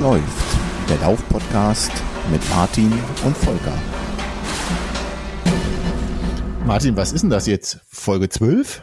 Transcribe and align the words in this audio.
Was 0.00 0.06
läuft? 0.06 0.88
Der 0.88 0.96
Lauf-Podcast 0.98 1.92
mit 2.32 2.40
Martin 2.48 2.90
und 3.22 3.36
Volker. 3.36 3.74
Martin, 6.64 6.96
was 6.96 7.12
ist 7.12 7.20
denn 7.20 7.28
das 7.28 7.46
jetzt? 7.46 7.80
Folge 7.86 8.30
12? 8.30 8.82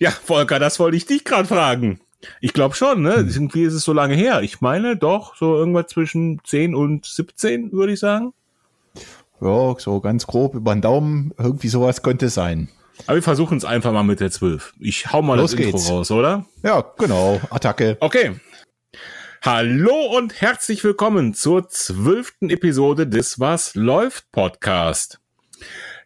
Ja, 0.00 0.10
Volker, 0.10 0.58
das 0.58 0.80
wollte 0.80 0.96
ich 0.96 1.06
dich 1.06 1.24
gerade 1.24 1.46
fragen. 1.46 2.00
Ich 2.40 2.52
glaube 2.52 2.74
schon, 2.74 3.02
ne? 3.02 3.18
Hm. 3.18 3.28
Irgendwie 3.28 3.62
ist 3.62 3.74
es 3.74 3.84
so 3.84 3.92
lange 3.92 4.16
her. 4.16 4.42
Ich 4.42 4.60
meine 4.60 4.96
doch, 4.96 5.36
so 5.36 5.54
irgendwas 5.54 5.86
zwischen 5.86 6.40
10 6.44 6.74
und 6.74 7.06
17, 7.06 7.70
würde 7.70 7.92
ich 7.92 8.00
sagen. 8.00 8.32
Ja, 9.40 9.76
so 9.78 10.00
ganz 10.00 10.26
grob 10.26 10.56
über 10.56 10.74
den 10.74 10.82
Daumen. 10.82 11.32
Irgendwie 11.38 11.68
sowas 11.68 12.02
könnte 12.02 12.26
es 12.26 12.34
sein. 12.34 12.68
Aber 13.06 13.14
wir 13.14 13.22
versuchen 13.22 13.58
es 13.58 13.64
einfach 13.64 13.92
mal 13.92 14.02
mit 14.02 14.18
der 14.18 14.32
12. 14.32 14.74
Ich 14.80 15.12
hau 15.12 15.22
mal 15.22 15.38
Los 15.38 15.52
das 15.52 15.58
geht's. 15.58 15.82
Intro 15.82 15.98
raus, 15.98 16.10
oder? 16.10 16.46
Ja, 16.64 16.84
genau. 16.98 17.40
Attacke. 17.50 17.96
Okay. 18.00 18.32
Hallo 19.44 20.16
und 20.16 20.40
herzlich 20.40 20.84
willkommen 20.84 21.34
zur 21.34 21.68
zwölften 21.68 22.48
Episode 22.48 23.08
des 23.08 23.40
Was 23.40 23.74
läuft 23.74 24.30
Podcast. 24.30 25.18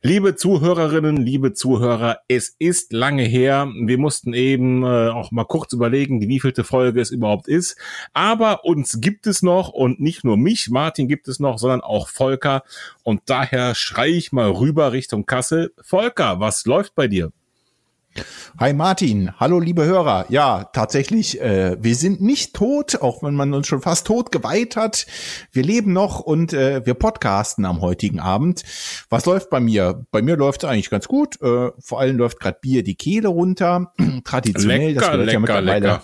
Liebe 0.01 0.37
Zuhörerinnen, 0.37 1.19
liebe 1.19 1.52
Zuhörer, 1.52 2.21
es 2.29 2.57
ist 2.59 2.95
lange 2.95 3.25
her. 3.25 3.71
Wir 3.85 3.99
mussten 3.99 4.33
eben 4.33 4.85
äh, 4.85 5.10
auch 5.10 5.33
mal 5.33 5.45
kurz 5.45 5.75
überlegen, 5.75 6.23
wie 6.23 6.29
wievielte 6.29 6.65
Folge 6.65 6.99
es 6.99 7.10
überhaupt 7.10 7.47
ist. 7.47 7.77
Aber 8.15 8.65
uns 8.65 9.02
gibt 9.02 9.27
es 9.27 9.43
noch 9.43 9.69
und 9.69 10.01
nicht 10.01 10.25
nur 10.25 10.38
mich, 10.38 10.71
Martin 10.71 11.07
gibt 11.07 11.29
es 11.29 11.38
noch, 11.38 11.59
sondern 11.59 11.82
auch 11.82 12.09
Volker. 12.09 12.63
Und 13.03 13.21
daher 13.27 13.75
schreie 13.75 14.13
ich 14.13 14.32
mal 14.32 14.49
rüber 14.51 14.93
Richtung 14.93 15.27
Kassel. 15.27 15.75
Volker, 15.82 16.41
was 16.41 16.65
läuft 16.65 16.95
bei 16.95 17.07
dir? 17.07 17.32
Hi 18.59 18.73
Martin, 18.73 19.33
hallo 19.39 19.61
liebe 19.61 19.85
Hörer. 19.85 20.27
Ja, 20.29 20.65
tatsächlich, 20.73 21.41
äh, 21.41 21.77
wir 21.81 21.95
sind 21.95 22.21
nicht 22.23 22.55
tot, 22.55 23.01
auch 23.03 23.23
wenn 23.23 23.35
man 23.35 23.53
uns 23.55 23.67
schon 23.67 23.83
fast 23.83 24.07
tot 24.07 24.33
geweiht 24.33 24.77
hat. 24.77 25.07
Wir 25.53 25.63
leben 25.63 25.93
noch 25.93 26.21
und 26.21 26.53
äh, 26.53 26.85
wir 26.87 26.95
podcasten 26.95 27.65
am 27.65 27.81
heutigen 27.81 28.21
Abend. 28.21 28.63
Was 29.11 29.27
läuft 29.27 29.51
bei 29.51 29.61
mir? 29.61 30.07
Bei 30.11 30.23
mir 30.23 30.37
läuft 30.37 30.65
es 30.65 30.69
eigentlich 30.69 30.91
ganz 30.91 31.09
gut. 31.09 31.41
Äh, 31.43 31.71
vor 31.79 32.01
allem 32.01 32.17
läuft 32.17 32.41
gerade 32.41 32.59
Bier 32.61 32.83
die 32.83 32.95
Kehle 32.95 33.29
runter. 33.29 33.93
Traditionell, 34.25 34.89
lecker, 34.89 35.01
das 35.01 35.11
gehört 35.11 35.27
lecker, 35.27 35.33
ja 35.33 35.41
mittlerweile. 35.41 35.87
Lecker 35.87 36.03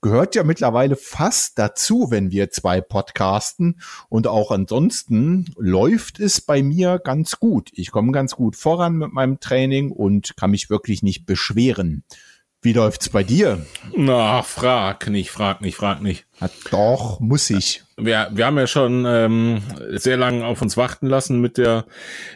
gehört 0.00 0.34
ja 0.34 0.44
mittlerweile 0.44 0.96
fast 0.96 1.58
dazu, 1.58 2.10
wenn 2.10 2.30
wir 2.30 2.50
zwei 2.50 2.80
podcasten. 2.80 3.80
Und 4.08 4.26
auch 4.26 4.50
ansonsten 4.50 5.52
läuft 5.56 6.20
es 6.20 6.40
bei 6.40 6.62
mir 6.62 6.98
ganz 6.98 7.38
gut. 7.38 7.70
Ich 7.74 7.90
komme 7.90 8.12
ganz 8.12 8.34
gut 8.36 8.56
voran 8.56 8.96
mit 8.96 9.12
meinem 9.12 9.40
Training 9.40 9.90
und 9.90 10.36
kann 10.36 10.52
mich 10.52 10.70
wirklich 10.70 11.02
nicht 11.02 11.26
beschweren. 11.26 12.04
Wie 12.62 12.74
läuft's 12.74 13.08
bei 13.08 13.24
dir? 13.24 13.64
Na, 13.96 14.42
frag 14.42 15.08
nicht, 15.08 15.30
frag 15.30 15.62
nicht, 15.62 15.76
frag 15.76 16.02
nicht. 16.02 16.26
Ja, 16.42 16.50
doch, 16.70 17.18
muss 17.18 17.48
ich. 17.48 17.82
Wir, 17.96 18.28
wir 18.32 18.44
haben 18.44 18.58
ja 18.58 18.66
schon 18.66 19.06
ähm, 19.06 19.62
sehr 19.92 20.18
lange 20.18 20.44
auf 20.44 20.60
uns 20.60 20.76
warten 20.76 21.06
lassen 21.06 21.40
mit 21.40 21.56
der 21.56 21.86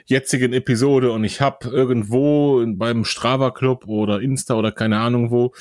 jetzigen 0.07 0.55
Episode 0.55 1.13
und 1.13 1.25
ich 1.25 1.43
habe 1.43 1.69
irgendwo 1.69 2.65
beim 2.67 3.05
Strava 3.05 3.51
Club 3.51 3.87
oder 3.87 4.21
Insta 4.21 4.55
oder 4.55 4.73
keine 4.73 4.99
Ahnung 4.99 5.31
wo 5.31 5.53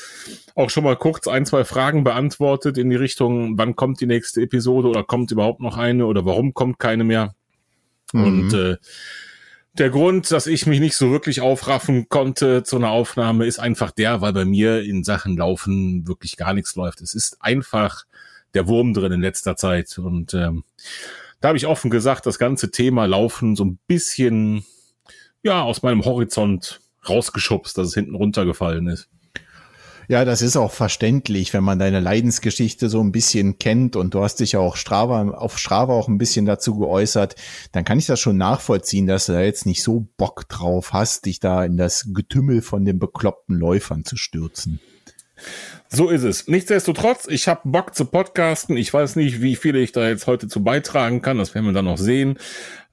auch 0.56 0.70
schon 0.70 0.84
mal 0.84 0.96
kurz 0.96 1.28
ein, 1.28 1.46
zwei 1.46 1.66
Fragen 1.66 2.04
beantwortet 2.04 2.78
in 2.78 2.90
die 2.90 2.96
Richtung, 2.96 3.58
wann 3.58 3.76
kommt 3.76 4.00
die 4.00 4.06
nächste 4.06 4.42
Episode 4.42 4.88
oder 4.88 5.04
kommt 5.04 5.32
überhaupt 5.32 5.60
noch 5.60 5.78
eine 5.78 6.06
oder 6.06 6.26
warum 6.26 6.54
kommt 6.54 6.80
keine 6.80 7.04
mehr. 7.04 7.36
Mhm. 8.14 8.24
Und 8.24 8.54
äh, 8.54 8.78
der 9.74 9.90
Grund, 9.90 10.32
dass 10.32 10.46
ich 10.46 10.68
mich 10.68 10.80
nicht 10.80 10.96
so 10.96 11.12
wirklich 11.12 11.42
aufraffen 11.42 12.08
konnte 12.08 12.64
zu 12.64 12.76
einer 12.76 12.92
Aufnahme, 12.92 13.46
ist 13.46 13.60
einfach 13.60 13.92
der, 13.92 14.22
weil 14.22 14.34
bei 14.34 14.46
mir 14.46 14.84
in 14.84 15.04
Sachen 15.04 15.36
Laufen 15.36 16.08
wirklich 16.08 16.38
gar 16.38 16.54
nichts 16.54 16.76
läuft. 16.76 17.02
Es 17.02 17.16
ist 17.16 17.38
einfach 17.42 18.06
der 18.54 18.68
Wurm 18.68 18.94
drin 18.94 19.12
in 19.12 19.22
letzter 19.22 19.56
Zeit. 19.56 19.98
Und 19.98 20.36
ähm, 20.36 20.64
da 21.42 21.48
habe 21.48 21.58
ich 21.58 21.66
offen 21.66 21.90
gesagt, 21.90 22.28
das 22.28 22.38
ganze 22.38 22.70
Thema 22.70 23.06
Laufen 23.06 23.56
so 23.56 23.66
ein 23.66 23.80
bisschen 23.88 24.64
ja 25.42 25.64
aus 25.64 25.82
meinem 25.82 26.06
Horizont 26.06 26.80
rausgeschubst, 27.10 27.78
dass 27.78 27.88
es 27.88 27.94
hinten 27.96 28.16
runtergefallen 28.16 28.88
ist. 28.88 29.10
Ja, 30.08 30.26
das 30.26 30.42
ist 30.42 30.58
auch 30.58 30.72
verständlich, 30.72 31.54
wenn 31.54 31.64
man 31.64 31.80
deine 31.80 32.00
Leidensgeschichte 32.00 32.90
so 32.90 33.02
ein 33.02 33.12
bisschen 33.12 33.58
kennt 33.58 33.96
und 33.96 34.14
du 34.14 34.22
hast 34.22 34.40
dich 34.40 34.54
ja 34.54 34.60
auch 34.60 34.76
Strava, 34.76 35.30
auf 35.32 35.58
Strava 35.58 35.94
auch 35.94 36.08
ein 36.08 36.18
bisschen 36.18 36.46
dazu 36.46 36.78
geäußert, 36.78 37.36
dann 37.72 37.86
kann 37.86 38.00
ich 38.00 38.06
das 38.06 38.20
schon 38.20 38.38
nachvollziehen, 38.38 39.08
dass 39.08 39.28
du 39.28 39.34
da 39.34 39.42
jetzt 39.42 39.66
nicht 39.66 39.84
so 39.84 40.08
Bock 40.18 40.48
drauf 40.50 40.94
hast, 40.94 41.26
dich 41.26 41.40
da 41.40 41.64
in 41.64 41.78
das 41.78 42.10
Getümmel 42.14 42.62
von 42.62 42.86
den 42.86 43.00
bekloppten 43.00 43.58
Läufern 43.58 44.04
zu 44.04 44.18
stürzen. 44.18 44.80
So 45.96 46.10
ist 46.10 46.24
es. 46.24 46.48
Nichtsdestotrotz, 46.48 47.28
ich 47.28 47.48
habe 47.48 47.62
Bock 47.66 47.94
zu 47.94 48.06
podcasten. 48.06 48.78
Ich 48.78 48.92
weiß 48.92 49.16
nicht, 49.16 49.44
wie 49.44 49.56
viele 49.56 49.78
ich 49.78 49.92
da 49.92 50.10
jetzt 50.10 50.26
heute 50.26 50.48
zu 50.48 50.64
beitragen 50.64 51.22
kann. 51.22 51.38
Das 51.38 51.54
werden 51.54 51.68
wir 51.68 51.72
dann 51.74 51.86
noch 51.86 52.00
sehen. 52.00 52.40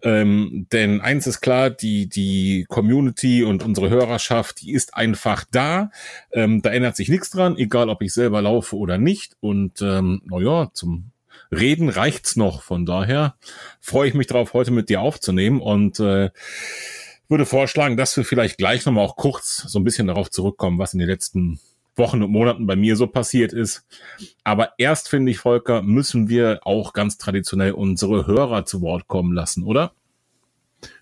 Ähm, 0.03 0.67
denn 0.71 1.01
eins 1.01 1.27
ist 1.27 1.41
klar, 1.41 1.71
die, 1.71 2.11
die 2.11 2.67
Community 2.69 3.43
und 3.43 3.63
unsere 3.63 3.89
Hörerschaft, 3.89 4.61
die 4.61 4.73
ist 4.73 4.93
einfach 4.93 5.47
da. 5.51 5.91
Ähm, 6.31 6.61
da 6.61 6.69
ändert 6.73 6.95
sich 6.95 7.09
nichts 7.09 7.31
dran, 7.31 7.57
egal 7.57 7.89
ob 7.89 8.03
ich 8.03 8.13
selber 8.13 8.43
laufe 8.43 8.77
oder 8.77 8.99
nicht. 8.99 9.35
Und 9.41 9.81
ähm, 9.81 10.21
naja, 10.27 10.69
zum 10.75 11.13
Reden 11.51 11.89
reicht's 11.89 12.37
noch. 12.37 12.61
Von 12.61 12.85
daher 12.85 13.35
freue 13.81 14.09
ich 14.09 14.15
mich 14.15 14.27
darauf, 14.27 14.53
heute 14.53 14.73
mit 14.73 14.91
dir 14.91 15.01
aufzunehmen 15.01 15.63
und 15.63 16.01
äh, 16.01 16.29
würde 17.31 17.47
vorschlagen, 17.47 17.97
dass 17.97 18.15
wir 18.19 18.27
vielleicht 18.27 18.59
gleich 18.59 18.85
nochmal 18.85 19.07
auch 19.07 19.17
kurz 19.17 19.57
so 19.57 19.79
ein 19.79 19.85
bisschen 19.85 20.07
darauf 20.07 20.31
zurückkommen, 20.31 20.79
was 20.79 20.93
in 20.93 20.99
den 20.99 21.09
letzten 21.09 21.61
Wochen 22.01 22.23
und 22.23 22.33
Monaten 22.33 22.67
bei 22.67 22.75
mir 22.75 22.97
so 22.97 23.07
passiert 23.07 23.53
ist. 23.53 23.87
Aber 24.43 24.73
erst, 24.79 25.09
finde 25.09 25.31
ich, 25.31 25.39
Volker, 25.39 25.83
müssen 25.83 26.29
wir 26.29 26.61
auch 26.65 26.93
ganz 26.93 27.19
traditionell 27.19 27.73
unsere 27.73 28.27
Hörer 28.27 28.65
zu 28.65 28.81
Wort 28.81 29.07
kommen 29.07 29.33
lassen, 29.33 29.63
oder? 29.63 29.93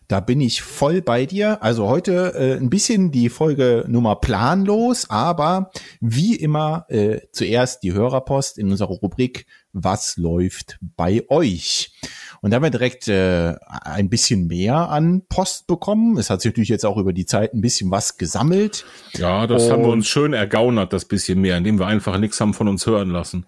Da 0.08 0.20
bin 0.20 0.40
ich 0.40 0.62
voll 0.62 1.02
bei 1.02 1.26
dir. 1.26 1.62
Also 1.62 1.86
heute 1.86 2.32
äh, 2.34 2.56
ein 2.56 2.70
bisschen 2.70 3.12
die 3.12 3.28
Folge 3.28 3.84
Nummer 3.88 4.16
planlos, 4.16 5.10
aber 5.10 5.70
wie 6.00 6.34
immer 6.34 6.86
äh, 6.88 7.20
zuerst 7.30 7.82
die 7.82 7.92
Hörerpost 7.92 8.56
in 8.56 8.70
unserer 8.70 8.88
Rubrik 8.88 9.46
Was 9.74 10.16
läuft 10.16 10.78
bei 10.96 11.24
euch? 11.28 11.92
Und 12.40 12.50
da 12.50 12.56
haben 12.56 12.62
wir 12.62 12.70
direkt 12.70 13.08
äh, 13.08 13.56
ein 13.66 14.08
bisschen 14.08 14.46
mehr 14.46 14.90
an 14.90 15.22
Post 15.28 15.66
bekommen. 15.66 16.16
Es 16.18 16.30
hat 16.30 16.40
sich 16.40 16.52
natürlich 16.52 16.68
jetzt 16.68 16.86
auch 16.86 16.96
über 16.96 17.12
die 17.12 17.26
Zeit 17.26 17.52
ein 17.54 17.60
bisschen 17.60 17.90
was 17.90 18.16
gesammelt. 18.16 18.84
Ja, 19.14 19.46
das 19.46 19.64
Und 19.64 19.72
haben 19.72 19.82
wir 19.82 19.88
uns 19.88 20.06
schön 20.06 20.32
ergaunert, 20.32 20.92
das 20.92 21.04
bisschen 21.04 21.40
mehr, 21.40 21.56
indem 21.56 21.78
wir 21.78 21.86
einfach 21.86 22.18
nichts 22.18 22.40
haben 22.40 22.54
von 22.54 22.68
uns 22.68 22.86
hören 22.86 23.10
lassen. 23.10 23.46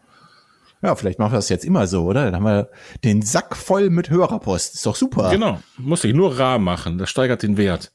Ja, 0.83 0.95
vielleicht 0.95 1.19
machen 1.19 1.33
wir 1.33 1.37
das 1.39 1.51
jetzt 1.51 1.65
immer 1.65 1.87
so, 1.87 2.05
oder? 2.05 2.25
Dann 2.25 2.37
haben 2.37 2.45
wir 2.45 2.71
den 3.05 3.23
Sack 3.23 3.55
voll 3.55 3.91
mit 3.91 4.09
Hörerpost. 4.09 4.75
Ist 4.75 4.87
doch 4.87 4.97
super. 4.97 5.31
Genau. 5.31 5.61
Muss 5.77 6.05
ich 6.05 6.15
nur 6.15 6.39
rar 6.39 6.59
machen. 6.59 6.97
Das 6.97 7.11
steigert 7.11 7.43
den 7.43 7.59
Wert. 7.59 7.93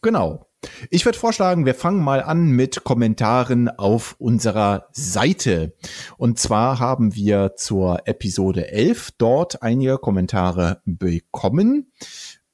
Genau. 0.00 0.46
Ich 0.90 1.04
würde 1.04 1.18
vorschlagen, 1.18 1.66
wir 1.66 1.74
fangen 1.74 2.02
mal 2.02 2.22
an 2.22 2.50
mit 2.50 2.84
Kommentaren 2.84 3.68
auf 3.68 4.16
unserer 4.18 4.86
Seite. 4.92 5.74
Und 6.16 6.38
zwar 6.38 6.78
haben 6.78 7.14
wir 7.14 7.54
zur 7.56 8.06
Episode 8.06 8.70
11 8.70 9.12
dort 9.18 9.62
einige 9.62 9.98
Kommentare 9.98 10.80
bekommen. 10.84 11.92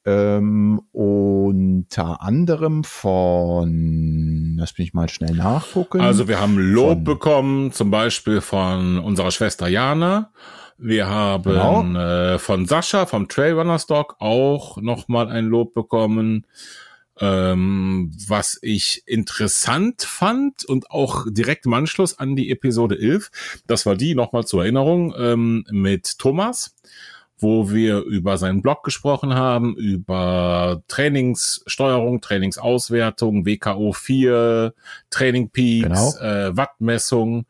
Ähm, 0.05 0.81
unter 0.93 2.23
anderem 2.23 2.83
von, 2.83 4.57
lass 4.59 4.79
mich 4.79 4.95
mal 4.95 5.11
schnell 5.11 5.35
nachgucken. 5.35 6.01
Also 6.01 6.29
wir 6.29 6.41
haben 6.41 6.57
Lob 6.57 6.99
von, 6.99 7.05
bekommen, 7.05 7.73
zum 7.73 7.91
Beispiel 7.91 8.41
von 8.41 8.99
unserer 9.01 9.31
Schwester 9.31 9.69
Jana. 9.69 10.33
Wir 10.79 11.09
haben 11.09 11.43
genau. 11.43 12.01
äh, 12.01 12.39
von 12.39 12.65
Sascha 12.65 13.05
vom 13.05 13.29
Trailrunner 13.29 13.79
Stock 13.79 14.17
auch 14.21 14.79
nochmal 14.79 15.29
ein 15.29 15.45
Lob 15.45 15.75
bekommen. 15.75 16.47
Ähm, 17.21 18.13
was 18.29 18.59
ich 18.63 19.03
interessant 19.07 20.03
fand 20.03 20.65
und 20.65 20.91
auch 20.91 21.27
direkt 21.29 21.67
im 21.67 21.75
Anschluss 21.75 22.19
an 22.19 22.37
die 22.37 22.51
Episode 22.51 22.99
11, 22.99 23.31
das 23.67 23.87
war 23.87 23.97
die 23.97 24.15
nochmal 24.15 24.45
zur 24.45 24.63
Erinnerung 24.63 25.15
ähm, 25.19 25.65
mit 25.71 26.19
Thomas, 26.19 26.77
wo 27.39 27.71
wir 27.71 28.01
über 28.03 28.37
seinen 28.37 28.63
Blog 28.63 28.85
gesprochen 28.85 29.35
haben, 29.35 29.77
über 29.77 30.83
Trainingssteuerung, 30.89 32.21
Trainingsauswertung, 32.21 33.47
WKO 33.47 33.93
4, 33.93 34.75
Training 35.11 35.51
Peaks, 35.51 36.19
genau. 36.19 36.19
äh, 36.19 36.57
Wattmessung. 36.57 37.47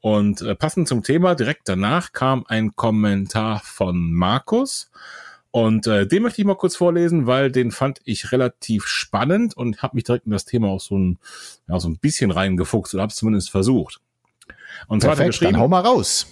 Und 0.00 0.40
äh, 0.42 0.54
passend 0.54 0.88
zum 0.88 1.02
Thema, 1.02 1.34
direkt 1.34 1.68
danach 1.68 2.12
kam 2.12 2.44
ein 2.48 2.74
Kommentar 2.74 3.60
von 3.62 4.12
Markus, 4.12 4.90
und 5.52 5.86
äh, 5.86 6.06
den 6.06 6.22
möchte 6.22 6.40
ich 6.40 6.46
mal 6.46 6.56
kurz 6.56 6.76
vorlesen, 6.76 7.26
weil 7.26 7.50
den 7.50 7.70
fand 7.72 8.00
ich 8.04 8.30
relativ 8.32 8.86
spannend 8.86 9.56
und 9.56 9.82
habe 9.82 9.96
mich 9.96 10.04
direkt 10.04 10.26
in 10.26 10.32
das 10.32 10.44
Thema 10.44 10.68
auch 10.68 10.80
so 10.80 10.96
ein, 10.96 11.18
ja, 11.68 11.80
so 11.80 11.88
ein 11.88 11.98
bisschen 11.98 12.30
reingefuchst 12.30 12.94
oder 12.94 13.02
habe 13.02 13.10
es 13.10 13.16
zumindest 13.16 13.50
versucht. 13.50 14.00
Und 14.86 15.00
zwar 15.00 15.10
Perfekt, 15.10 15.18
hat 15.18 15.20
er 15.20 15.26
geschrieben, 15.26 15.52
dann 15.52 15.60
hau 15.60 15.68
mal 15.68 15.80
raus. 15.80 16.26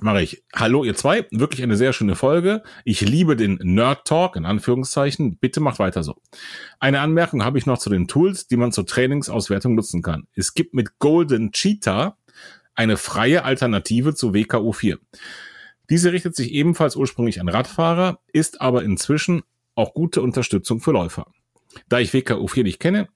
Mache 0.00 0.22
ich. 0.22 0.44
Hallo 0.54 0.84
ihr 0.84 0.94
zwei, 0.94 1.26
wirklich 1.32 1.62
eine 1.62 1.76
sehr 1.76 1.92
schöne 1.92 2.14
Folge. 2.14 2.62
Ich 2.84 3.00
liebe 3.00 3.34
den 3.34 3.58
Nerd 3.62 4.06
Talk 4.06 4.36
in 4.36 4.44
Anführungszeichen. 4.44 5.38
Bitte 5.38 5.58
macht 5.60 5.80
weiter 5.80 6.04
so. 6.04 6.16
Eine 6.78 7.00
Anmerkung 7.00 7.44
habe 7.44 7.58
ich 7.58 7.66
noch 7.66 7.78
zu 7.78 7.90
den 7.90 8.06
Tools, 8.06 8.46
die 8.46 8.56
man 8.56 8.70
zur 8.70 8.86
Trainingsauswertung 8.86 9.74
nutzen 9.74 10.02
kann. 10.02 10.28
Es 10.34 10.54
gibt 10.54 10.72
mit 10.72 11.00
Golden 11.00 11.50
Cheetah 11.50 12.16
eine 12.76 12.96
freie 12.96 13.44
Alternative 13.44 14.14
zu 14.14 14.32
WKU4. 14.32 14.98
Diese 15.90 16.12
richtet 16.12 16.36
sich 16.36 16.52
ebenfalls 16.52 16.96
ursprünglich 16.96 17.40
an 17.40 17.48
Radfahrer, 17.48 18.20
ist 18.32 18.60
aber 18.60 18.82
inzwischen 18.82 19.42
auch 19.74 19.94
gute 19.94 20.20
Unterstützung 20.22 20.80
für 20.80 20.92
Läufer. 20.92 21.26
Da 21.88 21.98
ich 21.98 22.12
WKU4 22.12 22.62
nicht 22.62 22.80
kenne, 22.80 23.08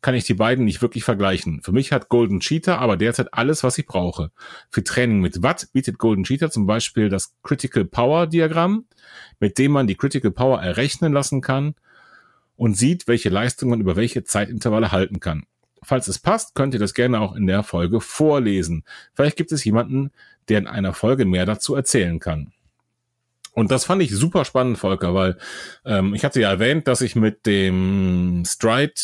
kann 0.00 0.14
ich 0.14 0.24
die 0.24 0.34
beiden 0.34 0.64
nicht 0.64 0.82
wirklich 0.82 1.04
vergleichen. 1.04 1.62
Für 1.62 1.72
mich 1.72 1.92
hat 1.92 2.08
Golden 2.08 2.40
Cheetah 2.40 2.78
aber 2.78 2.96
derzeit 2.96 3.34
alles, 3.34 3.64
was 3.64 3.78
ich 3.78 3.86
brauche. 3.86 4.30
Für 4.70 4.84
Training 4.84 5.20
mit 5.20 5.42
Watt 5.42 5.68
bietet 5.72 5.98
Golden 5.98 6.24
Cheetah 6.24 6.50
zum 6.50 6.66
Beispiel 6.66 7.08
das 7.08 7.34
Critical 7.42 7.84
Power 7.84 8.26
Diagramm, 8.26 8.86
mit 9.40 9.58
dem 9.58 9.72
man 9.72 9.86
die 9.86 9.96
Critical 9.96 10.30
Power 10.30 10.62
errechnen 10.62 11.12
lassen 11.12 11.40
kann 11.40 11.74
und 12.56 12.76
sieht, 12.76 13.08
welche 13.08 13.28
Leistung 13.28 13.70
man 13.70 13.80
über 13.80 13.96
welche 13.96 14.24
Zeitintervalle 14.24 14.92
halten 14.92 15.20
kann. 15.20 15.44
Falls 15.82 16.08
es 16.08 16.18
passt, 16.18 16.54
könnt 16.54 16.74
ihr 16.74 16.80
das 16.80 16.94
gerne 16.94 17.20
auch 17.20 17.34
in 17.34 17.46
der 17.46 17.62
Folge 17.62 18.00
vorlesen. 18.00 18.84
Vielleicht 19.14 19.36
gibt 19.36 19.52
es 19.52 19.64
jemanden, 19.64 20.10
der 20.48 20.58
in 20.58 20.66
einer 20.66 20.92
Folge 20.92 21.24
mehr 21.24 21.46
dazu 21.46 21.74
erzählen 21.74 22.18
kann. 22.18 22.52
Und 23.52 23.70
das 23.72 23.84
fand 23.84 24.02
ich 24.02 24.14
super 24.14 24.44
spannend, 24.44 24.78
Volker, 24.78 25.14
weil 25.14 25.36
ähm, 25.84 26.14
ich 26.14 26.24
hatte 26.24 26.40
ja 26.40 26.50
erwähnt, 26.50 26.86
dass 26.86 27.00
ich 27.00 27.16
mit 27.16 27.44
dem 27.44 28.44
Stride, 28.46 28.94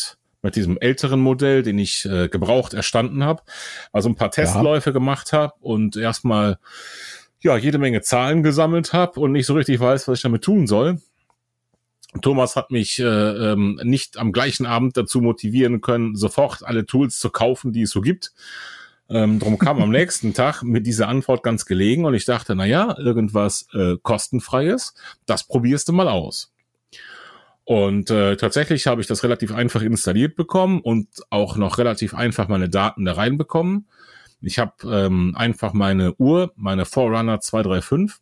mit 0.41 0.55
diesem 0.55 0.77
älteren 0.79 1.19
Modell, 1.19 1.61
den 1.61 1.77
ich 1.77 2.05
äh, 2.05 2.29
gebraucht 2.29 2.73
erstanden 2.73 3.23
habe, 3.23 3.43
also 3.91 4.07
ein 4.07 4.15
paar 4.15 4.31
Testläufe 4.31 4.91
ja. 4.91 4.93
gemacht 4.93 5.33
habe 5.33 5.53
und 5.59 5.97
erstmal 5.97 6.57
ja 7.41 7.57
jede 7.57 7.79
Menge 7.79 8.01
Zahlen 8.01 8.43
gesammelt 8.43 8.93
habe 8.93 9.19
und 9.19 9.33
nicht 9.33 9.45
so 9.45 9.55
richtig 9.55 9.79
weiß, 9.79 10.07
was 10.07 10.19
ich 10.19 10.23
damit 10.23 10.43
tun 10.43 10.67
soll. 10.67 10.99
Thomas 12.21 12.55
hat 12.55 12.71
mich 12.71 12.99
äh, 12.99 13.03
ähm, 13.03 13.79
nicht 13.83 14.17
am 14.17 14.31
gleichen 14.31 14.65
Abend 14.65 14.97
dazu 14.97 15.21
motivieren 15.21 15.81
können, 15.81 16.15
sofort 16.15 16.63
alle 16.63 16.85
Tools 16.85 17.19
zu 17.19 17.29
kaufen, 17.29 17.73
die 17.73 17.83
es 17.83 17.91
so 17.91 18.01
gibt. 18.01 18.33
Ähm, 19.09 19.39
drum 19.39 19.57
kam 19.57 19.81
am 19.81 19.89
nächsten 19.91 20.33
Tag 20.33 20.63
mit 20.63 20.87
dieser 20.87 21.07
Antwort 21.07 21.43
ganz 21.43 21.65
gelegen 21.65 22.05
und 22.05 22.13
ich 22.13 22.25
dachte, 22.25 22.55
na 22.55 22.65
ja, 22.65 22.97
irgendwas 22.97 23.67
äh, 23.73 23.97
kostenfreies, 24.01 24.93
das 25.25 25.47
probierst 25.47 25.87
du 25.87 25.93
mal 25.93 26.07
aus. 26.07 26.51
Und 27.63 28.11
äh, 28.11 28.37
tatsächlich 28.37 28.85
habe 28.85 29.01
ich 29.01 29.07
das 29.07 29.23
relativ 29.23 29.51
einfach 29.51 29.81
installiert 29.81 30.35
bekommen 30.35 30.81
und 30.81 31.07
auch 31.31 31.57
noch 31.57 31.79
relativ 31.79 32.13
einfach 32.13 32.47
meine 32.47 32.69
Daten 32.69 33.05
da 33.05 33.13
reinbekommen. 33.13 33.87
Ich 34.41 34.59
habe 34.59 34.73
ähm, 34.85 35.33
einfach 35.35 35.73
meine 35.73 36.13
Uhr, 36.15 36.53
meine 36.55 36.85
Forerunner 36.85 37.39
235 37.39 38.19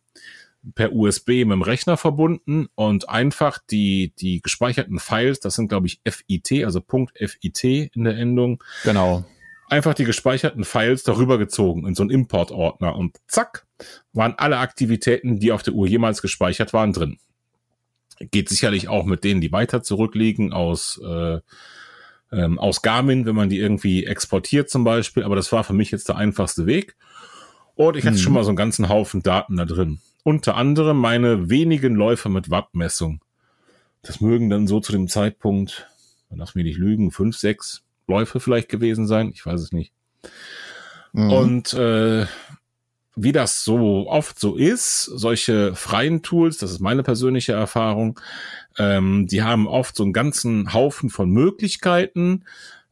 per 0.74 0.92
USB 0.92 1.28
mit 1.28 1.52
dem 1.52 1.62
Rechner 1.62 1.96
verbunden 1.96 2.68
und 2.74 3.08
einfach 3.08 3.58
die, 3.70 4.12
die 4.18 4.40
gespeicherten 4.40 4.98
Files, 4.98 5.40
das 5.40 5.54
sind 5.54 5.68
glaube 5.68 5.86
ich 5.86 6.00
FIT, 6.08 6.64
also 6.64 6.82
.FIT 7.14 7.64
in 7.64 8.04
der 8.04 8.16
Endung. 8.16 8.62
Genau. 8.84 9.24
Einfach 9.68 9.94
die 9.94 10.04
gespeicherten 10.04 10.64
Files 10.64 11.02
darüber 11.02 11.38
gezogen 11.38 11.86
in 11.86 11.94
so 11.94 12.02
einen 12.02 12.10
Importordner 12.10 12.96
und 12.96 13.16
zack, 13.26 13.66
waren 14.12 14.34
alle 14.36 14.58
Aktivitäten, 14.58 15.38
die 15.38 15.52
auf 15.52 15.62
der 15.62 15.74
Uhr 15.74 15.86
jemals 15.86 16.22
gespeichert 16.22 16.72
waren, 16.72 16.92
drin. 16.92 17.18
Geht 18.18 18.48
sicherlich 18.48 18.88
auch 18.88 19.04
mit 19.04 19.24
denen, 19.24 19.40
die 19.40 19.52
weiter 19.52 19.82
zurückliegen 19.82 20.52
aus, 20.52 21.00
äh, 21.04 21.40
ähm, 22.30 22.58
aus 22.58 22.82
Garmin, 22.82 23.26
wenn 23.26 23.34
man 23.34 23.48
die 23.48 23.58
irgendwie 23.58 24.06
exportiert 24.06 24.70
zum 24.70 24.84
Beispiel, 24.84 25.24
aber 25.24 25.36
das 25.36 25.50
war 25.50 25.64
für 25.64 25.72
mich 25.72 25.90
jetzt 25.90 26.08
der 26.08 26.16
einfachste 26.16 26.66
Weg. 26.66 26.96
Und 27.74 27.96
ich 27.96 28.06
hatte 28.06 28.18
schon 28.18 28.32
mhm. 28.32 28.34
mal 28.36 28.44
so 28.44 28.50
einen 28.50 28.56
ganzen 28.56 28.88
Haufen 28.88 29.22
Daten 29.22 29.56
da 29.56 29.64
drin 29.64 30.00
unter 30.24 30.56
anderem 30.56 30.98
meine 30.98 31.48
wenigen 31.48 31.94
Läufe 31.94 32.28
mit 32.28 32.50
Wattmessung. 32.50 33.20
Das 34.02 34.20
mögen 34.20 34.50
dann 34.50 34.66
so 34.66 34.80
zu 34.80 34.90
dem 34.90 35.06
Zeitpunkt, 35.06 35.88
lass 36.30 36.56
mich 36.56 36.64
nicht 36.64 36.78
lügen, 36.78 37.12
fünf, 37.12 37.36
sechs 37.36 37.84
Läufe 38.08 38.40
vielleicht 38.40 38.68
gewesen 38.68 39.06
sein. 39.06 39.30
Ich 39.32 39.46
weiß 39.46 39.60
es 39.60 39.72
nicht. 39.72 39.92
Mhm. 41.12 41.30
Und 41.30 41.74
äh, 41.74 42.26
wie 43.16 43.32
das 43.32 43.64
so 43.64 44.08
oft 44.08 44.40
so 44.40 44.56
ist, 44.56 45.04
solche 45.04 45.74
freien 45.74 46.22
Tools, 46.22 46.58
das 46.58 46.72
ist 46.72 46.80
meine 46.80 47.02
persönliche 47.02 47.52
Erfahrung, 47.52 48.18
ähm, 48.78 49.26
die 49.28 49.42
haben 49.42 49.68
oft 49.68 49.94
so 49.94 50.02
einen 50.02 50.12
ganzen 50.12 50.72
Haufen 50.72 51.10
von 51.10 51.30
Möglichkeiten, 51.30 52.44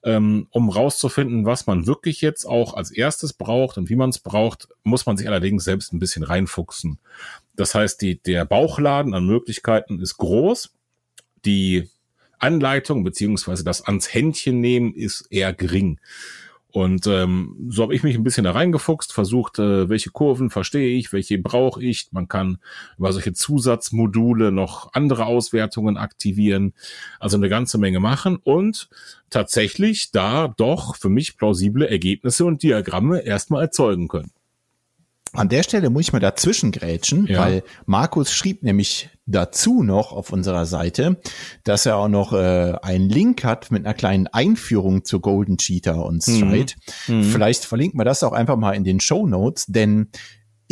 ähm, 0.05 0.49
um 0.51 0.69
rauszufinden, 0.69 1.47
was 1.47 1.67
man 1.67 1.87
wirklich 1.87 2.21
jetzt 2.21 2.45
auch 2.45 2.75
als 2.75 2.91
erstes 2.91 3.33
braucht 3.33 3.79
und 3.79 3.89
wie 3.89 3.97
man 3.97 4.11
es 4.11 4.19
braucht, 4.19 4.69
muss 4.83 5.07
man 5.07 5.17
sich 5.17 5.29
allerdings 5.29 5.65
selbst 5.65 5.93
ein 5.93 5.99
bisschen 5.99 6.25
reinfuchsen. 6.25 6.99
Das 7.55 7.75
heißt, 7.75 8.01
die, 8.03 8.21
der 8.21 8.45
Bauchladen 8.45 9.15
an 9.15 9.27
Möglichkeiten 9.27 10.01
ist 10.01 10.17
groß. 10.17 10.73
Die 11.45 11.89
Anleitung 12.39 13.05
beziehungsweise 13.05 13.63
das 13.63 13.83
ans 13.83 14.13
Händchen 14.13 14.61
nehmen 14.61 14.95
ist 14.95 15.27
eher 15.31 15.53
gering. 15.53 16.01
Und 16.73 17.07
ähm, 17.07 17.55
so 17.69 17.83
habe 17.83 17.95
ich 17.95 18.03
mich 18.03 18.17
ein 18.17 18.25
bisschen 18.25 18.45
da 18.45 18.53
reingefuchst, 18.53 19.13
versucht, 19.13 19.59
äh, 19.59 19.91
welche 19.91 20.11
Kurven 20.11 20.49
verstehe 20.49 20.97
ich, 20.97 21.13
welche 21.13 21.39
brauche 21.39 21.83
ich. 21.83 22.09
Man 22.13 22.29
kann 22.29 22.59
über 22.97 23.13
solche 23.13 23.35
Zusatzmodule 23.35 24.53
noch 24.53 24.91
andere 24.95 25.27
Auswertungen 25.27 25.99
aktivieren, 25.99 26.73
also 27.21 27.37
eine 27.37 27.51
ganze 27.51 27.77
Menge 27.77 28.01
machen 28.01 28.37
und 28.37 28.89
tatsächlich 29.29 30.13
da 30.13 30.49
doch 30.49 30.97
für 30.97 31.11
mich 31.11 31.37
plausible 31.37 31.87
Ergebnisse 31.87 32.47
und 32.47 32.63
Diagramme 32.63 33.21
erstmal 33.21 33.63
erzeugen 33.63 34.09
können. 34.09 34.31
An 35.35 35.49
der 35.49 35.63
Stelle 35.63 35.89
muss 35.89 36.03
ich 36.03 36.13
mal 36.13 36.19
dazwischen 36.19 36.73
grätschen, 36.73 37.27
ja. 37.27 37.41
weil 37.41 37.63
Markus 37.87 38.33
schrieb 38.33 38.63
nämlich 38.63 39.09
dazu 39.25 39.83
noch 39.83 40.13
auf 40.13 40.31
unserer 40.31 40.67
Seite, 40.67 41.21
dass 41.65 41.87
er 41.87 41.97
auch 41.97 42.09
noch 42.09 42.35
äh, 42.35 42.75
einen 42.83 43.09
Link 43.09 43.43
hat 43.43 43.71
mit 43.71 43.87
einer 43.87 43.95
kleinen 43.95 44.27
Einführung 44.27 45.05
zu 45.05 45.21
Golden 45.21 45.57
Cheetah 45.57 45.95
und 45.95 46.23
Stride. 46.23 46.75
Mhm. 47.07 47.17
Mhm. 47.17 47.23
Vielleicht 47.25 47.65
verlinken 47.65 47.99
wir 47.99 48.05
das 48.05 48.23
auch 48.23 48.33
einfach 48.33 48.57
mal 48.57 48.73
in 48.73 48.85
den 48.85 49.01
Show 49.01 49.27
Notes, 49.27 49.67
denn 49.67 50.11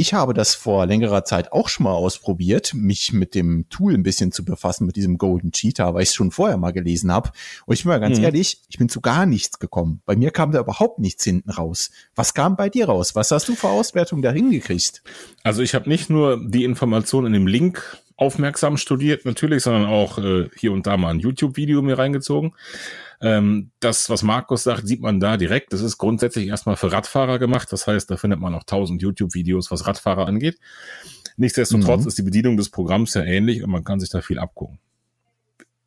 ich 0.00 0.14
habe 0.14 0.32
das 0.32 0.54
vor 0.54 0.86
längerer 0.86 1.24
Zeit 1.24 1.52
auch 1.52 1.68
schon 1.68 1.84
mal 1.84 1.92
ausprobiert, 1.92 2.72
mich 2.72 3.12
mit 3.12 3.34
dem 3.34 3.68
Tool 3.68 3.92
ein 3.92 4.02
bisschen 4.02 4.32
zu 4.32 4.46
befassen, 4.46 4.86
mit 4.86 4.96
diesem 4.96 5.18
Golden 5.18 5.52
Cheetah, 5.52 5.92
weil 5.92 6.04
ich 6.04 6.08
es 6.08 6.14
schon 6.14 6.30
vorher 6.30 6.56
mal 6.56 6.72
gelesen 6.72 7.12
habe. 7.12 7.32
Und 7.66 7.74
ich 7.74 7.82
bin 7.82 7.90
mal 7.90 8.00
ganz 8.00 8.16
mhm. 8.16 8.24
ehrlich, 8.24 8.62
ich 8.70 8.78
bin 8.78 8.88
zu 8.88 9.02
gar 9.02 9.26
nichts 9.26 9.58
gekommen. 9.58 10.00
Bei 10.06 10.16
mir 10.16 10.30
kam 10.30 10.52
da 10.52 10.60
überhaupt 10.60 11.00
nichts 11.00 11.22
hinten 11.24 11.50
raus. 11.50 11.90
Was 12.14 12.32
kam 12.32 12.56
bei 12.56 12.70
dir 12.70 12.86
raus? 12.86 13.14
Was 13.14 13.30
hast 13.30 13.46
du 13.48 13.54
für 13.54 13.68
Auswertung 13.68 14.22
da 14.22 14.32
hingekriegt? 14.32 15.02
Also 15.42 15.60
ich 15.60 15.74
habe 15.74 15.86
nicht 15.86 16.08
nur 16.08 16.40
die 16.48 16.64
Information 16.64 17.26
in 17.26 17.34
dem 17.34 17.46
Link 17.46 17.98
aufmerksam 18.16 18.78
studiert 18.78 19.26
natürlich, 19.26 19.62
sondern 19.62 19.84
auch 19.84 20.16
äh, 20.16 20.48
hier 20.56 20.72
und 20.72 20.86
da 20.86 20.96
mal 20.96 21.10
ein 21.10 21.20
YouTube-Video 21.20 21.82
mir 21.82 21.98
reingezogen. 21.98 22.54
Ähm, 23.22 23.70
das, 23.80 24.08
was 24.08 24.22
Markus 24.22 24.62
sagt, 24.62 24.86
sieht 24.86 25.00
man 25.00 25.20
da 25.20 25.36
direkt. 25.36 25.72
Das 25.72 25.82
ist 25.82 25.98
grundsätzlich 25.98 26.48
erstmal 26.48 26.76
für 26.76 26.90
Radfahrer 26.90 27.38
gemacht. 27.38 27.70
Das 27.72 27.86
heißt, 27.86 28.10
da 28.10 28.16
findet 28.16 28.40
man 28.40 28.54
auch 28.54 28.64
tausend 28.64 29.02
YouTube-Videos, 29.02 29.70
was 29.70 29.86
Radfahrer 29.86 30.26
angeht. 30.26 30.58
Nichtsdestotrotz 31.36 32.02
mhm. 32.02 32.08
ist 32.08 32.18
die 32.18 32.22
Bedienung 32.22 32.56
des 32.56 32.70
Programms 32.70 33.12
sehr 33.12 33.26
ähnlich 33.26 33.62
und 33.62 33.70
man 33.70 33.84
kann 33.84 34.00
sich 34.00 34.10
da 34.10 34.20
viel 34.20 34.38
abgucken. 34.38 34.78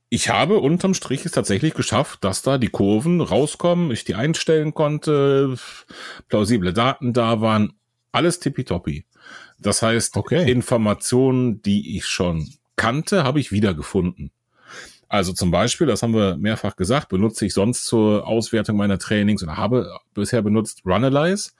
Ich 0.09 0.29
habe 0.29 0.59
unterm 0.59 0.93
Strich 0.93 1.25
es 1.25 1.31
tatsächlich 1.31 1.73
geschafft, 1.73 2.23
dass 2.23 2.43
da 2.43 2.59
die 2.59 2.67
Kurven 2.67 3.19
rauskommen, 3.19 3.89
ich 3.89 4.03
die 4.03 4.13
einstellen 4.13 4.75
konnte, 4.75 5.55
plausible 6.27 6.71
Daten 6.71 7.13
da 7.13 7.41
waren, 7.41 7.73
alles 8.11 8.39
tippitoppi. 8.39 9.05
Das 9.57 9.81
heißt, 9.81 10.15
okay. 10.15 10.51
Informationen, 10.51 11.63
die 11.63 11.97
ich 11.97 12.05
schon 12.05 12.47
kannte, 12.75 13.23
habe 13.23 13.39
ich 13.39 13.51
wiedergefunden. 13.51 14.29
Also 15.13 15.31
zum 15.31 15.51
Beispiel, 15.51 15.85
das 15.85 16.01
haben 16.01 16.15
wir 16.15 16.37
mehrfach 16.37 16.75
gesagt, 16.75 17.09
benutze 17.09 17.45
ich 17.45 17.53
sonst 17.53 17.85
zur 17.85 18.25
Auswertung 18.25 18.77
meiner 18.77 18.97
Trainings 18.97 19.43
oder 19.43 19.57
habe 19.57 19.99
bisher 20.15 20.41
benutzt 20.41 20.81
Runalyze. 20.87 21.51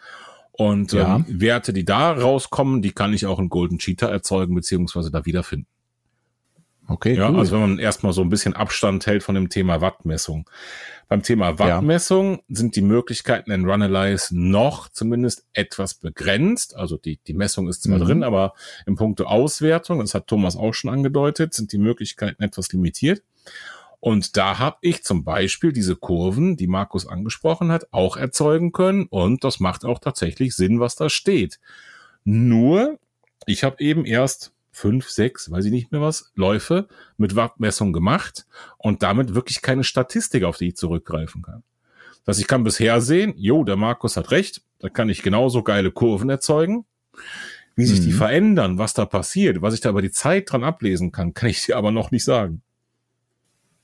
Und 0.53 0.91
ja. 0.91 1.17
ähm, 1.17 1.25
Werte, 1.27 1.71
die 1.71 1.85
da 1.85 2.13
rauskommen, 2.13 2.81
die 2.81 2.93
kann 2.93 3.13
ich 3.13 3.27
auch 3.27 3.37
in 3.37 3.49
Golden 3.49 3.77
Cheetah 3.77 4.09
erzeugen, 4.09 4.55
beziehungsweise 4.55 5.11
da 5.11 5.27
wiederfinden. 5.27 5.67
Okay. 6.87 7.13
Ja, 7.13 7.29
cool. 7.29 7.37
also 7.37 7.53
wenn 7.53 7.61
man 7.61 7.77
erstmal 7.77 8.11
so 8.11 8.21
ein 8.21 8.29
bisschen 8.29 8.55
Abstand 8.55 9.05
hält 9.05 9.21
von 9.21 9.35
dem 9.35 9.49
Thema 9.49 9.81
Wattmessung. 9.81 10.49
Beim 11.07 11.21
Thema 11.21 11.59
Wattmessung 11.59 12.37
ja. 12.37 12.55
sind 12.55 12.75
die 12.75 12.81
Möglichkeiten 12.81 13.51
in 13.51 13.69
Runalyze 13.69 14.35
noch 14.35 14.89
zumindest 14.89 15.45
etwas 15.53 15.93
begrenzt. 15.93 16.75
Also 16.75 16.97
die, 16.97 17.19
die 17.27 17.35
Messung 17.35 17.69
ist 17.69 17.83
zwar 17.83 17.99
mhm. 17.99 18.03
drin, 18.03 18.23
aber 18.23 18.55
im 18.87 18.95
Punkto 18.95 19.25
Auswertung, 19.25 19.99
das 19.99 20.15
hat 20.15 20.25
Thomas 20.25 20.55
auch 20.55 20.73
schon 20.73 20.89
angedeutet, 20.89 21.53
sind 21.53 21.71
die 21.71 21.77
Möglichkeiten 21.77 22.41
etwas 22.41 22.71
limitiert. 22.71 23.21
Und 23.99 24.35
da 24.35 24.59
habe 24.59 24.77
ich 24.81 25.03
zum 25.03 25.23
Beispiel 25.23 25.71
diese 25.71 25.95
Kurven, 25.95 26.57
die 26.57 26.67
Markus 26.67 27.07
angesprochen 27.07 27.71
hat, 27.71 27.87
auch 27.91 28.17
erzeugen 28.17 28.73
können. 28.73 29.05
Und 29.05 29.45
das 29.45 29.61
macht 29.61 29.85
auch 29.85 29.99
tatsächlich 29.99 30.55
Sinn, 30.55 30.81
was 30.81 30.95
da 30.95 31.09
steht. 31.09 31.59
Nur, 32.25 32.99
ich 33.45 33.63
habe 33.63 33.81
eben 33.81 34.05
erst 34.05 34.51
fünf, 34.71 35.09
sechs, 35.09 35.49
weiß 35.49 35.63
ich 35.65 35.71
nicht 35.71 35.91
mehr 35.91 36.01
was, 36.01 36.31
Läufe 36.35 36.89
mit 37.15 37.37
Wattmessung 37.37 37.93
gemacht 37.93 38.45
und 38.77 39.03
damit 39.03 39.35
wirklich 39.35 39.61
keine 39.61 39.85
Statistik, 39.85 40.43
auf 40.43 40.57
die 40.57 40.69
ich 40.69 40.75
zurückgreifen 40.75 41.41
kann. 41.41 41.63
Das 42.25 42.39
ich 42.39 42.47
kann 42.47 42.63
bisher 42.63 42.99
sehen, 42.99 43.33
jo, 43.37 43.63
der 43.63 43.75
Markus 43.75 44.17
hat 44.17 44.31
recht, 44.31 44.63
da 44.79 44.89
kann 44.89 45.09
ich 45.09 45.21
genauso 45.21 45.63
geile 45.63 45.91
Kurven 45.91 46.29
erzeugen. 46.29 46.85
Wie 47.75 47.85
sich 47.85 48.01
mhm. 48.01 48.03
die 48.03 48.11
verändern, 48.11 48.77
was 48.77 48.93
da 48.93 49.05
passiert, 49.05 49.61
was 49.61 49.73
ich 49.73 49.79
da 49.79 49.89
über 49.89 50.01
die 50.01 50.11
Zeit 50.11 50.51
dran 50.51 50.63
ablesen 50.63 51.11
kann, 51.11 51.33
kann 51.33 51.49
ich 51.49 51.65
dir 51.65 51.77
aber 51.77 51.91
noch 51.91 52.11
nicht 52.11 52.23
sagen. 52.23 52.61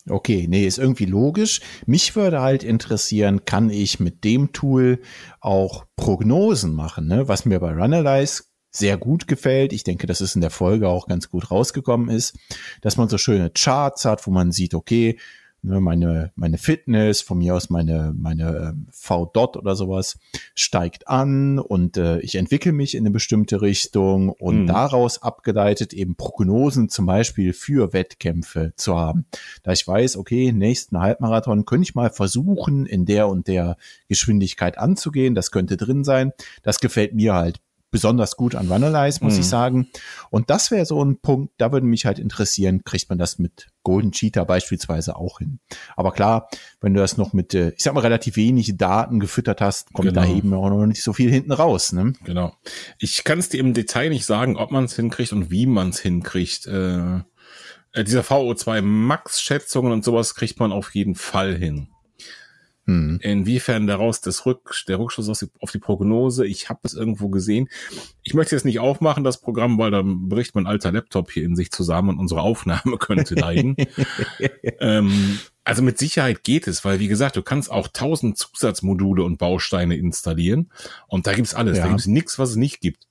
Okay, 0.08 0.48
nee, 0.48 0.66
ist 0.66 0.80
irgendwie 0.80 1.06
logisch. 1.06 1.62
Mich 1.86 2.16
würde 2.16 2.42
halt 2.42 2.64
interessieren, 2.64 3.46
kann 3.46 3.70
ich 3.70 4.00
mit 4.00 4.24
dem 4.24 4.54
Tool 4.54 5.02
auch 5.42 5.86
Prognosen 5.96 6.74
machen, 6.74 7.08
ne? 7.08 7.28
was 7.28 7.46
mir 7.46 7.60
bei 7.60 7.74
Runalyze 7.74 8.44
sehr 8.72 8.98
gut 8.98 9.28
gefällt. 9.28 9.74
Ich 9.74 9.84
denke, 9.84 10.08
dass 10.08 10.22
es 10.22 10.36
in 10.36 10.42
der 10.42 10.52
Folge 10.52 10.88
auch 10.88 11.08
ganz 11.08 11.30
gut 11.30 11.52
rausgekommen 11.52 12.10
ist, 12.10 12.38
dass 12.82 12.98
man 12.98 13.10
so 13.10 13.18
schöne 13.18 13.50
Charts 13.50 14.06
hat, 14.06 14.26
wo 14.26 14.32
man 14.32 14.52
sieht, 14.52 14.74
okay, 14.74 15.18
ne, 15.62 15.80
meine, 15.80 16.32
meine 16.36 16.58
Fitness, 16.58 17.22
von 17.22 17.40
mir 17.40 17.56
aus 17.56 17.70
meine, 17.70 18.14
meine 18.18 18.74
ähm, 18.74 18.88
V-Dot 18.92 19.58
oder 19.58 19.76
sowas 19.76 20.18
steigt 20.56 21.08
an 21.08 21.60
und 21.60 21.98
äh, 21.98 22.20
ich 22.20 22.36
entwickle 22.36 22.72
mich 22.72 22.96
in 22.96 23.04
eine 23.04 23.12
bestimmte 23.12 23.62
Richtung 23.62 24.30
und 24.30 24.64
mhm. 24.64 24.68
daraus 24.68 25.22
abgeleitet 25.22 25.94
eben 25.94 26.16
Prognosen 26.16 26.90
zum 26.90 27.06
Beispiel 27.06 27.54
für 27.54 27.94
Wettkämpfe 27.94 28.74
zu 28.76 28.98
haben. 28.98 29.26
Da 29.64 29.72
ich 29.72 29.88
weiß, 29.88 30.18
okay, 30.18 30.52
nächsten 30.52 31.00
Halbmarathon 31.00 31.66
könnte 31.66 31.84
ich 31.84 31.96
mal 31.96 32.10
versuchen, 32.10 32.86
in 32.86 33.06
der 33.06 33.28
und 33.28 33.48
der 33.48 33.78
Geschwindigkeit 34.08 34.78
anzugehen. 34.78 35.36
Das 35.36 35.52
könnte 35.52 35.78
drin 35.78 36.04
sein. 36.04 36.34
Das 36.64 36.80
gefällt 36.80 37.14
mir 37.14 37.34
halt 37.34 37.60
besonders 37.92 38.36
gut 38.36 38.56
an 38.56 38.72
Runalyze, 38.72 39.24
muss 39.24 39.36
mhm. 39.36 39.40
ich 39.40 39.48
sagen. 39.48 39.88
Und 40.30 40.50
das 40.50 40.72
wäre 40.72 40.86
so 40.86 41.04
ein 41.04 41.20
Punkt, 41.20 41.54
da 41.58 41.72
würde 41.72 41.88
mich 41.88 42.06
halt 42.06 42.20
interessieren, 42.20 42.84
kriegt 42.84 43.10
man 43.10 43.18
das 43.18 43.40
mit 43.40 43.68
Golden 43.84 44.12
Cheetah 44.12 44.44
beispielsweise 44.44 45.16
auch 45.16 45.40
hin. 45.40 45.60
Aber 45.96 46.12
klar, 46.12 46.50
wenn 46.82 46.94
du 46.94 47.00
das 47.00 47.18
noch 47.18 47.34
mit, 47.34 47.54
äh, 47.54 47.70
ich 47.70 47.84
sag 47.84 47.94
mal, 47.94 48.02
relativ 48.02 48.36
wenig 48.36 48.78
Daten 48.78 49.20
gefüttert 49.20 49.62
hast, 49.62 49.94
kommt 49.94 50.10
genau. 50.10 50.22
da 50.22 50.28
eben 50.28 50.54
auch 50.54 50.70
noch 50.70 50.86
nicht 50.86 51.04
so 51.04 51.14
viel 51.14 51.32
hinten 51.32 51.52
raus. 51.52 51.92
Ne? 51.94 52.14
Genau. 52.24 52.54
Ich 53.00 53.24
kann 53.24 53.40
es 53.40 53.50
dir 53.50 53.60
im 53.60 53.74
Detail 53.74 54.10
nicht 54.10 54.26
sagen, 54.26 54.58
ob 54.58 54.72
man 54.72 54.86
es 54.86 54.96
hinkriegt 54.96 55.34
und 55.34 55.50
wie 55.50 55.66
man 55.66 55.90
es 55.90 56.00
hinkriegt. 56.00 56.68
Äh, 56.68 57.18
äh 57.94 58.04
dieser 58.04 58.22
VO2 58.22 58.82
Max-Schätzungen 58.82 59.92
und 59.92 60.04
sowas 60.04 60.36
kriegt 60.36 60.60
man 60.60 60.72
auf 60.72 60.94
jeden 60.94 61.16
Fall 61.16 61.56
hin. 61.56 61.90
Hm. 62.90 63.20
Inwiefern 63.22 63.86
daraus 63.86 64.20
das 64.20 64.48
Rück, 64.48 64.74
der 64.88 64.98
Rückschluss 64.98 65.30
auf 65.30 65.38
die, 65.38 65.46
auf 65.62 65.70
die 65.70 65.78
Prognose, 65.78 66.48
ich 66.48 66.70
habe 66.70 66.80
es 66.82 66.96
irgendwo 66.96 67.30
gesehen. 67.30 67.70
Ich 68.24 68.34
möchte 68.34 68.56
jetzt 68.56 68.66
nicht 68.66 68.80
aufmachen, 68.80 69.24
das 69.24 69.40
Programm, 69.40 69.78
weil 69.78 69.92
dann 69.92 70.28
bricht 70.28 70.56
mein 70.56 70.66
alter 70.66 70.92
Laptop 70.92 71.30
hier 71.30 71.44
in 71.44 71.56
sich 71.56 71.70
zusammen 71.70 72.10
und 72.10 72.18
unsere 72.18 72.42
Aufnahme 72.42 72.98
könnte 73.00 73.36
leiden. 73.36 73.76
ähm, 74.80 75.40
also 75.64 75.84
mit 75.84 76.00
Sicherheit 76.00 76.44
geht 76.44 76.66
es, 76.66 76.84
weil 76.84 77.00
wie 77.00 77.08
gesagt, 77.08 77.36
du 77.36 77.44
kannst 77.44 77.70
auch 77.70 77.90
tausend 77.90 78.40
Zusatzmodule 78.40 79.24
und 79.24 79.38
Bausteine 79.38 79.96
installieren 79.96 80.72
und 81.08 81.28
da 81.28 81.34
gibt's 81.34 81.54
alles. 81.54 81.78
Ja. 81.78 81.84
Da 81.84 81.90
gibt's 81.90 82.08
nichts, 82.08 82.40
was 82.40 82.50
es 82.50 82.56
nicht 82.56 82.82
gibt. 82.82 83.06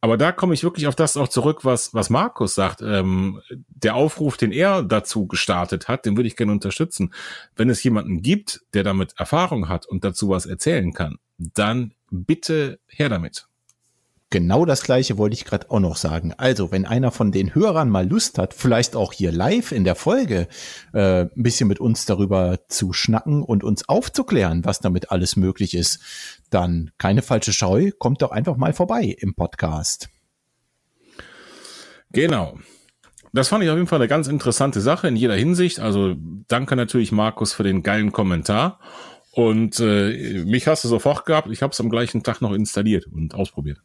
Aber 0.00 0.16
da 0.16 0.32
komme 0.32 0.54
ich 0.54 0.64
wirklich 0.64 0.86
auf 0.86 0.96
das 0.96 1.16
auch 1.16 1.28
zurück, 1.28 1.64
was, 1.64 1.94
was 1.94 2.10
Markus 2.10 2.54
sagt. 2.54 2.82
Ähm, 2.82 3.40
der 3.68 3.94
Aufruf, 3.94 4.36
den 4.36 4.52
er 4.52 4.82
dazu 4.82 5.26
gestartet 5.26 5.88
hat, 5.88 6.04
den 6.04 6.16
würde 6.16 6.26
ich 6.26 6.36
gerne 6.36 6.52
unterstützen. 6.52 7.14
Wenn 7.56 7.70
es 7.70 7.82
jemanden 7.82 8.22
gibt, 8.22 8.62
der 8.74 8.82
damit 8.82 9.14
Erfahrung 9.18 9.68
hat 9.68 9.86
und 9.86 10.04
dazu 10.04 10.28
was 10.28 10.46
erzählen 10.46 10.92
kann, 10.92 11.18
dann 11.38 11.94
bitte 12.10 12.80
her 12.86 13.08
damit. 13.08 13.46
Genau 14.32 14.64
das 14.64 14.82
gleiche 14.82 15.18
wollte 15.18 15.34
ich 15.34 15.44
gerade 15.44 15.70
auch 15.70 15.78
noch 15.78 15.96
sagen. 15.96 16.32
Also, 16.38 16.72
wenn 16.72 16.86
einer 16.86 17.10
von 17.10 17.32
den 17.32 17.54
Hörern 17.54 17.90
mal 17.90 18.08
Lust 18.08 18.38
hat, 18.38 18.54
vielleicht 18.54 18.96
auch 18.96 19.12
hier 19.12 19.30
live 19.30 19.72
in 19.72 19.84
der 19.84 19.94
Folge 19.94 20.48
äh, 20.94 21.24
ein 21.24 21.30
bisschen 21.34 21.68
mit 21.68 21.80
uns 21.80 22.06
darüber 22.06 22.60
zu 22.66 22.94
schnacken 22.94 23.42
und 23.42 23.62
uns 23.62 23.86
aufzuklären, 23.90 24.64
was 24.64 24.80
damit 24.80 25.10
alles 25.10 25.36
möglich 25.36 25.74
ist, 25.74 26.00
dann 26.48 26.92
keine 26.96 27.20
falsche 27.20 27.52
Scheu, 27.52 27.90
kommt 27.98 28.22
doch 28.22 28.30
einfach 28.30 28.56
mal 28.56 28.72
vorbei 28.72 29.14
im 29.18 29.34
Podcast. 29.34 30.08
Genau. 32.12 32.58
Das 33.34 33.48
fand 33.48 33.64
ich 33.64 33.68
auf 33.68 33.76
jeden 33.76 33.86
Fall 33.86 33.98
eine 33.98 34.08
ganz 34.08 34.28
interessante 34.28 34.80
Sache 34.80 35.08
in 35.08 35.16
jeder 35.16 35.36
Hinsicht. 35.36 35.78
Also 35.78 36.14
danke 36.48 36.74
natürlich 36.74 37.12
Markus 37.12 37.52
für 37.52 37.64
den 37.64 37.82
geilen 37.82 38.12
Kommentar. 38.12 38.80
Und 39.32 39.78
äh, 39.78 40.42
mich 40.46 40.68
hast 40.68 40.84
du 40.84 40.88
sofort 40.88 41.26
gehabt. 41.26 41.50
Ich 41.50 41.62
habe 41.62 41.72
es 41.72 41.80
am 41.80 41.90
gleichen 41.90 42.22
Tag 42.22 42.40
noch 42.40 42.52
installiert 42.52 43.06
und 43.06 43.34
ausprobiert. 43.34 43.78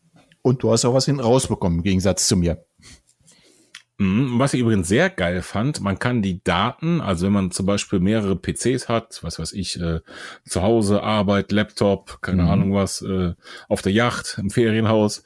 Und 0.47 0.63
du 0.63 0.71
hast 0.71 0.85
auch 0.85 0.93
was 0.93 1.03
hinten 1.03 1.19
rausbekommen, 1.19 1.79
im 1.79 1.83
Gegensatz 1.83 2.25
zu 2.25 2.37
mir. 2.37 2.63
Mhm, 3.97 4.39
was 4.39 4.53
ich 4.53 4.61
übrigens 4.61 4.87
sehr 4.87 5.09
geil 5.09 5.41
fand, 5.41 5.81
man 5.81 5.99
kann 5.99 6.21
die 6.21 6.41
Daten, 6.41 7.01
also 7.01 7.25
wenn 7.25 7.33
man 7.33 7.51
zum 7.51 7.65
Beispiel 7.65 7.99
mehrere 7.99 8.37
PCs 8.37 8.87
hat, 8.87 9.19
was 9.23 9.39
weiß 9.39 9.51
ich, 9.51 9.77
äh, 9.81 9.99
zu 10.45 10.61
Hause, 10.61 11.03
Arbeit, 11.03 11.51
Laptop, 11.51 12.21
keine 12.21 12.43
mhm. 12.43 12.49
Ahnung 12.49 12.73
was, 12.75 13.01
äh, 13.01 13.33
auf 13.67 13.81
der 13.81 13.91
Yacht, 13.91 14.37
im 14.37 14.49
Ferienhaus, 14.51 15.25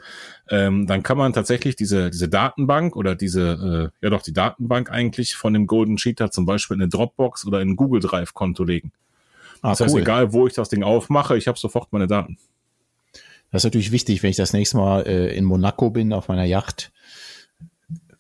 ähm, 0.50 0.88
dann 0.88 1.04
kann 1.04 1.20
man 1.20 1.34
tatsächlich 1.34 1.76
diese, 1.76 2.10
diese 2.10 2.28
Datenbank 2.28 2.96
oder 2.96 3.14
diese, 3.14 3.92
äh, 4.02 4.04
ja 4.04 4.10
doch, 4.10 4.24
die 4.24 4.34
Datenbank 4.34 4.90
eigentlich 4.90 5.36
von 5.36 5.54
dem 5.54 5.68
Golden 5.68 5.98
Cheetah 5.98 6.32
zum 6.32 6.48
Beispiel 6.48 6.78
in 6.78 6.82
eine 6.82 6.90
Dropbox 6.90 7.46
oder 7.46 7.62
in 7.62 7.70
ein 7.70 7.76
Google 7.76 8.02
Drive 8.02 8.34
Konto 8.34 8.64
legen. 8.64 8.92
Ah, 9.62 9.70
das 9.70 9.82
heißt, 9.82 9.96
egal 9.96 10.34
wo 10.34 10.48
ich 10.48 10.54
das 10.54 10.70
Ding 10.70 10.82
aufmache, 10.82 11.38
ich 11.38 11.48
habe 11.48 11.60
sofort 11.60 11.94
meine 11.94 12.08
Daten. 12.08 12.40
Das 13.52 13.62
ist 13.62 13.66
natürlich 13.66 13.92
wichtig, 13.92 14.24
wenn 14.24 14.30
ich 14.30 14.38
das 14.38 14.54
nächste 14.54 14.78
Mal 14.78 15.06
äh, 15.06 15.36
in 15.36 15.44
Monaco 15.44 15.90
bin 15.90 16.14
auf 16.14 16.30
meiner 16.30 16.46
Yacht, 16.46 16.92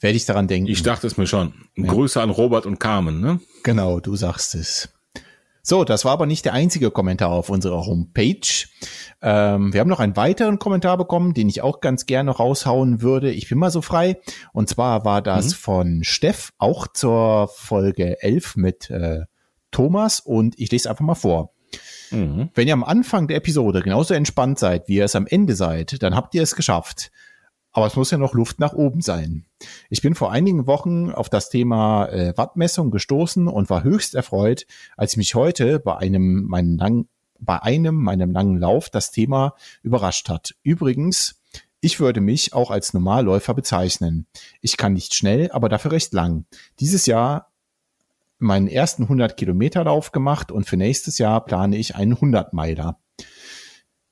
werde 0.01 0.17
ich 0.17 0.25
daran 0.25 0.47
denken. 0.47 0.69
Ich 0.69 0.83
dachte 0.83 1.07
es 1.07 1.17
mir 1.17 1.27
schon. 1.27 1.53
Ja. 1.75 1.87
Grüße 1.87 2.21
an 2.21 2.29
Robert 2.29 2.65
und 2.65 2.79
Carmen, 2.79 3.21
ne? 3.21 3.39
Genau, 3.63 3.99
du 3.99 4.15
sagst 4.15 4.55
es. 4.55 4.89
So, 5.63 5.83
das 5.83 6.05
war 6.05 6.13
aber 6.13 6.25
nicht 6.25 6.45
der 6.45 6.53
einzige 6.53 6.89
Kommentar 6.89 7.29
auf 7.29 7.49
unserer 7.49 7.85
Homepage. 7.85 8.65
Ähm, 9.21 9.71
wir 9.71 9.79
haben 9.79 9.89
noch 9.89 9.99
einen 9.99 10.15
weiteren 10.15 10.57
Kommentar 10.57 10.97
bekommen, 10.97 11.35
den 11.35 11.47
ich 11.47 11.61
auch 11.61 11.81
ganz 11.81 12.07
gerne 12.07 12.31
raushauen 12.31 13.01
würde. 13.01 13.31
Ich 13.31 13.47
bin 13.47 13.59
mal 13.59 13.69
so 13.69 13.81
frei. 13.81 14.19
Und 14.53 14.69
zwar 14.69 15.05
war 15.05 15.21
das 15.21 15.51
mhm. 15.51 15.55
von 15.55 16.03
Steff, 16.03 16.51
auch 16.57 16.87
zur 16.87 17.47
Folge 17.47 18.21
11 18.23 18.55
mit 18.55 18.89
äh, 18.89 19.21
Thomas. 19.69 20.19
Und 20.19 20.59
ich 20.59 20.71
lese 20.71 20.89
einfach 20.89 21.05
mal 21.05 21.15
vor. 21.15 21.53
Mhm. 22.11 22.49
Wenn 22.53 22.67
ihr 22.67 22.73
am 22.73 22.83
Anfang 22.83 23.27
der 23.27 23.37
Episode 23.37 23.81
genauso 23.81 24.13
entspannt 24.13 24.59
seid, 24.59 24.87
wie 24.87 24.95
ihr 24.95 25.05
es 25.05 25.15
am 25.15 25.27
Ende 25.27 25.55
seid, 25.55 26.01
dann 26.03 26.15
habt 26.15 26.35
ihr 26.35 26.43
es 26.43 26.55
geschafft. 26.55 27.11
Aber 27.73 27.87
es 27.87 27.95
muss 27.95 28.11
ja 28.11 28.17
noch 28.17 28.33
Luft 28.33 28.59
nach 28.59 28.73
oben 28.73 29.01
sein. 29.01 29.45
Ich 29.89 30.01
bin 30.01 30.13
vor 30.13 30.31
einigen 30.31 30.67
Wochen 30.67 31.09
auf 31.09 31.29
das 31.29 31.49
Thema 31.49 32.07
äh, 32.07 32.33
Wattmessung 32.35 32.91
gestoßen 32.91 33.47
und 33.47 33.69
war 33.69 33.83
höchst 33.83 34.13
erfreut, 34.13 34.65
als 34.97 35.15
mich 35.15 35.35
heute 35.35 35.79
bei 35.79 35.95
einem 35.95 36.43
meinen 36.43 36.77
lang, 36.77 37.07
bei 37.39 37.61
einem 37.61 37.95
meinem 37.95 38.31
langen 38.31 38.57
Lauf 38.57 38.89
das 38.89 39.11
Thema 39.11 39.55
überrascht 39.83 40.27
hat. 40.27 40.53
Übrigens, 40.63 41.41
ich 41.79 41.99
würde 41.99 42.21
mich 42.21 42.53
auch 42.53 42.71
als 42.71 42.93
Normalläufer 42.93 43.53
bezeichnen. 43.53 44.27
Ich 44.59 44.77
kann 44.77 44.93
nicht 44.93 45.15
schnell, 45.15 45.49
aber 45.51 45.69
dafür 45.69 45.93
recht 45.93 46.13
lang. 46.13 46.45
Dieses 46.79 47.05
Jahr 47.05 47.50
meinen 48.41 48.67
ersten 48.67 49.03
100 49.03 49.37
Kilometer 49.37 49.83
Lauf 49.83 50.11
gemacht 50.11 50.51
und 50.51 50.65
für 50.67 50.77
nächstes 50.77 51.17
Jahr 51.17 51.45
plane 51.45 51.77
ich 51.77 51.95
einen 51.95 52.13
100 52.13 52.53
Meiler. 52.53 52.99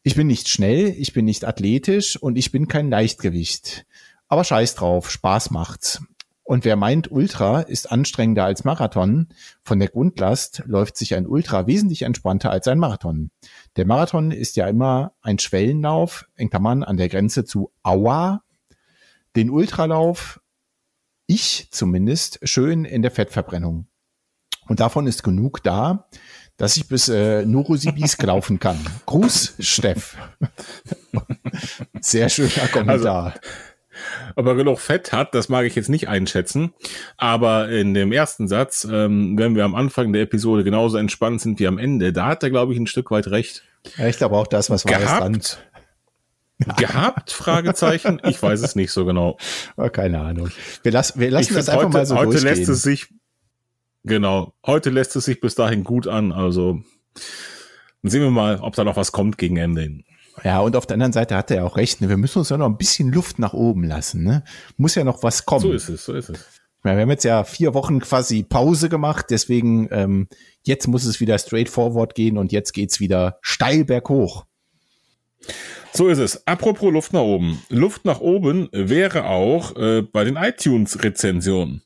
Ich 0.03 0.15
bin 0.15 0.27
nicht 0.27 0.47
schnell, 0.47 0.95
ich 0.97 1.13
bin 1.13 1.25
nicht 1.25 1.45
athletisch 1.45 2.15
und 2.15 2.37
ich 2.37 2.51
bin 2.51 2.67
kein 2.67 2.89
Leichtgewicht. 2.89 3.85
Aber 4.27 4.43
scheiß 4.43 4.75
drauf, 4.75 5.11
Spaß 5.11 5.51
macht's. 5.51 6.01
Und 6.49 6.65
wer 6.65 6.77
meint, 6.77 7.11
Ultra 7.11 7.61
ist 7.61 7.91
anstrengender 7.91 8.43
als 8.43 8.63
Marathon, 8.63 9.27
von 9.61 9.77
der 9.77 9.89
Grundlast 9.89 10.63
läuft 10.65 10.97
sich 10.97 11.13
ein 11.13 11.27
Ultra 11.27 11.67
wesentlich 11.67 12.01
entspannter 12.03 12.49
als 12.49 12.67
ein 12.67 12.79
Marathon. 12.79 13.29
Der 13.75 13.85
Marathon 13.85 14.31
ist 14.31 14.55
ja 14.55 14.67
immer 14.67 15.13
ein 15.21 15.37
Schwellenlauf, 15.37 16.25
in 16.35 16.49
Klammern 16.49 16.83
an 16.83 16.97
der 16.97 17.07
Grenze 17.07 17.45
zu 17.45 17.71
Aua. 17.83 18.41
Den 19.35 19.51
Ultralauf, 19.51 20.41
ich 21.27 21.67
zumindest, 21.69 22.39
schön 22.41 22.83
in 22.83 23.03
der 23.03 23.11
Fettverbrennung. 23.11 23.88
Und 24.69 24.79
davon 24.79 25.07
ist 25.07 25.23
genug 25.23 25.61
da, 25.63 26.07
dass 26.57 26.77
ich 26.77 26.87
bis 26.87 27.09
äh, 27.09 27.45
Novosibirsk 27.45 28.21
laufen 28.23 28.59
kann. 28.61 28.77
Gruß, 29.05 29.55
Steff. 29.59 30.15
Sehr 31.99 32.29
schöner 32.29 32.67
Kommentar. 32.71 33.25
Also, 33.25 33.39
ob 34.35 34.45
er 34.45 34.55
genug 34.55 34.79
Fett 34.79 35.11
hat, 35.11 35.33
das 35.33 35.49
mag 35.49 35.65
ich 35.65 35.75
jetzt 35.75 35.89
nicht 35.89 36.07
einschätzen. 36.07 36.73
Aber 37.17 37.69
in 37.69 37.93
dem 37.93 38.11
ersten 38.11 38.47
Satz, 38.47 38.87
ähm, 38.89 39.37
wenn 39.37 39.55
wir 39.55 39.65
am 39.65 39.75
Anfang 39.75 40.13
der 40.13 40.21
Episode 40.21 40.63
genauso 40.63 40.97
entspannt 40.97 41.41
sind 41.41 41.59
wie 41.59 41.67
am 41.67 41.77
Ende, 41.77 42.13
da 42.13 42.27
hat 42.27 42.43
er, 42.43 42.49
glaube 42.49 42.73
ich, 42.73 42.79
ein 42.79 42.87
Stück 42.87 43.11
weit 43.11 43.27
recht. 43.27 43.63
Ja, 43.97 44.07
ich 44.07 44.17
glaube 44.17 44.37
auch 44.37 44.47
das, 44.47 44.69
was 44.69 44.85
war 44.85 44.99
gehabt. 44.99 45.59
Gehabt? 46.77 47.31
Fragezeichen. 47.31 48.21
Ich 48.25 48.43
weiß 48.43 48.61
es 48.61 48.75
nicht 48.75 48.91
so 48.91 49.05
genau. 49.05 49.37
Oh, 49.77 49.87
keine 49.87 50.19
Ahnung. 50.19 50.51
Wir, 50.83 50.91
lass, 50.91 51.17
wir 51.17 51.31
lassen 51.31 51.53
das 51.53 51.69
einfach 51.69 51.85
heute, 51.85 51.97
mal 51.97 52.05
so 52.05 52.17
Heute 52.17 52.31
durchgehen. 52.31 52.49
lässt 52.53 52.69
es 52.69 52.81
sich 52.81 53.07
Genau. 54.03 54.53
Heute 54.65 54.89
lässt 54.89 55.15
es 55.15 55.25
sich 55.25 55.39
bis 55.39 55.55
dahin 55.55 55.83
gut 55.83 56.07
an. 56.07 56.31
Also 56.31 56.81
dann 58.01 58.11
sehen 58.11 58.21
wir 58.21 58.31
mal, 58.31 58.59
ob 58.59 58.75
da 58.75 58.83
noch 58.83 58.95
was 58.95 59.11
kommt 59.11 59.37
gegen 59.37 59.57
Ende 59.57 59.81
hin. 59.81 60.03
Ja, 60.43 60.59
und 60.61 60.75
auf 60.75 60.85
der 60.85 60.95
anderen 60.95 61.11
Seite 61.11 61.35
hat 61.35 61.51
er 61.51 61.57
ja 61.57 61.63
auch 61.63 61.75
recht. 61.75 62.01
Ne? 62.01 62.09
Wir 62.09 62.17
müssen 62.17 62.39
uns 62.39 62.49
ja 62.49 62.57
noch 62.57 62.67
ein 62.67 62.77
bisschen 62.77 63.11
Luft 63.11 63.39
nach 63.39 63.53
oben 63.53 63.83
lassen. 63.83 64.23
Ne? 64.23 64.43
Muss 64.77 64.95
ja 64.95 65.03
noch 65.03 65.21
was 65.21 65.45
kommen. 65.45 65.61
So 65.61 65.73
ist 65.73 65.89
es, 65.89 66.05
so 66.05 66.13
ist 66.13 66.29
es. 66.29 66.45
Ja, 66.85 66.95
wir 66.95 67.01
haben 67.01 67.09
jetzt 67.09 67.25
ja 67.25 67.43
vier 67.43 67.73
Wochen 67.73 67.99
quasi 67.99 68.43
Pause 68.43 68.87
gemacht, 68.87 69.25
deswegen 69.29 69.89
ähm, 69.91 70.29
jetzt 70.63 70.87
muss 70.87 71.03
es 71.03 71.19
wieder 71.19 71.37
straight 71.37 71.67
forward 71.67 72.15
gehen 72.15 72.37
und 72.37 72.53
jetzt 72.53 72.71
geht's 72.71 73.01
wieder 73.01 73.37
steil 73.41 73.83
berghoch. 73.83 74.45
So 75.91 76.07
ist 76.07 76.19
es. 76.19 76.47
Apropos 76.47 76.91
Luft 76.93 77.11
nach 77.11 77.21
oben. 77.21 77.61
Luft 77.67 78.05
nach 78.05 78.21
oben 78.21 78.69
wäre 78.71 79.25
auch 79.25 79.75
äh, 79.75 80.03
bei 80.03 80.23
den 80.23 80.37
iTunes-Rezensionen. 80.37 81.81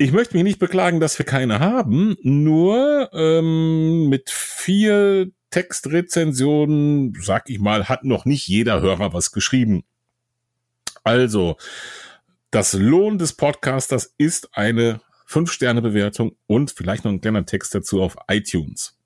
Ich 0.00 0.12
möchte 0.12 0.34
mich 0.34 0.44
nicht 0.44 0.60
beklagen, 0.60 1.00
dass 1.00 1.18
wir 1.18 1.26
keine 1.26 1.58
haben, 1.58 2.16
nur 2.22 3.10
ähm, 3.12 4.08
mit 4.08 4.30
vier 4.30 5.32
Textrezensionen, 5.50 7.14
sag 7.20 7.50
ich 7.50 7.58
mal, 7.58 7.88
hat 7.88 8.04
noch 8.04 8.24
nicht 8.24 8.46
jeder 8.46 8.80
Hörer 8.80 9.12
was 9.12 9.32
geschrieben. 9.32 9.82
Also, 11.02 11.56
das 12.52 12.74
Lohn 12.74 13.18
des 13.18 13.32
Podcasters 13.32 14.14
ist 14.18 14.50
eine 14.52 15.00
5-Sterne-Bewertung 15.26 16.36
und 16.46 16.70
vielleicht 16.70 17.04
noch 17.04 17.10
ein 17.10 17.20
kleiner 17.20 17.44
Text 17.44 17.74
dazu 17.74 18.00
auf 18.00 18.16
iTunes. 18.28 18.96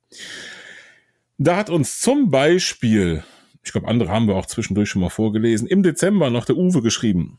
Da 1.38 1.56
hat 1.56 1.70
uns 1.70 2.00
zum 2.00 2.30
Beispiel, 2.30 3.24
ich 3.64 3.72
glaube, 3.72 3.88
andere 3.88 4.10
haben 4.10 4.28
wir 4.28 4.34
auch 4.34 4.46
zwischendurch 4.46 4.90
schon 4.90 5.00
mal 5.00 5.08
vorgelesen, 5.08 5.66
im 5.66 5.82
Dezember 5.82 6.28
noch 6.28 6.44
der 6.44 6.58
Uwe 6.58 6.82
geschrieben. 6.82 7.38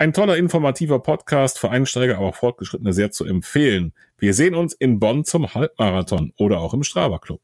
Ein 0.00 0.14
toller, 0.14 0.38
informativer 0.38 0.98
Podcast 1.00 1.58
für 1.58 1.68
Einsteiger, 1.68 2.16
aber 2.16 2.28
auch 2.28 2.34
Fortgeschrittene 2.34 2.94
sehr 2.94 3.10
zu 3.10 3.26
empfehlen. 3.26 3.92
Wir 4.16 4.32
sehen 4.32 4.54
uns 4.54 4.72
in 4.72 4.98
Bonn 4.98 5.26
zum 5.26 5.52
Halbmarathon 5.52 6.32
oder 6.38 6.60
auch 6.60 6.72
im 6.72 6.84
Strava 6.84 7.18
Club. 7.18 7.42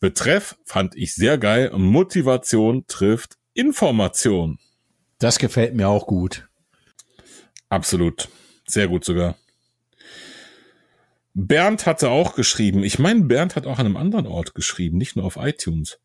Betreff 0.00 0.56
fand 0.64 0.96
ich 0.96 1.14
sehr 1.14 1.38
geil. 1.38 1.70
Motivation 1.76 2.88
trifft 2.88 3.38
Information. 3.54 4.58
Das 5.20 5.38
gefällt 5.38 5.76
mir 5.76 5.88
auch 5.88 6.08
gut. 6.08 6.48
Absolut. 7.68 8.28
Sehr 8.66 8.88
gut 8.88 9.04
sogar. 9.04 9.36
Bernd 11.34 11.86
hatte 11.86 12.10
auch 12.10 12.34
geschrieben. 12.34 12.82
Ich 12.82 12.98
meine, 12.98 13.26
Bernd 13.26 13.54
hat 13.54 13.68
auch 13.68 13.78
an 13.78 13.86
einem 13.86 13.96
anderen 13.96 14.26
Ort 14.26 14.56
geschrieben, 14.56 14.98
nicht 14.98 15.14
nur 15.14 15.24
auf 15.24 15.36
iTunes. 15.36 16.00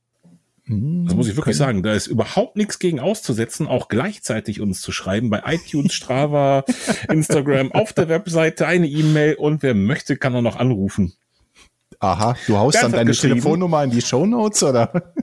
Das 0.67 1.15
muss 1.15 1.27
ich 1.27 1.35
wirklich 1.35 1.57
sagen. 1.57 1.83
Da 1.83 1.93
ist 1.93 2.07
überhaupt 2.07 2.55
nichts 2.55 2.79
gegen 2.79 2.99
auszusetzen, 2.99 3.67
auch 3.67 3.87
gleichzeitig 3.87 4.61
uns 4.61 4.81
zu 4.81 4.91
schreiben 4.91 5.29
bei 5.29 5.43
iTunes, 5.45 5.93
Strava, 5.93 6.65
Instagram, 7.09 7.71
auf 7.71 7.93
der 7.93 8.09
Webseite 8.09 8.65
eine 8.65 8.87
E-Mail 8.87 9.35
und 9.35 9.61
wer 9.61 9.75
möchte, 9.75 10.17
kann 10.17 10.35
auch 10.35 10.41
noch 10.41 10.55
anrufen. 10.55 11.13
Aha, 11.99 12.35
du 12.47 12.57
haust 12.57 12.81
dann 12.81 12.91
deine 12.91 13.11
Telefonnummer 13.11 13.83
in 13.83 13.91
die 13.91 14.01
Show 14.01 14.25
Notes 14.25 14.63
oder? 14.63 15.13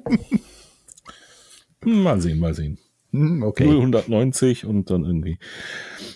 mal 1.84 2.20
sehen, 2.20 2.38
mal 2.38 2.54
sehen. 2.54 2.78
Hm, 3.10 3.42
okay. 3.42 3.66
090 3.66 4.64
und 4.64 4.90
dann 4.90 5.04
irgendwie. 5.04 5.38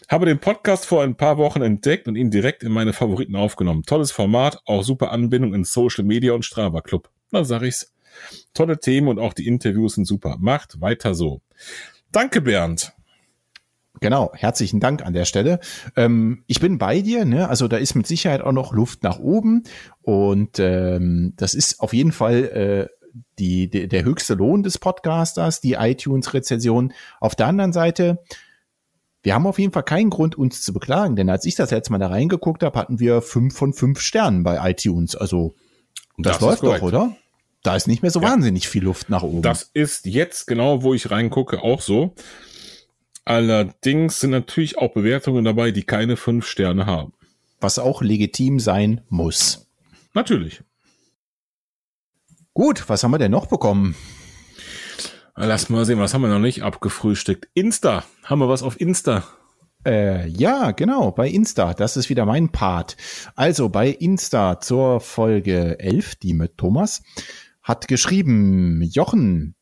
Habe 0.09 0.26
den 0.26 0.38
Podcast 0.38 0.87
vor 0.87 1.02
ein 1.02 1.16
paar 1.16 1.37
Wochen 1.37 1.62
entdeckt 1.62 2.06
und 2.06 2.14
ihn 2.14 2.30
direkt 2.30 2.62
in 2.62 2.73
meine 2.73 2.92
Favoriten 2.92 3.35
aufgenommen. 3.35 3.83
Tolles 3.83 4.12
Format, 4.12 4.61
auch 4.64 4.83
super 4.83 5.11
Anbindung 5.11 5.52
in 5.52 5.64
Social 5.64 6.04
Media 6.04 6.33
und 6.33 6.45
Strava 6.45 6.80
Club. 6.80 7.11
Na, 7.33 7.45
sag 7.45 7.62
ich's. 7.62 7.92
Tolle 8.55 8.79
Themen 8.79 9.09
und 9.09 9.19
auch 9.19 9.33
die 9.33 9.47
Interviews 9.47 9.95
sind 9.95 10.07
super. 10.07 10.37
Macht 10.39 10.81
weiter 10.81 11.15
so. 11.15 11.41
Danke, 12.13 12.41
Bernd. 12.41 12.93
Genau, 14.01 14.31
herzlichen 14.35 14.81
Dank 14.81 15.05
an 15.05 15.15
der 15.15 15.25
Stelle. 15.25 15.61
Ähm, 15.97 16.45
ich 16.47 16.61
bin 16.61 16.79
bei 16.79 17.01
dir, 17.01 17.25
ne? 17.25 17.49
Also 17.49 17.67
da 17.67 17.79
ist 17.79 17.95
mit 17.95 18.07
Sicherheit 18.07 18.43
auch 18.43 18.53
noch 18.53 18.73
Luft 18.73 19.03
nach 19.03 19.19
oben 19.19 19.65
und 20.03 20.59
ähm, 20.59 21.33
das 21.37 21.55
ist 21.55 21.81
auf 21.81 21.95
jeden 21.95 22.13
Fall 22.13 22.45
äh, 22.45 22.97
die, 23.39 23.71
die, 23.71 23.89
der 23.89 24.05
höchste 24.05 24.35
Lohn 24.35 24.63
des 24.63 24.79
Podcasters, 24.79 25.61
die 25.61 25.75
iTunes-Rezension. 25.75 26.93
Auf 27.21 27.35
der 27.35 27.47
anderen 27.47 27.73
Seite, 27.73 28.23
wir 29.23 29.35
haben 29.35 29.47
auf 29.47 29.59
jeden 29.59 29.73
Fall 29.73 29.83
keinen 29.83 30.11
Grund, 30.11 30.37
uns 30.37 30.63
zu 30.63 30.73
beklagen, 30.75 31.17
denn 31.17 31.31
als 31.31 31.47
ich 31.47 31.55
das 31.55 31.71
letzte 31.71 31.93
Mal 31.93 31.99
da 31.99 32.09
reingeguckt 32.09 32.63
habe, 32.63 32.79
hatten 32.79 33.01
wir 33.01 33.23
fünf 33.23 33.57
von 33.57 33.73
fünf 33.73 34.01
Sternen 34.01 34.43
bei 34.43 34.71
iTunes. 34.71 35.17
Also 35.17 35.55
das, 36.19 36.39
das 36.39 36.43
läuft 36.43 36.63
doch, 36.63 36.83
oder? 36.83 37.17
Da 37.67 37.75
ist 37.75 37.89
nicht 37.89 38.02
mehr 38.02 38.13
so 38.13 38.21
ja. 38.21 38.31
wahnsinnig 38.31 38.69
viel 38.69 38.85
Luft 38.85 39.11
nach 39.11 39.25
oben. 39.25 39.43
Das 39.43 39.71
ist 39.75 40.07
jetzt 40.07 40.47
genau, 40.47 40.85
wo 40.85 40.95
ich 40.95 41.11
reingucke, 41.11 41.63
auch 41.63 41.81
so. 41.81 42.15
Allerdings 43.25 44.21
sind 44.21 44.31
natürlich 44.31 44.79
auch 44.79 44.95
Bewertungen 44.95 45.45
dabei, 45.45 45.73
die 45.73 45.83
keine 45.83 46.17
fünf 46.17 46.47
Sterne 46.47 46.87
haben. 46.87 47.13
Was 47.61 47.81
auch 47.81 48.02
legitim 48.02 48.61
sein 48.61 49.00
muss. 49.09 49.67
Natürlich. 50.15 50.63
Gut, 52.55 52.89
was 52.89 53.02
haben 53.02 53.11
wir 53.11 53.19
denn 53.19 53.33
noch 53.33 53.47
bekommen? 53.47 53.97
Lass 55.35 55.69
mal 55.69 55.85
sehen, 55.85 55.99
was 55.99 56.15
haben 56.15 56.23
wir 56.23 56.29
noch 56.29 56.39
nicht 56.39 56.63
abgefrühstückt? 56.63 57.49
Insta. 57.52 58.05
Haben 58.23 58.39
wir 58.39 58.49
was 58.49 58.63
auf 58.63 58.81
Insta? 58.81 59.25
Äh, 59.85 60.29
ja, 60.29 60.71
genau, 60.71 61.11
bei 61.11 61.29
Insta. 61.29 61.75
Das 61.75 61.97
ist 61.97 62.11
wieder 62.11 62.26
mein 62.26 62.50
Part. 62.50 62.97
Also 63.35 63.69
bei 63.69 63.89
Insta 63.89 64.61
zur 64.61 65.00
Folge 65.00 65.81
11, 65.81 66.15
die 66.15 66.33
mit 66.33 66.59
Thomas 66.59 67.02
hat 67.67 67.89
geschrieben, 67.89 68.81
Jochen, 68.81 69.57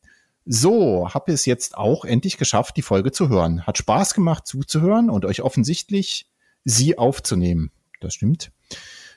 so, 0.45 1.09
hab 1.11 1.27
es 1.27 1.47
jetzt 1.47 1.75
auch 1.75 2.05
endlich 2.05 2.37
geschafft, 2.37 2.77
die 2.77 2.83
Folge 2.83 3.11
zu 3.11 3.29
hören. 3.29 3.65
Hat 3.65 3.79
Spaß 3.79 4.13
gemacht 4.13 4.45
zuzuhören 4.45 5.09
und 5.09 5.25
euch 5.25 5.41
offensichtlich 5.41 6.29
sie 6.63 6.99
aufzunehmen. 6.99 7.71
Das 8.01 8.13
stimmt. 8.13 8.51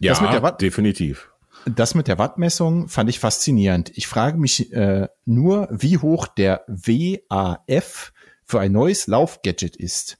Ja, 0.00 0.12
das 0.12 0.22
mit 0.22 0.32
der 0.32 0.42
Watt 0.42 0.62
definitiv. 0.62 1.30
Das 1.66 1.94
mit 1.94 2.08
der 2.08 2.16
Wattmessung 2.16 2.88
fand 2.88 3.10
ich 3.10 3.18
faszinierend. 3.18 3.92
Ich 3.94 4.06
frage 4.06 4.38
mich 4.38 4.72
äh, 4.72 5.08
nur, 5.26 5.68
wie 5.70 5.98
hoch 5.98 6.26
der 6.26 6.64
WAF 6.66 8.14
für 8.46 8.60
ein 8.60 8.72
neues 8.72 9.06
Laufgadget 9.06 9.76
ist 9.76 10.16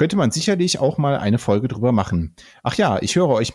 könnte 0.00 0.16
man 0.16 0.30
sicherlich 0.30 0.78
auch 0.78 0.96
mal 0.96 1.18
eine 1.18 1.36
Folge 1.36 1.68
drüber 1.68 1.92
machen. 1.92 2.34
Ach 2.62 2.74
ja, 2.76 3.02
ich 3.02 3.16
höre 3.16 3.28
euch 3.28 3.52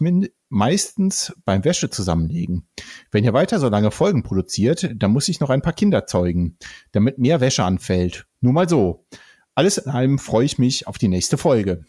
meistens 0.49 1.33
beim 1.43 1.65
Wäsche 1.65 1.89
zusammenlegen. 1.89 2.67
Wenn 3.09 3.23
ihr 3.23 3.33
weiter 3.33 3.59
so 3.59 3.67
lange 3.67 3.89
Folgen 3.89 4.21
produziert, 4.21 4.91
dann 4.95 5.09
muss 5.09 5.27
ich 5.27 5.39
noch 5.39 5.49
ein 5.49 5.63
paar 5.63 5.73
Kinder 5.73 6.05
zeugen, 6.05 6.59
damit 6.91 7.17
mehr 7.17 7.41
Wäsche 7.41 7.63
anfällt. 7.63 8.27
Nur 8.41 8.53
mal 8.53 8.69
so. 8.69 9.07
Alles 9.55 9.79
in 9.79 9.91
allem 9.91 10.19
freue 10.19 10.45
ich 10.45 10.59
mich 10.59 10.85
auf 10.85 10.99
die 10.99 11.07
nächste 11.07 11.39
Folge. 11.39 11.83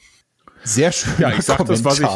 Sehr 0.65 0.91
schön. 0.91 1.13
Ja, 1.19 1.37
ich 1.37 1.43
sag 1.43 1.63
das, 1.67 1.85
was 1.85 2.01
ich, 2.01 2.09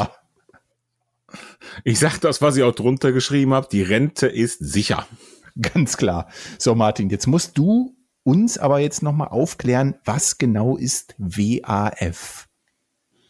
ich 1.84 1.98
sag 1.98 2.20
das, 2.20 2.40
was 2.40 2.56
ich 2.56 2.62
auch 2.62 2.74
drunter 2.74 3.12
geschrieben 3.12 3.52
habe. 3.52 3.68
Die 3.70 3.82
Rente 3.82 4.28
ist 4.28 4.60
sicher. 4.60 5.06
Ganz 5.60 5.98
klar. 5.98 6.30
So, 6.58 6.74
Martin, 6.74 7.10
jetzt 7.10 7.26
musst 7.26 7.58
du 7.58 7.94
uns 8.24 8.58
aber 8.58 8.80
jetzt 8.80 9.02
nochmal 9.02 9.28
aufklären, 9.28 9.96
was 10.04 10.38
genau 10.38 10.76
ist 10.76 11.14
WAF? 11.18 12.46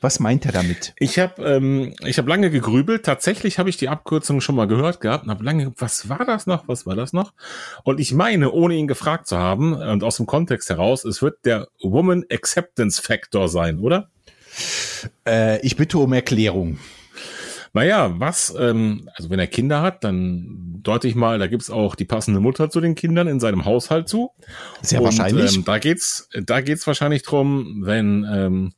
Was 0.03 0.18
meint 0.18 0.46
er 0.46 0.53
damit? 0.53 0.94
Ich 0.98 1.18
habe 1.18 1.42
ähm, 1.44 1.94
ich 2.07 2.16
hab 2.16 2.26
lange 2.26 2.50
gegrübelt. 2.50 3.05
Tatsächlich 3.05 3.59
habe 3.59 3.68
ich 3.68 3.76
die 3.76 3.90
Abkürzung 3.90 4.40
schon 4.40 4.55
mal 4.55 4.66
gehört 4.66 5.00
gehabt 5.00 5.24
und 5.24 5.31
habe 5.31 5.44
lange, 5.44 5.74
was 5.76 6.09
war 6.09 6.24
das 6.24 6.46
noch? 6.46 6.68
Was 6.68 6.87
war 6.87 6.96
das 6.96 7.12
noch? 7.12 7.35
Und 7.85 8.00
ich 8.00 8.14
meine, 8.14 8.50
ohne 8.50 8.76
ihn 8.76 8.88
gefragt 8.88 9.26
zu 9.26 9.37
haben 9.37 9.74
und 9.74 10.03
aus 10.03 10.16
dem 10.16 10.24
Kontext 10.24 10.70
heraus, 10.70 11.05
es 11.05 11.20
wird 11.20 11.44
der 11.44 11.68
Woman 11.83 12.24
Acceptance 12.31 13.00
Factor 13.03 13.48
sein, 13.48 13.79
oder? 13.79 14.11
Äh, 15.26 15.61
ich 15.61 15.76
bitte 15.76 15.98
um 15.98 16.14
Erklärung. 16.14 16.79
Naja, 17.72 18.18
was, 18.18 18.54
ähm, 18.59 19.09
also 19.14 19.30
wenn 19.30 19.38
er 19.38 19.46
Kinder 19.46 19.80
hat, 19.83 20.02
dann 20.02 20.80
deute 20.83 21.06
ich 21.06 21.14
mal, 21.14 21.38
da 21.38 21.46
gibt's 21.46 21.70
auch 21.70 21.94
die 21.94 22.04
passende 22.04 22.40
Mutter 22.40 22.70
zu 22.70 22.80
den 22.80 22.94
Kindern 22.94 23.28
in 23.28 23.38
seinem 23.38 23.64
Haushalt 23.64 24.09
zu. 24.09 24.33
Sehr 24.83 25.00
Und, 25.00 25.06
wahrscheinlich. 25.06 25.56
Ähm, 25.56 25.64
da 25.64 25.78
geht's, 25.78 26.28
da 26.33 26.61
geht's 26.61 26.87
wahrscheinlich 26.87 27.22
drum, 27.22 27.83
wenn, 27.85 28.26
ähm, 28.30 28.72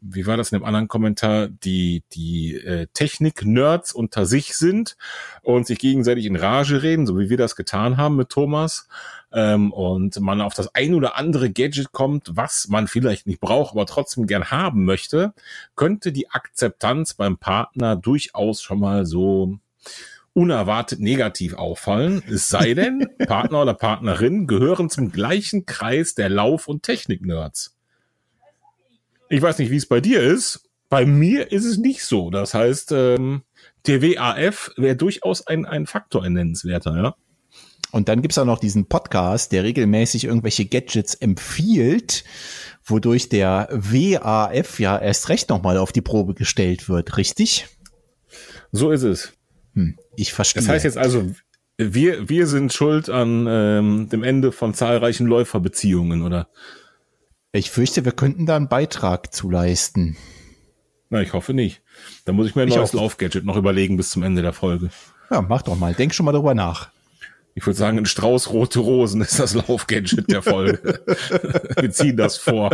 wie 0.00 0.26
war 0.26 0.36
das 0.36 0.52
in 0.52 0.58
dem 0.58 0.64
anderen 0.64 0.88
Kommentar, 0.88 1.48
die, 1.48 2.04
die 2.12 2.54
äh, 2.56 2.86
Technik-Nerds 2.92 3.92
unter 3.92 4.26
sich 4.26 4.54
sind 4.54 4.96
und 5.42 5.66
sich 5.66 5.78
gegenseitig 5.78 6.26
in 6.26 6.36
Rage 6.36 6.82
reden, 6.82 7.06
so 7.06 7.18
wie 7.18 7.30
wir 7.30 7.38
das 7.38 7.56
getan 7.56 7.96
haben 7.96 8.16
mit 8.16 8.28
Thomas 8.28 8.88
ähm, 9.32 9.72
und 9.72 10.18
man 10.20 10.40
auf 10.40 10.54
das 10.54 10.74
ein 10.74 10.94
oder 10.94 11.16
andere 11.16 11.50
Gadget 11.50 11.92
kommt, 11.92 12.30
was 12.34 12.68
man 12.68 12.88
vielleicht 12.88 13.26
nicht 13.26 13.40
braucht, 13.40 13.72
aber 13.72 13.86
trotzdem 13.86 14.26
gern 14.26 14.50
haben 14.50 14.84
möchte, 14.84 15.34
könnte 15.74 16.12
die 16.12 16.30
Akzeptanz 16.30 17.14
beim 17.14 17.36
Partner 17.38 17.96
durchaus 17.96 18.62
schon 18.62 18.80
mal 18.80 19.06
so 19.06 19.58
unerwartet 20.32 21.00
negativ 21.00 21.54
auffallen. 21.54 22.22
Es 22.28 22.48
sei 22.48 22.74
denn, 22.74 23.08
Partner 23.26 23.62
oder 23.62 23.74
Partnerin 23.74 24.46
gehören 24.46 24.90
zum 24.90 25.10
gleichen 25.10 25.64
Kreis 25.64 26.14
der 26.14 26.28
Lauf- 26.28 26.68
und 26.68 26.82
Technik-Nerds. 26.82 27.74
Ich 29.28 29.42
weiß 29.42 29.58
nicht, 29.58 29.70
wie 29.70 29.76
es 29.76 29.86
bei 29.86 30.00
dir 30.00 30.22
ist. 30.22 30.68
Bei 30.88 31.04
mir 31.04 31.50
ist 31.50 31.64
es 31.64 31.78
nicht 31.78 32.04
so. 32.04 32.30
Das 32.30 32.54
heißt, 32.54 32.92
ähm, 32.92 33.42
der 33.86 34.02
WAF 34.02 34.72
wäre 34.76 34.94
durchaus 34.94 35.46
ein, 35.46 35.64
ein 35.64 35.86
Faktor, 35.86 36.22
ein 36.22 36.34
nennenswerter, 36.34 36.96
ja. 36.96 37.16
Und 37.92 38.08
dann 38.08 38.22
gibt's 38.22 38.38
auch 38.38 38.44
noch 38.44 38.58
diesen 38.58 38.86
Podcast, 38.86 39.52
der 39.52 39.64
regelmäßig 39.64 40.24
irgendwelche 40.24 40.66
Gadgets 40.66 41.14
empfiehlt, 41.14 42.24
wodurch 42.84 43.28
der 43.28 43.68
WAF 43.70 44.78
ja 44.80 44.98
erst 44.98 45.28
recht 45.28 45.48
nochmal 45.48 45.78
auf 45.78 45.92
die 45.92 46.02
Probe 46.02 46.34
gestellt 46.34 46.88
wird, 46.88 47.16
richtig? 47.16 47.66
So 48.72 48.90
ist 48.90 49.02
es. 49.02 49.32
Hm, 49.74 49.98
ich 50.16 50.32
verstehe. 50.32 50.62
Das 50.62 50.68
heißt 50.68 50.84
jetzt 50.84 50.98
also, 50.98 51.30
wir, 51.78 52.28
wir 52.28 52.46
sind 52.46 52.72
schuld 52.72 53.10
an 53.10 53.46
ähm, 53.48 54.08
dem 54.10 54.22
Ende 54.22 54.52
von 54.52 54.74
zahlreichen 54.74 55.26
Läuferbeziehungen, 55.26 56.22
oder? 56.22 56.48
Ich 57.52 57.70
fürchte, 57.70 58.04
wir 58.04 58.12
könnten 58.12 58.46
da 58.46 58.56
einen 58.56 58.68
Beitrag 58.68 59.32
zu 59.32 59.50
leisten. 59.50 60.16
Na, 61.08 61.22
ich 61.22 61.32
hoffe 61.32 61.54
nicht. 61.54 61.82
Da 62.24 62.32
muss 62.32 62.48
ich 62.48 62.56
mir 62.56 62.62
ein 62.62 62.68
ich 62.68 62.76
neues 62.76 62.92
Laufgadget 62.92 63.44
noch 63.44 63.56
überlegen 63.56 63.96
bis 63.96 64.10
zum 64.10 64.22
Ende 64.22 64.42
der 64.42 64.52
Folge. 64.52 64.90
Ja, 65.30 65.40
mach 65.40 65.62
doch 65.62 65.76
mal. 65.76 65.94
Denk 65.94 66.14
schon 66.14 66.26
mal 66.26 66.32
darüber 66.32 66.54
nach. 66.54 66.90
Ich 67.58 67.66
würde 67.66 67.78
sagen, 67.78 67.96
ein 67.96 68.04
Strauß 68.04 68.50
rote 68.52 68.80
Rosen 68.80 69.22
ist 69.22 69.38
das 69.38 69.54
Laufgadget 69.54 70.30
der 70.30 70.42
Folge. 70.42 71.00
Wir 71.80 71.90
ziehen 71.90 72.18
das 72.18 72.36
vor. 72.36 72.68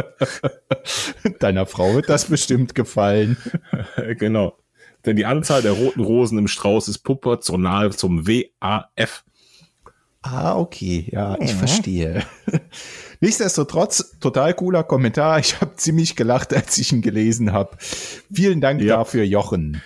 Deiner 1.38 1.66
Frau 1.66 1.94
wird 1.94 2.08
das 2.08 2.24
bestimmt 2.24 2.74
gefallen. 2.74 3.36
genau. 4.18 4.58
Denn 5.06 5.14
die 5.14 5.24
Anzahl 5.24 5.62
der 5.62 5.72
roten 5.72 6.00
Rosen 6.00 6.36
im 6.36 6.48
Strauß 6.48 6.88
ist 6.88 6.98
proportional 6.98 7.92
zum 7.92 8.26
WAF. 8.26 9.24
Ah, 10.20 10.56
okay. 10.56 11.08
Ja, 11.12 11.36
ich 11.40 11.54
mhm. 11.54 11.58
verstehe. 11.58 12.22
Nichtsdestotrotz, 13.20 14.18
total 14.18 14.52
cooler 14.52 14.82
Kommentar. 14.82 15.38
Ich 15.38 15.60
habe 15.60 15.76
ziemlich 15.76 16.16
gelacht, 16.16 16.52
als 16.52 16.76
ich 16.78 16.92
ihn 16.92 17.02
gelesen 17.02 17.52
habe. 17.52 17.76
Vielen 18.32 18.60
Dank 18.60 18.80
ja. 18.82 18.96
dafür, 18.96 19.22
Jochen. 19.22 19.80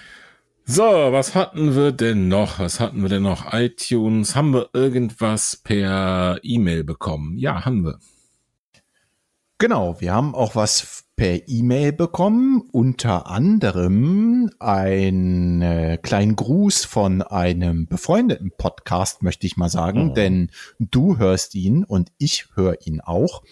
So, 0.69 0.83
was 0.83 1.37
hatten 1.37 1.77
wir 1.77 1.93
denn 1.93 2.27
noch? 2.27 2.59
Was 2.59 2.81
hatten 2.81 3.01
wir 3.03 3.09
denn 3.09 3.23
noch? 3.23 3.53
iTunes. 3.53 4.35
Haben 4.35 4.53
wir 4.53 4.71
irgendwas 4.73 5.57
per 5.63 6.41
E-Mail 6.43 6.83
bekommen? 6.83 7.39
Ja, 7.39 7.65
haben 7.65 7.85
wir. 7.85 8.01
Genau, 9.59 10.01
wir 10.01 10.13
haben 10.13 10.35
auch 10.35 10.57
was 10.57 11.05
per 11.15 11.49
E-Mail 11.49 11.93
bekommen, 11.93 12.69
unter 12.73 13.29
anderem 13.29 14.51
einen 14.59 15.63
äh, 15.63 15.99
kleinen 16.03 16.35
Gruß 16.35 16.85
von 16.85 17.23
einem 17.23 17.87
befreundeten 17.87 18.51
Podcast, 18.59 19.23
möchte 19.23 19.47
ich 19.47 19.57
mal 19.57 19.71
sagen, 19.71 20.11
oh. 20.11 20.15
denn 20.15 20.51
du 20.81 21.17
hörst 21.17 21.55
ihn 21.55 21.85
und 21.85 22.11
ich 22.19 22.49
höre 22.57 22.85
ihn 22.85 23.01
auch. 23.01 23.45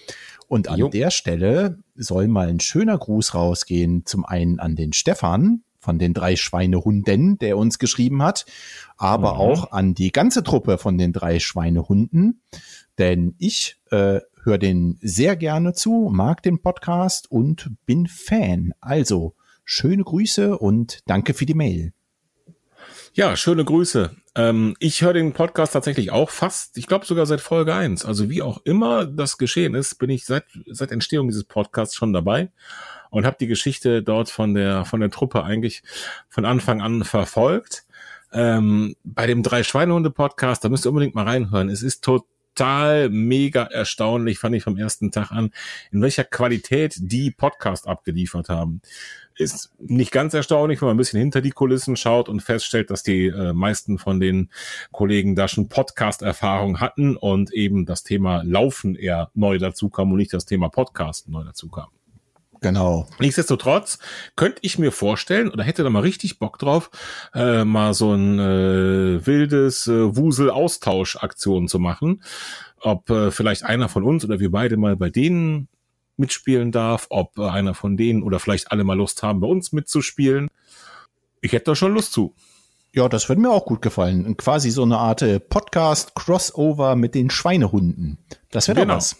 Und 0.48 0.66
an 0.66 0.80
jo. 0.80 0.88
der 0.88 1.12
Stelle 1.12 1.78
soll 1.94 2.26
mal 2.26 2.48
ein 2.48 2.58
schöner 2.58 2.98
Gruß 2.98 3.34
rausgehen, 3.34 4.04
zum 4.04 4.24
einen 4.24 4.58
an 4.58 4.74
den 4.74 4.92
Stefan, 4.92 5.62
von 5.84 5.98
den 5.98 6.14
drei 6.14 6.34
Schweinehunden, 6.34 7.38
der 7.38 7.56
uns 7.56 7.78
geschrieben 7.78 8.22
hat, 8.22 8.46
aber 8.96 9.34
mhm. 9.34 9.40
auch 9.40 9.72
an 9.72 9.94
die 9.94 10.10
ganze 10.10 10.42
Truppe 10.42 10.78
von 10.78 10.98
den 10.98 11.12
drei 11.12 11.38
Schweinehunden, 11.38 12.40
denn 12.98 13.34
ich 13.38 13.76
äh, 13.90 14.20
höre 14.42 14.58
den 14.58 14.98
sehr 15.00 15.36
gerne 15.36 15.74
zu, 15.74 16.10
mag 16.12 16.42
den 16.42 16.60
Podcast 16.60 17.30
und 17.30 17.70
bin 17.86 18.06
Fan. 18.06 18.72
Also 18.80 19.34
schöne 19.64 20.04
Grüße 20.04 20.58
und 20.58 21.00
danke 21.06 21.34
für 21.34 21.46
die 21.46 21.54
Mail. 21.54 21.92
Ja, 23.14 23.36
schöne 23.36 23.64
Grüße. 23.64 24.16
Ähm, 24.34 24.74
ich 24.80 25.02
höre 25.02 25.12
den 25.12 25.32
Podcast 25.32 25.72
tatsächlich 25.72 26.10
auch 26.10 26.30
fast, 26.30 26.76
ich 26.76 26.88
glaube 26.88 27.06
sogar 27.06 27.26
seit 27.26 27.40
Folge 27.40 27.74
eins. 27.74 28.04
Also 28.04 28.28
wie 28.28 28.42
auch 28.42 28.60
immer 28.64 29.06
das 29.06 29.38
geschehen 29.38 29.74
ist, 29.74 29.98
bin 30.00 30.10
ich 30.10 30.24
seit, 30.24 30.44
seit 30.66 30.90
Entstehung 30.90 31.28
dieses 31.28 31.44
Podcasts 31.44 31.94
schon 31.94 32.12
dabei 32.12 32.50
und 33.14 33.24
habe 33.24 33.36
die 33.38 33.46
Geschichte 33.46 34.02
dort 34.02 34.28
von 34.28 34.54
der 34.54 34.84
von 34.84 34.98
der 34.98 35.10
Truppe 35.10 35.44
eigentlich 35.44 35.82
von 36.28 36.44
Anfang 36.44 36.82
an 36.82 37.04
verfolgt. 37.04 37.86
Ähm, 38.32 38.96
bei 39.04 39.28
dem 39.28 39.44
drei 39.44 39.62
Schweinehunde 39.62 40.10
Podcast, 40.10 40.64
da 40.64 40.68
müsst 40.68 40.84
ihr 40.84 40.88
unbedingt 40.88 41.14
mal 41.14 41.22
reinhören. 41.22 41.68
Es 41.68 41.82
ist 41.82 42.02
total 42.02 43.08
mega 43.10 43.62
erstaunlich, 43.62 44.40
fand 44.40 44.56
ich 44.56 44.64
vom 44.64 44.76
ersten 44.76 45.12
Tag 45.12 45.30
an, 45.30 45.52
in 45.92 46.02
welcher 46.02 46.24
Qualität 46.24 46.96
die 46.98 47.30
Podcast 47.30 47.86
abgeliefert 47.86 48.48
haben. 48.48 48.82
Ist 49.36 49.72
nicht 49.78 50.10
ganz 50.10 50.34
erstaunlich, 50.34 50.80
wenn 50.80 50.86
man 50.86 50.96
ein 50.96 50.98
bisschen 50.98 51.20
hinter 51.20 51.40
die 51.40 51.50
Kulissen 51.50 51.94
schaut 51.94 52.28
und 52.28 52.40
feststellt, 52.40 52.90
dass 52.90 53.04
die 53.04 53.28
äh, 53.28 53.52
meisten 53.52 53.98
von 53.98 54.18
den 54.18 54.50
Kollegen 54.90 55.36
da 55.36 55.46
schon 55.46 55.68
Podcast-Erfahrung 55.68 56.80
hatten 56.80 57.16
und 57.16 57.52
eben 57.52 57.86
das 57.86 58.02
Thema 58.02 58.42
Laufen 58.42 58.96
eher 58.96 59.30
neu 59.34 59.58
dazu 59.58 59.88
kam 59.88 60.10
und 60.10 60.18
nicht 60.18 60.32
das 60.32 60.46
Thema 60.46 60.68
Podcast 60.68 61.28
neu 61.28 61.44
dazu 61.44 61.68
kam. 61.68 61.90
Genau. 62.64 63.06
Nichtsdestotrotz 63.18 63.98
könnte 64.36 64.60
ich 64.62 64.78
mir 64.78 64.90
vorstellen, 64.90 65.50
oder 65.50 65.62
hätte 65.62 65.82
da 65.82 65.90
mal 65.90 66.00
richtig 66.00 66.38
Bock 66.38 66.58
drauf, 66.58 66.90
äh, 67.34 67.62
mal 67.62 67.92
so 67.92 68.14
ein 68.14 68.38
äh, 68.38 69.26
wildes 69.26 69.86
äh, 69.86 70.16
Wusel-Austausch-Aktion 70.16 71.68
zu 71.68 71.78
machen. 71.78 72.22
Ob 72.80 73.10
äh, 73.10 73.30
vielleicht 73.30 73.64
einer 73.64 73.90
von 73.90 74.02
uns 74.02 74.24
oder 74.24 74.40
wir 74.40 74.50
beide 74.50 74.78
mal 74.78 74.96
bei 74.96 75.10
denen 75.10 75.68
mitspielen 76.16 76.72
darf, 76.72 77.08
ob 77.10 77.38
äh, 77.38 77.46
einer 77.46 77.74
von 77.74 77.98
denen 77.98 78.22
oder 78.22 78.38
vielleicht 78.38 78.72
alle 78.72 78.84
mal 78.84 78.96
Lust 78.96 79.22
haben, 79.22 79.40
bei 79.40 79.46
uns 79.46 79.72
mitzuspielen. 79.72 80.48
Ich 81.42 81.52
hätte 81.52 81.66
da 81.66 81.76
schon 81.76 81.92
Lust 81.92 82.14
zu. 82.14 82.34
Ja, 82.94 83.10
das 83.10 83.28
würde 83.28 83.42
mir 83.42 83.50
auch 83.50 83.66
gut 83.66 83.82
gefallen. 83.82 84.38
Quasi 84.38 84.70
so 84.70 84.84
eine 84.84 84.96
Art 84.96 85.20
äh, 85.20 85.38
Podcast-Crossover 85.38 86.96
mit 86.96 87.14
den 87.14 87.28
Schweinehunden. 87.28 88.16
Das 88.50 88.68
wäre 88.68 88.80
genau. 88.80 88.94
doch 88.94 89.00
was. 89.00 89.16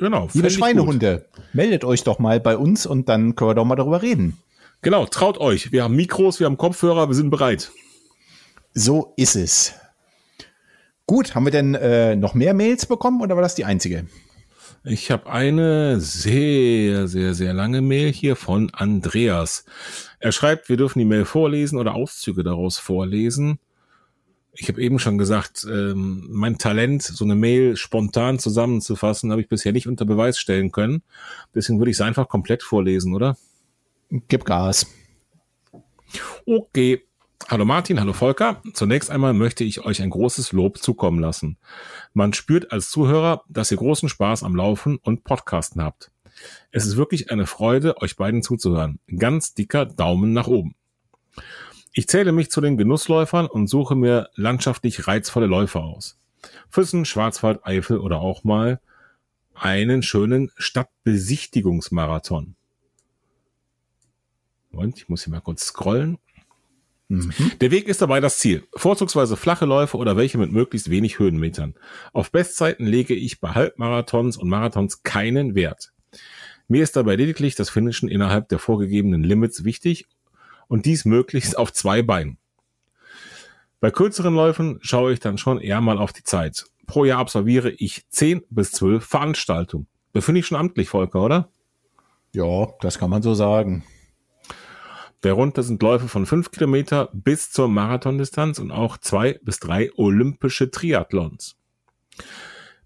Genau. 0.00 0.28
Liebe 0.32 0.48
Schweinehunde, 0.48 1.26
meldet 1.52 1.84
euch 1.84 2.02
doch 2.04 2.18
mal 2.18 2.40
bei 2.40 2.56
uns 2.56 2.86
und 2.86 3.10
dann 3.10 3.36
können 3.36 3.50
wir 3.50 3.54
doch 3.54 3.66
mal 3.66 3.76
darüber 3.76 4.00
reden. 4.00 4.38
Genau, 4.80 5.04
traut 5.04 5.36
euch. 5.38 5.72
Wir 5.72 5.84
haben 5.84 5.94
Mikros, 5.94 6.40
wir 6.40 6.46
haben 6.46 6.56
Kopfhörer, 6.56 7.08
wir 7.08 7.14
sind 7.14 7.28
bereit. 7.28 7.70
So 8.72 9.12
ist 9.16 9.36
es. 9.36 9.74
Gut, 11.06 11.34
haben 11.34 11.44
wir 11.44 11.52
denn 11.52 11.74
äh, 11.74 12.16
noch 12.16 12.32
mehr 12.32 12.54
Mails 12.54 12.86
bekommen 12.86 13.20
oder 13.20 13.34
war 13.34 13.42
das 13.42 13.54
die 13.54 13.66
einzige? 13.66 14.06
Ich 14.84 15.10
habe 15.10 15.30
eine 15.30 16.00
sehr, 16.00 17.06
sehr, 17.06 17.34
sehr 17.34 17.52
lange 17.52 17.82
Mail 17.82 18.10
hier 18.10 18.36
von 18.36 18.70
Andreas. 18.72 19.66
Er 20.18 20.32
schreibt, 20.32 20.70
wir 20.70 20.78
dürfen 20.78 21.00
die 21.00 21.04
Mail 21.04 21.26
vorlesen 21.26 21.78
oder 21.78 21.94
Auszüge 21.94 22.42
daraus 22.42 22.78
vorlesen 22.78 23.58
ich 24.60 24.68
habe 24.68 24.82
eben 24.82 24.98
schon 24.98 25.16
gesagt, 25.16 25.66
ähm, 25.70 26.26
mein 26.28 26.58
Talent, 26.58 27.02
so 27.02 27.24
eine 27.24 27.34
Mail 27.34 27.76
spontan 27.76 28.38
zusammenzufassen, 28.38 29.30
habe 29.30 29.40
ich 29.40 29.48
bisher 29.48 29.72
nicht 29.72 29.88
unter 29.88 30.04
Beweis 30.04 30.38
stellen 30.38 30.70
können. 30.70 31.02
Deswegen 31.54 31.78
würde 31.78 31.90
ich 31.90 31.96
es 31.96 32.02
einfach 32.02 32.28
komplett 32.28 32.62
vorlesen, 32.62 33.14
oder? 33.14 33.38
Gib 34.28 34.44
Gas. 34.44 34.86
Okay. 36.44 37.02
Hallo 37.48 37.64
Martin, 37.64 38.00
hallo 38.00 38.12
Volker. 38.12 38.60
Zunächst 38.74 39.10
einmal 39.10 39.32
möchte 39.32 39.64
ich 39.64 39.82
euch 39.86 40.02
ein 40.02 40.10
großes 40.10 40.52
Lob 40.52 40.76
zukommen 40.76 41.20
lassen. 41.20 41.56
Man 42.12 42.34
spürt 42.34 42.70
als 42.70 42.90
Zuhörer, 42.90 43.44
dass 43.48 43.70
ihr 43.70 43.78
großen 43.78 44.10
Spaß 44.10 44.42
am 44.42 44.54
Laufen 44.54 44.98
und 44.98 45.24
Podcasten 45.24 45.82
habt. 45.82 46.10
Es 46.70 46.84
ist 46.84 46.98
wirklich 46.98 47.30
eine 47.30 47.46
Freude, 47.46 47.96
euch 48.02 48.16
beiden 48.16 48.42
zuzuhören. 48.42 48.98
Ganz 49.16 49.54
dicker 49.54 49.86
Daumen 49.86 50.34
nach 50.34 50.48
oben. 50.48 50.74
Ich 51.92 52.08
zähle 52.08 52.32
mich 52.32 52.50
zu 52.50 52.60
den 52.60 52.76
Genussläufern 52.76 53.46
und 53.46 53.66
suche 53.66 53.96
mir 53.96 54.28
landschaftlich 54.34 55.08
reizvolle 55.08 55.46
Läufe 55.46 55.80
aus. 55.80 56.18
Füssen, 56.68 57.04
Schwarzwald, 57.04 57.66
Eifel 57.66 57.98
oder 57.98 58.20
auch 58.20 58.44
mal 58.44 58.80
einen 59.54 60.02
schönen 60.02 60.50
Stadtbesichtigungsmarathon. 60.56 62.54
Moment, 64.70 64.98
ich 64.98 65.08
muss 65.08 65.24
hier 65.24 65.32
mal 65.32 65.40
kurz 65.40 65.64
scrollen. 65.64 66.18
Mhm. 67.08 67.32
Der 67.60 67.72
Weg 67.72 67.88
ist 67.88 68.00
dabei 68.00 68.20
das 68.20 68.38
Ziel. 68.38 68.62
Vorzugsweise 68.76 69.36
flache 69.36 69.66
Läufe 69.66 69.96
oder 69.96 70.16
welche 70.16 70.38
mit 70.38 70.52
möglichst 70.52 70.90
wenig 70.90 71.18
Höhenmetern. 71.18 71.74
Auf 72.12 72.30
Bestzeiten 72.30 72.86
lege 72.86 73.14
ich 73.14 73.40
bei 73.40 73.50
Halbmarathons 73.50 74.36
und 74.36 74.48
Marathons 74.48 75.02
keinen 75.02 75.56
Wert. 75.56 75.92
Mir 76.68 76.84
ist 76.84 76.94
dabei 76.94 77.16
lediglich 77.16 77.56
das 77.56 77.68
Finishen 77.68 78.08
innerhalb 78.08 78.48
der 78.48 78.60
vorgegebenen 78.60 79.24
Limits 79.24 79.64
wichtig 79.64 80.06
und 80.70 80.86
dies 80.86 81.04
möglichst 81.04 81.58
auf 81.58 81.72
zwei 81.72 82.00
Beinen. 82.00 82.38
Bei 83.80 83.90
kürzeren 83.90 84.34
Läufen 84.34 84.78
schaue 84.82 85.12
ich 85.12 85.20
dann 85.20 85.36
schon 85.36 85.60
eher 85.60 85.80
mal 85.80 85.98
auf 85.98 86.12
die 86.12 86.22
Zeit. 86.22 86.64
Pro 86.86 87.04
Jahr 87.04 87.18
absolviere 87.18 87.70
ich 87.70 88.08
zehn 88.08 88.42
bis 88.50 88.70
zwölf 88.72 89.04
Veranstaltungen. 89.04 89.88
Befinde 90.12 90.38
ich 90.38 90.46
schon 90.46 90.58
amtlich, 90.58 90.88
Volker, 90.88 91.22
oder? 91.22 91.48
Ja, 92.32 92.68
das 92.80 92.98
kann 92.98 93.10
man 93.10 93.22
so 93.22 93.34
sagen. 93.34 93.84
Darunter 95.22 95.62
sind 95.64 95.82
Läufe 95.82 96.08
von 96.08 96.24
fünf 96.24 96.50
Kilometer 96.52 97.10
bis 97.12 97.50
zur 97.50 97.68
Marathondistanz 97.68 98.58
und 98.58 98.70
auch 98.70 98.96
zwei 98.96 99.40
bis 99.42 99.58
drei 99.58 99.90
olympische 99.96 100.70
Triathlons. 100.70 101.56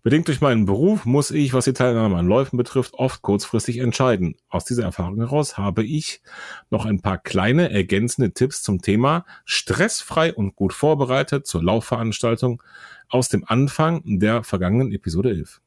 Bedingt 0.05 0.29
durch 0.29 0.43
meinen 0.43 0.67
Beruf 0.67 1.07
muss 1.07 1.31
ich, 1.31 1.55
was 1.55 1.65
die 1.65 1.73
Teilnahme 1.73 2.19
an 2.19 2.27
Läufen 2.27 2.59
betrifft, 2.59 2.93
oft 2.93 3.23
kurzfristig 3.23 3.79
entscheiden. 3.79 4.37
Aus 4.51 4.67
dieser 4.67 4.83
Erfahrung 4.83 5.17
heraus 5.17 5.57
habe 5.57 5.83
ich 5.83 6.21
noch 6.69 6.85
ein 6.85 7.01
paar 7.01 7.17
kleine 7.17 7.71
ergänzende 7.71 8.35
Tipps 8.35 8.63
zum 8.63 8.83
Thema 8.83 9.25
stressfrei 9.47 10.35
und 10.35 10.57
gut 10.57 10.75
vorbereitet 10.75 11.47
zur 11.47 11.65
Laufveranstaltung 11.65 12.63
aus 13.09 13.31
dem 13.31 13.45
Anfang 13.47 14.03
der 14.05 14.45
vergangenen 14.45 14.93
Episode 14.93 15.31
11. 15.31 15.63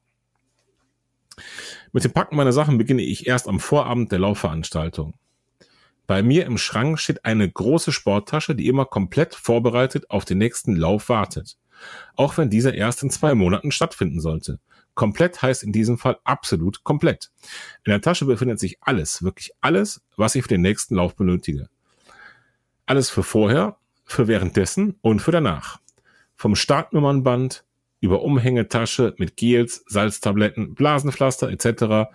Mit 1.92 2.04
dem 2.04 2.12
Packen 2.14 2.36
meiner 2.36 2.54
Sachen 2.54 2.78
beginne 2.78 3.02
ich 3.02 3.26
erst 3.26 3.48
am 3.48 3.60
Vorabend 3.60 4.12
der 4.12 4.20
Laufveranstaltung. 4.20 5.16
Bei 6.06 6.22
mir 6.22 6.46
im 6.46 6.60
Schrank 6.60 7.00
steht 7.00 7.26
eine 7.26 7.50
große 7.50 7.92
Sporttasche, 7.92 8.54
die 8.54 8.68
immer 8.68 8.86
komplett 8.86 9.34
vorbereitet 9.34 10.12
auf 10.12 10.26
den 10.26 10.38
nächsten 10.38 10.76
Lauf 10.76 11.10
wartet 11.10 11.58
auch 12.16 12.38
wenn 12.38 12.50
dieser 12.50 12.74
erst 12.74 13.04
in 13.04 13.10
zwei 13.10 13.36
Monaten 13.36 13.72
stattfinden 13.72 14.20
sollte. 14.20 14.60
Komplett 14.94 15.42
heißt 15.42 15.64
in 15.64 15.72
diesem 15.72 15.98
Fall 15.98 16.18
absolut 16.24 16.84
komplett. 16.84 17.30
In 17.86 17.92
der 17.92 18.02
Tasche 18.02 18.26
befindet 18.26 18.60
sich 18.60 18.78
alles, 18.82 19.22
wirklich 19.22 19.52
alles, 19.62 20.02
was 20.16 20.34
ich 20.34 20.42
für 20.42 20.50
den 20.50 20.62
nächsten 20.62 20.96
Lauf 20.96 21.16
benötige. 21.16 21.70
Alles 22.88 23.10
für 23.10 23.22
vorher, 23.22 23.78
für 24.06 24.28
währenddessen 24.28 24.96
und 25.02 25.22
für 25.22 25.32
danach. 25.32 25.80
Vom 26.36 26.56
Startnummernband 26.56 27.64
über 28.00 28.22
Umhängetasche 28.22 29.14
mit 29.18 29.38
Gels, 29.38 29.84
Salztabletten, 29.88 30.74
Blasenpflaster 30.76 31.50
etc. 31.50 32.10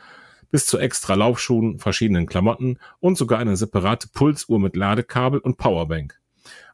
bis 0.50 0.66
zu 0.66 0.78
extra 0.78 1.14
Laufschuhen, 1.14 1.78
verschiedenen 1.78 2.26
Klamotten 2.26 2.78
und 3.00 3.16
sogar 3.16 3.38
eine 3.38 3.56
separate 3.56 4.08
Pulsuhr 4.08 4.58
mit 4.58 4.76
Ladekabel 4.76 5.40
und 5.40 5.56
Powerbank. 5.56 6.21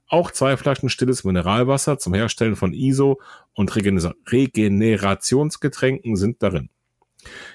Auch 0.09 0.31
zwei 0.31 0.57
Flaschen 0.57 0.89
stilles 0.89 1.25
Mineralwasser 1.25 1.99
zum 1.99 2.15
Herstellen 2.15 2.57
von 2.57 2.73
ISO 2.73 3.21
und 3.53 3.77
Regenerationsgetränken 3.77 6.17
sind 6.17 6.43
darin. 6.43 6.71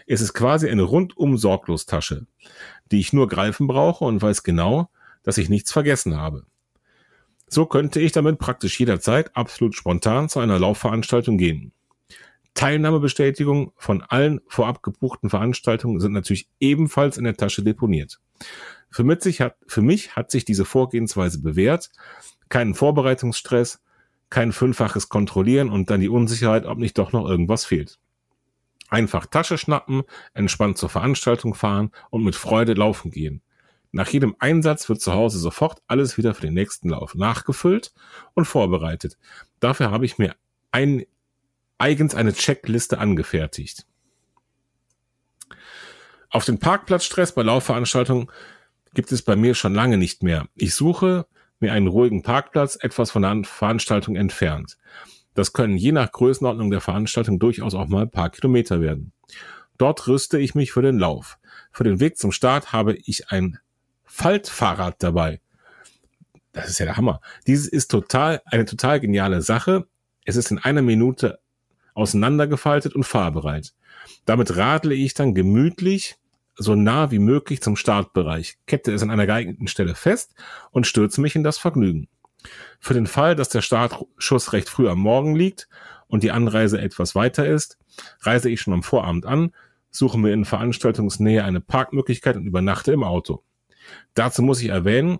Es 0.05 0.21
ist 0.21 0.33
quasi 0.33 0.69
eine 0.69 0.83
rundum 0.83 1.37
sorglos 1.37 1.87
Tasche, 1.87 2.27
die 2.91 2.99
ich 2.99 3.11
nur 3.11 3.27
greifen 3.27 3.65
brauche 3.67 4.05
und 4.05 4.21
weiß 4.21 4.43
genau, 4.43 4.89
dass 5.23 5.39
ich 5.39 5.49
nichts 5.49 5.71
vergessen 5.71 6.17
habe. 6.17 6.45
So 7.47 7.65
könnte 7.65 7.99
ich 7.99 8.11
damit 8.11 8.37
praktisch 8.39 8.79
jederzeit 8.79 9.35
absolut 9.35 9.75
spontan 9.75 10.29
zu 10.29 10.39
einer 10.39 10.59
Laufveranstaltung 10.59 11.37
gehen. 11.37 11.71
Teilnahmebestätigung 12.53 13.73
von 13.77 14.01
allen 14.01 14.41
vorab 14.47 14.83
gebuchten 14.83 15.29
Veranstaltungen 15.29 15.99
sind 15.99 16.13
natürlich 16.13 16.47
ebenfalls 16.59 17.17
in 17.17 17.23
der 17.23 17.35
Tasche 17.35 17.63
deponiert. 17.63 18.19
Für 18.89 19.03
mich, 19.03 19.41
hat, 19.41 19.55
für 19.65 19.81
mich 19.81 20.15
hat 20.15 20.29
sich 20.29 20.45
diese 20.45 20.65
Vorgehensweise 20.65 21.41
bewährt. 21.41 21.89
Keinen 22.49 22.75
Vorbereitungsstress, 22.75 23.81
kein 24.29 24.51
fünffaches 24.51 25.09
Kontrollieren 25.09 25.69
und 25.69 25.89
dann 25.89 26.01
die 26.01 26.09
Unsicherheit, 26.09 26.65
ob 26.65 26.77
nicht 26.77 26.97
doch 26.97 27.11
noch 27.11 27.27
irgendwas 27.27 27.65
fehlt. 27.65 27.99
Einfach 28.89 29.25
Tasche 29.25 29.57
schnappen, 29.57 30.03
entspannt 30.35 30.77
zur 30.77 30.89
Veranstaltung 30.89 31.55
fahren 31.55 31.91
und 32.11 32.23
mit 32.23 32.35
Freude 32.35 32.73
laufen 32.73 33.09
gehen. 33.09 33.41
Nach 33.91 34.07
jedem 34.07 34.35
Einsatz 34.39 34.89
wird 34.89 35.01
zu 35.01 35.13
Hause 35.13 35.37
sofort 35.39 35.81
alles 35.87 36.17
wieder 36.17 36.33
für 36.33 36.41
den 36.41 36.55
nächsten 36.55 36.89
Lauf 36.89 37.15
nachgefüllt 37.15 37.93
und 38.33 38.45
vorbereitet. 38.45 39.17
Dafür 39.59 39.91
habe 39.91 40.05
ich 40.05 40.17
mir 40.17 40.35
ein, 40.71 41.03
eigens 41.83 42.15
eine 42.15 42.31
Checkliste 42.31 42.97
angefertigt. 42.97 43.85
Auf 46.29 46.45
den 46.45 46.57
Parkplatzstress 46.57 47.33
bei 47.33 47.43
Laufveranstaltungen 47.43 48.31
gibt 48.93 49.11
es 49.11 49.21
bei 49.21 49.35
mir 49.35 49.53
schon 49.53 49.73
lange 49.73 49.97
nicht 49.97 50.23
mehr. 50.23 50.47
Ich 50.55 50.75
suche 50.75 51.25
mir 51.59 51.73
einen 51.73 51.87
ruhigen 51.87 52.23
Parkplatz 52.23 52.77
etwas 52.79 53.11
von 53.11 53.23
der 53.23 53.43
Veranstaltung 53.43 54.15
entfernt. 54.15 54.77
Das 55.33 55.51
können 55.51 55.75
je 55.75 55.91
nach 55.91 56.09
Größenordnung 56.13 56.71
der 56.71 56.79
Veranstaltung 56.79 57.37
durchaus 57.37 57.73
auch 57.73 57.89
mal 57.89 58.03
ein 58.03 58.11
paar 58.11 58.29
Kilometer 58.29 58.79
werden. 58.79 59.11
Dort 59.77 60.07
rüste 60.07 60.39
ich 60.39 60.55
mich 60.55 60.71
für 60.71 60.81
den 60.81 60.97
Lauf. 60.97 61.37
Für 61.73 61.83
den 61.83 61.99
Weg 61.99 62.17
zum 62.17 62.31
Start 62.31 62.71
habe 62.71 62.95
ich 62.95 63.29
ein 63.29 63.59
Faltfahrrad 64.05 65.03
dabei. 65.03 65.41
Das 66.53 66.69
ist 66.69 66.79
ja 66.79 66.85
der 66.85 66.95
Hammer. 66.95 67.19
Dieses 67.45 67.67
ist 67.67 67.91
total, 67.91 68.41
eine 68.45 68.63
total 68.63 69.01
geniale 69.01 69.41
Sache. 69.41 69.85
Es 70.23 70.37
ist 70.37 70.49
in 70.49 70.59
einer 70.59 70.81
Minute 70.81 71.39
auseinandergefaltet 71.93 72.95
und 72.95 73.03
fahrbereit. 73.03 73.73
Damit 74.25 74.57
radle 74.57 74.93
ich 74.93 75.13
dann 75.13 75.33
gemütlich 75.33 76.15
so 76.55 76.75
nah 76.75 77.11
wie 77.11 77.19
möglich 77.19 77.61
zum 77.61 77.75
Startbereich, 77.75 78.57
kette 78.67 78.91
es 78.91 79.01
an 79.01 79.09
einer 79.09 79.25
geeigneten 79.25 79.67
Stelle 79.67 79.95
fest 79.95 80.35
und 80.71 80.87
stürze 80.87 81.21
mich 81.21 81.35
in 81.35 81.43
das 81.43 81.57
Vergnügen. 81.57 82.07
Für 82.79 82.93
den 82.93 83.07
Fall, 83.07 83.35
dass 83.35 83.49
der 83.49 83.61
Startschuss 83.61 84.53
recht 84.53 84.69
früh 84.69 84.89
am 84.89 84.99
Morgen 84.99 85.35
liegt 85.35 85.67
und 86.07 86.23
die 86.23 86.31
Anreise 86.31 86.79
etwas 86.79 87.15
weiter 87.15 87.47
ist, 87.47 87.77
reise 88.21 88.49
ich 88.49 88.61
schon 88.61 88.73
am 88.73 88.83
Vorabend 88.83 89.25
an, 89.25 89.51
suche 89.89 90.19
mir 90.19 90.33
in 90.33 90.45
Veranstaltungsnähe 90.45 91.43
eine 91.43 91.61
Parkmöglichkeit 91.61 92.35
und 92.35 92.45
übernachte 92.45 92.91
im 92.91 93.03
Auto. 93.03 93.43
Dazu 94.13 94.41
muss 94.41 94.61
ich 94.61 94.69
erwähnen, 94.69 95.19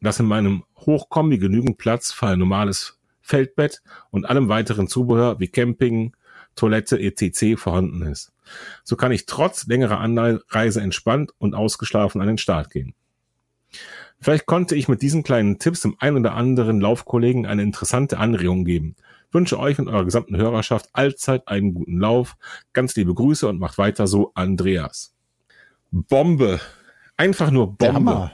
dass 0.00 0.20
in 0.20 0.26
meinem 0.26 0.64
Hochkombi 0.76 1.38
genügend 1.38 1.78
Platz 1.78 2.12
für 2.12 2.28
ein 2.28 2.38
normales 2.38 2.97
Feldbett 3.28 3.82
und 4.10 4.24
allem 4.24 4.48
weiteren 4.48 4.88
Zubehör 4.88 5.38
wie 5.38 5.48
Camping, 5.48 6.16
Toilette 6.56 6.98
etc. 6.98 7.60
vorhanden 7.60 8.02
ist. 8.02 8.32
So 8.82 8.96
kann 8.96 9.12
ich 9.12 9.26
trotz 9.26 9.66
längerer 9.66 10.00
Anreise 10.00 10.80
entspannt 10.80 11.32
und 11.38 11.54
ausgeschlafen 11.54 12.20
an 12.20 12.26
den 12.26 12.38
Start 12.38 12.70
gehen. 12.70 12.94
Vielleicht 14.20 14.46
konnte 14.46 14.74
ich 14.74 14.88
mit 14.88 15.02
diesen 15.02 15.22
kleinen 15.22 15.58
Tipps 15.58 15.80
dem 15.80 15.94
ein 15.98 16.16
oder 16.16 16.34
anderen 16.34 16.80
Laufkollegen 16.80 17.46
eine 17.46 17.62
interessante 17.62 18.18
Anregung 18.18 18.64
geben. 18.64 18.96
Wünsche 19.30 19.58
euch 19.58 19.78
und 19.78 19.88
eurer 19.88 20.06
gesamten 20.06 20.36
Hörerschaft 20.36 20.88
allzeit 20.94 21.46
einen 21.46 21.74
guten 21.74 21.98
Lauf. 21.98 22.36
Ganz 22.72 22.96
liebe 22.96 23.14
Grüße 23.14 23.46
und 23.46 23.60
macht 23.60 23.76
weiter 23.76 24.06
so, 24.06 24.32
Andreas. 24.34 25.14
Bombe. 25.90 26.60
Einfach 27.16 27.50
nur 27.50 27.76
Bombe. 27.76 28.32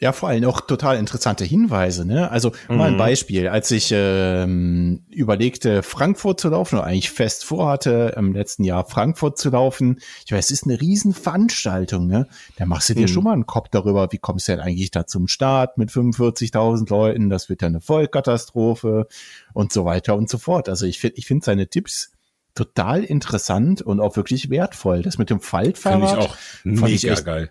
Ja, 0.00 0.12
vor 0.12 0.28
allem 0.28 0.44
auch 0.44 0.60
total 0.60 0.98
interessante 0.98 1.44
Hinweise. 1.44 2.04
Ne? 2.04 2.28
Also 2.30 2.52
mhm. 2.68 2.76
mal 2.76 2.88
ein 2.88 2.94
mhm. 2.94 2.98
Beispiel, 2.98 3.48
als 3.48 3.70
ich 3.70 3.90
ähm, 3.92 5.04
überlegte, 5.08 5.84
Frankfurt 5.84 6.40
zu 6.40 6.48
laufen, 6.48 6.76
oder 6.78 6.86
eigentlich 6.86 7.10
fest 7.10 7.44
vorhatte, 7.44 8.12
im 8.16 8.32
letzten 8.32 8.64
Jahr 8.64 8.84
Frankfurt 8.84 9.38
zu 9.38 9.50
laufen. 9.50 10.00
Ich 10.26 10.32
weiß, 10.32 10.46
es 10.46 10.50
ist 10.50 10.64
eine 10.64 10.80
Riesenveranstaltung. 10.80 12.08
Ne? 12.08 12.26
Da 12.56 12.66
machst 12.66 12.88
du 12.88 12.94
dir 12.94 13.02
mhm. 13.02 13.08
schon 13.08 13.24
mal 13.24 13.32
einen 13.34 13.46
Kopf 13.46 13.68
darüber, 13.70 14.10
wie 14.10 14.18
kommst 14.18 14.48
du 14.48 14.52
denn 14.52 14.60
eigentlich 14.60 14.90
da 14.90 15.06
zum 15.06 15.28
Start 15.28 15.78
mit 15.78 15.90
45.000 15.90 16.90
Leuten? 16.90 17.30
Das 17.30 17.48
wird 17.48 17.62
ja 17.62 17.68
eine 17.68 17.80
Vollkatastrophe 17.80 19.06
und 19.52 19.72
so 19.72 19.84
weiter 19.84 20.16
und 20.16 20.28
so 20.28 20.38
fort. 20.38 20.68
Also 20.68 20.86
ich 20.86 20.98
finde 20.98 21.18
ich 21.18 21.26
finde 21.26 21.44
seine 21.44 21.68
Tipps 21.68 22.10
total 22.56 23.04
interessant 23.04 23.80
und 23.80 24.00
auch 24.00 24.16
wirklich 24.16 24.50
wertvoll. 24.50 25.02
Das 25.02 25.18
mit 25.18 25.30
dem 25.30 25.40
Faltfahrrad 25.40 26.10
Finde 26.10 26.24
ich 26.24 26.30
auch 26.30 26.36
mega 26.64 27.14
ich 27.14 27.24
geil 27.24 27.50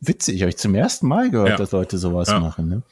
witzig. 0.00 0.40
Habe 0.42 0.50
ich 0.50 0.56
zum 0.56 0.74
ersten 0.74 1.08
Mal 1.08 1.30
gehört, 1.30 1.50
ja. 1.50 1.56
dass 1.56 1.72
Leute 1.72 1.98
sowas 1.98 2.28
ja. 2.28 2.40
machen. 2.40 2.68
Ne? 2.68 2.82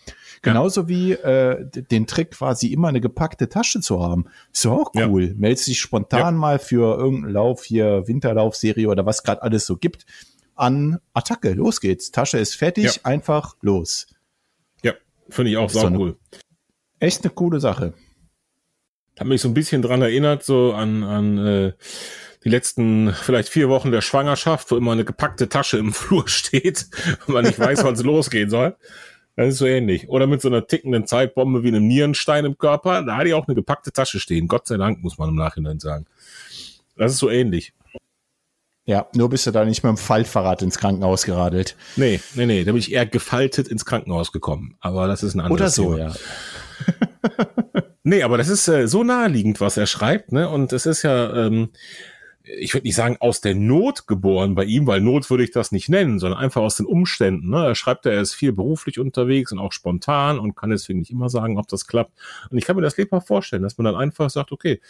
Genauso 0.42 0.82
ja. 0.82 0.88
wie 0.88 1.12
äh, 1.12 1.66
den 1.70 2.06
Trick 2.06 2.32
quasi 2.32 2.68
immer 2.68 2.88
eine 2.88 3.00
gepackte 3.00 3.48
Tasche 3.48 3.80
zu 3.80 4.02
haben. 4.02 4.26
Ist 4.52 4.64
doch 4.64 4.72
auch 4.72 4.92
cool. 4.94 5.28
Ja. 5.28 5.34
Meldest 5.36 5.66
dich 5.66 5.80
spontan 5.80 6.36
mal 6.36 6.58
für 6.58 6.98
irgendeinen 6.98 7.32
Lauf 7.32 7.64
hier, 7.64 8.06
Winterlaufserie 8.06 8.88
oder 8.88 9.06
was 9.06 9.22
gerade 9.22 9.42
alles 9.42 9.66
so 9.66 9.76
gibt, 9.76 10.06
an 10.54 10.98
Attacke. 11.14 11.52
Los 11.52 11.80
geht's. 11.80 12.10
Tasche 12.10 12.38
ist 12.38 12.54
fertig, 12.54 13.04
einfach 13.04 13.56
los. 13.60 14.06
Ja, 14.82 14.92
finde 15.28 15.50
ich 15.50 15.56
auch 15.56 15.70
sau 15.70 15.88
cool. 15.90 16.16
Echt 16.98 17.24
eine 17.24 17.32
coole 17.32 17.60
Sache. 17.60 17.94
Hat 19.18 19.26
mich 19.26 19.40
so 19.40 19.48
ein 19.48 19.54
bisschen 19.54 19.80
dran 19.82 20.02
erinnert, 20.02 20.44
so 20.44 20.74
an, 20.74 21.02
an 21.02 21.38
äh, 21.38 21.72
die 22.46 22.50
letzten 22.50 23.12
vielleicht 23.12 23.48
vier 23.48 23.68
Wochen 23.68 23.90
der 23.90 24.02
Schwangerschaft, 24.02 24.70
wo 24.70 24.76
immer 24.76 24.92
eine 24.92 25.04
gepackte 25.04 25.48
Tasche 25.48 25.78
im 25.78 25.92
Flur 25.92 26.28
steht 26.28 26.87
und 27.26 27.35
man 27.35 27.44
nicht 27.44 27.59
weiß, 27.59 27.82
wann 27.82 27.94
es 27.94 28.02
losgehen 28.04 28.48
soll. 28.48 28.76
Das 29.35 29.48
ist 29.48 29.59
so 29.59 29.66
ähnlich. 29.66 30.09
Oder 30.09 30.28
mit 30.28 30.40
so 30.40 30.46
einer 30.46 30.64
tickenden 30.64 31.06
Zeitbombe 31.06 31.64
wie 31.64 31.68
einem 31.68 31.88
Nierenstein 31.88 32.44
im 32.44 32.56
Körper. 32.56 33.02
Da 33.02 33.16
hatte 33.16 33.26
ich 33.26 33.35
auch 33.35 33.48
eine 33.48 33.56
gepackte 33.56 33.90
Tasche 33.90 34.20
stehen. 34.20 34.46
Gott 34.46 34.68
sei 34.68 34.76
Dank, 34.76 35.02
muss 35.02 35.18
man 35.18 35.30
im 35.30 35.35
Nachhinein 35.35 35.80
sagen. 35.80 36.06
Das 36.96 37.11
ist 37.11 37.18
so 37.18 37.28
ähnlich. 37.28 37.72
Ja, 38.85 39.09
nur 39.12 39.28
bist 39.28 39.44
du 39.48 39.50
da 39.50 39.64
nicht 39.64 39.82
mit 39.82 39.90
dem 39.90 39.96
Faltfahrrad 39.96 40.62
ins 40.62 40.78
Krankenhaus 40.78 41.24
geradelt. 41.24 41.74
Nee, 41.96 42.20
nee, 42.37 42.46
nee. 42.46 42.62
Da 42.62 42.70
bin 42.70 42.78
ich 42.78 42.92
eher 42.92 43.06
gefaltet 43.06 43.66
ins 43.66 43.85
Krankenhaus 43.85 44.30
gekommen. 44.30 44.76
Aber 44.78 45.09
das 45.09 45.24
ist 45.24 45.35
ein 45.35 45.40
anderes 45.40 45.61
Oder 45.61 45.70
so, 45.70 45.96
Thema. 45.96 46.11
ja. 46.11 47.85
nee, 48.04 48.22
aber 48.22 48.38
das 48.38 48.48
ist 48.48 48.68
äh, 48.68 48.87
so 48.87 49.02
naheliegend, 49.02 49.61
was 49.61 49.76
er 49.76 49.88
schreibt, 49.88 50.30
ne? 50.30 50.48
Und 50.48 50.72
es 50.72 50.87
ist 50.87 51.02
ja, 51.02 51.46
ähm, 51.46 51.70
ich 52.46 52.74
würde 52.74 52.87
nicht 52.87 52.94
sagen 52.94 53.16
aus 53.20 53.40
der 53.40 53.54
Not 53.54 54.06
geboren 54.06 54.54
bei 54.54 54.64
ihm, 54.64 54.87
weil 54.87 55.00
Not 55.00 55.30
würde 55.30 55.44
ich 55.44 55.50
das 55.50 55.72
nicht 55.72 55.88
nennen, 55.88 56.18
sondern 56.18 56.38
einfach 56.38 56.62
aus 56.62 56.76
den 56.76 56.87
Umständen. 56.87 57.50
Ne? 57.50 57.64
Er 57.64 57.74
schreibt, 57.74 58.06
er 58.06 58.20
ist 58.20 58.35
viel 58.35 58.52
beruflich 58.52 58.98
unterwegs 58.98 59.52
und 59.52 59.59
auch 59.59 59.72
spontan 59.72 60.38
und 60.38 60.54
kann 60.54 60.70
deswegen 60.70 61.00
nicht 61.00 61.11
immer 61.11 61.28
sagen, 61.28 61.59
ob 61.59 61.66
das 61.68 61.87
klappt. 61.87 62.12
Und 62.50 62.59
ich 62.59 62.64
kann 62.64 62.76
mir 62.76 62.82
das 62.82 62.96
lebhaft 62.96 63.26
vorstellen, 63.26 63.62
dass 63.62 63.78
man 63.78 63.85
dann 63.87 63.96
einfach 63.96 64.30
sagt, 64.30 64.52
okay, 64.52 64.80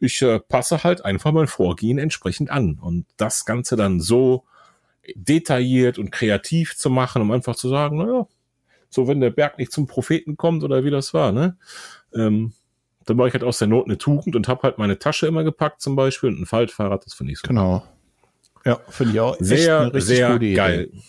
ich 0.00 0.20
äh, 0.22 0.40
passe 0.40 0.82
halt 0.82 1.04
einfach 1.04 1.32
mein 1.32 1.46
Vorgehen 1.46 1.98
entsprechend 1.98 2.50
an 2.50 2.78
und 2.80 3.06
das 3.16 3.44
Ganze 3.44 3.76
dann 3.76 4.00
so 4.00 4.44
detailliert 5.14 5.98
und 5.98 6.10
kreativ 6.10 6.76
zu 6.76 6.90
machen, 6.90 7.22
um 7.22 7.30
einfach 7.30 7.54
zu 7.54 7.68
sagen, 7.68 7.98
naja, 7.98 8.26
so 8.88 9.06
wenn 9.06 9.20
der 9.20 9.30
Berg 9.30 9.58
nicht 9.58 9.72
zum 9.72 9.86
Propheten 9.86 10.36
kommt 10.36 10.64
oder 10.64 10.84
wie 10.84 10.90
das 10.90 11.14
war, 11.14 11.30
ne? 11.32 11.56
Ähm, 12.12 12.52
dann 13.06 13.16
mache 13.16 13.28
ich 13.28 13.34
halt 13.34 13.44
aus 13.44 13.58
der 13.58 13.68
Not 13.68 13.86
eine 13.86 13.98
Tugend 13.98 14.36
und 14.36 14.48
habe 14.48 14.62
halt 14.62 14.78
meine 14.78 14.98
Tasche 14.98 15.26
immer 15.26 15.44
gepackt 15.44 15.80
zum 15.80 15.96
Beispiel 15.96 16.30
und 16.30 16.40
ein 16.40 16.46
Faltfahrrad, 16.46 17.04
das 17.04 17.14
finde 17.14 17.32
ich 17.32 17.38
so. 17.38 17.48
Genau. 17.48 17.82
Ja, 18.64 18.80
finde 18.88 19.14
ich 19.14 19.20
auch 19.20 19.36
sehr, 19.38 19.90
sehr 20.00 20.38
geil. 20.38 20.90
Idee. 20.92 21.02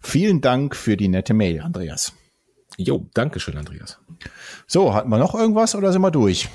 Vielen 0.00 0.40
Dank 0.40 0.76
für 0.76 0.96
die 0.96 1.08
nette 1.08 1.34
Mail, 1.34 1.60
Andreas. 1.60 2.12
Jo, 2.76 3.06
danke 3.14 3.40
schön, 3.40 3.56
Andreas. 3.56 3.98
So, 4.66 4.94
hatten 4.94 5.08
wir 5.08 5.18
noch 5.18 5.34
irgendwas 5.34 5.74
oder 5.74 5.92
sind 5.92 6.02
wir 6.02 6.10
durch? 6.10 6.48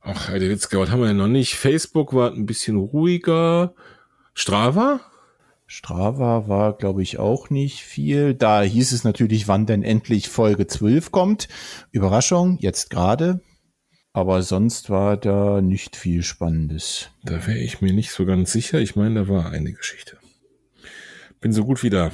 Ach, 0.00 0.30
der 0.30 0.40
Witzke, 0.40 0.78
was 0.78 0.90
haben 0.90 1.00
wir 1.00 1.08
denn 1.08 1.16
noch 1.16 1.28
nicht? 1.28 1.54
Facebook 1.54 2.14
war 2.14 2.32
ein 2.32 2.46
bisschen 2.46 2.76
ruhiger. 2.76 3.74
Strava? 4.34 5.00
Strava 5.70 6.48
war, 6.48 6.78
glaube 6.78 7.02
ich, 7.02 7.18
auch 7.18 7.50
nicht 7.50 7.82
viel. 7.82 8.32
Da 8.32 8.62
hieß 8.62 8.92
es 8.92 9.04
natürlich, 9.04 9.48
wann 9.48 9.66
denn 9.66 9.82
endlich 9.82 10.30
Folge 10.30 10.66
12 10.66 11.12
kommt. 11.12 11.46
Überraschung, 11.92 12.56
jetzt 12.58 12.88
gerade. 12.88 13.42
Aber 14.14 14.42
sonst 14.42 14.88
war 14.88 15.18
da 15.18 15.60
nicht 15.60 15.94
viel 15.94 16.22
Spannendes. 16.22 17.10
Da 17.22 17.46
wäre 17.46 17.58
ich 17.58 17.82
mir 17.82 17.92
nicht 17.92 18.12
so 18.12 18.24
ganz 18.24 18.50
sicher. 18.50 18.80
Ich 18.80 18.96
meine, 18.96 19.26
da 19.26 19.28
war 19.28 19.52
eine 19.52 19.74
Geschichte. 19.74 20.16
Bin 21.38 21.52
so 21.52 21.66
gut 21.66 21.82
wie 21.82 21.90
da. 21.90 22.12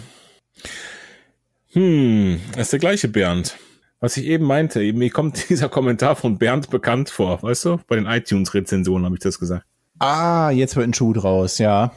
Hm, 1.74 2.40
das 2.54 2.62
ist 2.62 2.72
der 2.72 2.80
gleiche 2.80 3.06
Bernd. 3.06 3.56
Was 4.00 4.16
ich 4.16 4.24
eben 4.26 4.46
meinte, 4.46 4.80
mir 4.92 5.10
kommt 5.10 5.48
dieser 5.48 5.68
Kommentar 5.68 6.16
von 6.16 6.38
Bernd 6.38 6.70
bekannt 6.70 7.08
vor, 7.08 7.40
weißt 7.40 7.66
du? 7.66 7.80
Bei 7.86 7.94
den 7.94 8.06
iTunes-Rezensionen 8.06 9.04
habe 9.04 9.14
ich 9.14 9.22
das 9.22 9.38
gesagt. 9.38 9.64
Ah, 10.00 10.50
jetzt 10.50 10.74
wird 10.74 10.88
ein 10.88 10.94
Schuh 10.94 11.12
draus, 11.12 11.58
ja 11.58 11.92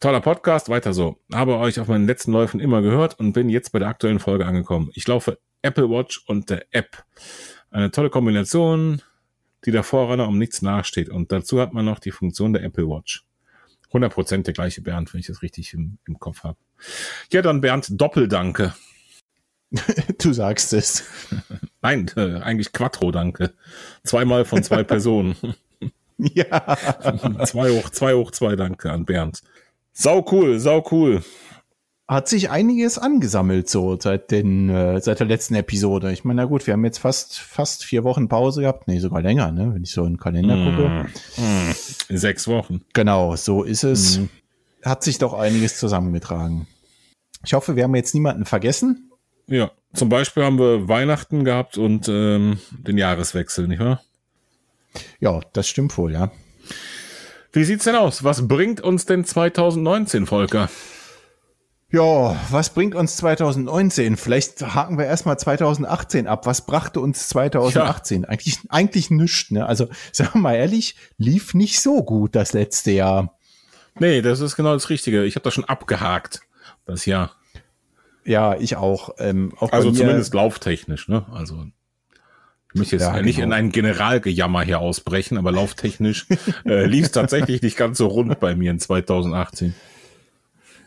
toller 0.00 0.20
Podcast, 0.20 0.68
weiter 0.68 0.92
so. 0.92 1.18
Habe 1.32 1.56
euch 1.56 1.80
auf 1.80 1.88
meinen 1.88 2.06
letzten 2.06 2.32
Läufen 2.32 2.60
immer 2.60 2.82
gehört 2.82 3.18
und 3.18 3.32
bin 3.32 3.48
jetzt 3.48 3.72
bei 3.72 3.78
der 3.78 3.88
aktuellen 3.88 4.20
Folge 4.20 4.46
angekommen. 4.46 4.90
Ich 4.94 5.06
laufe 5.06 5.38
Apple 5.62 5.90
Watch 5.90 6.24
und 6.26 6.50
der 6.50 6.66
App. 6.70 7.04
Eine 7.70 7.90
tolle 7.90 8.10
Kombination, 8.10 9.02
die 9.64 9.70
der 9.70 9.82
Vorrenner 9.82 10.28
um 10.28 10.38
nichts 10.38 10.62
nachsteht. 10.62 11.08
Und 11.08 11.32
dazu 11.32 11.60
hat 11.60 11.72
man 11.72 11.84
noch 11.84 11.98
die 11.98 12.10
Funktion 12.10 12.52
der 12.52 12.62
Apple 12.62 12.88
Watch. 12.88 13.24
100% 13.92 14.42
der 14.42 14.54
gleiche 14.54 14.82
Bernd, 14.82 15.12
wenn 15.12 15.20
ich 15.20 15.26
das 15.26 15.42
richtig 15.42 15.72
im, 15.72 15.98
im 16.06 16.18
Kopf 16.18 16.44
habe. 16.44 16.58
Ja, 17.32 17.42
dann 17.42 17.60
Bernd, 17.60 17.88
Doppeldanke. 17.90 18.74
du 20.18 20.32
sagst 20.32 20.72
es. 20.72 21.04
Nein, 21.82 22.10
äh, 22.16 22.40
eigentlich 22.40 22.72
Quattro, 22.72 23.10
danke. 23.10 23.54
Zweimal 24.04 24.44
von 24.44 24.62
zwei 24.62 24.82
Personen. 24.84 25.36
ja. 26.18 26.76
zwei 27.44 27.70
hoch, 27.70 27.90
zwei 27.90 28.14
hoch, 28.14 28.30
zwei 28.30 28.56
danke 28.56 28.90
an 28.92 29.04
Bernd. 29.04 29.42
Sau 30.00 30.24
cool, 30.30 30.60
sau 30.60 30.84
cool. 30.92 31.24
Hat 32.06 32.28
sich 32.28 32.50
einiges 32.50 32.98
angesammelt 32.98 33.68
so 33.68 33.98
seit 33.98 34.30
den 34.30 34.70
äh, 34.70 35.00
seit 35.00 35.18
der 35.18 35.26
letzten 35.26 35.56
Episode. 35.56 36.12
Ich 36.12 36.22
meine, 36.22 36.42
na 36.42 36.46
gut, 36.46 36.68
wir 36.68 36.74
haben 36.74 36.84
jetzt 36.84 36.98
fast 36.98 37.40
fast 37.40 37.84
vier 37.84 38.04
Wochen 38.04 38.28
Pause 38.28 38.60
gehabt, 38.60 38.86
nee, 38.86 39.00
sogar 39.00 39.22
länger, 39.22 39.50
ne, 39.50 39.74
wenn 39.74 39.82
ich 39.82 39.90
so 39.90 40.04
in 40.04 40.12
den 40.12 40.16
Kalender 40.18 40.54
mm, 40.54 40.64
gucke. 40.64 41.06
Mm, 41.36 42.16
sechs 42.16 42.46
Wochen. 42.46 42.82
Genau, 42.92 43.34
so 43.34 43.64
ist 43.64 43.82
es. 43.82 44.20
Mm. 44.20 44.26
Hat 44.84 45.02
sich 45.02 45.18
doch 45.18 45.34
einiges 45.34 45.80
zusammengetragen. 45.80 46.68
Ich 47.44 47.54
hoffe, 47.54 47.74
wir 47.74 47.82
haben 47.82 47.96
jetzt 47.96 48.14
niemanden 48.14 48.44
vergessen. 48.44 49.10
Ja, 49.48 49.72
zum 49.94 50.08
Beispiel 50.08 50.44
haben 50.44 50.60
wir 50.60 50.88
Weihnachten 50.88 51.42
gehabt 51.42 51.76
und 51.76 52.08
ähm, 52.08 52.58
den 52.70 52.98
Jahreswechsel, 52.98 53.66
nicht 53.66 53.80
wahr? 53.80 54.00
Ja, 55.18 55.40
das 55.52 55.68
stimmt 55.68 55.98
wohl, 55.98 56.12
ja. 56.12 56.30
Wie 57.52 57.64
sieht's 57.64 57.84
denn 57.84 57.96
aus? 57.96 58.24
Was 58.24 58.46
bringt 58.46 58.80
uns 58.80 59.06
denn 59.06 59.24
2019, 59.24 60.26
Volker? 60.26 60.68
Ja, 61.90 62.36
was 62.50 62.70
bringt 62.74 62.94
uns 62.94 63.16
2019? 63.16 64.18
Vielleicht 64.18 64.60
haken 64.74 64.98
wir 64.98 65.06
erstmal 65.06 65.38
2018 65.38 66.26
ab. 66.26 66.44
Was 66.44 66.66
brachte 66.66 67.00
uns 67.00 67.28
2018? 67.28 68.22
Ja. 68.22 68.28
Eigentlich, 68.28 68.58
eigentlich 68.68 69.10
nichts, 69.10 69.50
ne? 69.50 69.64
Also, 69.64 69.88
sagen 70.12 70.30
wir 70.34 70.40
mal 70.40 70.54
ehrlich, 70.54 70.96
lief 71.16 71.54
nicht 71.54 71.80
so 71.80 72.02
gut 72.02 72.34
das 72.34 72.52
letzte 72.52 72.90
Jahr. 72.90 73.38
Nee, 73.98 74.20
das 74.20 74.40
ist 74.40 74.56
genau 74.56 74.74
das 74.74 74.90
Richtige. 74.90 75.24
Ich 75.24 75.34
habe 75.34 75.44
das 75.44 75.54
schon 75.54 75.64
abgehakt, 75.64 76.40
das 76.84 77.06
Jahr. 77.06 77.32
Ja, 78.24 78.54
ich 78.56 78.76
auch. 78.76 79.14
Ähm, 79.18 79.54
auch 79.58 79.72
also 79.72 79.90
zumindest 79.90 80.34
lauftechnisch, 80.34 81.08
ne? 81.08 81.24
Also 81.32 81.64
ich 82.72 82.78
möchte 82.78 82.96
jetzt 82.96 83.06
ja, 83.06 83.22
nicht 83.22 83.36
genau. 83.36 83.48
in 83.48 83.52
ein 83.54 83.72
Generalgejammer 83.72 84.62
hier 84.62 84.80
ausbrechen, 84.80 85.38
aber 85.38 85.52
lauftechnisch 85.52 86.26
äh, 86.66 86.84
lief 86.84 87.06
es 87.06 87.12
tatsächlich 87.12 87.62
nicht 87.62 87.76
ganz 87.76 87.98
so 87.98 88.08
rund 88.08 88.38
bei 88.40 88.54
mir 88.54 88.70
in 88.70 88.78
2018. 88.78 89.74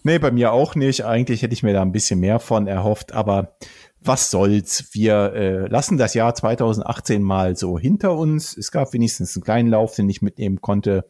Nee, 0.04 0.20
bei 0.20 0.32
mir 0.32 0.52
auch 0.52 0.76
nicht. 0.76 1.06
Eigentlich 1.06 1.41
hätte 1.41 1.54
ich 1.54 1.63
mir 1.63 1.74
da 1.74 1.82
ein 1.82 1.91
bisschen 1.91 2.20
mehr 2.20 2.39
von 2.39 2.67
erhofft, 2.67 3.13
aber 3.13 3.56
was 4.00 4.32
soll's? 4.32 4.89
Wir 4.94 5.34
äh, 5.34 5.67
lassen 5.67 5.98
das 5.98 6.13
Jahr 6.15 6.34
2018 6.34 7.22
mal 7.22 7.56
so 7.56 7.78
hinter 7.78 8.15
uns. 8.15 8.58
Es 8.58 8.72
gab 8.72 8.94
wenigstens 8.94 9.36
einen 9.36 9.44
kleinen 9.44 9.70
Lauf, 9.70 9.96
den 9.96 10.10
ich 10.10 10.24
mitnehmen 10.24 10.60
konnte 10.60 11.06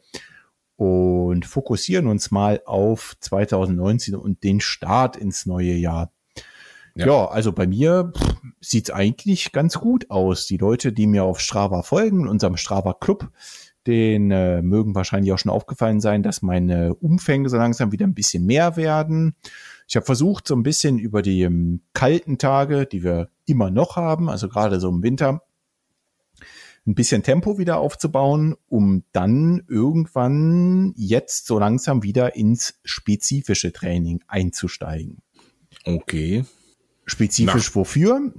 und 0.76 1.46
fokussieren 1.46 2.06
uns 2.06 2.30
mal 2.30 2.60
auf 2.66 3.14
2019 3.20 4.14
und 4.14 4.42
den 4.42 4.60
Start 4.60 5.16
ins 5.16 5.46
neue 5.46 5.74
Jahr. 5.74 6.12
Ja, 6.94 7.06
ja 7.06 7.24
also 7.26 7.52
bei 7.52 7.66
mir 7.66 8.12
sieht's 8.60 8.90
eigentlich 8.90 9.52
ganz 9.52 9.78
gut 9.78 10.10
aus. 10.10 10.46
Die 10.46 10.56
Leute, 10.56 10.92
die 10.92 11.06
mir 11.06 11.24
auf 11.24 11.40
Strava 11.40 11.82
folgen, 11.82 12.28
unserem 12.28 12.56
Strava 12.56 12.94
Club, 12.94 13.30
den 13.86 14.30
äh, 14.30 14.62
mögen 14.62 14.94
wahrscheinlich 14.94 15.32
auch 15.32 15.38
schon 15.38 15.50
aufgefallen 15.50 16.00
sein, 16.00 16.22
dass 16.22 16.42
meine 16.42 16.94
Umfänge 16.94 17.48
so 17.48 17.56
langsam 17.56 17.92
wieder 17.92 18.06
ein 18.06 18.14
bisschen 18.14 18.46
mehr 18.46 18.76
werden. 18.76 19.34
Ich 19.88 19.96
habe 19.96 20.06
versucht, 20.06 20.46
so 20.46 20.54
ein 20.54 20.62
bisschen 20.62 20.98
über 20.98 21.22
die 21.22 21.42
ähm, 21.42 21.80
kalten 21.92 22.38
Tage, 22.38 22.86
die 22.86 23.02
wir 23.02 23.28
immer 23.44 23.70
noch 23.70 23.96
haben, 23.96 24.28
also 24.28 24.48
gerade 24.48 24.78
so 24.78 24.88
im 24.88 25.02
Winter, 25.02 25.42
ein 26.86 26.94
bisschen 26.94 27.22
Tempo 27.22 27.58
wieder 27.58 27.78
aufzubauen, 27.78 28.56
um 28.68 29.04
dann 29.12 29.62
irgendwann 29.68 30.94
jetzt 30.96 31.46
so 31.46 31.58
langsam 31.58 32.02
wieder 32.02 32.34
ins 32.34 32.80
spezifische 32.84 33.72
Training 33.72 34.22
einzusteigen. 34.26 35.22
Okay. 35.84 36.44
Spezifisch 37.04 37.68
nach, 37.68 37.74
wofür? 37.74 38.32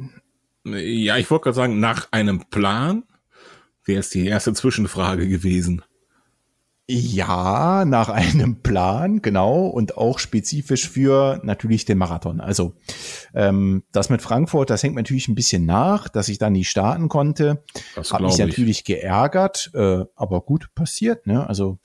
Ja, 0.65 1.17
ich 1.17 1.30
wollte 1.30 1.43
gerade 1.43 1.56
sagen, 1.56 1.80
nach 1.80 2.08
einem 2.12 2.45
Plan 2.49 3.04
wäre 3.86 3.99
es 3.99 4.10
die 4.10 4.26
erste 4.26 4.54
Zwischenfrage 4.54 5.28
gewesen. 5.28 5.84
Ja, 6.86 7.86
nach 7.86 8.10
einem 8.10 8.62
Plan, 8.62 9.21
genau, 9.21 9.67
und 9.67 9.95
auch 9.97 10.19
spezifisch 10.19 10.89
für 10.89 11.39
natürlich 11.43 11.86
den 11.86 11.97
Marathon. 11.97 12.41
Also 12.41 12.73
ähm, 13.34 13.84
das 13.93 14.10
mit 14.10 14.21
Frankfurt, 14.21 14.69
das 14.69 14.84
hängt 14.84 14.95
natürlich 14.95 15.30
ein 15.30 15.36
bisschen 15.36 15.65
nach, 15.65 16.10
dass 16.10 16.28
ich 16.28 16.39
dann 16.39 16.52
nie 16.54 16.65
starten 16.65 17.08
konnte. 17.08 17.63
Das 17.95 18.12
Hat 18.12 18.21
mich 18.21 18.38
natürlich 18.38 18.84
geärgert, 18.84 19.71
äh, 19.73 20.04
aber 20.15 20.41
gut 20.41 20.76
passiert. 20.76 21.26
Ne? 21.26 21.47
Also 21.47 21.80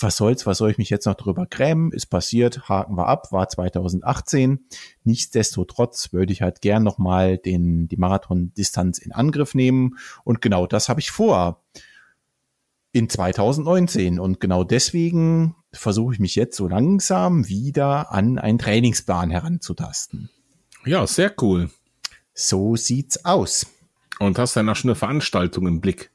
was 0.00 0.16
soll's, 0.16 0.46
was 0.46 0.58
soll 0.58 0.70
ich 0.70 0.78
mich 0.78 0.90
jetzt 0.90 1.06
noch 1.06 1.14
drüber 1.14 1.46
grämen? 1.46 1.92
Ist 1.92 2.06
passiert, 2.06 2.68
haken 2.68 2.96
wir 2.96 3.06
ab, 3.06 3.30
war 3.32 3.48
2018. 3.48 4.66
Nichtsdestotrotz 5.04 6.12
würde 6.12 6.32
ich 6.32 6.42
halt 6.42 6.60
gern 6.60 6.82
nochmal 6.82 7.38
den, 7.38 7.88
die 7.88 7.96
Marathon-Distanz 7.96 8.98
in 8.98 9.12
Angriff 9.12 9.54
nehmen. 9.54 9.98
Und 10.24 10.42
genau 10.42 10.66
das 10.66 10.88
habe 10.88 11.00
ich 11.00 11.10
vor. 11.10 11.62
In 12.92 13.08
2019. 13.08 14.18
Und 14.18 14.40
genau 14.40 14.64
deswegen 14.64 15.54
versuche 15.72 16.14
ich 16.14 16.20
mich 16.20 16.34
jetzt 16.34 16.56
so 16.56 16.66
langsam 16.66 17.48
wieder 17.48 18.12
an 18.12 18.38
einen 18.38 18.58
Trainingsplan 18.58 19.30
heranzutasten. 19.30 20.30
Ja, 20.84 21.06
sehr 21.06 21.32
cool. 21.40 21.70
So 22.34 22.76
sieht's 22.76 23.24
aus. 23.24 23.66
Und 24.18 24.38
hast 24.38 24.56
du 24.56 24.60
dann 24.60 24.70
auch 24.70 24.76
schon 24.76 24.90
eine 24.90 24.96
Veranstaltung 24.96 25.66
im 25.66 25.80
Blick? 25.80 26.10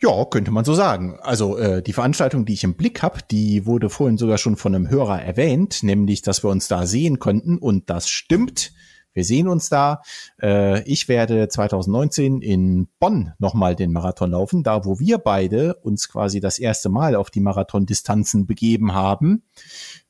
Ja, 0.00 0.24
könnte 0.26 0.52
man 0.52 0.64
so 0.64 0.74
sagen. 0.74 1.18
Also 1.22 1.58
äh, 1.58 1.82
die 1.82 1.92
Veranstaltung, 1.92 2.44
die 2.44 2.52
ich 2.52 2.62
im 2.62 2.74
Blick 2.74 3.02
habe, 3.02 3.18
die 3.30 3.66
wurde 3.66 3.90
vorhin 3.90 4.16
sogar 4.16 4.38
schon 4.38 4.56
von 4.56 4.74
einem 4.74 4.88
Hörer 4.88 5.20
erwähnt, 5.20 5.82
nämlich, 5.82 6.22
dass 6.22 6.44
wir 6.44 6.50
uns 6.50 6.68
da 6.68 6.86
sehen 6.86 7.18
könnten. 7.18 7.58
Und 7.58 7.90
das 7.90 8.08
stimmt. 8.08 8.72
Wir 9.18 9.24
sehen 9.24 9.48
uns 9.48 9.68
da. 9.68 10.00
Äh, 10.40 10.84
ich 10.84 11.08
werde 11.08 11.48
2019 11.48 12.40
in 12.40 12.86
Bonn 13.00 13.32
nochmal 13.40 13.74
den 13.74 13.90
Marathon 13.90 14.30
laufen, 14.30 14.62
da 14.62 14.84
wo 14.84 15.00
wir 15.00 15.18
beide 15.18 15.74
uns 15.74 16.08
quasi 16.08 16.38
das 16.38 16.60
erste 16.60 16.88
Mal 16.88 17.16
auf 17.16 17.28
die 17.28 17.40
Marathondistanzen 17.40 18.46
begeben 18.46 18.94
haben, 18.94 19.42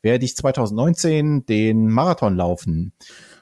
werde 0.03 0.27
ich 0.27 0.37
2019 0.37 1.47
den 1.47 1.89
Marathon 1.89 2.37
laufen. 2.37 2.93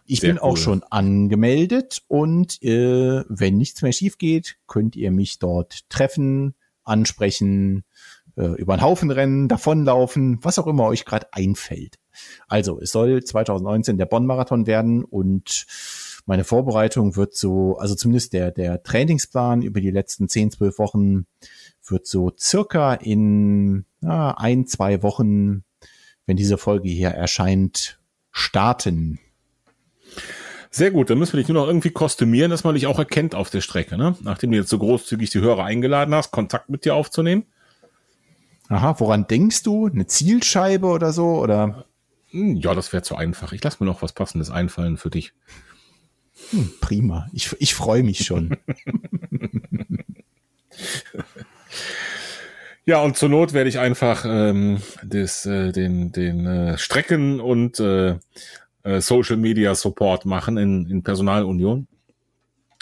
Ich 0.04 0.20
Sehr 0.20 0.30
bin 0.30 0.36
cool. 0.36 0.50
auch 0.50 0.56
schon 0.56 0.84
angemeldet 0.84 2.04
und 2.06 2.62
äh, 2.62 3.24
wenn 3.28 3.56
nichts 3.56 3.82
mehr 3.82 3.92
schief 3.92 4.18
geht, 4.18 4.58
könnt 4.68 4.94
ihr 4.94 5.10
mich 5.10 5.40
dort 5.40 5.90
treffen, 5.90 6.54
ansprechen, 6.84 7.82
äh, 8.36 8.52
über 8.52 8.76
den 8.76 8.82
Haufen 8.82 9.10
rennen, 9.10 9.48
davonlaufen, 9.48 10.38
was 10.42 10.60
auch 10.60 10.68
immer 10.68 10.84
euch 10.84 11.04
gerade 11.04 11.26
einfällt. 11.32 11.96
Also, 12.48 12.80
es 12.80 12.92
soll 12.92 13.22
2019 13.22 13.98
der 13.98 14.06
Bonn-Marathon 14.06 14.66
werden 14.66 15.04
und 15.04 15.66
meine 16.26 16.42
Vorbereitung 16.44 17.14
wird 17.14 17.36
so, 17.36 17.76
also 17.78 17.94
zumindest 17.94 18.32
der, 18.32 18.50
der 18.50 18.82
Trainingsplan 18.82 19.62
über 19.62 19.80
die 19.80 19.92
letzten 19.92 20.28
10, 20.28 20.50
12 20.50 20.78
Wochen 20.78 21.26
wird 21.86 22.06
so 22.06 22.32
circa 22.36 22.94
in 22.94 23.84
na, 24.00 24.32
ein, 24.36 24.66
zwei 24.66 25.02
Wochen, 25.04 25.62
wenn 26.26 26.36
diese 26.36 26.58
Folge 26.58 26.88
hier 26.88 27.10
erscheint, 27.10 28.00
starten. 28.32 29.20
Sehr 30.70 30.90
gut, 30.90 31.10
dann 31.10 31.18
müssen 31.18 31.34
wir 31.34 31.38
dich 31.38 31.48
nur 31.48 31.62
noch 31.62 31.68
irgendwie 31.68 31.90
kostümieren, 31.90 32.50
dass 32.50 32.64
man 32.64 32.74
dich 32.74 32.88
auch 32.88 32.98
erkennt 32.98 33.34
auf 33.34 33.48
der 33.48 33.60
Strecke, 33.60 33.96
ne? 33.96 34.16
Nachdem 34.20 34.50
du 34.50 34.58
jetzt 34.58 34.68
so 34.68 34.78
großzügig 34.78 35.30
die 35.30 35.40
Hörer 35.40 35.64
eingeladen 35.64 36.14
hast, 36.14 36.32
Kontakt 36.32 36.68
mit 36.68 36.84
dir 36.84 36.94
aufzunehmen. 36.96 37.46
Aha, 38.68 38.98
woran 38.98 39.28
denkst 39.28 39.62
du? 39.62 39.86
Eine 39.86 40.06
Zielscheibe 40.06 40.88
oder 40.88 41.12
so? 41.12 41.38
Oder? 41.38 41.86
Hm, 42.36 42.56
ja, 42.56 42.74
das 42.74 42.92
wäre 42.92 43.02
zu 43.02 43.16
einfach. 43.16 43.54
Ich 43.54 43.64
lasse 43.64 43.78
mir 43.80 43.86
noch 43.86 44.02
was 44.02 44.12
Passendes 44.12 44.50
einfallen 44.50 44.98
für 44.98 45.08
dich. 45.08 45.32
Hm, 46.50 46.70
prima. 46.82 47.28
Ich, 47.32 47.56
ich 47.60 47.74
freue 47.74 48.02
mich 48.02 48.26
schon. 48.26 48.58
ja, 52.84 53.00
und 53.00 53.16
zur 53.16 53.30
Not 53.30 53.54
werde 53.54 53.70
ich 53.70 53.78
einfach 53.78 54.26
ähm, 54.28 54.82
des, 55.02 55.46
äh, 55.46 55.72
den, 55.72 56.12
den 56.12 56.44
äh, 56.46 56.76
Strecken 56.76 57.40
und 57.40 57.80
äh, 57.80 58.18
äh, 58.82 59.00
Social 59.00 59.38
Media 59.38 59.74
Support 59.74 60.26
machen 60.26 60.58
in, 60.58 60.90
in 60.90 61.02
Personalunion, 61.02 61.88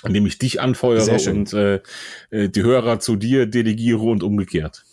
indem 0.02 0.26
ich 0.26 0.38
dich 0.38 0.60
anfeuere 0.60 1.16
und 1.30 1.52
äh, 1.52 1.80
äh, 2.30 2.48
die 2.48 2.62
Hörer 2.64 2.98
zu 2.98 3.14
dir 3.14 3.46
delegiere 3.46 4.02
und 4.02 4.24
umgekehrt. 4.24 4.84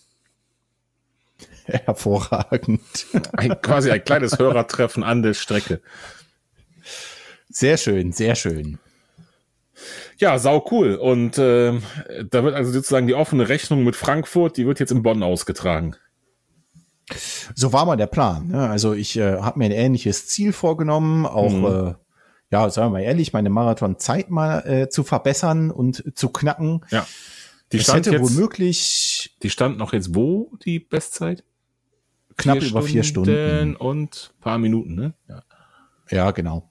Hervorragend. 1.86 2.82
Ein, 3.34 3.62
quasi 3.62 3.92
ein 3.92 4.04
kleines 4.04 4.38
Hörertreffen 4.38 5.04
an 5.04 5.24
der 5.24 5.34
Strecke. 5.34 5.82
Sehr 7.50 7.78
schön, 7.78 8.12
sehr 8.12 8.36
schön. 8.36 8.80
Ja, 10.18 10.38
sau 10.38 10.66
cool. 10.72 10.96
Und 10.96 11.38
äh, 11.38 11.80
da 12.30 12.44
wird 12.44 12.56
also 12.56 12.72
sozusagen 12.72 13.08
die 13.08 13.16
offene 13.16 13.50
Rechnung 13.50 13.84
mit 13.84 13.96
Frankfurt, 13.96 14.58
die 14.58 14.66
wird 14.68 14.80
jetzt 14.80 14.92
in 14.92 15.04
Bonn 15.04 15.24
ausgetragen. 15.24 15.96
So 17.56 17.74
war 17.74 17.86
mal 17.86 17.98
der 17.98 18.08
Plan. 18.08 18.48
Ne? 18.50 18.70
Also 18.70 18.94
ich 18.94 19.18
äh, 19.18 19.38
habe 19.38 19.60
mir 19.60 19.66
ein 19.66 19.72
ähnliches 19.72 20.28
Ziel 20.28 20.54
vorgenommen, 20.54 21.26
auch 21.26 21.52
mhm. 21.52 21.66
äh, 21.66 21.94
ja, 22.52 22.70
sagen 22.70 22.88
wir 22.88 23.00
mal 23.00 23.04
ehrlich, 23.04 23.34
meine 23.34 23.50
Marathonzeit 23.50 24.30
mal 24.30 24.60
äh, 24.60 24.90
zu 24.90 25.04
verbessern 25.04 25.72
und 25.72 26.18
zu 26.18 26.30
knacken. 26.30 26.86
Ja. 26.90 27.08
Die 27.72 27.78
das 27.78 27.86
stand 27.86 28.06
hätte 28.06 28.18
jetzt, 28.18 28.36
womöglich. 28.36 29.38
Die 29.42 29.50
stand 29.50 29.78
noch 29.78 29.94
jetzt 29.94 30.14
wo, 30.14 30.52
die 30.64 30.80
Bestzeit? 30.80 31.44
Knapp 32.42 32.60
vier 32.60 32.70
über 32.70 32.82
vier 32.82 33.04
Stunden. 33.04 33.76
Und 33.76 34.34
paar 34.42 34.58
Minuten, 34.58 34.96
ne? 34.96 35.14
Ja. 35.28 35.44
ja, 36.10 36.32
genau. 36.32 36.70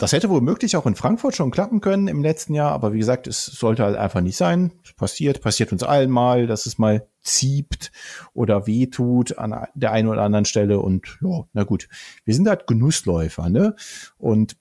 Das 0.00 0.14
hätte 0.14 0.30
womöglich 0.30 0.76
auch 0.76 0.86
in 0.86 0.94
Frankfurt 0.94 1.36
schon 1.36 1.50
klappen 1.50 1.82
können 1.82 2.08
im 2.08 2.22
letzten 2.22 2.54
Jahr, 2.54 2.72
aber 2.72 2.94
wie 2.94 2.98
gesagt, 2.98 3.26
es 3.26 3.44
sollte 3.44 3.84
halt 3.84 3.96
einfach 3.96 4.22
nicht 4.22 4.38
sein. 4.38 4.72
Es 4.82 4.94
passiert, 4.94 5.42
passiert 5.42 5.72
uns 5.72 5.82
allen 5.82 6.10
mal, 6.10 6.46
dass 6.46 6.64
es 6.64 6.78
mal 6.78 7.06
zieht 7.20 7.92
oder 8.32 8.66
wehtut 8.66 9.36
an 9.36 9.66
der 9.74 9.92
einen 9.92 10.08
oder 10.08 10.22
anderen 10.22 10.46
Stelle 10.46 10.80
und 10.80 11.18
ja, 11.20 11.44
na 11.52 11.64
gut. 11.64 11.86
Wir 12.24 12.32
sind 12.32 12.48
halt 12.48 12.66
Genussläufer, 12.66 13.50
ne? 13.50 13.76
Und 14.16 14.56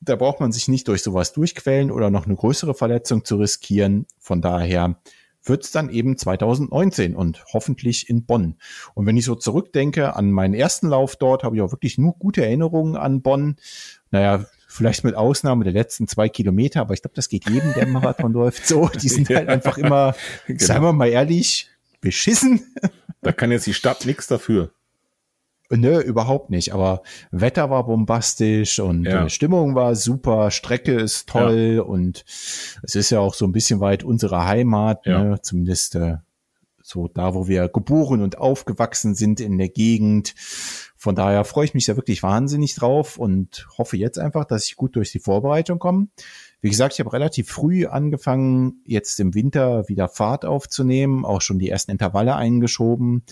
da 0.00 0.16
braucht 0.16 0.40
man 0.40 0.50
sich 0.50 0.66
nicht 0.66 0.88
durch 0.88 1.04
sowas 1.04 1.32
durchquälen 1.32 1.92
oder 1.92 2.10
noch 2.10 2.26
eine 2.26 2.34
größere 2.34 2.74
Verletzung 2.74 3.24
zu 3.24 3.36
riskieren. 3.36 4.06
Von 4.18 4.42
daher 4.42 4.98
wird's 5.44 5.70
dann 5.70 5.90
eben 5.90 6.16
2019 6.16 7.14
und 7.14 7.44
hoffentlich 7.52 8.08
in 8.08 8.24
Bonn. 8.24 8.56
Und 8.94 9.06
wenn 9.06 9.16
ich 9.16 9.24
so 9.24 9.34
zurückdenke 9.34 10.16
an 10.16 10.30
meinen 10.30 10.54
ersten 10.54 10.88
Lauf 10.88 11.16
dort, 11.16 11.44
habe 11.44 11.56
ich 11.56 11.62
auch 11.62 11.72
wirklich 11.72 11.98
nur 11.98 12.14
gute 12.14 12.44
Erinnerungen 12.44 12.96
an 12.96 13.22
Bonn. 13.22 13.56
Naja, 14.10 14.44
vielleicht 14.68 15.04
mit 15.04 15.14
Ausnahme 15.14 15.64
der 15.64 15.72
letzten 15.72 16.08
zwei 16.08 16.28
Kilometer, 16.28 16.80
aber 16.80 16.94
ich 16.94 17.02
glaube, 17.02 17.14
das 17.14 17.28
geht 17.28 17.48
jedem, 17.48 17.72
der 17.74 17.86
Marathon 17.86 18.32
läuft 18.34 18.66
so. 18.66 18.88
Die 18.88 19.08
sind 19.08 19.28
halt 19.28 19.48
einfach 19.48 19.78
immer, 19.78 20.14
genau. 20.46 20.64
sagen 20.64 20.84
wir 20.84 20.92
mal 20.92 21.08
ehrlich, 21.08 21.68
beschissen. 22.00 22.74
Da 23.22 23.32
kann 23.32 23.50
jetzt 23.50 23.66
die 23.66 23.74
Stadt 23.74 24.04
nichts 24.04 24.26
dafür. 24.26 24.72
Nö, 25.70 26.00
überhaupt 26.00 26.50
nicht. 26.50 26.74
Aber 26.74 27.02
Wetter 27.30 27.70
war 27.70 27.86
bombastisch 27.86 28.80
und 28.80 29.04
ja. 29.04 29.28
Stimmung 29.28 29.74
war 29.74 29.96
super, 29.96 30.50
Strecke 30.50 30.92
ist 30.92 31.28
toll 31.28 31.74
ja. 31.76 31.82
und 31.82 32.24
es 32.82 32.94
ist 32.94 33.10
ja 33.10 33.20
auch 33.20 33.34
so 33.34 33.46
ein 33.46 33.52
bisschen 33.52 33.80
weit 33.80 34.04
unsere 34.04 34.44
Heimat, 34.44 35.06
ja. 35.06 35.24
ne? 35.24 35.40
zumindest 35.42 35.94
äh, 35.94 36.18
so 36.82 37.08
da, 37.08 37.34
wo 37.34 37.48
wir 37.48 37.68
geboren 37.68 38.20
und 38.20 38.36
aufgewachsen 38.36 39.14
sind 39.14 39.40
in 39.40 39.56
der 39.56 39.70
Gegend. 39.70 40.34
Von 40.96 41.14
daher 41.14 41.44
freue 41.44 41.64
ich 41.64 41.74
mich 41.74 41.86
da 41.86 41.96
wirklich 41.96 42.22
wahnsinnig 42.22 42.74
drauf 42.74 43.18
und 43.18 43.66
hoffe 43.78 43.96
jetzt 43.96 44.18
einfach, 44.18 44.44
dass 44.44 44.66
ich 44.66 44.76
gut 44.76 44.96
durch 44.96 45.10
die 45.10 45.18
Vorbereitung 45.18 45.78
komme. 45.78 46.08
Wie 46.60 46.70
gesagt, 46.70 46.94
ich 46.94 47.00
habe 47.00 47.12
relativ 47.12 47.50
früh 47.50 47.86
angefangen, 47.86 48.82
jetzt 48.86 49.20
im 49.20 49.34
Winter 49.34 49.88
wieder 49.88 50.08
Fahrt 50.08 50.44
aufzunehmen, 50.44 51.24
auch 51.24 51.42
schon 51.42 51.58
die 51.58 51.68
ersten 51.68 51.90
Intervalle 51.90 52.36
eingeschoben, 52.36 53.22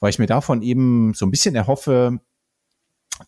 weil 0.00 0.10
ich 0.10 0.18
mir 0.18 0.26
davon 0.26 0.62
eben 0.62 1.14
so 1.14 1.26
ein 1.26 1.30
bisschen 1.30 1.54
erhoffe, 1.54 2.20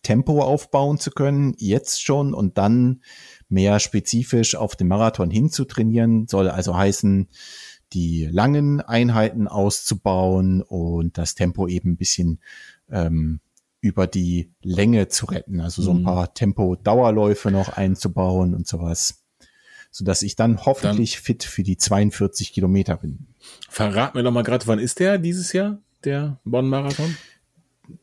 Tempo 0.01 0.41
aufbauen 0.41 0.97
zu 0.97 1.11
können, 1.11 1.53
jetzt 1.57 2.01
schon 2.01 2.33
und 2.33 2.57
dann 2.57 3.01
mehr 3.47 3.79
spezifisch 3.79 4.55
auf 4.55 4.75
den 4.75 4.87
Marathon 4.87 5.29
hinzutrainieren, 5.29 6.27
soll 6.27 6.49
also 6.49 6.75
heißen, 6.75 7.29
die 7.93 8.25
langen 8.25 8.81
Einheiten 8.81 9.47
auszubauen 9.47 10.63
und 10.63 11.17
das 11.17 11.35
Tempo 11.35 11.67
eben 11.67 11.91
ein 11.91 11.97
bisschen 11.97 12.39
ähm, 12.89 13.39
über 13.81 14.07
die 14.07 14.51
Länge 14.63 15.09
zu 15.09 15.27
retten. 15.27 15.59
Also 15.59 15.81
so 15.81 15.91
ein 15.91 15.99
mhm. 15.99 16.05
paar 16.05 16.33
Tempo-Dauerläufe 16.33 17.51
noch 17.51 17.69
einzubauen 17.69 18.55
und 18.55 18.67
sowas. 18.67 19.23
Sodass 19.91 20.23
ich 20.23 20.35
dann 20.35 20.65
hoffentlich 20.65 21.15
dann, 21.15 21.23
fit 21.23 21.43
für 21.43 21.61
die 21.61 21.77
42 21.77 22.51
Kilometer 22.51 22.97
bin. 22.97 23.27
Verrat 23.69 24.15
mir 24.15 24.23
doch 24.23 24.31
mal 24.31 24.41
gerade, 24.41 24.65
wann 24.65 24.79
ist 24.79 24.99
der 24.99 25.19
dieses 25.19 25.53
Jahr, 25.53 25.77
der 26.05 26.39
Bonn-Marathon? 26.45 27.15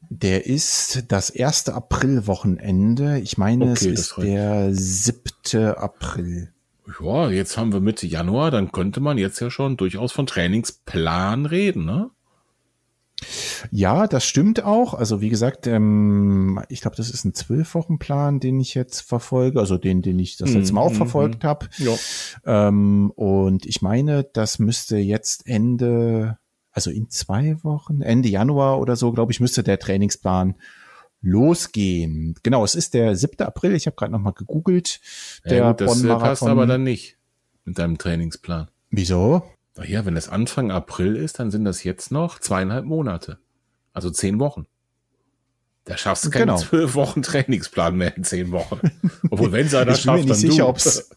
Der 0.09 0.47
ist 0.47 1.05
das 1.09 1.31
erste 1.31 1.75
Aprilwochenende. 1.75 3.19
Ich 3.21 3.39
meine, 3.39 3.71
okay, 3.71 3.73
es 3.73 3.83
ist 3.83 4.15
der 4.19 4.75
siebte 4.75 5.79
April. 5.79 6.53
Ja, 7.01 7.31
jetzt 7.31 7.57
haben 7.57 7.73
wir 7.73 7.81
Mitte 7.81 8.07
Januar, 8.07 8.51
dann 8.51 8.73
könnte 8.73 9.01
man 9.01 9.17
jetzt 9.17 9.41
ja 9.41 9.51
schon 9.51 9.77
durchaus 9.77 10.13
von 10.13 10.27
Trainingsplan 10.27 11.47
reden, 11.47 11.85
ne? 11.85 12.11
Ja, 13.71 14.07
das 14.07 14.25
stimmt 14.25 14.65
auch. 14.65 14.95
Also 14.95 15.21
wie 15.21 15.29
gesagt, 15.29 15.67
ähm, 15.67 16.63
ich 16.69 16.81
glaube, 16.81 16.97
das 16.97 17.11
ist 17.11 17.25
ein 17.25 17.35
zwölf 17.35 17.75
Wochen 17.75 17.99
Plan, 17.99 18.41
den 18.41 18.61
ich 18.61 18.75
jetzt 18.75 19.01
verfolge, 19.01 19.61
also 19.61 19.77
den, 19.77 20.03
den 20.03 20.19
ich 20.19 20.37
das 20.37 20.53
letzte 20.53 20.75
Mal 20.75 20.81
auch 20.81 20.93
mhm, 20.93 20.97
verfolgt 20.97 21.43
mhm. 21.43 21.49
habe. 21.49 21.69
Ja. 21.79 21.95
Ähm, 22.47 23.11
und 23.15 23.67
ich 23.67 23.83
meine, 23.83 24.25
das 24.25 24.59
müsste 24.59 24.97
jetzt 24.97 25.47
Ende, 25.47 26.39
also 26.81 26.91
in 26.91 27.11
zwei 27.11 27.63
Wochen, 27.63 28.01
Ende 28.01 28.31
Januar 28.31 28.81
oder 28.81 28.97
so, 28.97 29.13
glaube 29.13 29.33
ich, 29.33 29.41
müsste 29.41 29.63
der 29.63 29.79
Trainingsplan 29.79 30.55
losgehen. 31.21 32.35
Genau, 32.43 32.65
es 32.65 32.75
ist 32.75 32.95
der 32.95 33.17
7. 33.17 33.45
April. 33.45 33.75
Ich 33.75 33.85
habe 33.85 33.97
gerade 33.97 34.13
noch 34.13 34.19
mal 34.19 34.31
gegoogelt. 34.31 35.03
Der 35.45 35.59
ja, 35.59 35.73
gut, 35.73 35.83
das 35.83 36.03
passt 36.03 36.43
aber 36.43 36.67
dann 36.67 36.83
nicht 36.83 37.19
mit 37.67 37.79
deinem 37.79 37.99
Trainingsplan. 37.99 38.69
Wieso? 38.89 39.43
Ja, 39.87 40.07
wenn 40.07 40.17
es 40.17 40.31
Anfang 40.31 40.71
April 40.71 41.17
ist, 41.17 41.39
dann 41.39 41.51
sind 41.51 41.67
das 41.67 41.85
jetzt 41.85 42.11
noch 42.11 42.39
zweieinhalb 42.39 42.87
Monate. 42.87 43.39
Also 43.93 44.09
zehn 44.09 44.41
Wochen. 44.41 44.65
Da 45.91 45.97
schaffst 45.97 46.25
du 46.25 46.31
keinen 46.31 46.43
genau. 46.43 46.57
zwölf 46.57 46.95
Wochen 46.95 47.21
Trainingsplan 47.21 47.97
mehr 47.97 48.17
in 48.17 48.23
zehn 48.23 48.53
Wochen. 48.53 48.79
Obwohl, 49.29 49.51
wenn 49.51 49.69
sie 49.69 49.85
das 49.85 50.03
schafft, 50.03 50.31
dann 50.31 50.37
sicher, 50.37 50.69
Ob's, 50.69 51.11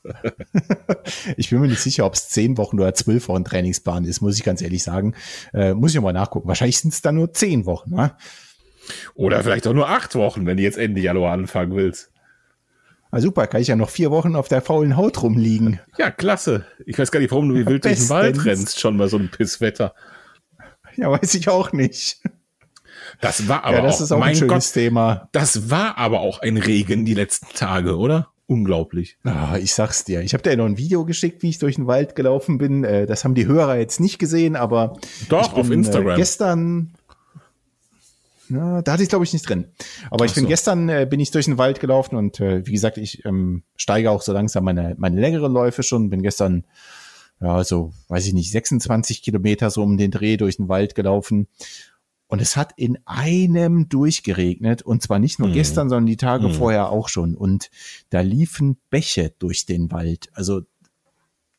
ich 1.37 1.51
bin 1.51 1.59
mir 1.59 1.67
nicht 1.67 1.79
sicher, 1.79 2.07
ob 2.07 2.15
es 2.15 2.29
zehn 2.29 2.57
Wochen 2.57 2.79
oder 2.79 2.95
zwölf 2.95 3.27
Wochen 3.27 3.45
Trainingsplan 3.45 4.03
ist, 4.03 4.21
muss 4.21 4.35
ich 4.35 4.43
ganz 4.43 4.63
ehrlich 4.63 4.81
sagen. 4.81 5.13
Äh, 5.53 5.75
muss 5.75 5.93
ich 5.93 6.01
mal 6.01 6.11
nachgucken. 6.11 6.47
Wahrscheinlich 6.47 6.79
sind 6.79 6.91
es 6.91 7.03
dann 7.03 7.13
nur 7.13 7.31
zehn 7.33 7.67
Wochen. 7.67 7.93
Ne? 7.93 8.15
Oder 9.13 9.43
vielleicht 9.43 9.67
auch 9.67 9.73
nur 9.73 9.89
acht 9.89 10.15
Wochen, 10.15 10.47
wenn 10.47 10.57
du 10.57 10.63
jetzt 10.63 10.79
Ende 10.79 11.01
Januar 11.01 11.33
anfangen 11.33 11.75
willst. 11.75 12.09
Ah, 13.11 13.21
super, 13.21 13.45
kann 13.45 13.61
ich 13.61 13.67
ja 13.67 13.75
noch 13.75 13.91
vier 13.91 14.09
Wochen 14.09 14.35
auf 14.35 14.47
der 14.47 14.63
faulen 14.63 14.97
Haut 14.97 15.21
rumliegen. 15.21 15.79
Ja, 15.99 16.09
klasse. 16.09 16.65
Ich 16.87 16.97
weiß 16.97 17.11
gar 17.11 17.19
nicht, 17.19 17.29
warum 17.29 17.47
du 17.47 17.53
wie 17.53 17.67
wild 17.67 17.85
durch 17.85 17.99
den 17.99 18.09
Wald 18.09 18.43
rennst, 18.43 18.79
schon 18.79 18.97
bei 18.97 19.05
so 19.05 19.17
einem 19.17 19.29
Pisswetter. 19.29 19.93
Ja, 20.95 21.11
weiß 21.11 21.35
ich 21.35 21.47
auch 21.47 21.73
nicht. 21.73 22.23
Das 23.21 23.47
war 23.47 23.63
aber 23.63 23.77
ja, 23.77 23.81
das 23.83 23.97
auch, 23.97 24.01
ist 24.01 24.11
auch 24.11 24.19
mein 24.19 24.29
ein 24.29 24.35
schönes 24.35 24.67
Gott, 24.67 24.73
Thema. 24.73 25.29
Das 25.31 25.69
war 25.69 25.97
aber 25.97 26.21
auch 26.21 26.39
ein 26.39 26.57
Regen 26.57 27.05
die 27.05 27.13
letzten 27.13 27.47
Tage, 27.55 27.97
oder? 27.97 28.29
Unglaublich. 28.45 29.17
Ah, 29.23 29.57
ich 29.57 29.73
sag's 29.73 30.03
dir. 30.03 30.21
Ich 30.21 30.33
habe 30.33 30.43
dir 30.43 30.55
noch 30.57 30.65
ein 30.65 30.77
Video 30.77 31.05
geschickt, 31.05 31.41
wie 31.41 31.49
ich 31.49 31.59
durch 31.59 31.75
den 31.75 31.87
Wald 31.87 32.15
gelaufen 32.15 32.57
bin. 32.57 32.83
Äh, 32.83 33.05
das 33.05 33.23
haben 33.23 33.35
die 33.35 33.47
Hörer 33.47 33.77
jetzt 33.77 33.99
nicht 33.99 34.19
gesehen, 34.19 34.55
aber 34.55 34.97
doch 35.29 35.53
auf 35.53 35.71
Instagram. 35.71 36.17
Gestern 36.17 36.93
na, 38.49 38.81
da 38.81 38.93
hatte 38.93 39.03
ich 39.03 39.09
glaube 39.09 39.23
ich 39.23 39.33
nicht 39.33 39.47
drin. 39.47 39.65
Aber 40.11 40.25
Ach 40.25 40.29
ich 40.29 40.35
bin 40.35 40.43
so. 40.43 40.49
gestern 40.49 40.89
äh, 40.89 41.07
bin 41.09 41.19
ich 41.19 41.31
durch 41.31 41.45
den 41.45 41.57
Wald 41.57 41.79
gelaufen 41.79 42.15
und 42.15 42.39
äh, 42.39 42.65
wie 42.67 42.73
gesagt, 42.73 42.97
ich 42.97 43.25
ähm, 43.25 43.63
steige 43.75 44.11
auch 44.11 44.21
so 44.21 44.33
langsam 44.33 44.65
meine 44.65 44.95
meine 44.97 45.19
längeren 45.19 45.51
Läufe 45.51 45.81
schon. 45.81 46.09
Bin 46.09 46.21
gestern 46.21 46.65
ja 47.41 47.63
so 47.63 47.93
weiß 48.09 48.27
ich 48.27 48.33
nicht 48.33 48.51
26 48.51 49.23
Kilometer 49.23 49.69
so 49.69 49.81
um 49.81 49.97
den 49.97 50.11
Dreh 50.11 50.37
durch 50.37 50.57
den 50.57 50.67
Wald 50.67 50.93
gelaufen 50.93 51.47
und 52.33 52.41
es 52.41 52.57
hat 52.57 52.73
in 52.77 52.97
einem 53.05 53.89
durchgeregnet 53.89 54.81
und 54.81 55.03
zwar 55.03 55.19
nicht 55.19 55.37
nur 55.37 55.49
mhm. 55.49 55.53
gestern, 55.53 55.87
sondern 55.87 56.07
die 56.07 56.17
Tage 56.17 56.47
mhm. 56.47 56.53
vorher 56.53 56.89
auch 56.89 57.07
schon 57.07 57.35
und 57.35 57.69
da 58.09 58.21
liefen 58.21 58.77
Bäche 58.89 59.35
durch 59.37 59.67
den 59.67 59.91
Wald. 59.91 60.29
Also 60.33 60.61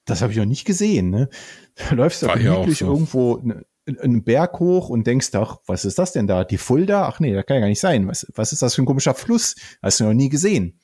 das 0.04 0.20
habe 0.20 0.32
ich 0.32 0.38
noch 0.38 0.46
nicht 0.46 0.64
gesehen. 0.64 1.10
Ne? 1.10 1.28
Da 1.76 1.94
läufst 1.94 2.22
du 2.22 2.26
gemütlich 2.26 2.78
so. 2.78 2.86
irgendwo 2.86 3.36
ne, 3.36 3.64
einen 3.86 4.24
Berg 4.24 4.58
hoch 4.58 4.88
und 4.88 5.06
denkst, 5.06 5.32
ach, 5.34 5.58
was 5.64 5.84
ist 5.84 6.00
das 6.00 6.10
denn 6.10 6.26
da? 6.26 6.42
Die 6.42 6.58
Fulda? 6.58 7.06
Ach 7.06 7.20
nee, 7.20 7.34
das 7.34 7.46
kann 7.46 7.54
ja 7.54 7.60
gar 7.60 7.68
nicht 7.68 7.78
sein. 7.78 8.08
Was, 8.08 8.26
was 8.34 8.52
ist 8.52 8.60
das 8.60 8.74
für 8.74 8.82
ein 8.82 8.86
komischer 8.86 9.14
Fluss? 9.14 9.54
Hast 9.80 10.00
du 10.00 10.04
noch 10.04 10.12
nie 10.12 10.28
gesehen. 10.28 10.80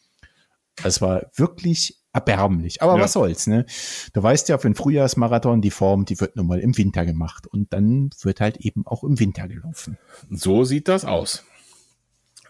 Das 0.84 1.00
war 1.00 1.32
wirklich 1.34 1.99
erbärmlich. 2.12 2.82
Aber 2.82 2.96
ja. 2.96 3.02
was 3.02 3.12
soll's, 3.12 3.46
ne? 3.46 3.66
Du 4.12 4.22
weißt 4.22 4.48
ja, 4.48 4.58
für 4.58 4.68
den 4.68 4.74
Frühjahrsmarathon, 4.74 5.60
die 5.60 5.70
Form, 5.70 6.04
die 6.04 6.20
wird 6.20 6.36
nun 6.36 6.46
mal 6.46 6.60
im 6.60 6.76
Winter 6.76 7.06
gemacht. 7.06 7.46
Und 7.46 7.72
dann 7.72 8.10
wird 8.22 8.40
halt 8.40 8.58
eben 8.58 8.86
auch 8.86 9.04
im 9.04 9.18
Winter 9.18 9.48
gelaufen. 9.48 9.98
So 10.30 10.64
sieht 10.64 10.88
das 10.88 11.04
aus. 11.04 11.44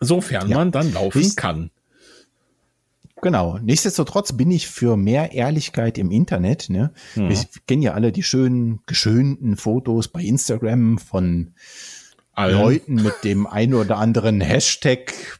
Sofern 0.00 0.48
ja. 0.48 0.56
man 0.56 0.72
dann 0.72 0.92
laufen 0.92 1.36
kann. 1.36 1.70
Genau. 3.22 3.58
Nichtsdestotrotz 3.58 4.32
bin 4.32 4.50
ich 4.50 4.68
für 4.68 4.96
mehr 4.96 5.32
Ehrlichkeit 5.32 5.98
im 5.98 6.10
Internet. 6.10 6.70
Ne? 6.70 6.92
Mhm. 7.14 7.28
Wir 7.28 7.38
kennen 7.66 7.82
ja 7.82 7.92
alle 7.92 8.12
die 8.12 8.22
schönen, 8.22 8.80
geschönten 8.86 9.56
Fotos 9.56 10.08
bei 10.08 10.22
Instagram 10.22 10.96
von 10.98 11.54
Allen. 12.32 12.58
Leuten 12.58 12.94
mit 12.94 13.24
dem 13.24 13.46
ein 13.46 13.74
oder 13.74 13.98
anderen 13.98 14.40
Hashtag 14.40 15.39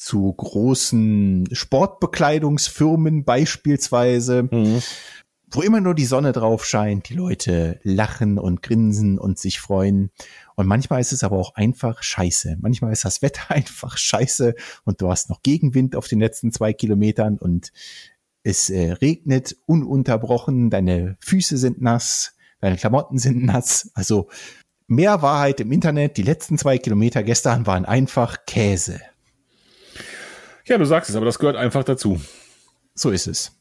zu 0.00 0.32
großen 0.32 1.46
Sportbekleidungsfirmen 1.52 3.24
beispielsweise. 3.24 4.48
Mhm 4.50 4.82
wo 5.52 5.62
immer 5.62 5.80
nur 5.80 5.96
die 5.96 6.04
Sonne 6.04 6.30
drauf 6.30 6.64
scheint, 6.64 7.08
die 7.08 7.14
Leute 7.14 7.80
lachen 7.82 8.38
und 8.38 8.62
grinsen 8.62 9.18
und 9.18 9.36
sich 9.36 9.58
freuen. 9.58 10.10
Und 10.54 10.68
manchmal 10.68 11.00
ist 11.00 11.12
es 11.12 11.24
aber 11.24 11.38
auch 11.38 11.56
einfach 11.56 12.04
scheiße. 12.04 12.58
Manchmal 12.60 12.92
ist 12.92 13.04
das 13.04 13.20
Wetter 13.20 13.42
einfach 13.50 13.96
scheiße 13.96 14.54
und 14.84 15.00
du 15.00 15.10
hast 15.10 15.28
noch 15.28 15.42
Gegenwind 15.42 15.96
auf 15.96 16.06
den 16.06 16.20
letzten 16.20 16.52
zwei 16.52 16.72
Kilometern 16.72 17.36
und 17.36 17.72
es 18.44 18.70
äh, 18.70 18.92
regnet 18.92 19.56
ununterbrochen, 19.66 20.70
deine 20.70 21.16
Füße 21.18 21.58
sind 21.58 21.82
nass, 21.82 22.36
deine 22.60 22.76
Klamotten 22.76 23.18
sind 23.18 23.44
nass. 23.44 23.90
Also 23.94 24.28
mehr 24.86 25.20
Wahrheit 25.20 25.58
im 25.58 25.72
Internet. 25.72 26.16
Die 26.16 26.22
letzten 26.22 26.58
zwei 26.58 26.78
Kilometer 26.78 27.24
gestern 27.24 27.66
waren 27.66 27.84
einfach 27.84 28.46
Käse. 28.46 29.00
Ja, 30.70 30.78
du 30.78 30.86
sagst 30.86 31.10
es, 31.10 31.16
aber 31.16 31.26
das 31.26 31.40
gehört 31.40 31.56
einfach 31.56 31.82
dazu. 31.82 32.20
So 32.94 33.10
ist 33.10 33.26
es. 33.26 33.58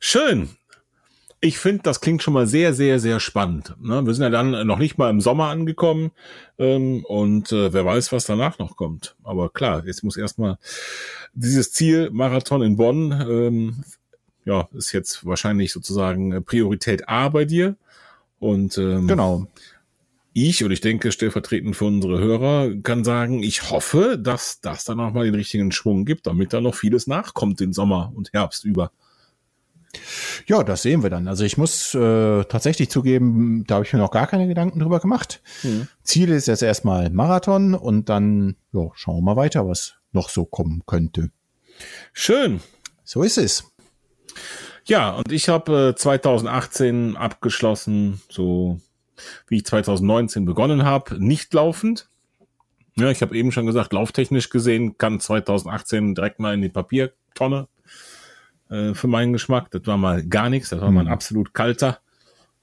Schön. 0.00 0.48
Ich 1.40 1.58
finde, 1.58 1.84
das 1.84 2.00
klingt 2.00 2.20
schon 2.20 2.34
mal 2.34 2.48
sehr, 2.48 2.74
sehr, 2.74 2.98
sehr 2.98 3.20
spannend. 3.20 3.76
Ne? 3.80 4.04
Wir 4.04 4.12
sind 4.12 4.24
ja 4.24 4.30
dann 4.30 4.66
noch 4.66 4.78
nicht 4.78 4.98
mal 4.98 5.08
im 5.08 5.20
Sommer 5.20 5.50
angekommen 5.50 6.10
ähm, 6.58 7.04
und 7.04 7.52
äh, 7.52 7.72
wer 7.72 7.84
weiß, 7.84 8.10
was 8.10 8.24
danach 8.24 8.58
noch 8.58 8.76
kommt. 8.76 9.14
Aber 9.22 9.50
klar, 9.50 9.86
jetzt 9.86 10.02
muss 10.02 10.16
erstmal 10.16 10.58
dieses 11.32 11.70
Ziel 11.70 12.10
Marathon 12.10 12.62
in 12.62 12.74
Bonn, 12.74 13.12
ähm, 13.12 13.84
ja, 14.44 14.68
ist 14.74 14.90
jetzt 14.90 15.24
wahrscheinlich 15.24 15.72
sozusagen 15.72 16.42
Priorität 16.44 17.08
A 17.08 17.28
bei 17.28 17.44
dir. 17.44 17.76
Und 18.40 18.78
ähm, 18.78 19.06
genau. 19.06 19.46
Ich 20.36 20.64
und 20.64 20.72
ich 20.72 20.80
denke 20.80 21.12
stellvertretend 21.12 21.76
für 21.76 21.84
unsere 21.84 22.18
Hörer 22.18 22.74
kann 22.82 23.04
sagen, 23.04 23.44
ich 23.44 23.70
hoffe, 23.70 24.18
dass 24.20 24.60
das 24.60 24.84
dann 24.84 24.98
auch 24.98 25.12
mal 25.12 25.24
den 25.24 25.36
richtigen 25.36 25.70
Schwung 25.70 26.04
gibt, 26.04 26.26
damit 26.26 26.52
da 26.52 26.60
noch 26.60 26.74
vieles 26.74 27.06
nachkommt 27.06 27.60
den 27.60 27.72
Sommer 27.72 28.12
und 28.16 28.32
Herbst 28.32 28.64
über. 28.64 28.90
Ja, 30.48 30.64
das 30.64 30.82
sehen 30.82 31.04
wir 31.04 31.10
dann. 31.10 31.28
Also 31.28 31.44
ich 31.44 31.56
muss 31.56 31.94
äh, 31.94 32.42
tatsächlich 32.46 32.90
zugeben, 32.90 33.62
da 33.68 33.76
habe 33.76 33.84
ich 33.84 33.92
mir 33.92 34.00
noch 34.00 34.10
gar 34.10 34.26
keine 34.26 34.48
Gedanken 34.48 34.80
drüber 34.80 34.98
gemacht. 34.98 35.40
Mhm. 35.62 35.86
Ziel 36.02 36.30
ist 36.30 36.48
jetzt 36.48 36.62
erstmal 36.62 37.10
Marathon 37.10 37.74
und 37.74 38.08
dann 38.08 38.56
ja, 38.72 38.88
schauen 38.94 39.18
wir 39.18 39.22
mal 39.22 39.36
weiter, 39.36 39.68
was 39.68 39.94
noch 40.10 40.30
so 40.30 40.44
kommen 40.44 40.82
könnte. 40.84 41.30
Schön. 42.12 42.60
So 43.04 43.22
ist 43.22 43.38
es. 43.38 43.72
Ja, 44.84 45.12
und 45.12 45.30
ich 45.30 45.48
habe 45.48 45.90
äh, 45.90 45.94
2018 45.94 47.16
abgeschlossen, 47.16 48.20
so 48.28 48.80
wie 49.48 49.56
ich 49.56 49.66
2019 49.66 50.44
begonnen 50.44 50.84
habe, 50.84 51.22
nicht 51.22 51.52
laufend. 51.54 52.08
Ja, 52.96 53.10
ich 53.10 53.22
habe 53.22 53.36
eben 53.36 53.52
schon 53.52 53.66
gesagt, 53.66 53.92
lauftechnisch 53.92 54.50
gesehen 54.50 54.98
kann 54.98 55.18
2018 55.18 56.14
direkt 56.14 56.38
mal 56.38 56.54
in 56.54 56.62
die 56.62 56.68
Papiertonne 56.68 57.68
äh, 58.70 58.94
für 58.94 59.08
meinen 59.08 59.32
Geschmack. 59.32 59.70
Das 59.70 59.86
war 59.86 59.96
mal 59.96 60.24
gar 60.24 60.48
nichts, 60.48 60.70
das 60.70 60.80
war 60.80 60.90
mal 60.90 61.00
ein 61.00 61.06
mhm. 61.06 61.12
absolut 61.12 61.54
kalter. 61.54 61.98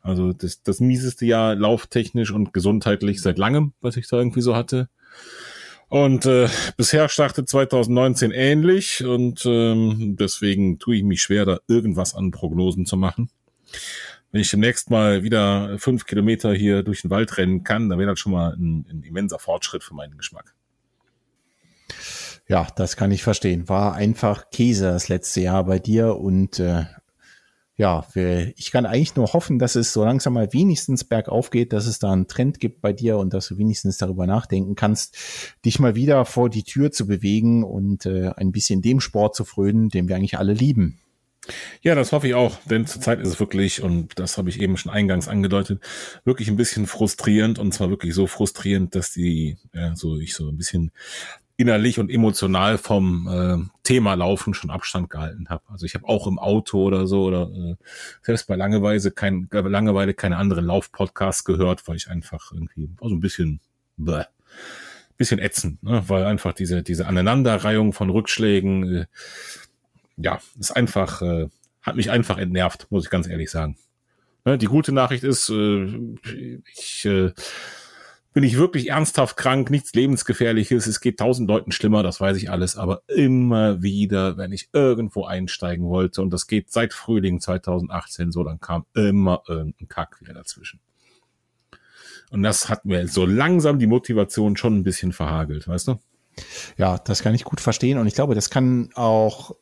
Also 0.01 0.33
das, 0.33 0.63
das 0.63 0.79
mieseste 0.79 1.25
Jahr 1.25 1.55
lauftechnisch 1.55 2.31
und 2.31 2.53
gesundheitlich 2.53 3.21
seit 3.21 3.37
langem, 3.37 3.73
was 3.81 3.97
ich 3.97 4.07
da 4.07 4.17
irgendwie 4.17 4.41
so 4.41 4.55
hatte. 4.55 4.89
Und 5.89 6.25
äh, 6.25 6.47
bisher 6.77 7.09
startet 7.09 7.49
2019 7.49 8.31
ähnlich 8.31 9.03
und 9.03 9.45
ähm, 9.45 10.15
deswegen 10.17 10.79
tue 10.79 10.95
ich 10.95 11.03
mich 11.03 11.21
schwer, 11.21 11.45
da 11.45 11.59
irgendwas 11.67 12.15
an 12.15 12.31
Prognosen 12.31 12.85
zu 12.85 12.95
machen. 12.95 13.29
Wenn 14.31 14.41
ich 14.41 14.49
demnächst 14.49 14.89
mal 14.89 15.23
wieder 15.23 15.77
fünf 15.77 16.05
Kilometer 16.05 16.53
hier 16.53 16.83
durch 16.83 17.01
den 17.01 17.11
Wald 17.11 17.37
rennen 17.37 17.63
kann, 17.63 17.89
dann 17.89 17.99
wäre 17.99 18.11
das 18.11 18.19
schon 18.19 18.31
mal 18.31 18.53
ein, 18.53 18.85
ein 18.89 19.03
immenser 19.03 19.39
Fortschritt 19.39 19.83
für 19.83 19.93
meinen 19.93 20.17
Geschmack. 20.17 20.55
Ja, 22.47 22.67
das 22.75 22.95
kann 22.95 23.11
ich 23.11 23.23
verstehen. 23.23 23.69
War 23.69 23.93
einfach 23.93 24.49
Käse 24.49 24.85
das 24.85 25.09
letzte 25.09 25.41
Jahr 25.41 25.65
bei 25.65 25.79
dir 25.79 26.15
und 26.15 26.59
äh, 26.59 26.85
ja, 27.77 28.05
ich 28.13 28.71
kann 28.71 28.85
eigentlich 28.85 29.15
nur 29.15 29.33
hoffen, 29.33 29.57
dass 29.57 29.75
es 29.75 29.91
so 29.91 30.03
langsam 30.03 30.33
mal 30.33 30.53
wenigstens 30.53 31.03
bergauf 31.03 31.49
geht, 31.49 31.73
dass 31.73 31.87
es 31.87 31.97
da 31.97 32.11
einen 32.11 32.27
Trend 32.27 32.59
gibt 32.59 32.79
bei 32.81 32.93
dir 32.93 33.17
und 33.17 33.33
dass 33.33 33.47
du 33.47 33.57
wenigstens 33.57 33.97
darüber 33.97 34.27
nachdenken 34.27 34.75
kannst, 34.75 35.17
dich 35.65 35.79
mal 35.79 35.95
wieder 35.95 36.25
vor 36.25 36.49
die 36.49 36.63
Tür 36.63 36.91
zu 36.91 37.07
bewegen 37.07 37.63
und 37.63 38.05
äh, 38.05 38.29
ein 38.35 38.51
bisschen 38.51 38.81
dem 38.81 38.99
Sport 38.99 39.35
zu 39.35 39.45
frönen, 39.45 39.89
den 39.89 40.07
wir 40.07 40.15
eigentlich 40.15 40.37
alle 40.37 40.53
lieben. 40.53 40.99
Ja, 41.81 41.95
das 41.95 42.11
hoffe 42.11 42.27
ich 42.27 42.35
auch, 42.35 42.57
denn 42.65 42.85
zurzeit 42.85 43.19
ist 43.19 43.27
es 43.29 43.39
wirklich, 43.39 43.81
und 43.81 44.19
das 44.19 44.37
habe 44.37 44.49
ich 44.49 44.61
eben 44.61 44.77
schon 44.77 44.91
eingangs 44.91 45.27
angedeutet, 45.27 45.81
wirklich 46.23 46.47
ein 46.49 46.55
bisschen 46.55 46.85
frustrierend 46.85 47.57
und 47.57 47.73
zwar 47.73 47.89
wirklich 47.89 48.13
so 48.13 48.27
frustrierend, 48.27 48.93
dass 48.93 49.11
die, 49.11 49.57
ja, 49.73 49.95
so 49.95 50.17
ich 50.19 50.35
so 50.35 50.49
ein 50.49 50.57
bisschen 50.57 50.91
innerlich 51.57 51.99
und 51.99 52.09
emotional 52.09 52.77
vom 52.77 53.27
äh, 53.27 53.57
Thema 53.83 54.15
Laufen 54.15 54.53
schon 54.53 54.71
Abstand 54.71 55.09
gehalten 55.09 55.47
habe. 55.49 55.63
Also 55.69 55.85
ich 55.85 55.93
habe 55.93 56.07
auch 56.07 56.25
im 56.25 56.39
Auto 56.39 56.83
oder 56.83 57.05
so 57.05 57.25
oder 57.25 57.51
äh, 57.51 57.75
selbst 58.23 58.47
bei 58.47 58.55
Langeweile 58.55 59.11
kein 59.11 59.47
Langeweile 59.51 60.13
keine 60.13 60.37
anderen 60.37 60.65
Laufpodcasts 60.65 61.43
gehört, 61.43 61.87
weil 61.87 61.97
ich 61.97 62.09
einfach 62.09 62.51
irgendwie 62.51 62.89
so 62.99 63.09
ein 63.09 63.19
bisschen 63.19 63.59
bäh, 63.97 64.23
bisschen 65.17 65.39
ätzend, 65.39 65.83
ne? 65.83 66.03
weil 66.07 66.25
einfach 66.25 66.53
diese 66.53 66.81
diese 66.81 67.05
Aneinanderreihung 67.05 67.93
von 67.93 68.09
Rückschlägen 68.09 68.95
äh, 68.95 69.05
ja, 70.17 70.39
ist 70.59 70.71
einfach 70.71 71.21
äh, 71.21 71.49
hat 71.81 71.95
mich 71.95 72.11
einfach 72.11 72.37
entnervt, 72.37 72.87
muss 72.89 73.05
ich 73.05 73.09
ganz 73.09 73.27
ehrlich 73.27 73.49
sagen. 73.49 73.75
Ne? 74.45 74.57
Die 74.57 74.67
gute 74.67 74.91
Nachricht 74.91 75.23
ist, 75.23 75.49
äh, 75.49 76.15
ich 76.73 77.05
äh, 77.05 77.31
bin 78.33 78.43
ich 78.43 78.57
wirklich 78.57 78.89
ernsthaft 78.89 79.35
krank, 79.35 79.69
nichts 79.69 79.93
lebensgefährliches, 79.93 80.87
es 80.87 81.01
geht 81.01 81.19
tausend 81.19 81.49
Leuten 81.49 81.71
schlimmer, 81.71 82.01
das 82.01 82.21
weiß 82.21 82.37
ich 82.37 82.49
alles, 82.49 82.77
aber 82.77 83.01
immer 83.07 83.81
wieder, 83.81 84.37
wenn 84.37 84.53
ich 84.53 84.69
irgendwo 84.71 85.25
einsteigen 85.25 85.89
wollte, 85.89 86.21
und 86.21 86.31
das 86.31 86.47
geht 86.47 86.71
seit 86.71 86.93
Frühling 86.93 87.41
2018 87.41 88.31
so, 88.31 88.43
dann 88.43 88.59
kam 88.59 88.85
immer 88.93 89.43
irgendein 89.47 89.89
Kack 89.89 90.21
wieder 90.21 90.33
dazwischen. 90.33 90.79
Und 92.29 92.43
das 92.43 92.69
hat 92.69 92.85
mir 92.85 93.05
so 93.09 93.25
langsam 93.25 93.79
die 93.79 93.87
Motivation 93.87 94.55
schon 94.55 94.77
ein 94.77 94.83
bisschen 94.83 95.11
verhagelt, 95.11 95.67
weißt 95.67 95.89
du? 95.89 95.99
Ja, 96.77 96.97
das 96.97 97.23
kann 97.23 97.35
ich 97.35 97.43
gut 97.43 97.59
verstehen 97.59 97.97
und 97.97 98.07
ich 98.07 98.13
glaube, 98.13 98.35
das 98.35 98.49
kann 98.49 98.89
auch 98.95 99.53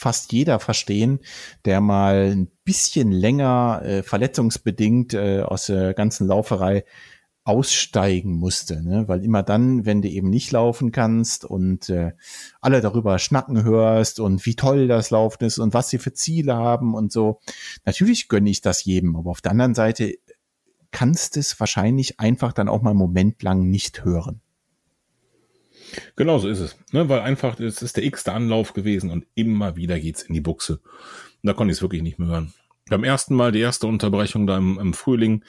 fast 0.00 0.32
jeder 0.32 0.60
verstehen, 0.60 1.20
der 1.66 1.82
mal 1.82 2.30
ein 2.32 2.48
bisschen 2.64 3.12
länger 3.12 3.82
äh, 3.84 4.02
verletzungsbedingt 4.02 5.12
äh, 5.12 5.42
aus 5.42 5.66
der 5.66 5.92
ganzen 5.92 6.26
Lauferei 6.26 6.84
aussteigen 7.44 8.32
musste, 8.32 8.82
ne? 8.82 9.08
weil 9.08 9.22
immer 9.22 9.42
dann, 9.42 9.84
wenn 9.84 10.00
du 10.00 10.08
eben 10.08 10.30
nicht 10.30 10.52
laufen 10.52 10.90
kannst 10.90 11.44
und 11.44 11.90
äh, 11.90 12.12
alle 12.62 12.80
darüber 12.80 13.18
schnacken 13.18 13.62
hörst 13.62 14.20
und 14.20 14.46
wie 14.46 14.56
toll 14.56 14.88
das 14.88 15.10
Laufen 15.10 15.44
ist 15.44 15.58
und 15.58 15.74
was 15.74 15.90
sie 15.90 15.98
für 15.98 16.14
Ziele 16.14 16.54
haben 16.54 16.94
und 16.94 17.12
so, 17.12 17.40
natürlich 17.84 18.28
gönne 18.28 18.48
ich 18.48 18.62
das 18.62 18.84
jedem, 18.84 19.16
aber 19.16 19.30
auf 19.30 19.42
der 19.42 19.52
anderen 19.52 19.74
Seite 19.74 20.14
kannst 20.92 21.36
es 21.36 21.60
wahrscheinlich 21.60 22.20
einfach 22.20 22.54
dann 22.54 22.70
auch 22.70 22.80
mal 22.80 22.90
einen 22.90 22.98
Moment 22.98 23.42
lang 23.42 23.68
nicht 23.68 24.02
hören. 24.02 24.40
Genau 26.16 26.38
so 26.38 26.48
ist 26.48 26.60
es, 26.60 26.76
ne? 26.92 27.08
weil 27.08 27.20
einfach 27.20 27.58
es 27.60 27.82
ist 27.82 27.96
der 27.96 28.04
x-te 28.04 28.32
Anlauf 28.32 28.72
gewesen 28.72 29.10
und 29.10 29.26
immer 29.34 29.76
wieder 29.76 29.98
geht's 29.98 30.22
in 30.22 30.34
die 30.34 30.40
Buchse. 30.40 30.74
Und 30.74 31.46
da 31.46 31.52
konnte 31.52 31.72
ich 31.72 31.78
es 31.78 31.82
wirklich 31.82 32.02
nicht 32.02 32.18
mehr 32.18 32.28
hören. 32.28 32.52
Beim 32.88 33.04
ersten 33.04 33.34
Mal 33.34 33.52
die 33.52 33.60
erste 33.60 33.86
Unterbrechung 33.86 34.46
da 34.46 34.58
im, 34.58 34.78
im 34.78 34.94
Frühling 34.94 35.44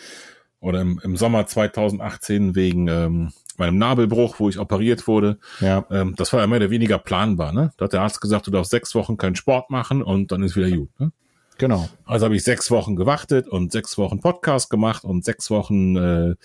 oder 0.59 0.81
im, 0.81 1.01
im 1.03 1.17
Sommer 1.17 1.47
2018 1.47 2.55
wegen 2.55 2.87
ähm, 2.87 3.33
meinem 3.57 3.77
Nabelbruch, 3.77 4.39
wo 4.39 4.49
ich 4.49 4.59
operiert 4.59 5.07
wurde. 5.07 5.37
Ja. 5.59 5.85
Ähm, 5.89 6.15
das 6.15 6.31
war 6.33 6.41
ja 6.41 6.47
mehr 6.47 6.57
oder 6.57 6.69
weniger 6.69 6.99
planbar. 6.99 7.51
Ne? 7.51 7.71
Da 7.77 7.85
hat 7.85 7.93
der 7.93 8.01
Arzt 8.01 8.21
gesagt, 8.21 8.47
du 8.47 8.51
darfst 8.51 8.71
sechs 8.71 8.93
Wochen 8.95 9.17
keinen 9.17 9.35
Sport 9.35 9.69
machen 9.69 10.03
und 10.03 10.31
dann 10.31 10.43
ist 10.43 10.55
wieder 10.55 10.69
gut. 10.69 10.89
Ne? 10.99 11.11
Genau. 11.57 11.89
Also 12.05 12.25
habe 12.25 12.35
ich 12.35 12.43
sechs 12.43 12.71
Wochen 12.71 12.95
gewartet 12.95 13.47
und 13.47 13.71
sechs 13.71 13.97
Wochen 13.97 14.19
Podcast 14.19 14.69
gemacht 14.69 15.03
und 15.03 15.23
sechs 15.23 15.51
Wochen 15.51 15.95
äh, 15.95 16.35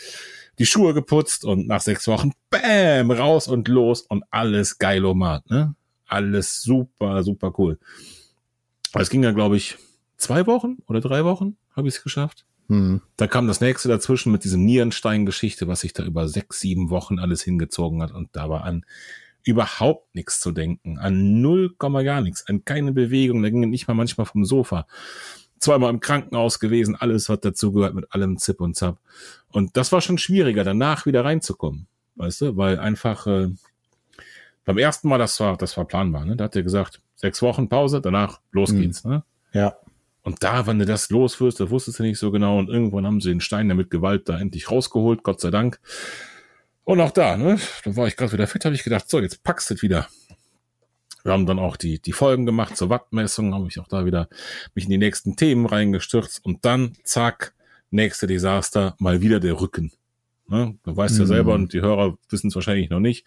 die 0.58 0.66
Schuhe 0.66 0.94
geputzt 0.94 1.44
und 1.44 1.66
nach 1.66 1.80
sechs 1.80 2.06
Wochen 2.08 2.32
Bäm 2.50 3.10
raus 3.10 3.48
und 3.48 3.68
los 3.68 4.02
und 4.02 4.24
alles 4.30 4.78
geilomat, 4.78 5.48
ne? 5.50 5.74
Alles 6.06 6.62
super, 6.62 7.22
super 7.22 7.52
cool. 7.58 7.78
Es 8.94 9.10
ging 9.10 9.22
ja, 9.22 9.32
glaube 9.32 9.56
ich, 9.56 9.76
zwei 10.16 10.46
Wochen 10.46 10.78
oder 10.86 11.00
drei 11.00 11.24
Wochen 11.24 11.56
habe 11.74 11.88
ich 11.88 11.96
es 11.96 12.02
geschafft. 12.02 12.46
Hm. 12.68 13.00
Da 13.16 13.26
kam 13.26 13.46
das 13.46 13.60
nächste 13.60 13.88
dazwischen 13.88 14.32
mit 14.32 14.44
diesem 14.44 14.64
Nierenstein-Geschichte, 14.64 15.68
was 15.68 15.80
sich 15.80 15.92
da 15.92 16.04
über 16.04 16.28
sechs, 16.28 16.60
sieben 16.60 16.90
Wochen 16.90 17.18
alles 17.18 17.42
hingezogen 17.42 18.02
hat. 18.02 18.12
Und 18.12 18.30
da 18.32 18.48
war 18.48 18.64
an 18.64 18.84
überhaupt 19.44 20.14
nichts 20.14 20.40
zu 20.40 20.50
denken. 20.50 20.98
An 20.98 21.40
null 21.40 21.74
Komma 21.78 22.02
gar 22.02 22.20
nichts. 22.20 22.46
An 22.48 22.64
keine 22.64 22.92
Bewegung. 22.92 23.42
Da 23.42 23.50
ging 23.50 23.60
nicht 23.70 23.86
mal 23.86 23.94
manchmal 23.94 24.26
vom 24.26 24.44
Sofa. 24.44 24.86
Zweimal 25.58 25.90
im 25.90 26.00
Krankenhaus 26.00 26.60
gewesen. 26.60 26.96
Alles 26.96 27.28
hat 27.28 27.44
dazugehört 27.44 27.94
mit 27.94 28.12
allem 28.12 28.38
Zip 28.38 28.60
und 28.60 28.76
Zap. 28.76 28.98
Und 29.50 29.76
das 29.76 29.92
war 29.92 30.00
schon 30.00 30.18
schwieriger, 30.18 30.64
danach 30.64 31.06
wieder 31.06 31.24
reinzukommen. 31.24 31.86
Weißt 32.16 32.42
du? 32.42 32.56
Weil 32.56 32.78
einfach, 32.78 33.26
äh, 33.26 33.48
beim 34.64 34.78
ersten 34.78 35.08
Mal, 35.08 35.18
das 35.18 35.38
war, 35.40 35.56
das 35.56 35.76
war 35.76 35.84
planbar, 35.84 36.24
ne? 36.24 36.36
Da 36.36 36.44
hat 36.44 36.56
er 36.56 36.62
gesagt, 36.62 37.00
sechs 37.14 37.40
Wochen 37.42 37.68
Pause, 37.68 38.00
danach 38.00 38.40
los 38.52 38.70
hm. 38.70 38.80
geht's, 38.80 39.04
ne? 39.04 39.22
Ja. 39.52 39.76
Und 40.22 40.42
da, 40.42 40.66
wenn 40.66 40.78
du 40.78 40.84
das 40.84 41.08
los 41.10 41.40
wirst, 41.40 41.60
das 41.60 41.70
wusstest 41.70 42.00
du 42.00 42.02
nicht 42.02 42.18
so 42.18 42.32
genau. 42.32 42.58
Und 42.58 42.68
irgendwann 42.68 43.06
haben 43.06 43.20
sie 43.20 43.28
den 43.28 43.40
Stein 43.40 43.68
damit 43.68 43.90
Gewalt 43.90 44.28
da 44.28 44.38
endlich 44.38 44.70
rausgeholt, 44.70 45.22
Gott 45.22 45.40
sei 45.40 45.50
Dank. 45.50 45.78
Und 46.82 47.00
auch 47.00 47.12
da, 47.12 47.36
ne, 47.36 47.58
da 47.84 47.96
war 47.96 48.08
ich 48.08 48.16
gerade 48.16 48.32
wieder 48.32 48.46
fit, 48.46 48.64
habe 48.64 48.74
ich 48.74 48.82
gedacht, 48.82 49.08
so, 49.08 49.20
jetzt 49.20 49.44
packst 49.44 49.70
du 49.70 49.74
es 49.74 49.82
wieder. 49.82 50.08
Wir 51.26 51.32
haben 51.32 51.46
dann 51.46 51.58
auch 51.58 51.76
die, 51.76 52.00
die 52.00 52.12
Folgen 52.12 52.46
gemacht 52.46 52.76
zur 52.76 52.88
Wattmessung, 52.88 53.52
habe 53.52 53.66
ich 53.68 53.80
auch 53.80 53.88
da 53.88 54.06
wieder 54.06 54.28
mich 54.74 54.84
in 54.84 54.90
die 54.90 54.98
nächsten 54.98 55.34
Themen 55.34 55.66
reingestürzt 55.66 56.44
und 56.44 56.64
dann, 56.64 56.92
zack, 57.02 57.54
nächste 57.90 58.28
Desaster, 58.28 58.94
mal 59.00 59.20
wieder 59.20 59.40
der 59.40 59.60
Rücken. 59.60 59.90
Ne? 60.48 60.78
Du 60.84 60.96
weißt 60.96 61.18
ja 61.18 61.24
mhm. 61.24 61.28
selber 61.28 61.54
und 61.54 61.72
die 61.72 61.80
Hörer 61.80 62.16
wissen 62.28 62.48
es 62.48 62.54
wahrscheinlich 62.54 62.90
noch 62.90 63.00
nicht. 63.00 63.26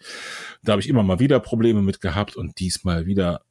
Da 0.62 0.72
habe 0.72 0.80
ich 0.80 0.88
immer 0.88 1.02
mal 1.02 1.20
wieder 1.20 1.40
Probleme 1.40 1.82
mit 1.82 2.00
gehabt 2.00 2.36
und 2.36 2.58
diesmal 2.58 3.04
wieder 3.04 3.42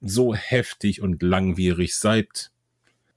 so 0.00 0.34
heftig 0.34 1.02
und 1.02 1.22
langwierig 1.22 1.96
seit 1.96 2.52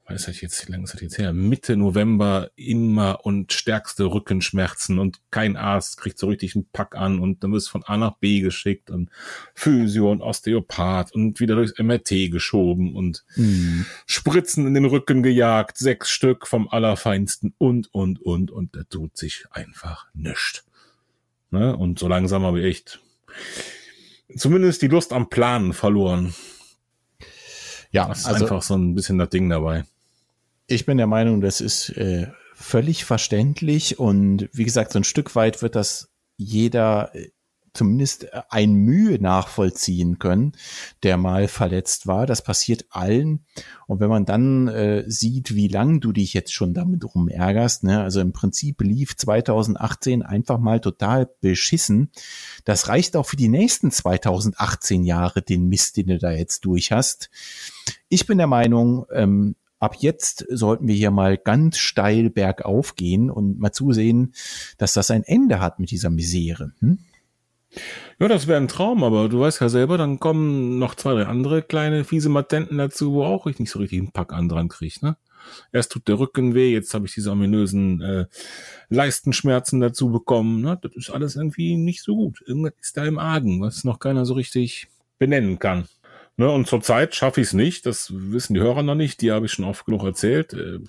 weiß 0.10 0.28
ich 0.30 0.42
jetzt, 0.42 0.68
wie 0.68 0.72
lange 0.72 0.86
ist 0.86 0.94
das 0.94 1.02
jetzt 1.02 1.18
her? 1.18 1.34
Mitte 1.34 1.78
November 1.78 2.50
immer 2.56 3.26
und 3.26 3.54
stärkste 3.54 4.06
Rückenschmerzen 4.06 4.98
und 4.98 5.20
kein 5.30 5.56
Arzt 5.56 5.98
kriegt 5.98 6.18
so 6.18 6.28
richtig 6.28 6.56
einen 6.56 6.68
Pack 6.72 6.96
an 6.96 7.20
und 7.20 7.44
dann 7.44 7.52
wirst 7.54 7.70
von 7.70 7.84
A 7.84 7.96
nach 7.98 8.18
B 8.18 8.42
geschickt 8.42 8.90
und 8.90 9.10
Physio 9.54 10.12
und 10.12 10.22
Osteopath 10.22 11.14
und 11.14 11.40
wieder 11.40 11.56
durchs 11.56 11.78
MRT 11.78 12.32
geschoben 12.32 12.96
und 12.96 13.24
mhm. 13.36 13.86
Spritzen 14.08 14.66
in 14.66 14.74
den 14.74 14.86
Rücken 14.86 15.22
gejagt, 15.22 15.78
sechs 15.78 16.10
Stück 16.10 16.48
vom 16.48 16.68
Allerfeinsten 16.68 17.54
und, 17.58 17.94
und, 17.94 18.20
und, 18.22 18.50
und 18.50 18.76
da 18.76 18.84
tut 18.84 19.16
sich 19.16 19.46
einfach 19.52 20.08
nichts. 20.14 20.66
Ne? 21.52 21.76
Und 21.76 22.00
so 22.00 22.08
langsam 22.08 22.44
habe 22.44 22.62
ich 22.62 22.66
echt 22.66 23.00
zumindest 24.36 24.82
die 24.82 24.88
Lust 24.88 25.14
am 25.14 25.30
Planen 25.30 25.74
verloren. 25.74 26.34
Ja, 27.92 28.08
das 28.08 28.20
ist 28.20 28.26
also, 28.26 28.46
einfach 28.46 28.62
so 28.62 28.76
ein 28.76 28.96
bisschen 28.96 29.18
das 29.18 29.30
Ding 29.30 29.50
dabei. 29.50 29.86
Ich 30.72 30.86
bin 30.86 30.98
der 30.98 31.08
Meinung, 31.08 31.42
das 31.42 31.62
ist 31.62 31.90
äh, 31.98 32.28
völlig 32.54 33.04
verständlich 33.04 33.98
und 33.98 34.50
wie 34.54 34.66
gesagt, 34.66 34.92
so 34.92 35.00
ein 35.00 35.04
Stück 35.04 35.36
weit 35.36 35.64
wird 35.64 35.76
das 35.76 36.12
jeder 36.38 37.10
äh, 37.16 37.30
zumindest 37.74 38.26
äh, 38.26 38.44
ein 38.50 38.74
Mühe 38.74 39.20
nachvollziehen 39.20 40.20
können, 40.20 40.52
der 41.02 41.18
mal 41.18 41.48
verletzt 41.48 42.06
war. 42.06 42.28
Das 42.28 42.44
passiert 42.44 42.86
allen. 42.92 43.46
Und 43.88 44.00
wenn 44.00 44.10
man 44.10 44.26
dann 44.26 44.68
äh, 44.68 45.06
sieht, 45.08 45.56
wie 45.56 45.70
lang 45.70 46.02
du 46.02 46.12
dich 46.12 46.36
jetzt 46.36 46.54
schon 46.54 46.76
damit 46.76 47.04
rumärgerst, 47.16 47.84
ne, 47.84 48.04
also 48.04 48.20
im 48.20 48.32
Prinzip 48.32 48.82
lief 48.82 49.18
2018 49.18 50.22
einfach 50.22 50.60
mal 50.60 50.82
total 50.82 51.32
beschissen. 51.42 52.12
Das 52.64 52.90
reicht 52.90 53.16
auch 53.16 53.26
für 53.26 53.38
die 53.38 53.50
nächsten 53.50 53.90
2018 53.90 55.04
Jahre, 55.04 55.42
den 55.42 55.68
Mist, 55.68 55.98
den 55.98 56.08
du 56.08 56.20
da 56.20 56.30
jetzt 56.30 56.64
durch 56.66 56.92
hast. 56.92 57.32
Ich 58.08 58.28
bin 58.28 58.38
der 58.38 58.46
Meinung, 58.46 59.08
ähm, 59.12 59.56
ab 59.80 59.96
jetzt 60.00 60.46
sollten 60.50 60.88
wir 60.88 60.96
hier 60.96 61.12
mal 61.12 61.38
ganz 61.38 61.78
steil 61.78 62.30
bergauf 62.30 62.96
gehen 62.96 63.30
und 63.30 63.60
mal 63.60 63.72
zusehen, 63.72 64.34
dass 64.78 64.94
das 64.94 65.12
ein 65.12 65.24
Ende 65.24 65.60
hat 65.60 65.80
mit 65.80 65.92
dieser 65.92 66.10
Misere. 66.10 66.74
Hm? 66.80 67.00
Ja, 68.20 68.28
das 68.28 68.48
wäre 68.48 68.60
ein 68.60 68.68
Traum, 68.68 69.04
aber 69.04 69.30
du 69.30 69.40
weißt 69.40 69.62
ja 69.62 69.70
selber, 69.70 69.98
dann 69.98 70.20
kommen 70.20 70.80
noch 70.80 70.96
zwei, 70.96 71.14
drei 71.14 71.26
andere 71.26 71.62
kleine 71.62 72.04
fiese 72.04 72.30
Matenten 72.30 72.78
dazu, 72.78 73.14
wo 73.14 73.24
auch 73.24 73.48
ich 73.48 73.60
nicht 73.60 73.72
so 73.72 73.80
richtig 73.80 74.00
einen 74.00 74.12
Pack 74.12 74.34
an 74.34 74.50
dran 74.50 74.70
kriege, 74.70 74.98
ne? 75.02 75.18
Erst 75.72 75.92
tut 75.92 76.08
der 76.08 76.20
Rücken 76.20 76.54
weh, 76.54 76.72
jetzt 76.72 76.94
habe 76.94 77.06
ich 77.06 77.14
diese 77.14 77.32
ominösen 77.32 78.02
äh, 78.02 78.26
Leistenschmerzen 78.90 79.80
dazu 79.80 80.12
bekommen. 80.12 80.62
Ne? 80.62 80.78
Das 80.82 80.92
ist 80.96 81.10
alles 81.10 81.36
irgendwie 81.38 81.78
nicht 81.78 82.04
so 82.04 82.16
gut. 82.16 82.44
Irgendwas 82.46 82.74
ist 82.82 82.98
da 82.98 83.06
im 83.06 83.18
Argen, 83.18 83.62
was 83.62 83.84
noch 83.84 84.00
keiner 84.00 84.26
so 84.26 84.34
richtig 84.34 84.88
benennen 85.18 85.58
kann. 85.58 85.88
Ne, 86.40 86.50
und 86.50 86.68
zurzeit 86.68 87.16
schaffe 87.16 87.42
ich 87.42 87.48
es 87.48 87.54
nicht, 87.54 87.86
das 87.86 88.14
wissen 88.16 88.54
die 88.54 88.62
Hörer 88.62 88.82
noch 88.82 88.96
nicht, 88.96 89.20
die 89.20 89.34
habe 89.34 89.48
ich 89.48 89.52
schon 89.52 89.66
oft 89.66 89.86
genug 89.86 90.06
erzählt. 90.06 90.54
Äh, 90.54 90.80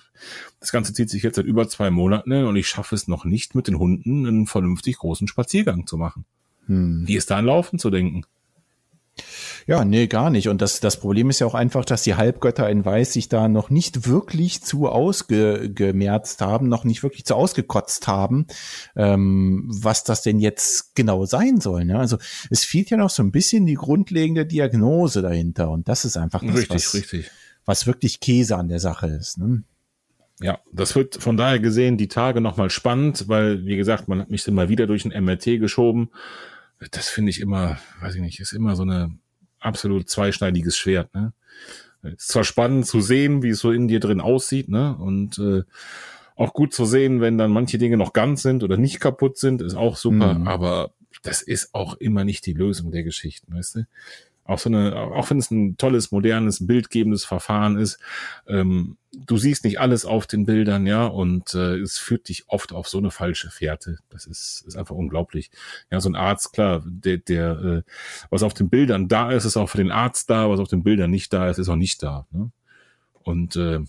das 0.61 0.71
Ganze 0.71 0.93
zieht 0.93 1.09
sich 1.09 1.23
jetzt 1.23 1.35
seit 1.35 1.43
über 1.43 1.67
zwei 1.67 1.91
Monaten 1.91 2.31
und 2.45 2.55
ich 2.55 2.69
schaffe 2.69 2.95
es 2.95 3.09
noch 3.09 3.25
nicht, 3.25 3.53
mit 3.53 3.67
den 3.67 3.77
Hunden 3.77 4.25
einen 4.25 4.47
vernünftig 4.47 4.99
großen 4.99 5.27
Spaziergang 5.27 5.87
zu 5.87 5.97
machen. 5.97 6.23
Hm. 6.67 7.05
Wie 7.05 7.17
ist 7.17 7.31
da 7.31 7.35
an 7.35 7.47
Laufen 7.47 7.79
zu 7.79 7.89
denken? 7.89 8.23
Ja, 9.67 9.85
nee, 9.85 10.07
gar 10.07 10.29
nicht. 10.29 10.47
Und 10.49 10.61
das, 10.61 10.79
das 10.79 10.99
Problem 10.99 11.29
ist 11.29 11.39
ja 11.39 11.47
auch 11.47 11.53
einfach, 11.53 11.85
dass 11.85 12.03
die 12.03 12.15
Halbgötter 12.15 12.69
in 12.69 12.83
Weiß 12.83 13.13
sich 13.13 13.29
da 13.29 13.47
noch 13.47 13.69
nicht 13.69 14.07
wirklich 14.07 14.61
zu 14.63 14.87
ausgemerzt 14.87 16.41
haben, 16.41 16.67
noch 16.67 16.83
nicht 16.83 17.03
wirklich 17.03 17.25
zu 17.25 17.35
ausgekotzt 17.35 18.07
haben, 18.07 18.47
ähm, 18.95 19.65
was 19.67 20.03
das 20.03 20.21
denn 20.21 20.39
jetzt 20.39 20.95
genau 20.95 21.25
sein 21.25 21.59
soll. 21.59 21.85
Ne? 21.85 21.99
Also 21.99 22.17
es 22.49 22.63
fehlt 22.63 22.89
ja 22.89 22.97
noch 22.97 23.09
so 23.09 23.23
ein 23.23 23.31
bisschen 23.31 23.65
die 23.65 23.75
grundlegende 23.75 24.45
Diagnose 24.45 25.21
dahinter. 25.21 25.69
Und 25.69 25.87
das 25.87 26.05
ist 26.05 26.17
einfach 26.17 26.41
das, 26.43 26.55
richtig, 26.55 26.75
was, 26.75 26.93
richtig. 26.93 27.31
was 27.65 27.87
wirklich 27.87 28.19
Käse 28.19 28.57
an 28.57 28.67
der 28.67 28.79
Sache 28.79 29.07
ist. 29.07 29.37
Ne? 29.37 29.63
Ja, 30.41 30.59
das 30.73 30.95
wird 30.95 31.21
von 31.21 31.37
daher 31.37 31.59
gesehen 31.59 31.97
die 31.97 32.07
Tage 32.07 32.41
nochmal 32.41 32.71
spannend, 32.71 33.27
weil, 33.27 33.65
wie 33.65 33.77
gesagt, 33.77 34.07
man 34.07 34.21
hat 34.21 34.31
mich 34.31 34.47
immer 34.47 34.69
wieder 34.69 34.87
durch 34.87 35.05
ein 35.05 35.23
MRT 35.23 35.59
geschoben 35.59 36.09
das 36.89 37.09
finde 37.09 37.29
ich 37.29 37.39
immer, 37.39 37.77
weiß 38.01 38.15
ich 38.15 38.21
nicht, 38.21 38.39
ist 38.39 38.53
immer 38.53 38.75
so 38.75 38.83
eine 38.83 39.15
absolut 39.61 40.09
zweischneidiges 40.09 40.77
Schwert. 40.77 41.13
Ne? 41.13 41.33
Ist 42.03 42.29
zwar 42.29 42.43
spannend 42.43 42.87
zu 42.87 42.99
sehen, 42.99 43.43
wie 43.43 43.49
es 43.49 43.59
so 43.59 43.71
in 43.71 43.87
dir 43.87 43.99
drin 43.99 44.21
aussieht, 44.21 44.69
ne? 44.69 44.97
Und 44.97 45.37
äh, 45.37 45.63
auch 46.35 46.53
gut 46.53 46.73
zu 46.73 46.85
sehen, 46.85 47.21
wenn 47.21 47.37
dann 47.37 47.51
manche 47.51 47.77
Dinge 47.77 47.97
noch 47.97 48.13
ganz 48.13 48.41
sind 48.41 48.63
oder 48.63 48.77
nicht 48.77 48.99
kaputt 48.99 49.37
sind, 49.37 49.61
ist 49.61 49.75
auch 49.75 49.95
super, 49.95 50.33
mhm. 50.33 50.47
aber 50.47 50.91
das 51.21 51.43
ist 51.43 51.73
auch 51.73 51.95
immer 51.95 52.23
nicht 52.23 52.45
die 52.47 52.53
Lösung 52.53 52.91
der 52.91 53.03
Geschichten, 53.03 53.53
weißt 53.53 53.75
du? 53.75 53.87
Auch 54.43 54.59
so 54.59 54.69
eine, 54.69 54.95
auch 54.95 55.29
wenn 55.29 55.37
es 55.37 55.51
ein 55.51 55.77
tolles, 55.77 56.11
modernes, 56.11 56.65
bildgebendes 56.65 57.25
Verfahren 57.25 57.77
ist, 57.77 57.99
ähm, 58.47 58.97
du 59.13 59.37
siehst 59.37 59.63
nicht 59.63 59.79
alles 59.79 60.05
auf 60.05 60.27
den 60.27 60.45
Bildern, 60.45 60.87
ja, 60.87 61.05
und 61.05 61.53
äh, 61.53 61.77
es 61.77 61.97
führt 61.97 62.29
dich 62.29 62.45
oft 62.47 62.73
auf 62.73 62.87
so 62.87 62.97
eine 62.97 63.11
falsche 63.11 63.49
Fährte. 63.49 63.97
Das 64.09 64.25
ist, 64.25 64.63
ist 64.65 64.75
einfach 64.75 64.95
unglaublich. 64.95 65.51
Ja, 65.91 65.99
so 65.99 66.09
ein 66.09 66.15
Arzt, 66.15 66.53
klar, 66.53 66.83
der, 66.85 67.17
der, 67.17 67.51
äh, 67.59 67.81
was 68.29 68.43
auf 68.43 68.53
den 68.53 68.69
Bildern 68.69 69.07
da 69.07 69.31
ist, 69.31 69.45
ist 69.45 69.57
auch 69.57 69.69
für 69.69 69.77
den 69.77 69.91
Arzt 69.91 70.29
da, 70.29 70.49
was 70.49 70.59
auf 70.59 70.69
den 70.69 70.83
Bildern 70.83 71.11
nicht 71.11 71.31
da 71.33 71.49
ist, 71.49 71.57
ist 71.57 71.69
auch 71.69 71.75
nicht 71.75 72.01
da. 72.03 72.25
Ne? 72.31 72.51
Und 73.23 73.55
äh, 73.55 73.79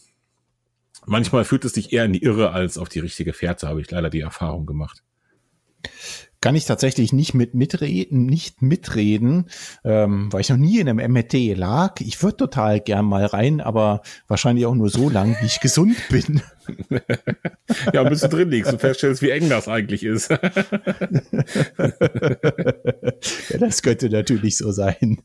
manchmal 1.07 1.45
führt 1.45 1.65
es 1.65 1.73
dich 1.73 1.93
eher 1.93 2.05
in 2.05 2.13
die 2.13 2.23
Irre 2.23 2.53
als 2.53 2.79
auf 2.79 2.89
die 2.89 3.01
richtige 3.01 3.33
Fährte, 3.33 3.69
habe 3.69 3.81
ich 3.81 3.91
leider 3.91 4.11
die 4.11 4.21
Erfahrung 4.21 4.67
gemacht 4.67 5.03
kann 6.43 6.57
ich 6.57 6.67
tatsächlich 6.67 7.15
nicht 7.15 7.33
mit 7.33 7.55
mitreden, 7.55 8.27
nicht 8.27 8.61
mitreden, 8.61 9.47
ähm, 9.85 10.31
weil 10.31 10.43
ich 10.43 10.51
noch 10.51 10.59
nie 10.59 10.81
in 10.81 10.89
einem 10.89 11.13
MRT 11.13 11.55
lag. 11.57 12.01
Ich 12.01 12.23
würde 12.23 12.37
total 12.37 12.81
gern 12.81 13.07
mal 13.07 13.25
rein, 13.25 13.63
aber 13.63 14.03
wahrscheinlich 14.29 14.67
auch 14.67 14.75
nur 14.75 14.91
so 14.91 15.09
lang, 15.09 15.37
wie 15.41 15.47
ich 15.47 15.61
gesund 15.61 15.97
bin. 16.11 16.43
Ja, 17.93 18.03
bis 18.05 18.21
du 18.21 18.29
drin 18.29 18.51
liegst 18.51 18.73
und 18.73 18.81
feststellst, 18.81 19.23
wie 19.23 19.31
eng 19.31 19.49
das 19.49 19.69
eigentlich 19.69 20.05
ist. 20.05 20.31
ja, 20.31 20.39
das 23.59 23.83
könnte 23.83 24.09
natürlich 24.11 24.57
so 24.57 24.73
sein. 24.73 25.19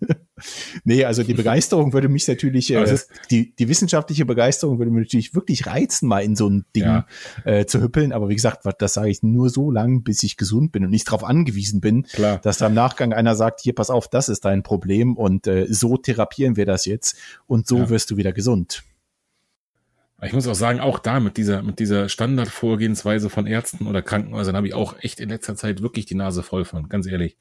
nee, 0.83 1.03
also 1.05 1.23
die 1.23 1.33
Begeisterung 1.33 1.93
würde 1.93 2.09
mich 2.09 2.27
natürlich, 2.27 2.73
äh, 2.73 2.97
die, 3.31 3.55
die 3.55 3.69
wissenschaftliche 3.69 4.25
Begeisterung 4.25 4.79
würde 4.79 4.91
mich 4.91 5.05
natürlich 5.05 5.35
wirklich 5.35 5.67
reizen, 5.67 6.07
mal 6.07 6.19
in 6.19 6.35
so 6.35 6.49
ein 6.49 6.65
Ding 6.75 6.83
ja. 6.83 7.05
äh, 7.45 7.65
zu 7.65 7.81
hüppeln. 7.81 8.11
Aber 8.11 8.29
wie 8.29 8.35
gesagt, 8.35 8.63
das 8.79 8.93
sage 8.93 9.09
ich 9.09 9.23
nur 9.23 9.49
so 9.49 9.71
lang, 9.71 10.03
bis 10.03 10.23
ich 10.23 10.37
gesund 10.37 10.71
bin 10.71 10.83
und 10.83 10.91
nicht 10.91 11.07
darauf 11.07 11.23
angewiesen 11.23 11.81
bin, 11.81 12.03
Klar. 12.03 12.39
dass 12.39 12.57
da 12.57 12.67
im 12.67 12.73
Nachgang 12.73 13.13
einer 13.13 13.35
sagt, 13.35 13.61
hier, 13.61 13.73
pass 13.73 13.89
auf, 13.89 14.07
das 14.07 14.29
ist 14.29 14.45
dein 14.45 14.63
Problem 14.63 15.15
und 15.15 15.47
äh, 15.47 15.67
so 15.69 15.97
therapieren 15.97 16.55
wir 16.55 16.65
das 16.65 16.85
jetzt 16.85 17.17
und 17.45 17.67
so 17.67 17.77
ja. 17.77 17.89
wirst 17.89 18.11
du 18.11 18.17
wieder 18.17 18.33
gesund. 18.33 18.83
Ich 20.23 20.33
muss 20.33 20.47
auch 20.47 20.55
sagen, 20.55 20.79
auch 20.79 20.97
da 20.97 21.19
mit 21.19 21.37
dieser, 21.37 21.61
mit 21.61 21.77
dieser 21.77 22.09
Standardvorgehensweise 22.09 23.29
von 23.29 23.45
Ärzten 23.45 23.85
oder 23.85 24.01
Krankenhäusern 24.01 24.55
habe 24.55 24.67
ich 24.67 24.73
auch 24.73 24.95
echt 24.99 25.19
in 25.19 25.29
letzter 25.29 25.55
Zeit 25.55 25.83
wirklich 25.83 26.07
die 26.07 26.15
Nase 26.15 26.41
voll 26.41 26.65
von, 26.65 26.89
ganz 26.89 27.05
ehrlich. 27.05 27.37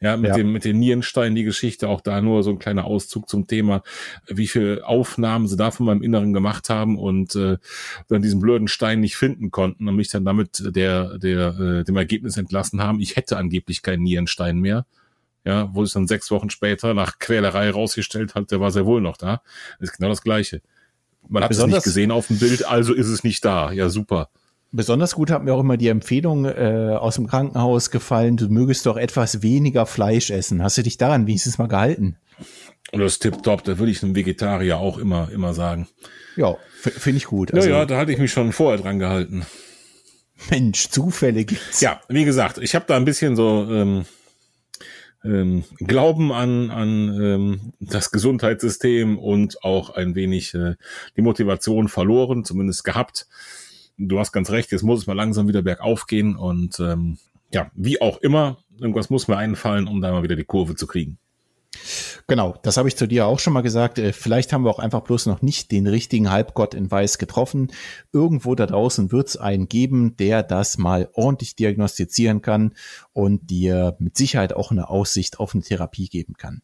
Ja, 0.00 0.16
mit 0.16 0.30
ja. 0.30 0.36
dem, 0.36 0.52
mit 0.52 0.64
den 0.64 0.78
Nierensteinen 0.78 1.34
die 1.34 1.42
Geschichte, 1.42 1.88
auch 1.88 2.00
da 2.00 2.20
nur 2.22 2.44
so 2.44 2.50
ein 2.50 2.60
kleiner 2.60 2.84
Auszug 2.84 3.28
zum 3.28 3.48
Thema, 3.48 3.82
wie 4.28 4.46
viel 4.46 4.80
Aufnahmen 4.84 5.48
sie 5.48 5.56
da 5.56 5.72
von 5.72 5.86
meinem 5.86 6.02
Inneren 6.02 6.32
gemacht 6.32 6.70
haben 6.70 6.96
und 6.96 7.34
äh, 7.34 7.58
dann 8.06 8.22
diesen 8.22 8.40
blöden 8.40 8.68
Stein 8.68 9.00
nicht 9.00 9.16
finden 9.16 9.50
konnten 9.50 9.88
und 9.88 9.96
mich 9.96 10.08
dann 10.08 10.24
damit 10.24 10.62
der, 10.64 11.18
der, 11.18 11.58
äh, 11.58 11.84
dem 11.84 11.96
Ergebnis 11.96 12.36
entlassen 12.36 12.80
haben, 12.80 13.00
ich 13.00 13.16
hätte 13.16 13.36
angeblich 13.36 13.82
keinen 13.82 14.04
Nierenstein 14.04 14.58
mehr. 14.60 14.86
Ja, 15.44 15.68
wo 15.72 15.82
es 15.82 15.92
dann 15.92 16.06
sechs 16.06 16.30
Wochen 16.30 16.50
später 16.50 16.94
nach 16.94 17.18
Quälerei 17.18 17.70
rausgestellt 17.70 18.34
hat, 18.34 18.50
der 18.50 18.60
war 18.60 18.70
sehr 18.70 18.86
wohl 18.86 19.00
noch 19.00 19.16
da. 19.16 19.40
Das 19.80 19.90
ist 19.90 19.96
genau 19.96 20.10
das 20.10 20.22
Gleiche. 20.22 20.62
Man 21.28 21.44
hat 21.44 21.50
es 21.50 21.64
nicht 21.64 21.84
gesehen 21.84 22.10
auf 22.10 22.28
dem 22.28 22.38
Bild, 22.38 22.66
also 22.66 22.94
ist 22.94 23.08
es 23.08 23.24
nicht 23.24 23.44
da. 23.44 23.70
Ja, 23.72 23.88
super. 23.88 24.30
Besonders 24.70 25.14
gut 25.14 25.30
hat 25.30 25.44
mir 25.44 25.54
auch 25.54 25.60
immer 25.60 25.76
die 25.76 25.88
Empfehlung 25.88 26.44
äh, 26.44 26.96
aus 26.98 27.14
dem 27.14 27.26
Krankenhaus 27.26 27.90
gefallen, 27.90 28.36
du 28.36 28.48
mögest 28.48 28.84
doch 28.84 28.96
etwas 28.96 29.42
weniger 29.42 29.86
Fleisch 29.86 30.30
essen. 30.30 30.62
Hast 30.62 30.76
du 30.76 30.82
dich 30.82 30.98
daran 30.98 31.26
wenigstens 31.26 31.56
mal 31.58 31.68
gehalten? 31.68 32.16
Und 32.92 33.00
das 33.00 33.12
ist 33.12 33.18
tipptopp, 33.20 33.64
da 33.64 33.78
würde 33.78 33.92
ich 33.92 34.02
einem 34.02 34.14
Vegetarier 34.14 34.78
auch 34.78 34.98
immer, 34.98 35.30
immer 35.32 35.54
sagen. 35.54 35.88
Ja, 36.36 36.56
finde 36.80 37.18
ich 37.18 37.24
gut. 37.24 37.52
Also, 37.52 37.68
ja, 37.68 37.78
ja, 37.78 37.86
da 37.86 37.98
hatte 37.98 38.12
ich 38.12 38.18
mich 38.18 38.32
schon 38.32 38.52
vorher 38.52 38.80
dran 38.80 38.98
gehalten. 38.98 39.46
Mensch, 40.50 40.88
Zufälle 40.88 41.44
gibt's. 41.44 41.80
Ja, 41.80 42.00
wie 42.08 42.24
gesagt, 42.24 42.58
ich 42.58 42.74
habe 42.74 42.84
da 42.86 42.96
ein 42.96 43.04
bisschen 43.04 43.36
so 43.36 43.66
ähm, 43.70 44.04
ähm, 45.24 45.64
Glauben 45.78 46.32
an, 46.32 46.70
an 46.70 47.20
ähm, 47.20 47.72
das 47.80 48.10
Gesundheitssystem 48.10 49.18
und 49.18 49.62
auch 49.64 49.90
ein 49.90 50.14
wenig 50.14 50.54
äh, 50.54 50.76
die 51.16 51.22
Motivation 51.22 51.88
verloren, 51.88 52.44
zumindest 52.44 52.84
gehabt. 52.84 53.26
Du 53.96 54.18
hast 54.18 54.32
ganz 54.32 54.50
recht, 54.50 54.70
jetzt 54.70 54.82
muss 54.82 55.00
es 55.00 55.06
mal 55.06 55.14
langsam 55.14 55.48
wieder 55.48 55.62
bergauf 55.62 56.06
gehen 56.06 56.36
und 56.36 56.78
ähm, 56.78 57.18
ja, 57.52 57.70
wie 57.74 58.00
auch 58.00 58.18
immer, 58.18 58.58
irgendwas 58.78 59.10
muss 59.10 59.28
mir 59.28 59.36
einfallen, 59.36 59.88
um 59.88 60.00
da 60.00 60.12
mal 60.12 60.22
wieder 60.22 60.36
die 60.36 60.44
Kurve 60.44 60.76
zu 60.76 60.86
kriegen. 60.86 61.18
Genau, 62.26 62.56
das 62.62 62.76
habe 62.76 62.88
ich 62.88 62.96
zu 62.96 63.06
dir 63.06 63.26
auch 63.26 63.38
schon 63.38 63.52
mal 63.52 63.62
gesagt. 63.62 63.98
Äh, 63.98 64.12
vielleicht 64.12 64.52
haben 64.52 64.64
wir 64.64 64.70
auch 64.70 64.78
einfach 64.78 65.02
bloß 65.02 65.26
noch 65.26 65.42
nicht 65.42 65.70
den 65.70 65.86
richtigen 65.86 66.30
Halbgott 66.30 66.74
in 66.74 66.90
Weiß 66.90 67.18
getroffen. 67.18 67.72
Irgendwo 68.12 68.54
da 68.54 68.66
draußen 68.66 69.12
wird 69.12 69.28
es 69.28 69.36
einen 69.36 69.68
geben, 69.68 70.16
der 70.16 70.42
das 70.42 70.78
mal 70.78 71.08
ordentlich 71.14 71.56
diagnostizieren 71.56 72.42
kann 72.42 72.74
und 73.12 73.50
dir 73.50 73.96
mit 73.98 74.16
Sicherheit 74.16 74.52
auch 74.52 74.70
eine 74.70 74.88
Aussicht 74.90 75.40
auf 75.40 75.54
eine 75.54 75.62
Therapie 75.62 76.08
geben 76.08 76.34
kann. 76.34 76.62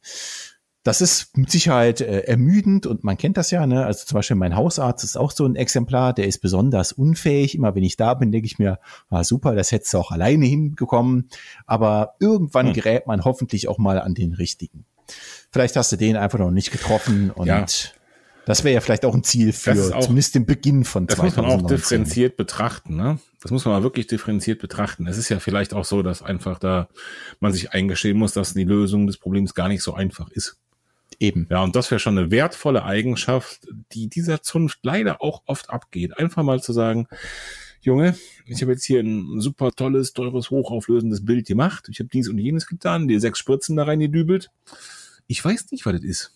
das 0.85 1.01
ist 1.01 1.35
mit 1.39 1.51
Sicherheit 1.51 2.03
äh, 2.03 2.21
ermüdend 2.21 2.87
und 2.87 3.05
man 3.05 3.17
kennt 3.17 3.39
das 3.39 3.51
ja, 3.51 3.67
ne? 3.67 3.87
Also 3.87 4.05
zum 4.05 4.17
Beispiel 4.17 4.37
mein 4.37 4.55
Hausarzt 4.55 5.03
ist 5.03 5.17
auch 5.17 5.31
so 5.31 5.47
ein 5.47 5.57
Exemplar, 5.57 6.13
der 6.13 6.27
ist 6.27 6.41
besonders 6.43 6.93
unfähig. 6.93 7.55
Immer 7.55 7.75
wenn 7.75 7.85
ich 7.85 7.97
da 7.97 8.13
bin, 8.13 8.33
denke 8.33 8.47
ich 8.47 8.59
mir, 8.59 8.79
ah, 9.09 9.25
super, 9.25 9.55
das 9.55 9.73
hättest 9.73 9.95
du 9.95 9.99
auch 9.99 10.11
alleine 10.11 10.45
hinbekommen. 10.45 11.31
Aber 11.65 12.17
irgendwann 12.21 12.67
hm. 12.67 12.75
gerät 12.75 13.07
man 13.07 13.25
hoffentlich 13.25 13.67
auch 13.69 13.79
mal 13.79 13.99
an 13.99 14.13
den 14.13 14.35
richtigen. 14.35 14.85
Vielleicht 15.51 15.77
hast 15.77 15.93
du 15.93 15.97
den 15.97 16.17
einfach 16.17 16.39
noch 16.39 16.51
nicht 16.51 16.73
getroffen 16.73 17.31
und 17.31 17.47
ja. 17.47 17.65
Das 18.47 18.63
wäre 18.63 18.75
ja 18.75 18.81
vielleicht 18.81 19.05
auch 19.05 19.15
ein 19.15 19.25
Ziel 19.25 19.53
für 19.53 19.97
auch, 19.97 20.01
zumindest 20.01 20.35
den 20.35 20.45
Beginn 20.45 20.85
von 20.85 21.07
das 21.07 21.17
2019. 21.17 21.43
Das 21.43 21.47
muss 21.47 21.63
man 21.63 21.65
auch 21.65 21.77
differenziert 21.77 22.37
betrachten. 22.37 22.97
Ne? 22.97 23.19
Das 23.41 23.51
muss 23.51 23.65
man 23.65 23.75
mal 23.75 23.83
wirklich 23.83 24.07
differenziert 24.07 24.61
betrachten. 24.61 25.07
Es 25.07 25.17
ist 25.17 25.29
ja 25.29 25.41
vielleicht 25.41 25.73
auch 25.73 25.85
so, 25.85 26.03
dass 26.03 26.23
einfach 26.23 26.59
da 26.59 26.89
man 27.41 27.53
sich 27.53 27.73
eingestehen 27.73 28.19
muss, 28.19 28.33
dass 28.33 28.55
die 28.55 28.65
Lösung 28.65 29.07
des 29.07 29.17
Problems 29.17 29.55
gar 29.55 29.69
nicht 29.69 29.83
so 29.83 29.95
einfach 29.95 30.29
ist. 30.31 30.57
Eben. 31.21 31.47
Ja, 31.49 31.63
und 31.63 31.77
das 31.77 31.91
wäre 31.91 32.01
schon 32.01 32.19
eine 32.19 32.31
wertvolle 32.31 32.85
Eigenschaft, 32.85 33.61
die 33.93 34.09
dieser 34.09 34.43
Zunft 34.43 34.81
leider 34.83 35.23
auch 35.23 35.43
oft 35.47 35.71
abgeht. 35.71 36.19
Einfach 36.19 36.43
mal 36.43 36.61
zu 36.61 36.73
sagen, 36.73 37.07
Junge, 37.85 38.17
ich 38.47 38.63
habe 38.63 38.73
jetzt 38.73 38.85
hier 38.85 39.01
ein 39.01 39.41
super 39.41 39.71
tolles, 39.71 40.15
teures, 40.15 40.49
hochauflösendes 40.49 41.25
Bild 41.25 41.47
gemacht. 41.47 41.87
Ich 41.91 41.99
habe 42.01 42.09
dies 42.11 42.29
und 42.31 42.39
jenes 42.39 42.67
getan, 42.67 43.09
die 43.09 43.21
sechs 43.21 43.39
Spritzen 43.39 43.77
da 43.77 43.85
rein 43.85 44.01
gedübelt. 44.01 44.51
Ich 45.27 45.45
weiß 45.45 45.71
nicht, 45.71 45.85
was 45.85 45.93
das 45.93 46.03
ist. 46.03 46.35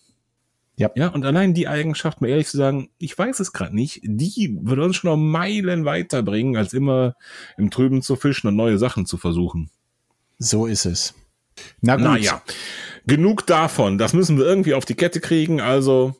Ja. 0.77 0.91
ja, 0.95 1.07
und 1.07 1.25
allein 1.25 1.53
die 1.53 1.67
Eigenschaft, 1.67 2.21
mal 2.21 2.29
ehrlich 2.29 2.47
zu 2.47 2.55
sagen, 2.55 2.89
ich 2.99 3.17
weiß 3.17 3.39
es 3.41 3.51
gerade 3.51 3.75
nicht, 3.75 3.99
die 4.03 4.57
würde 4.61 4.83
uns 4.83 4.95
schon 4.95 5.09
noch 5.09 5.17
Meilen 5.17 5.83
weiterbringen, 5.85 6.55
als 6.55 6.71
immer 6.71 7.15
im 7.57 7.69
Trüben 7.69 8.01
zu 8.01 8.15
fischen 8.15 8.47
und 8.47 8.55
neue 8.55 8.77
Sachen 8.77 9.05
zu 9.05 9.17
versuchen. 9.17 9.71
So 10.37 10.67
ist 10.67 10.85
es. 10.85 11.15
Na 11.81 11.95
gut. 11.95 12.05
Naja, 12.05 12.41
genug 13.07 13.45
davon. 13.45 13.97
Das 13.97 14.13
müssen 14.13 14.37
wir 14.37 14.45
irgendwie 14.45 14.73
auf 14.73 14.85
die 14.85 14.95
Kette 14.95 15.19
kriegen. 15.19 15.59
Also, 15.59 16.15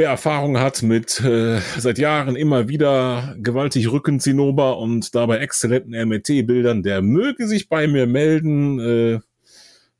wer 0.00 0.08
Erfahrung 0.08 0.58
hat 0.58 0.82
mit 0.82 1.20
äh, 1.20 1.60
seit 1.76 1.98
Jahren 1.98 2.34
immer 2.34 2.68
wieder 2.68 3.36
gewaltig 3.38 3.92
Rückenzinnober 3.92 4.78
und 4.78 5.14
dabei 5.14 5.40
exzellenten 5.40 5.92
MRT-Bildern, 5.92 6.82
der 6.82 7.02
möge 7.02 7.46
sich 7.46 7.68
bei 7.68 7.86
mir 7.86 8.06
melden. 8.06 8.78
Äh, 8.80 9.20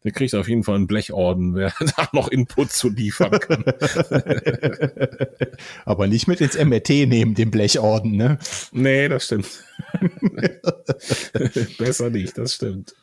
der 0.03 0.13
kriegt 0.13 0.35
auf 0.35 0.49
jeden 0.49 0.65
Fall 0.65 0.77
einen 0.77 0.87
Blechorden, 0.87 1.55
wer 1.55 1.75
da 1.97 2.09
noch 2.15 2.29
Input 2.29 2.73
zu 2.73 2.89
liefern 2.89 3.39
kann. 3.41 3.63
Aber 5.85 6.07
nicht 6.07 6.27
mit 6.27 6.41
ins 6.41 6.57
MRT 6.57 7.07
nehmen, 7.07 7.35
den 7.35 7.51
Blechorden, 7.51 8.13
ne? 8.13 8.39
Nee, 8.73 9.07
das 9.07 9.27
stimmt. 9.27 9.63
Besser 11.79 12.09
nicht, 12.09 12.39
das 12.39 12.55
stimmt. 12.55 12.95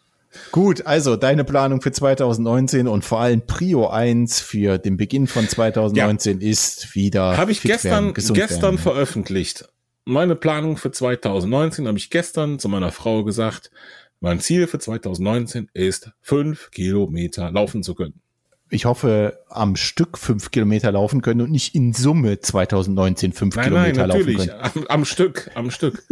Gut, 0.51 0.85
also 0.85 1.15
deine 1.15 1.43
Planung 1.43 1.81
für 1.81 1.91
2019 1.91 2.87
und 2.87 3.05
vor 3.05 3.19
allem 3.19 3.45
Prio 3.45 3.87
1 3.87 4.39
für 4.41 4.77
den 4.77 4.97
Beginn 4.97 5.27
von 5.27 5.47
2019 5.47 6.41
ja. 6.41 6.49
ist 6.49 6.95
wieder. 6.95 7.37
Habe 7.37 7.51
ich 7.51 7.61
gestern, 7.61 8.15
werden, 8.15 8.33
gestern 8.33 8.61
werden. 8.61 8.77
veröffentlicht. 8.77 9.67
Meine 10.05 10.35
Planung 10.35 10.77
für 10.77 10.91
2019 10.91 11.87
habe 11.87 11.97
ich 11.97 12.09
gestern 12.09 12.59
zu 12.59 12.69
meiner 12.69 12.91
Frau 12.91 13.23
gesagt, 13.23 13.71
mein 14.19 14.39
Ziel 14.39 14.67
für 14.67 14.79
2019 14.79 15.69
ist, 15.73 16.11
fünf 16.21 16.71
Kilometer 16.71 17.51
laufen 17.51 17.83
zu 17.83 17.93
können. 17.93 18.21
Ich 18.69 18.85
hoffe, 18.85 19.39
am 19.49 19.75
Stück 19.77 20.17
fünf 20.17 20.51
Kilometer 20.51 20.91
laufen 20.91 21.21
können 21.21 21.41
und 21.41 21.51
nicht 21.51 21.73
in 21.73 21.93
Summe 21.93 22.39
2019 22.39 23.31
fünf 23.31 23.55
nein, 23.55 23.65
Kilometer 23.65 24.07
nein, 24.07 24.09
natürlich, 24.09 24.47
laufen 24.47 24.49
können. 24.49 24.85
Am, 24.87 24.87
am 24.87 25.05
Stück, 25.05 25.51
am 25.55 25.71
Stück. 25.71 26.03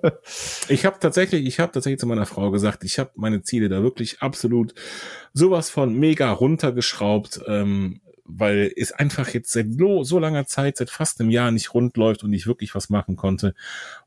ich 0.68 0.84
habe 0.84 0.96
tatsächlich, 1.00 1.44
ich 1.44 1.58
habe 1.58 1.72
tatsächlich 1.72 1.98
zu 1.98 2.06
meiner 2.06 2.26
Frau 2.26 2.50
gesagt, 2.50 2.84
ich 2.84 3.00
habe 3.00 3.10
meine 3.16 3.42
Ziele 3.42 3.68
da 3.68 3.82
wirklich 3.82 4.22
absolut 4.22 4.74
sowas 5.32 5.70
von 5.70 5.92
mega 5.94 6.30
runtergeschraubt. 6.30 7.40
Ähm, 7.48 8.00
weil 8.28 8.70
es 8.76 8.92
einfach 8.92 9.28
jetzt 9.30 9.50
seit 9.50 9.66
so 10.02 10.18
langer 10.18 10.46
Zeit, 10.46 10.76
seit 10.76 10.90
fast 10.90 11.20
einem 11.20 11.30
Jahr 11.30 11.50
nicht 11.50 11.72
rund 11.72 11.96
läuft 11.96 12.22
und 12.22 12.32
ich 12.32 12.46
wirklich 12.46 12.74
was 12.74 12.90
machen 12.90 13.16
konnte. 13.16 13.54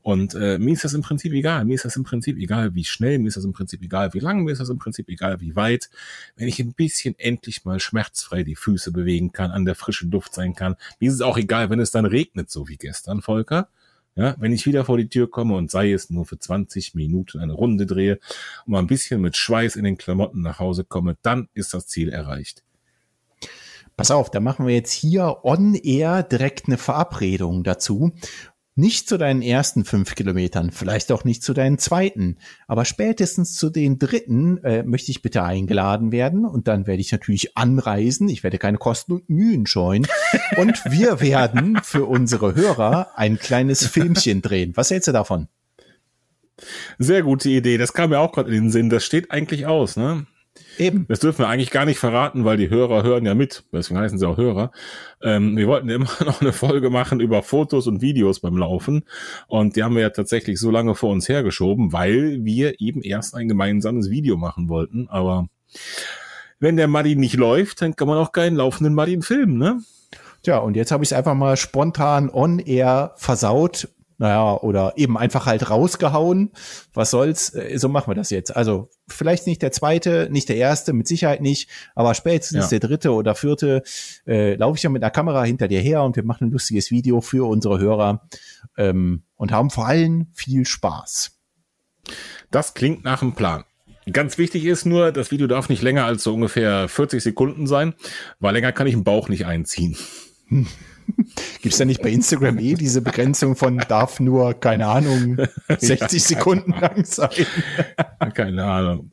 Und 0.01 0.35
äh, 0.35 0.59
mir 0.59 0.73
ist 0.73 0.83
das 0.83 0.93
im 0.93 1.01
Prinzip 1.01 1.33
egal. 1.33 1.65
Mir 1.65 1.73
ist 1.73 1.85
das 1.85 1.95
im 1.95 2.03
Prinzip 2.03 2.37
egal, 2.37 2.75
wie 2.75 2.85
schnell, 2.85 3.17
mir 3.19 3.27
ist 3.27 3.37
das 3.37 3.45
im 3.45 3.53
Prinzip 3.53 3.81
egal, 3.81 4.13
wie 4.13 4.19
lang, 4.19 4.43
mir 4.43 4.51
ist 4.51 4.61
das 4.61 4.69
im 4.69 4.77
Prinzip 4.77 5.09
egal, 5.09 5.41
wie 5.41 5.55
weit. 5.55 5.89
Wenn 6.35 6.47
ich 6.47 6.59
ein 6.59 6.73
bisschen 6.73 7.17
endlich 7.17 7.65
mal 7.65 7.79
schmerzfrei 7.79 8.43
die 8.43 8.55
Füße 8.55 8.91
bewegen 8.91 9.31
kann, 9.31 9.51
an 9.51 9.65
der 9.65 9.75
frischen 9.75 10.11
Luft 10.11 10.33
sein 10.35 10.53
kann. 10.53 10.75
Mir 10.99 11.09
ist 11.09 11.15
es 11.15 11.21
auch 11.21 11.37
egal, 11.37 11.69
wenn 11.71 11.79
es 11.79 11.91
dann 11.91 12.05
regnet, 12.05 12.51
so 12.51 12.67
wie 12.67 12.77
gestern, 12.77 13.21
Volker. 13.21 13.69
Ja, 14.15 14.35
wenn 14.39 14.51
ich 14.51 14.65
wieder 14.65 14.83
vor 14.83 14.97
die 14.97 15.07
Tür 15.07 15.31
komme 15.31 15.55
und 15.55 15.71
sei 15.71 15.93
es 15.93 16.09
nur 16.09 16.25
für 16.25 16.37
20 16.37 16.95
Minuten 16.95 17.39
eine 17.39 17.53
Runde 17.53 17.85
drehe 17.85 18.19
und 18.65 18.73
mal 18.73 18.79
ein 18.79 18.87
bisschen 18.87 19.21
mit 19.21 19.37
Schweiß 19.37 19.77
in 19.77 19.85
den 19.85 19.97
Klamotten 19.97 20.41
nach 20.41 20.59
Hause 20.59 20.83
komme, 20.83 21.15
dann 21.21 21.47
ist 21.53 21.73
das 21.73 21.87
Ziel 21.87 22.09
erreicht. 22.09 22.61
Pass 24.01 24.09
auf, 24.09 24.31
da 24.31 24.39
machen 24.39 24.65
wir 24.65 24.73
jetzt 24.73 24.93
hier 24.93 25.45
on 25.45 25.75
air 25.75 26.23
direkt 26.23 26.65
eine 26.65 26.79
Verabredung 26.79 27.63
dazu. 27.63 28.13
Nicht 28.73 29.07
zu 29.07 29.19
deinen 29.19 29.43
ersten 29.43 29.85
fünf 29.85 30.15
Kilometern, 30.15 30.71
vielleicht 30.71 31.11
auch 31.11 31.23
nicht 31.23 31.43
zu 31.43 31.53
deinen 31.53 31.77
zweiten, 31.77 32.39
aber 32.67 32.85
spätestens 32.85 33.53
zu 33.53 33.69
den 33.69 33.99
dritten 33.99 34.57
äh, 34.63 34.81
möchte 34.81 35.11
ich 35.11 35.21
bitte 35.21 35.43
eingeladen 35.43 36.11
werden 36.11 36.45
und 36.45 36.67
dann 36.67 36.87
werde 36.87 36.99
ich 36.99 37.11
natürlich 37.11 37.55
anreisen. 37.55 38.27
Ich 38.27 38.41
werde 38.41 38.57
keine 38.57 38.79
Kosten 38.79 39.11
und 39.11 39.29
Mühen 39.29 39.67
scheuen 39.67 40.07
und 40.57 40.83
wir 40.89 41.21
werden 41.21 41.77
für 41.83 42.05
unsere 42.05 42.55
Hörer 42.55 43.11
ein 43.17 43.37
kleines 43.37 43.85
Filmchen 43.85 44.41
drehen. 44.41 44.71
Was 44.73 44.89
hältst 44.89 45.09
du 45.09 45.11
davon? 45.11 45.47
Sehr 46.97 47.21
gute 47.21 47.49
Idee. 47.49 47.77
Das 47.77 47.93
kam 47.93 48.09
mir 48.09 48.19
auch 48.19 48.31
gerade 48.31 48.49
in 48.49 48.63
den 48.63 48.71
Sinn. 48.71 48.89
Das 48.89 49.05
steht 49.05 49.29
eigentlich 49.29 49.67
aus, 49.67 49.95
ne? 49.95 50.25
Eben. 50.77 51.05
Das 51.07 51.19
dürfen 51.19 51.39
wir 51.39 51.47
eigentlich 51.47 51.71
gar 51.71 51.85
nicht 51.85 51.99
verraten, 51.99 52.43
weil 52.43 52.57
die 52.57 52.69
Hörer 52.69 53.03
hören 53.03 53.25
ja 53.25 53.35
mit. 53.35 53.63
Deswegen 53.71 53.99
heißen 53.99 54.17
sie 54.17 54.27
auch 54.27 54.37
Hörer. 54.37 54.71
Ähm, 55.21 55.55
wir 55.55 55.67
wollten 55.67 55.89
immer 55.89 56.09
noch 56.25 56.41
eine 56.41 56.53
Folge 56.53 56.89
machen 56.89 57.19
über 57.19 57.43
Fotos 57.43 57.87
und 57.87 58.01
Videos 58.01 58.39
beim 58.39 58.57
Laufen. 58.57 59.03
Und 59.47 59.75
die 59.75 59.83
haben 59.83 59.95
wir 59.95 60.01
ja 60.01 60.09
tatsächlich 60.09 60.59
so 60.59 60.71
lange 60.71 60.95
vor 60.95 61.11
uns 61.11 61.29
hergeschoben, 61.29 61.93
weil 61.93 62.43
wir 62.43 62.81
eben 62.81 63.01
erst 63.01 63.35
ein 63.35 63.47
gemeinsames 63.47 64.09
Video 64.09 64.37
machen 64.37 64.69
wollten. 64.69 65.07
Aber 65.09 65.47
wenn 66.59 66.77
der 66.77 66.87
Muddy 66.87 67.15
nicht 67.15 67.35
läuft, 67.35 67.81
dann 67.81 67.95
kann 67.95 68.07
man 68.07 68.17
auch 68.17 68.31
keinen 68.31 68.55
laufenden 68.55 68.93
Muddy 68.93 69.21
filmen, 69.21 69.57
ne? 69.57 69.81
Tja, 70.43 70.57
und 70.57 70.75
jetzt 70.75 70.91
habe 70.91 71.03
ich 71.03 71.11
es 71.11 71.13
einfach 71.13 71.35
mal 71.35 71.55
spontan 71.55 72.29
on 72.29 72.59
air 72.59 73.13
versaut 73.15 73.89
naja, 74.21 74.53
oder 74.61 74.93
eben 74.97 75.17
einfach 75.17 75.47
halt 75.47 75.71
rausgehauen. 75.71 76.51
Was 76.93 77.09
soll's? 77.09 77.55
Äh, 77.55 77.79
so 77.79 77.89
machen 77.89 78.11
wir 78.11 78.13
das 78.13 78.29
jetzt. 78.29 78.55
Also 78.55 78.91
vielleicht 79.07 79.47
nicht 79.47 79.63
der 79.63 79.71
zweite, 79.71 80.27
nicht 80.29 80.47
der 80.47 80.57
erste, 80.57 80.93
mit 80.93 81.07
Sicherheit 81.07 81.41
nicht, 81.41 81.67
aber 81.95 82.13
spätestens 82.13 82.65
ja. 82.65 82.77
der 82.77 82.87
dritte 82.87 83.13
oder 83.13 83.33
vierte 83.33 83.81
äh, 84.27 84.53
laufe 84.53 84.77
ich 84.77 84.83
ja 84.83 84.91
mit 84.91 85.01
einer 85.01 85.09
Kamera 85.09 85.43
hinter 85.43 85.67
dir 85.67 85.81
her 85.81 86.03
und 86.03 86.15
wir 86.15 86.23
machen 86.23 86.47
ein 86.47 86.51
lustiges 86.51 86.91
Video 86.91 87.19
für 87.19 87.49
unsere 87.49 87.79
Hörer 87.79 88.27
ähm, 88.77 89.23
und 89.37 89.51
haben 89.51 89.71
vor 89.71 89.87
allem 89.87 90.27
viel 90.33 90.67
Spaß. 90.67 91.31
Das 92.51 92.75
klingt 92.75 93.03
nach 93.03 93.23
einem 93.23 93.33
Plan. 93.33 93.63
Ganz 94.11 94.37
wichtig 94.37 94.65
ist 94.65 94.85
nur, 94.85 95.11
das 95.11 95.31
Video 95.31 95.47
darf 95.47 95.67
nicht 95.67 95.81
länger 95.81 96.05
als 96.05 96.21
so 96.21 96.35
ungefähr 96.35 96.87
40 96.87 97.23
Sekunden 97.23 97.65
sein, 97.65 97.95
weil 98.39 98.53
länger 98.53 98.71
kann 98.71 98.85
ich 98.85 98.93
den 98.93 99.03
Bauch 99.03 99.29
nicht 99.29 99.47
einziehen. 99.47 99.97
Gibt 101.61 101.73
es 101.73 101.77
da 101.77 101.85
nicht 101.85 102.01
bei 102.01 102.09
Instagram 102.09 102.57
eh 102.59 102.73
diese 102.75 103.01
Begrenzung 103.01 103.55
von 103.55 103.77
darf 103.77 104.19
nur, 104.19 104.53
keine 104.53 104.87
Ahnung, 104.87 105.37
60 105.67 105.99
ja, 105.99 106.19
Sekunden 106.19 106.71
lang 106.79 107.05
sein? 107.05 107.29
keine 108.33 108.63
Ahnung. 108.65 109.11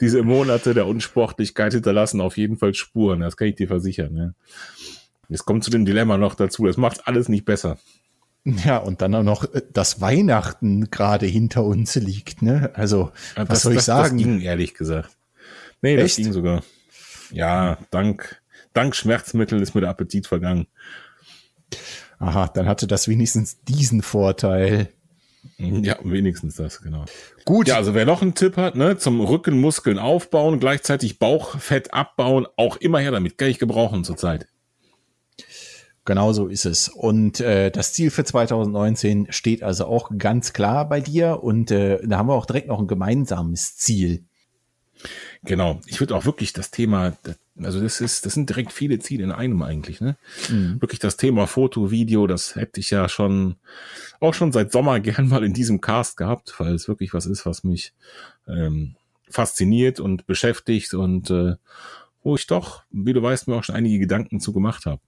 Diese 0.00 0.22
Monate 0.22 0.74
der 0.74 0.86
Unsportlichkeit 0.86 1.72
hinterlassen 1.72 2.20
auf 2.20 2.36
jeden 2.36 2.56
Fall 2.56 2.74
Spuren, 2.74 3.20
das 3.20 3.36
kann 3.36 3.48
ich 3.48 3.56
dir 3.56 3.68
versichern. 3.68 4.12
Ne? 4.12 4.34
Jetzt 5.28 5.44
kommt 5.44 5.64
zu 5.64 5.70
dem 5.70 5.84
Dilemma 5.84 6.18
noch 6.18 6.34
dazu, 6.34 6.66
das 6.66 6.76
macht 6.76 7.06
alles 7.06 7.28
nicht 7.28 7.44
besser. 7.44 7.78
Ja, 8.44 8.78
und 8.78 9.02
dann 9.02 9.14
auch 9.14 9.22
noch, 9.22 9.44
äh, 9.54 9.62
dass 9.72 10.00
Weihnachten 10.00 10.90
gerade 10.90 11.26
hinter 11.26 11.64
uns 11.64 11.94
liegt, 11.94 12.42
ne? 12.42 12.72
Also, 12.74 13.12
was 13.36 13.48
das, 13.48 13.62
soll 13.62 13.72
ich 13.72 13.78
das, 13.78 13.86
sagen? 13.86 14.18
Das 14.18 14.26
ging, 14.26 14.40
ehrlich 14.40 14.74
gesagt. 14.74 15.16
Nee, 15.80 15.94
Echt? 15.94 16.04
das 16.04 16.16
ging 16.16 16.32
sogar. 16.32 16.62
Ja, 17.30 17.78
dank 17.90 18.41
dank 18.72 18.96
Schmerzmittel 18.96 19.60
ist 19.60 19.74
mir 19.74 19.80
der 19.80 19.90
Appetit 19.90 20.26
vergangen. 20.26 20.66
Aha, 22.18 22.48
dann 22.48 22.66
hatte 22.66 22.86
das 22.86 23.08
wenigstens 23.08 23.62
diesen 23.62 24.02
Vorteil. 24.02 24.88
Ja, 25.58 25.96
wenigstens 26.04 26.56
das, 26.56 26.80
genau. 26.80 27.04
Gut. 27.44 27.68
Ja, 27.68 27.76
also 27.76 27.94
wer 27.94 28.06
noch 28.06 28.22
einen 28.22 28.34
Tipp 28.34 28.56
hat, 28.56 28.76
ne, 28.76 28.96
zum 28.96 29.20
Rückenmuskeln 29.20 29.98
aufbauen, 29.98 30.60
gleichzeitig 30.60 31.18
Bauchfett 31.18 31.92
abbauen, 31.92 32.46
auch 32.56 32.76
immer 32.76 33.00
her 33.00 33.10
damit, 33.10 33.38
kann 33.38 33.48
ich 33.48 33.58
gebrauchen 33.58 34.04
zurzeit. 34.04 34.46
Genau 36.04 36.32
so 36.32 36.48
ist 36.48 36.64
es. 36.64 36.88
Und 36.88 37.40
äh, 37.40 37.70
das 37.70 37.92
Ziel 37.92 38.10
für 38.10 38.24
2019 38.24 39.28
steht 39.30 39.62
also 39.62 39.86
auch 39.86 40.10
ganz 40.16 40.52
klar 40.52 40.88
bei 40.88 41.00
dir 41.00 41.42
und 41.42 41.70
äh, 41.70 42.00
da 42.04 42.18
haben 42.18 42.28
wir 42.28 42.34
auch 42.34 42.46
direkt 42.46 42.68
noch 42.68 42.80
ein 42.80 42.88
gemeinsames 42.88 43.76
Ziel. 43.76 44.24
Genau. 45.44 45.80
Ich 45.86 46.00
würde 46.00 46.14
auch 46.14 46.24
wirklich 46.24 46.52
das 46.52 46.70
Thema, 46.70 47.16
also 47.60 47.80
das 47.80 48.00
ist, 48.00 48.24
das 48.24 48.34
sind 48.34 48.48
direkt 48.48 48.72
viele 48.72 48.98
Ziele 48.98 49.24
in 49.24 49.32
einem 49.32 49.62
eigentlich, 49.62 50.00
ne? 50.00 50.16
Mhm. 50.48 50.80
Wirklich 50.80 51.00
das 51.00 51.16
Thema 51.16 51.46
Foto, 51.46 51.90
Video, 51.90 52.26
das 52.26 52.56
hätte 52.56 52.80
ich 52.80 52.90
ja 52.90 53.08
schon, 53.08 53.56
auch 54.20 54.34
schon 54.34 54.52
seit 54.52 54.72
Sommer 54.72 55.00
gern 55.00 55.28
mal 55.28 55.44
in 55.44 55.54
diesem 55.54 55.80
Cast 55.80 56.16
gehabt, 56.16 56.54
weil 56.58 56.74
es 56.74 56.88
wirklich 56.88 57.14
was 57.14 57.26
ist, 57.26 57.46
was 57.46 57.64
mich 57.64 57.92
ähm, 58.46 58.94
fasziniert 59.28 60.00
und 60.00 60.26
beschäftigt 60.26 60.94
und 60.94 61.30
äh, 61.30 61.56
wo 62.22 62.36
ich 62.36 62.46
doch, 62.46 62.82
wie 62.90 63.12
du 63.12 63.22
weißt, 63.22 63.48
mir 63.48 63.56
auch 63.56 63.64
schon 63.64 63.74
einige 63.74 63.98
Gedanken 63.98 64.40
zu 64.40 64.52
gemacht 64.52 64.86
habe. 64.86 65.00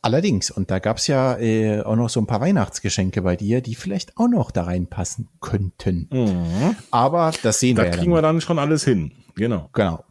Allerdings, 0.00 0.50
und 0.50 0.70
da 0.70 0.78
gab's 0.78 1.08
ja 1.08 1.38
äh, 1.38 1.80
auch 1.82 1.96
noch 1.96 2.08
so 2.08 2.20
ein 2.20 2.26
paar 2.26 2.40
Weihnachtsgeschenke 2.40 3.22
bei 3.22 3.36
dir, 3.36 3.60
die 3.60 3.74
vielleicht 3.74 4.16
auch 4.16 4.28
noch 4.28 4.50
da 4.50 4.62
reinpassen 4.62 5.28
könnten. 5.40 6.08
Mhm. 6.12 6.76
Aber 6.90 7.32
das 7.42 7.58
sehen 7.58 7.76
da 7.76 7.82
wir 7.82 7.86
ja. 7.86 7.90
Da 7.92 7.98
kriegen 7.98 8.12
wir 8.12 8.22
dann 8.22 8.40
schon 8.40 8.58
alles 8.58 8.84
hin. 8.84 9.12
Genau. 9.34 9.68
Genau. 9.72 10.04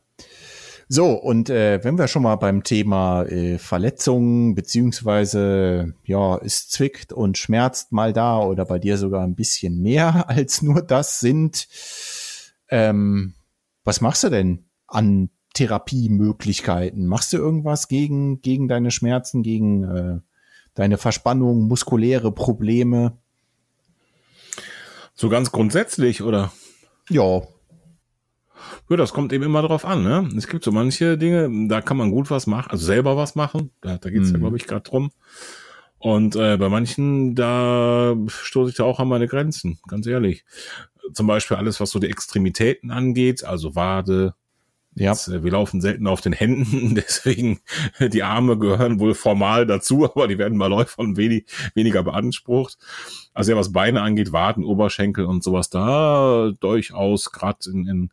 So, 0.90 1.12
und 1.12 1.50
äh, 1.50 1.84
wenn 1.84 1.98
wir 1.98 2.08
schon 2.08 2.24
mal 2.24 2.38
beim 2.38 2.64
Thema 2.64 3.24
äh, 3.24 3.58
Verletzungen, 3.58 4.56
beziehungsweise, 4.56 5.94
ja, 6.06 6.38
es 6.38 6.70
zwickt 6.70 7.12
und 7.12 7.38
schmerzt 7.38 7.92
mal 7.92 8.14
da 8.14 8.40
oder 8.40 8.66
bei 8.66 8.80
dir 8.80 8.98
sogar 8.98 9.24
ein 9.24 9.36
bisschen 9.36 9.82
mehr 9.82 10.30
als 10.30 10.62
nur 10.62 10.82
das 10.82 11.20
sind, 11.20 11.68
ähm, 12.70 13.34
was 13.84 14.00
machst 14.00 14.24
du 14.24 14.30
denn 14.30 14.66
an 14.88 15.30
Therapiemöglichkeiten? 15.58 17.08
Machst 17.08 17.34
du 17.34 17.38
irgendwas 17.38 17.88
gegen, 17.88 18.42
gegen 18.42 18.68
deine 18.68 18.92
Schmerzen, 18.92 19.44
gegen 19.44 19.84
äh, 19.84 20.20
deine 20.74 20.98
Verspannung, 20.98 21.68
muskuläre 21.68 22.32
Probleme? 22.32 23.18
So 25.14 25.30
ganz 25.30 25.52
grundsätzlich, 25.52 26.22
oder? 26.22 26.52
Ja, 27.10 27.42
ja, 28.90 28.96
das 28.96 29.14
kommt 29.14 29.34
eben 29.34 29.44
immer 29.44 29.62
drauf 29.62 29.86
an. 29.86 30.04
Ne? 30.04 30.30
Es 30.38 30.48
gibt 30.48 30.64
so 30.64 30.72
manche 30.72 31.18
Dinge, 31.18 31.68
da 31.68 31.82
kann 31.82 31.98
man 31.98 32.12
gut 32.12 32.32
was 32.32 32.48
machen, 32.48 32.72
also 32.72 32.86
selber 32.86 33.18
was 33.18 33.36
machen. 33.36 33.72
Da, 33.82 33.98
da 33.98 34.10
geht's 34.10 34.30
mhm. 34.30 34.36
ja, 34.36 34.40
glaube 34.40 34.58
ich, 34.58 34.66
gerade 34.66 34.84
drum. 34.84 35.12
Und 36.00 36.36
äh, 36.36 36.58
bei 36.58 36.70
manchen, 36.70 37.36
da 37.36 38.16
stoße 38.28 38.70
ich 38.70 38.78
da 38.78 38.84
auch 38.84 39.00
an 39.00 39.08
meine 39.08 39.28
Grenzen, 39.28 39.80
ganz 39.88 40.06
ehrlich. 40.08 40.46
Zum 41.14 41.28
Beispiel 41.28 41.58
alles, 41.58 41.80
was 41.80 41.90
so 41.90 42.00
die 42.00 42.10
Extremitäten 42.10 42.92
angeht, 42.92 43.44
also 43.44 43.76
Wade, 43.76 44.36
ja. 44.98 45.12
Jetzt, 45.12 45.28
äh, 45.28 45.44
wir 45.44 45.52
laufen 45.52 45.82
selten 45.82 46.08
auf 46.08 46.22
den 46.22 46.34
Händen, 46.34 46.96
deswegen 46.96 47.60
die 48.00 48.24
Arme 48.24 48.58
gehören 48.58 49.00
wohl 49.00 49.14
formal 49.14 49.66
dazu, 49.66 50.06
aber 50.16 50.28
die 50.28 50.38
werden 50.38 50.58
bei 50.58 50.68
Läufern 50.68 51.18
wenig, 51.18 51.46
weniger 51.74 52.04
beansprucht. 52.04 52.78
Also 53.34 53.52
ja, 53.52 53.58
was 53.58 53.72
Beine 53.72 54.02
angeht, 54.02 54.32
Waden, 54.32 54.64
Oberschenkel 54.64 55.26
und 55.26 55.44
sowas, 55.44 55.70
da 55.70 56.52
durchaus 56.60 57.32
gerade 57.32 57.70
in, 57.70 57.88
in 57.88 58.10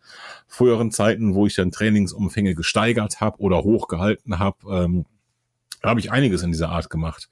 früheren 0.46 0.90
Zeiten, 0.90 1.34
wo 1.34 1.46
ich 1.46 1.54
dann 1.54 1.70
Trainingsumfänge 1.70 2.54
gesteigert 2.54 3.20
habe 3.20 3.40
oder 3.40 3.64
hochgehalten 3.64 4.38
habe, 4.38 4.58
ähm, 4.70 5.06
habe 5.82 6.00
ich 6.00 6.10
einiges 6.12 6.42
in 6.42 6.52
dieser 6.52 6.70
Art 6.70 6.90
gemacht 6.90 7.28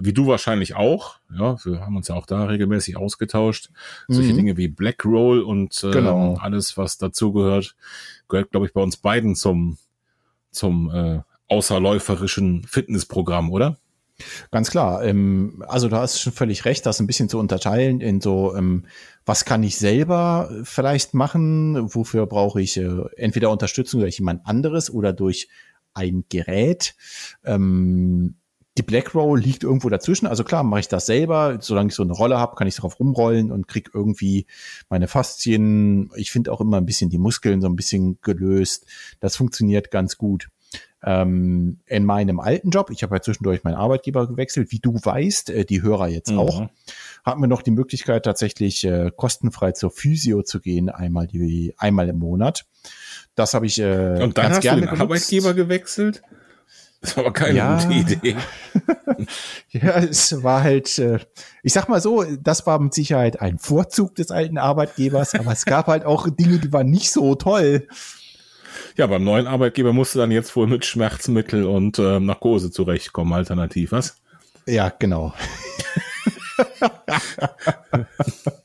wie 0.00 0.12
du 0.12 0.26
wahrscheinlich 0.26 0.76
auch. 0.76 1.16
Ja, 1.36 1.56
wir 1.64 1.80
haben 1.80 1.96
uns 1.96 2.08
ja 2.08 2.14
auch 2.14 2.26
da 2.26 2.44
regelmäßig 2.44 2.96
ausgetauscht. 2.96 3.70
Mhm. 4.08 4.14
Solche 4.14 4.34
Dinge 4.34 4.56
wie 4.56 4.68
Black 4.68 5.04
Roll 5.04 5.40
und 5.40 5.82
äh, 5.84 5.90
genau. 5.90 6.34
alles, 6.40 6.76
was 6.76 6.98
dazugehört, 6.98 7.76
gehört, 8.28 8.50
glaube 8.50 8.66
ich, 8.66 8.72
bei 8.72 8.80
uns 8.80 8.96
beiden 8.96 9.34
zum, 9.34 9.78
zum 10.50 10.90
äh, 10.90 11.20
außerläuferischen 11.48 12.64
Fitnessprogramm, 12.64 13.50
oder? 13.50 13.78
Ganz 14.50 14.70
klar. 14.70 15.04
Ähm, 15.04 15.62
also 15.68 15.88
da 15.88 16.00
hast 16.00 16.20
schon 16.20 16.32
völlig 16.32 16.64
recht, 16.64 16.84
das 16.86 17.00
ein 17.00 17.06
bisschen 17.06 17.28
zu 17.28 17.38
unterteilen 17.38 18.00
in 18.00 18.20
so, 18.20 18.54
ähm, 18.56 18.86
was 19.24 19.44
kann 19.44 19.62
ich 19.62 19.78
selber 19.78 20.50
vielleicht 20.64 21.14
machen, 21.14 21.94
wofür 21.94 22.26
brauche 22.26 22.60
ich 22.60 22.76
äh, 22.76 22.88
entweder 23.16 23.50
Unterstützung 23.50 24.00
durch 24.00 24.18
jemand 24.18 24.46
anderes 24.46 24.90
oder 24.90 25.12
durch 25.12 25.48
ein 25.94 26.24
Gerät. 26.28 26.94
Ähm, 27.44 28.36
die 28.78 28.82
Black 28.82 29.14
Roll 29.14 29.40
liegt 29.40 29.64
irgendwo 29.64 29.88
dazwischen. 29.88 30.26
Also 30.26 30.44
klar, 30.44 30.62
mache 30.62 30.80
ich 30.80 30.88
das 30.88 31.06
selber. 31.06 31.58
Solange 31.60 31.88
ich 31.88 31.94
so 31.94 32.04
eine 32.04 32.12
Rolle 32.12 32.38
habe, 32.38 32.54
kann 32.54 32.68
ich 32.68 32.76
darauf 32.76 33.00
rumrollen 33.00 33.50
und 33.50 33.66
krieg 33.66 33.90
irgendwie 33.92 34.46
meine 34.88 35.08
Faszien. 35.08 36.10
Ich 36.14 36.30
finde 36.30 36.52
auch 36.52 36.60
immer 36.60 36.76
ein 36.76 36.86
bisschen 36.86 37.10
die 37.10 37.18
Muskeln 37.18 37.60
so 37.60 37.68
ein 37.68 37.76
bisschen 37.76 38.18
gelöst. 38.22 38.86
Das 39.18 39.36
funktioniert 39.36 39.90
ganz 39.90 40.16
gut. 40.16 40.48
Ähm, 41.02 41.78
in 41.86 42.04
meinem 42.04 42.40
alten 42.40 42.70
Job, 42.70 42.90
ich 42.90 43.02
habe 43.02 43.16
ja 43.16 43.22
zwischendurch 43.22 43.62
meinen 43.62 43.76
Arbeitgeber 43.76 44.26
gewechselt, 44.26 44.72
wie 44.72 44.80
du 44.80 44.94
weißt, 44.94 45.50
äh, 45.50 45.64
die 45.64 45.82
Hörer 45.82 46.08
jetzt 46.08 46.32
mhm. 46.32 46.38
auch, 46.38 46.68
hatten 47.24 47.40
wir 47.40 47.46
noch 47.46 47.62
die 47.62 47.70
Möglichkeit, 47.70 48.24
tatsächlich 48.24 48.82
äh, 48.84 49.12
kostenfrei 49.16 49.72
zur 49.72 49.92
Physio 49.92 50.42
zu 50.42 50.60
gehen, 50.60 50.88
einmal 50.88 51.28
die, 51.28 51.72
einmal 51.78 52.08
im 52.08 52.18
Monat. 52.18 52.66
Das 53.36 53.54
habe 53.54 53.66
ich 53.66 53.78
äh, 53.78 54.20
Und 54.20 54.36
dann 54.36 54.46
ganz 54.46 54.56
hast 54.56 54.62
gerne 54.62 54.82
du 54.82 54.88
den 54.88 55.00
Arbeitgeber 55.00 55.54
gewechselt? 55.54 56.22
Das 57.00 57.16
war 57.16 57.24
aber 57.24 57.32
keine 57.32 57.58
ja. 57.58 57.76
gute 57.76 57.94
Idee. 57.94 58.36
ja, 59.70 59.98
es 59.98 60.42
war 60.42 60.62
halt, 60.62 60.98
äh, 60.98 61.20
ich 61.62 61.72
sag 61.72 61.88
mal 61.88 62.00
so, 62.00 62.24
das 62.24 62.66
war 62.66 62.78
mit 62.80 62.92
Sicherheit 62.92 63.40
ein 63.40 63.58
Vorzug 63.58 64.16
des 64.16 64.30
alten 64.30 64.58
Arbeitgebers, 64.58 65.34
aber 65.34 65.52
es 65.52 65.64
gab 65.64 65.86
halt 65.86 66.04
auch 66.04 66.28
Dinge, 66.28 66.58
die 66.58 66.72
waren 66.72 66.90
nicht 66.90 67.12
so 67.12 67.36
toll. 67.36 67.86
Ja, 68.96 69.06
beim 69.06 69.22
neuen 69.22 69.46
Arbeitgeber 69.46 69.92
musste 69.92 70.18
dann 70.18 70.32
jetzt 70.32 70.56
wohl 70.56 70.66
mit 70.66 70.84
Schmerzmittel 70.84 71.64
und 71.64 72.00
äh, 72.00 72.18
Narkose 72.18 72.72
zurechtkommen, 72.72 73.32
alternativ, 73.32 73.92
was? 73.92 74.16
Ja, 74.66 74.88
genau. 74.88 75.32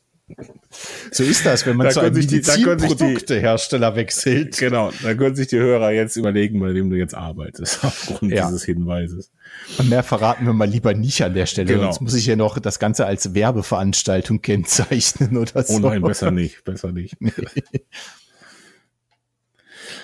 So 1.11 1.23
ist 1.23 1.45
das, 1.45 1.65
wenn 1.65 1.77
man 1.77 1.87
da 1.87 1.93
zu 1.93 1.99
einem 1.99 2.15
Medizinproduktehersteller 2.15 3.95
wechselt. 3.95 4.57
Genau, 4.57 4.91
da 5.01 5.13
können 5.13 5.35
sich 5.35 5.47
die 5.47 5.57
Hörer 5.57 5.91
jetzt 5.91 6.15
überlegen, 6.15 6.59
bei 6.59 6.73
wem 6.73 6.89
du 6.89 6.97
jetzt 6.97 7.15
arbeitest, 7.15 7.79
aufgrund 7.83 8.31
ja. 8.31 8.47
dieses 8.47 8.63
Hinweises. 8.63 9.31
Und 9.77 9.89
mehr 9.89 10.03
verraten 10.03 10.45
wir 10.45 10.53
mal 10.53 10.67
lieber 10.67 10.93
nicht 10.93 11.23
an 11.23 11.33
der 11.33 11.45
Stelle, 11.45 11.73
genau. 11.73 11.83
sonst 11.83 12.01
muss 12.01 12.13
ich 12.15 12.25
ja 12.25 12.35
noch 12.35 12.59
das 12.59 12.79
Ganze 12.79 13.05
als 13.05 13.33
Werbeveranstaltung 13.33 14.41
kennzeichnen 14.41 15.37
oder 15.37 15.63
so. 15.63 15.75
Oh 15.75 15.79
nein, 15.79 16.01
besser 16.01 16.31
nicht, 16.31 16.63
besser 16.63 16.91
nicht. 16.91 17.15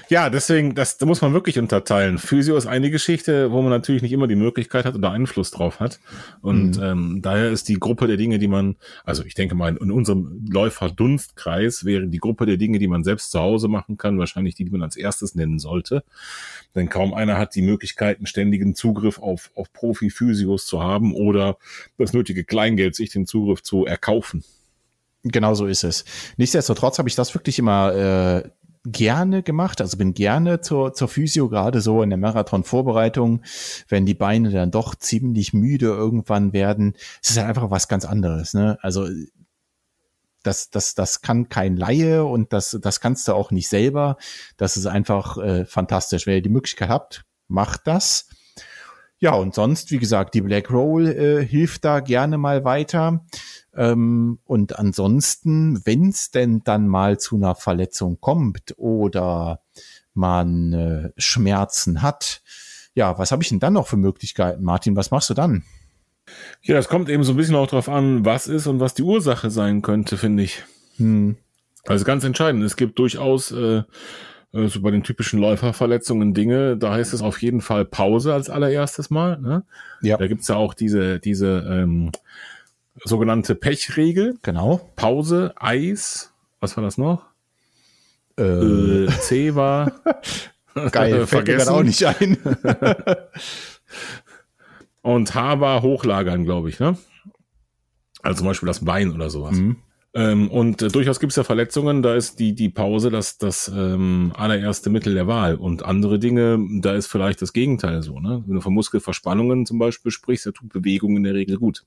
Ja, 0.09 0.31
deswegen, 0.31 0.73
das, 0.73 0.97
da 0.97 1.05
muss 1.05 1.21
man 1.21 1.33
wirklich 1.33 1.59
unterteilen. 1.59 2.17
Physio 2.17 2.57
ist 2.57 2.65
eine 2.65 2.89
Geschichte, 2.89 3.51
wo 3.51 3.61
man 3.61 3.69
natürlich 3.69 4.01
nicht 4.01 4.11
immer 4.11 4.27
die 4.27 4.35
Möglichkeit 4.35 4.85
hat 4.85 4.95
oder 4.95 5.11
Einfluss 5.11 5.51
drauf 5.51 5.79
hat. 5.79 5.99
Und 6.41 6.77
mhm. 6.77 6.83
ähm, 6.83 7.21
daher 7.21 7.51
ist 7.51 7.69
die 7.69 7.75
Gruppe 7.75 8.07
der 8.07 8.17
Dinge, 8.17 8.39
die 8.39 8.47
man, 8.47 8.75
also 9.03 9.23
ich 9.23 9.35
denke 9.35 9.53
mal, 9.53 9.77
in 9.77 9.91
unserem 9.91 10.47
Läufer-Dunstkreis 10.49 11.85
wäre 11.85 12.07
die 12.07 12.17
Gruppe 12.17 12.47
der 12.47 12.57
Dinge, 12.57 12.79
die 12.79 12.87
man 12.87 13.03
selbst 13.03 13.29
zu 13.29 13.39
Hause 13.39 13.67
machen 13.67 13.97
kann, 13.97 14.17
wahrscheinlich 14.17 14.55
die, 14.55 14.65
die 14.65 14.71
man 14.71 14.81
als 14.81 14.97
erstes 14.97 15.35
nennen 15.35 15.59
sollte. 15.59 16.03
Denn 16.73 16.89
kaum 16.89 17.13
einer 17.13 17.37
hat 17.37 17.53
die 17.53 17.61
Möglichkeit, 17.61 18.17
einen 18.17 18.25
ständigen 18.25 18.73
Zugriff 18.73 19.19
auf, 19.19 19.51
auf 19.53 19.71
Profi-Physios 19.73 20.65
zu 20.65 20.81
haben 20.81 21.13
oder 21.13 21.57
das 21.99 22.13
nötige 22.13 22.43
Kleingeld, 22.43 22.95
sich 22.95 23.11
den 23.11 23.27
Zugriff 23.27 23.61
zu 23.61 23.85
erkaufen. 23.85 24.43
Genau 25.23 25.53
so 25.53 25.65
ist 25.65 25.83
es. 25.83 26.05
Nichtsdestotrotz 26.37 26.97
habe 26.97 27.09
ich 27.09 27.15
das 27.15 27.35
wirklich 27.35 27.59
immer 27.59 27.93
äh, 27.93 28.49
gerne 28.91 29.43
gemacht, 29.43 29.81
also 29.81 29.97
bin 29.97 30.13
gerne 30.13 30.61
zur, 30.61 30.93
zur 30.93 31.07
Physio, 31.07 31.49
gerade 31.49 31.81
so 31.81 32.01
in 32.01 32.09
der 32.09 32.19
Marathon-Vorbereitung, 32.19 33.41
wenn 33.87 34.05
die 34.05 34.13
Beine 34.13 34.51
dann 34.51 34.71
doch 34.71 34.95
ziemlich 34.95 35.53
müde 35.53 35.87
irgendwann 35.87 36.53
werden. 36.53 36.95
Es 37.21 37.31
ist 37.31 37.37
halt 37.37 37.47
einfach 37.47 37.71
was 37.71 37.87
ganz 37.87 38.05
anderes, 38.05 38.53
ne? 38.53 38.77
Also 38.81 39.07
das, 40.43 40.69
das, 40.69 40.93
das 40.95 41.21
kann 41.21 41.49
kein 41.49 41.75
Laie 41.75 42.23
und 42.25 42.53
das, 42.53 42.77
das 42.81 43.01
kannst 43.01 43.27
du 43.27 43.33
auch 43.33 43.51
nicht 43.51 43.67
selber. 43.67 44.17
Das 44.57 44.77
ist 44.77 44.85
einfach 44.85 45.37
äh, 45.37 45.65
fantastisch. 45.65 46.27
Wenn 46.27 46.35
ihr 46.35 46.41
die 46.41 46.49
Möglichkeit 46.49 46.89
habt, 46.89 47.25
macht 47.47 47.81
das. 47.85 48.29
Ja, 49.21 49.33
und 49.33 49.53
sonst, 49.53 49.91
wie 49.91 49.99
gesagt, 49.99 50.33
die 50.33 50.41
Black 50.41 50.71
Roll 50.71 51.07
äh, 51.07 51.45
hilft 51.45 51.83
da 51.83 51.99
gerne 51.99 52.37
mal 52.37 52.63
weiter. 52.63 53.25
Ähm, 53.75 54.39
und 54.45 54.77
ansonsten, 54.77 55.81
wenn 55.85 56.09
es 56.09 56.31
denn 56.31 56.61
dann 56.63 56.87
mal 56.87 57.19
zu 57.19 57.35
einer 57.35 57.55
Verletzung 57.55 58.19
kommt 58.19 58.73
oder 58.77 59.61
man 60.13 60.73
äh, 60.73 61.11
Schmerzen 61.17 62.01
hat, 62.01 62.41
ja, 62.93 63.17
was 63.17 63.31
habe 63.31 63.43
ich 63.43 63.49
denn 63.49 63.59
dann 63.59 63.73
noch 63.73 63.87
für 63.87 63.97
Möglichkeiten, 63.97 64.63
Martin? 64.63 64.95
Was 64.95 65.11
machst 65.11 65.29
du 65.29 65.33
dann? 65.33 65.63
Ja, 66.61 66.75
das 66.75 66.89
kommt 66.89 67.09
eben 67.09 67.23
so 67.23 67.33
ein 67.33 67.37
bisschen 67.37 67.55
auch 67.55 67.67
drauf 67.67 67.89
an, 67.89 68.25
was 68.25 68.47
ist 68.47 68.67
und 68.67 68.79
was 68.79 68.93
die 68.93 69.03
Ursache 69.03 69.49
sein 69.49 69.81
könnte, 69.81 70.17
finde 70.17 70.43
ich. 70.43 70.63
Hm. 70.97 71.37
Also 71.87 72.05
ganz 72.05 72.23
entscheidend. 72.23 72.63
Es 72.63 72.75
gibt 72.75 72.99
durchaus 72.99 73.51
äh, 73.51 73.83
äh, 74.53 74.67
so 74.67 74.81
bei 74.81 74.91
den 74.91 75.03
typischen 75.03 75.39
Läuferverletzungen 75.39 76.33
Dinge, 76.33 76.77
da 76.77 76.93
heißt 76.93 77.13
es 77.13 77.21
auf 77.21 77.41
jeden 77.41 77.61
Fall 77.61 77.85
Pause 77.85 78.33
als 78.33 78.49
allererstes 78.49 79.09
Mal. 79.09 79.39
Ne? 79.39 79.63
Ja. 80.01 80.17
Da 80.17 80.27
gibt's 80.27 80.47
ja 80.47 80.55
auch 80.55 80.73
diese, 80.73 81.19
diese 81.19 81.65
ähm, 81.69 82.11
sogenannte 83.03 83.55
Pechregel. 83.55 84.37
Genau. 84.41 84.89
Pause, 84.95 85.53
Eis, 85.57 86.33
was 86.59 86.75
war 86.77 86.83
das 86.83 86.97
noch? 86.97 87.25
Äh, 88.37 88.43
äh 88.43 89.07
C 89.07 89.55
war. 89.55 89.91
Geil, 90.91 91.27
fällt 91.27 91.47
mir 91.47 91.71
auch 91.71 91.83
nicht 91.83 92.05
ein. 92.05 92.37
Und 95.01 95.33
H 95.33 95.59
war 95.59 95.81
hochlagern, 95.81 96.45
glaube 96.45 96.69
ich, 96.69 96.79
ne? 96.79 96.97
Also 98.21 98.39
zum 98.39 98.47
Beispiel 98.47 98.67
das 98.67 98.83
Bein 98.83 99.11
oder 99.13 99.29
sowas. 99.29 99.55
Mhm. 99.55 99.77
Ähm, 100.13 100.49
und 100.49 100.81
äh, 100.81 100.87
durchaus 100.87 101.19
gibt 101.19 101.31
es 101.31 101.35
ja 101.35 101.43
Verletzungen, 101.43 102.01
da 102.01 102.15
ist 102.15 102.39
die, 102.39 102.55
die 102.55 102.69
Pause 102.69 103.11
das, 103.11 103.37
das 103.37 103.71
ähm, 103.73 104.33
allererste 104.35 104.89
Mittel 104.89 105.13
der 105.13 105.27
Wahl. 105.27 105.55
Und 105.55 105.85
andere 105.85 106.19
Dinge, 106.19 106.59
da 106.81 106.93
ist 106.93 107.07
vielleicht 107.07 107.41
das 107.41 107.53
Gegenteil 107.53 108.01
so. 108.01 108.19
Ne? 108.19 108.43
Wenn 108.45 108.55
du 108.55 108.61
von 108.61 108.73
Muskelverspannungen 108.73 109.65
zum 109.65 109.77
Beispiel 109.77 110.11
sprichst, 110.11 110.47
da 110.47 110.51
tut 110.51 110.69
Bewegung 110.69 111.15
in 111.15 111.23
der 111.23 111.35
Regel 111.35 111.57
gut. 111.57 111.85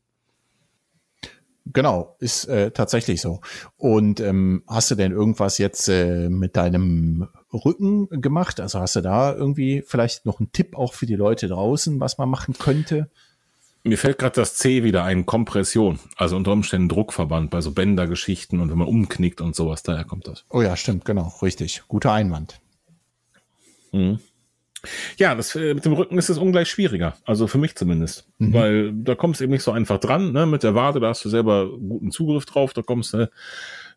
Genau, 1.66 2.16
ist 2.18 2.46
äh, 2.46 2.72
tatsächlich 2.72 3.20
so. 3.20 3.40
Und 3.76 4.20
ähm, 4.20 4.64
hast 4.66 4.90
du 4.90 4.94
denn 4.96 5.12
irgendwas 5.12 5.58
jetzt 5.58 5.88
äh, 5.88 6.28
mit 6.28 6.56
deinem 6.56 7.28
Rücken 7.52 8.08
gemacht? 8.20 8.58
Also 8.58 8.80
hast 8.80 8.96
du 8.96 9.00
da 9.00 9.32
irgendwie 9.32 9.84
vielleicht 9.86 10.26
noch 10.26 10.40
einen 10.40 10.50
Tipp 10.52 10.76
auch 10.76 10.92
für 10.92 11.06
die 11.06 11.14
Leute 11.14 11.46
draußen, 11.46 12.00
was 12.00 12.18
man 12.18 12.28
machen 12.28 12.54
könnte? 12.58 13.10
Mir 13.84 13.98
fällt 13.98 14.18
gerade 14.18 14.34
das 14.34 14.54
C 14.54 14.84
wieder 14.84 15.04
ein, 15.04 15.26
Kompression. 15.26 15.98
Also 16.16 16.36
unter 16.36 16.52
Umständen 16.52 16.88
Druckverband 16.88 17.50
bei 17.50 17.60
so 17.60 17.72
Bändergeschichten 17.72 18.60
und 18.60 18.70
wenn 18.70 18.78
man 18.78 18.88
umknickt 18.88 19.40
und 19.40 19.56
sowas, 19.56 19.82
daher 19.82 20.04
kommt 20.04 20.28
das. 20.28 20.44
Oh 20.50 20.62
ja, 20.62 20.76
stimmt, 20.76 21.04
genau, 21.04 21.32
richtig. 21.42 21.82
Guter 21.88 22.12
Einwand. 22.12 22.60
Mhm. 23.92 24.18
Ja, 25.16 25.35
das, 25.35 25.55
äh, 25.55 25.74
mit 25.74 25.85
dem 25.85 25.93
Rücken 25.93 26.18
ist 26.18 26.28
es 26.28 26.39
ungleich 26.39 26.68
schwieriger. 26.68 27.14
Also 27.24 27.47
für 27.47 27.59
mich 27.59 27.76
zumindest. 27.76 28.26
Mhm. 28.39 28.53
Weil 28.53 28.93
da 28.93 29.14
kommst 29.14 29.41
du 29.41 29.45
eben 29.45 29.53
nicht 29.53 29.62
so 29.62 29.70
einfach 29.72 29.99
dran. 29.99 30.33
Ne? 30.33 30.47
Mit 30.47 30.62
der 30.62 30.74
Wade, 30.74 31.01
da 31.01 31.09
hast 31.09 31.24
du 31.24 31.28
selber 31.28 31.68
guten 31.78 32.11
Zugriff 32.11 32.47
drauf. 32.47 32.72
Da 32.72 32.83
kommst 32.83 33.14
du, 33.14 33.30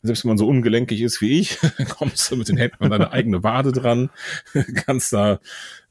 selbst 0.03 0.23
wenn 0.23 0.29
man 0.29 0.37
so 0.37 0.47
ungelenkig 0.47 1.01
ist 1.01 1.21
wie 1.21 1.39
ich, 1.39 1.57
kommst 1.97 2.29
du 2.31 2.35
mit 2.35 2.49
den 2.49 2.57
Händen 2.57 2.83
an 2.83 2.91
deine 2.91 3.11
eigene 3.11 3.43
Wade 3.43 3.71
dran. 3.71 4.09
kannst 4.85 5.13
da 5.13 5.39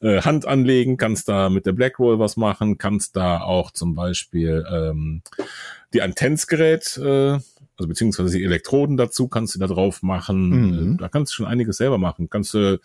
äh, 0.01 0.21
Hand 0.21 0.45
anlegen, 0.47 0.97
kannst 0.97 1.27
da 1.27 1.49
mit 1.49 1.65
der 1.65 1.73
Blackroll 1.73 2.19
was 2.19 2.37
machen, 2.37 2.77
kannst 2.77 3.15
da 3.15 3.41
auch 3.41 3.71
zum 3.71 3.95
Beispiel 3.95 4.65
ähm, 4.71 5.21
die 5.93 6.01
Antenzgerät 6.01 6.97
äh, 6.97 7.39
also 7.77 7.89
beziehungsweise 7.89 8.37
die 8.37 8.43
Elektroden 8.43 8.95
dazu 8.95 9.27
kannst 9.27 9.55
du 9.55 9.59
da 9.59 9.67
drauf 9.67 10.01
machen. 10.01 10.49
Mhm. 10.49 10.93
Äh, 10.93 10.97
da 10.97 11.09
kannst 11.09 11.33
du 11.33 11.35
schon 11.35 11.45
einiges 11.45 11.77
selber 11.77 11.97
machen. 11.97 12.29
Kannst 12.29 12.53
du 12.53 12.79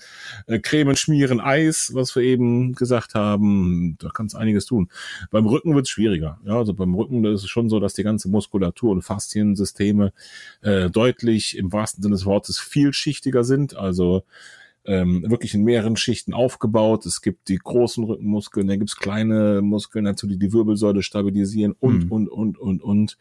äh, 0.47 0.59
Cremen 0.59 0.97
schmieren, 0.97 1.41
Eis, 1.41 1.93
was 1.95 2.17
wir 2.17 2.23
eben 2.23 2.73
gesagt 2.73 3.15
haben. 3.15 3.97
Da 3.99 4.09
kannst 4.13 4.35
du 4.35 4.39
einiges 4.39 4.67
tun. 4.67 4.89
Beim 5.31 5.47
Rücken 5.47 5.75
wird 5.75 5.87
es 5.87 5.91
schwieriger. 5.91 6.41
Ja, 6.45 6.57
also 6.57 6.75
beim 6.75 6.95
Rücken 6.95 7.25
ist 7.25 7.45
es 7.45 7.51
schon 7.51 7.69
so, 7.69 7.79
dass 7.79 7.95
die 7.95 8.03
ganze 8.03 8.29
Muskulatur 8.29 8.91
und 8.91 9.03
Fasziensysteme 9.03 10.13
äh, 10.63 10.91
deutlich 10.91 11.57
im 11.57 11.73
wahrsten 11.73 12.03
Sinne 12.03 12.17
des 12.17 12.27
Wortes 12.27 12.59
vielschichtiger 12.59 13.45
sind. 13.45 13.77
Also 13.77 14.25
ähm, 14.85 15.25
wirklich 15.29 15.55
in 15.55 15.63
mehreren 15.63 15.97
Schichten 15.97 16.35
aufgebaut. 16.35 17.07
Es 17.07 17.23
gibt 17.23 17.49
die 17.49 17.59
großen 17.59 18.03
Rückenmuskeln, 18.03 18.67
dann 18.67 18.79
gibt 18.79 18.91
es 18.91 18.97
kleine 18.97 19.61
Muskeln 19.63 20.05
dazu, 20.05 20.27
die 20.27 20.39
die 20.39 20.53
Wirbelsäule 20.53 21.03
stabilisieren 21.03 21.77
und, 21.79 22.07
mhm. 22.07 22.13
und, 22.13 22.29
und, 22.29 22.59
und, 22.59 22.83
und. 22.83 23.19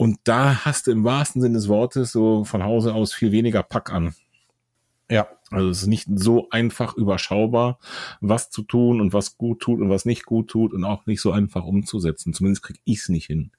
Und 0.00 0.18
da 0.24 0.64
hast 0.64 0.86
du 0.86 0.92
im 0.92 1.04
wahrsten 1.04 1.42
Sinne 1.42 1.58
des 1.58 1.68
Wortes 1.68 2.10
so 2.10 2.42
von 2.44 2.64
Hause 2.64 2.94
aus 2.94 3.12
viel 3.12 3.32
weniger 3.32 3.62
Pack 3.62 3.92
an. 3.92 4.14
Ja. 5.10 5.28
Also 5.50 5.68
es 5.68 5.82
ist 5.82 5.88
nicht 5.88 6.08
so 6.14 6.48
einfach 6.48 6.96
überschaubar, 6.96 7.78
was 8.22 8.48
zu 8.48 8.62
tun 8.62 9.02
und 9.02 9.12
was 9.12 9.36
gut 9.36 9.60
tut 9.60 9.78
und 9.78 9.90
was 9.90 10.06
nicht 10.06 10.24
gut 10.24 10.48
tut 10.48 10.72
und 10.72 10.84
auch 10.84 11.04
nicht 11.04 11.20
so 11.20 11.32
einfach 11.32 11.66
umzusetzen. 11.66 12.32
Zumindest 12.32 12.62
krieg 12.62 12.80
ich 12.84 13.00
es 13.00 13.08
nicht 13.10 13.26
hin. 13.26 13.50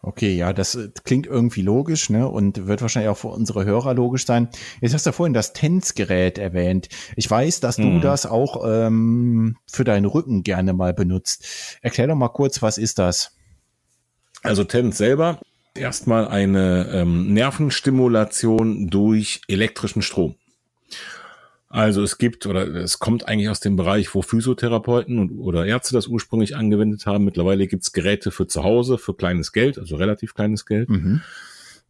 Okay, 0.00 0.36
ja, 0.36 0.52
das 0.52 0.76
äh, 0.76 0.90
klingt 1.02 1.26
irgendwie 1.26 1.62
logisch, 1.62 2.08
ne? 2.08 2.28
Und 2.28 2.68
wird 2.68 2.80
wahrscheinlich 2.80 3.10
auch 3.10 3.18
für 3.18 3.28
unsere 3.28 3.64
Hörer 3.64 3.94
logisch 3.94 4.26
sein. 4.26 4.50
Jetzt 4.80 4.94
hast 4.94 5.08
du 5.08 5.12
vorhin 5.12 5.34
das 5.34 5.54
Tänzgerät 5.54 6.38
erwähnt. 6.38 6.88
Ich 7.16 7.28
weiß, 7.28 7.58
dass 7.58 7.76
du 7.76 7.82
mhm. 7.82 8.00
das 8.00 8.26
auch 8.26 8.62
ähm, 8.64 9.56
für 9.66 9.82
deinen 9.82 10.06
Rücken 10.06 10.44
gerne 10.44 10.72
mal 10.72 10.94
benutzt. 10.94 11.44
Erklär 11.82 12.06
doch 12.06 12.14
mal 12.14 12.28
kurz, 12.28 12.62
was 12.62 12.78
ist 12.78 13.00
das? 13.00 13.36
Also 14.44 14.62
Tänz 14.62 14.98
selber 14.98 15.40
erstmal 15.76 16.28
eine 16.28 16.88
ähm, 16.92 17.32
Nervenstimulation 17.32 18.88
durch 18.88 19.42
elektrischen 19.48 20.02
Strom. 20.02 20.36
Also 21.68 22.04
es 22.04 22.18
gibt 22.18 22.46
oder 22.46 22.68
es 22.68 23.00
kommt 23.00 23.26
eigentlich 23.26 23.48
aus 23.48 23.58
dem 23.58 23.74
Bereich, 23.74 24.14
wo 24.14 24.22
Physiotherapeuten 24.22 25.18
und, 25.18 25.38
oder 25.38 25.66
Ärzte 25.66 25.94
das 25.94 26.06
ursprünglich 26.06 26.54
angewendet 26.54 27.04
haben. 27.06 27.24
Mittlerweile 27.24 27.66
gibt's 27.66 27.92
Geräte 27.92 28.30
für 28.30 28.46
zu 28.46 28.62
Hause 28.62 28.96
für 28.96 29.14
kleines 29.14 29.52
Geld, 29.52 29.76
also 29.78 29.96
relativ 29.96 30.34
kleines 30.34 30.66
Geld. 30.66 30.88
Mhm. 30.88 31.22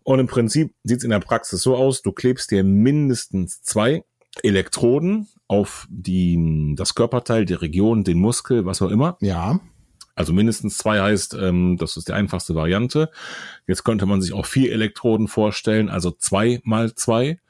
Und 0.02 0.20
im 0.20 0.26
Prinzip 0.26 0.72
sieht's 0.84 1.04
in 1.04 1.10
der 1.10 1.20
Praxis 1.20 1.60
so 1.60 1.76
aus, 1.76 2.00
du 2.00 2.12
klebst 2.12 2.50
dir 2.50 2.64
mindestens 2.64 3.60
zwei 3.62 4.04
Elektroden 4.42 5.28
auf 5.48 5.86
die, 5.90 6.74
das 6.76 6.94
Körperteil, 6.94 7.44
die 7.44 7.52
Region, 7.54 8.04
den 8.04 8.18
Muskel, 8.18 8.64
was 8.64 8.80
auch 8.80 8.90
immer. 8.90 9.18
Ja. 9.20 9.60
Also 10.14 10.32
mindestens 10.32 10.78
zwei 10.78 11.00
heißt, 11.00 11.34
ähm, 11.34 11.76
das 11.78 11.96
ist 11.96 12.08
die 12.08 12.12
einfachste 12.12 12.54
Variante. 12.54 13.10
Jetzt 13.66 13.84
könnte 13.84 14.06
man 14.06 14.22
sich 14.22 14.32
auch 14.32 14.46
vier 14.46 14.72
Elektroden 14.72 15.28
vorstellen, 15.28 15.88
also 15.88 16.10
zwei 16.10 16.60
mal 16.64 16.94
zwei. 16.94 17.40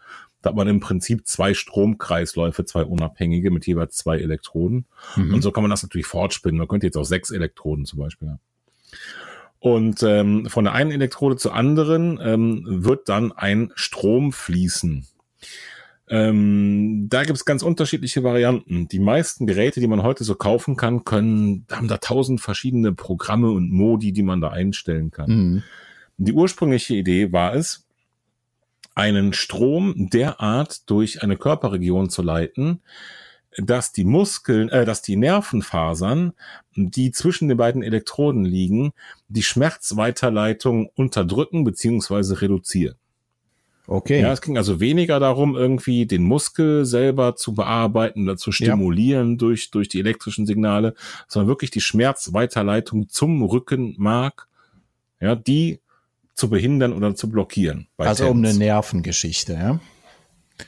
Da 0.40 0.50
hat 0.50 0.56
man 0.56 0.68
im 0.68 0.80
Prinzip 0.80 1.26
zwei 1.26 1.54
Stromkreisläufe, 1.54 2.64
zwei 2.64 2.84
unabhängige 2.84 3.50
mit 3.50 3.66
jeweils 3.66 3.96
zwei 3.96 4.18
Elektroden. 4.18 4.86
Mhm. 5.16 5.34
Und 5.34 5.42
so 5.42 5.50
kann 5.52 5.62
man 5.62 5.70
das 5.70 5.82
natürlich 5.82 6.06
fortspinnen. 6.06 6.58
Man 6.58 6.68
könnte 6.68 6.86
jetzt 6.86 6.96
auch 6.96 7.04
sechs 7.04 7.30
Elektroden 7.30 7.86
zum 7.86 7.98
Beispiel 7.98 8.28
haben. 8.28 8.40
Und 9.58 10.02
ähm, 10.02 10.46
von 10.50 10.64
der 10.64 10.74
einen 10.74 10.90
Elektrode 10.90 11.36
zur 11.36 11.54
anderen 11.54 12.20
ähm, 12.22 12.64
wird 12.66 13.08
dann 13.08 13.32
ein 13.32 13.72
Strom 13.74 14.32
fließen. 14.32 15.06
Ähm, 16.08 17.06
da 17.08 17.24
gibt 17.24 17.38
es 17.38 17.44
ganz 17.44 17.62
unterschiedliche 17.62 18.22
Varianten. 18.22 18.88
Die 18.88 18.98
meisten 18.98 19.46
Geräte, 19.46 19.80
die 19.80 19.86
man 19.86 20.02
heute 20.02 20.24
so 20.24 20.34
kaufen 20.34 20.76
kann, 20.76 21.04
können, 21.04 21.66
haben 21.70 21.88
da 21.88 21.96
tausend 21.96 22.40
verschiedene 22.40 22.92
Programme 22.92 23.50
und 23.50 23.70
Modi, 23.70 24.12
die 24.12 24.22
man 24.22 24.40
da 24.40 24.50
einstellen 24.50 25.10
kann. 25.10 25.30
Mhm. 25.30 25.62
Die 26.18 26.32
ursprüngliche 26.32 26.94
Idee 26.94 27.32
war 27.32 27.54
es, 27.54 27.86
einen 28.94 29.32
Strom 29.32 30.08
derart 30.10 30.88
durch 30.88 31.22
eine 31.22 31.36
Körperregion 31.36 32.10
zu 32.10 32.22
leiten, 32.22 32.80
dass 33.56 33.92
die 33.92 34.04
Muskeln, 34.04 34.68
äh, 34.68 34.84
dass 34.84 35.02
die 35.02 35.16
Nervenfasern, 35.16 36.32
die 36.76 37.10
zwischen 37.12 37.48
den 37.48 37.56
beiden 37.56 37.82
Elektroden 37.82 38.44
liegen, 38.44 38.92
die 39.28 39.42
Schmerzweiterleitung 39.42 40.90
unterdrücken 40.94 41.64
beziehungsweise 41.64 42.40
reduzieren. 42.40 42.96
Okay. 43.86 44.22
Ja, 44.22 44.32
es 44.32 44.40
ging 44.40 44.56
also 44.56 44.80
weniger 44.80 45.20
darum, 45.20 45.56
irgendwie 45.56 46.06
den 46.06 46.22
Muskel 46.22 46.86
selber 46.86 47.36
zu 47.36 47.54
bearbeiten 47.54 48.24
oder 48.24 48.36
zu 48.36 48.50
stimulieren 48.50 49.32
ja. 49.32 49.36
durch, 49.36 49.70
durch 49.70 49.88
die 49.88 50.00
elektrischen 50.00 50.46
Signale, 50.46 50.94
sondern 51.28 51.48
wirklich 51.48 51.70
die 51.70 51.82
Schmerzweiterleitung 51.82 53.08
zum 53.08 53.42
Rückenmark, 53.42 54.48
ja, 55.20 55.34
die 55.34 55.80
zu 56.34 56.48
behindern 56.48 56.92
oder 56.92 57.14
zu 57.14 57.28
blockieren. 57.28 57.88
also 57.98 58.24
Tens. 58.24 58.34
um 58.34 58.44
eine 58.44 58.54
Nervengeschichte, 58.54 59.52
ja. 59.52 59.80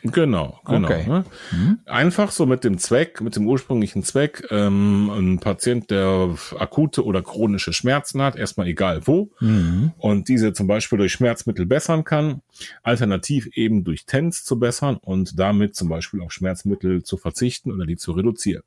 Genau, 0.02 0.60
genau. 0.64 0.88
Okay. 0.88 1.08
Ne? 1.08 1.24
Mhm. 1.52 1.78
Einfach 1.86 2.32
so 2.32 2.44
mit 2.44 2.64
dem 2.64 2.78
Zweck, 2.78 3.20
mit 3.20 3.36
dem 3.36 3.46
ursprünglichen 3.46 4.02
Zweck, 4.02 4.46
ähm, 4.50 5.10
ein 5.10 5.38
Patient, 5.38 5.90
der 5.90 6.36
akute 6.58 7.04
oder 7.04 7.22
chronische 7.22 7.72
Schmerzen 7.72 8.20
hat, 8.20 8.36
erstmal 8.36 8.66
egal 8.66 9.06
wo, 9.06 9.30
mhm. 9.40 9.92
und 9.98 10.28
diese 10.28 10.52
zum 10.52 10.66
Beispiel 10.66 10.98
durch 10.98 11.12
Schmerzmittel 11.12 11.66
bessern 11.66 12.02
kann, 12.02 12.42
alternativ 12.82 13.48
eben 13.54 13.84
durch 13.84 14.06
TENS 14.06 14.44
zu 14.44 14.58
bessern 14.58 14.96
und 15.00 15.38
damit 15.38 15.76
zum 15.76 15.88
Beispiel 15.88 16.20
auf 16.20 16.32
Schmerzmittel 16.32 17.04
zu 17.04 17.16
verzichten 17.16 17.70
oder 17.70 17.86
die 17.86 17.96
zu 17.96 18.12
reduzieren. 18.12 18.62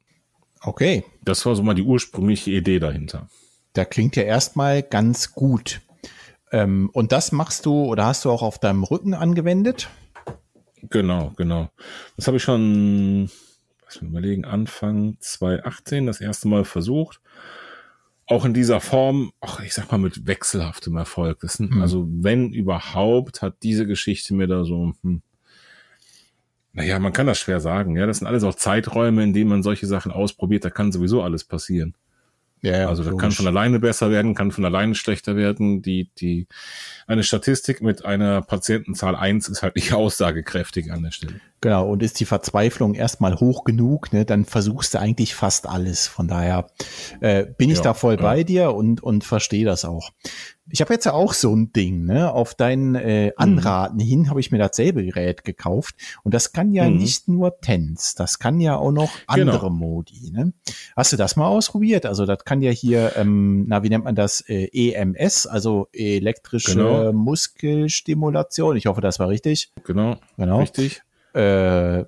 Okay. 0.62 1.04
Das 1.24 1.46
war 1.46 1.56
so 1.56 1.64
mal 1.64 1.74
die 1.74 1.84
ursprüngliche 1.84 2.52
Idee 2.52 2.80
dahinter. 2.80 3.28
Da 3.74 3.86
klingt 3.86 4.16
ja 4.16 4.24
erstmal 4.24 4.84
ganz 4.84 5.34
gut. 5.34 5.82
Ähm, 6.52 6.90
und 6.94 7.12
das 7.12 7.32
machst 7.32 7.66
du 7.66 7.86
oder 7.86 8.06
hast 8.06 8.26
du 8.26 8.32
auch 8.32 8.42
auf 8.42 8.58
deinem 8.60 8.84
Rücken 8.84 9.14
angewendet? 9.14 9.90
Genau, 10.84 11.34
genau. 11.36 11.70
Das 12.16 12.28
habe 12.28 12.38
ich 12.38 12.44
schon, 12.44 13.30
was 13.86 14.02
wir 14.02 14.08
überlegen, 14.08 14.46
Anfang 14.46 15.18
2018 15.20 16.06
das 16.06 16.22
erste 16.22 16.48
Mal 16.48 16.66
versucht. 16.66 17.22
Auch 18.26 18.46
in 18.46 18.54
dieser 18.54 18.80
Form, 18.80 19.32
ach, 19.42 19.60
ich 19.62 19.74
sag 19.74 19.92
mal 19.92 19.98
mit 19.98 20.28
wechselhaftem 20.28 20.96
Erfolg. 20.98 21.42
Sind, 21.42 21.72
mhm. 21.72 21.82
Also 21.82 22.08
wenn 22.10 22.54
überhaupt, 22.54 23.42
hat 23.42 23.64
diese 23.64 23.88
Geschichte 23.88 24.34
mir 24.36 24.48
da 24.48 24.64
so, 24.64 24.94
hm, 25.02 25.22
naja, 26.74 27.00
man 27.00 27.14
kann 27.14 27.28
das 27.28 27.40
schwer 27.40 27.60
sagen. 27.60 27.96
Ja, 27.98 28.06
das 28.06 28.20
sind 28.20 28.28
alles 28.28 28.44
auch 28.44 28.56
Zeiträume, 28.56 29.24
in 29.24 29.34
denen 29.34 29.50
man 29.50 29.64
solche 29.64 29.88
Sachen 29.88 30.12
ausprobiert. 30.12 30.64
Da 30.64 30.70
kann 30.70 30.92
sowieso 30.92 31.24
alles 31.24 31.44
passieren. 31.44 31.96
Ja, 32.62 32.90
also 32.90 33.04
das 33.04 33.18
kann 33.18 33.32
von 33.32 33.48
alleine 33.48 33.80
besser 33.80 34.12
werden, 34.12 34.36
kann 34.36 34.52
von 34.52 34.66
alleine 34.66 34.94
schlechter 34.96 35.36
werden. 35.36 35.82
Die, 35.82 36.10
die, 36.20 36.48
eine 37.08 37.24
Statistik 37.24 37.82
mit 37.82 38.04
einer 38.04 38.42
Patientenzahl 38.42 39.16
eins 39.16 39.48
ist 39.48 39.64
halt 39.64 39.76
nicht 39.76 39.94
aussagekräftig 39.94 40.92
an 40.92 41.04
der 41.04 41.12
Stelle. 41.12 41.40
Genau, 41.62 41.90
und 41.90 42.02
ist 42.02 42.20
die 42.20 42.26
Verzweiflung 42.26 42.94
erstmal 42.94 43.36
hoch 43.36 43.66
genug, 43.66 44.14
ne, 44.14 44.24
dann 44.24 44.46
versuchst 44.46 44.94
du 44.94 45.00
eigentlich 45.00 45.36
fast 45.36 45.68
alles. 45.68 46.08
Von 46.08 46.28
daher 46.28 46.68
äh, 47.20 47.46
bin 47.46 47.70
ich 47.70 47.78
ja, 47.78 47.84
da 47.84 47.94
voll 47.94 48.16
ja. 48.16 48.22
bei 48.22 48.44
dir 48.44 48.74
und, 48.74 49.04
und 49.04 49.26
verstehe 49.26 49.66
das 49.66 49.84
auch. 49.84 50.12
Ich 50.72 50.82
habe 50.82 50.94
jetzt 50.94 51.06
ja 51.06 51.14
auch 51.14 51.34
so 51.34 51.54
ein 51.54 51.74
Ding, 51.74 52.06
ne? 52.06 52.32
Auf 52.32 52.54
deinen 52.54 52.94
äh. 52.94 53.34
Anraten 53.38 53.98
mhm. 53.98 54.02
hin 54.02 54.30
habe 54.30 54.40
ich 54.40 54.52
mir 54.52 54.60
dasselbe 54.60 55.04
Gerät 55.04 55.44
gekauft. 55.44 55.96
Und 56.24 56.34
das 56.34 56.54
kann 56.54 56.74
ja 56.74 56.88
mhm. 56.88 56.98
nicht 56.98 57.28
nur 57.28 57.60
Tens, 57.60 58.14
das 58.16 58.40
kann 58.40 58.60
ja 58.60 58.78
auch 58.78 58.92
noch 58.92 59.12
andere 59.26 59.58
genau. 59.60 59.70
Modi. 59.72 60.32
Ne? 60.32 60.54
Hast 60.96 61.12
du 61.12 61.18
das 61.18 61.36
mal 61.36 61.48
ausprobiert? 61.48 62.06
Also 62.06 62.26
das 62.26 62.46
kann 62.46 62.62
ja 62.62 62.72
hier, 62.72 63.14
ähm, 63.16 63.66
na, 63.68 63.84
wie 63.84 63.90
nennt 63.90 64.04
man 64.04 64.16
das? 64.16 64.42
Äh, 64.48 64.70
EMS, 64.72 65.48
also 65.48 65.88
elektrische 65.92 66.76
genau. 66.76 67.14
Muskelstimulation. 67.14 68.78
Ich 68.78 68.86
hoffe, 68.86 69.02
das 69.02 69.20
war 69.20 69.30
richtig. 69.30 69.74
Genau. 69.84 70.18
Genau. 70.38 70.60
Richtig. 70.60 71.02
Äh, 71.34 72.06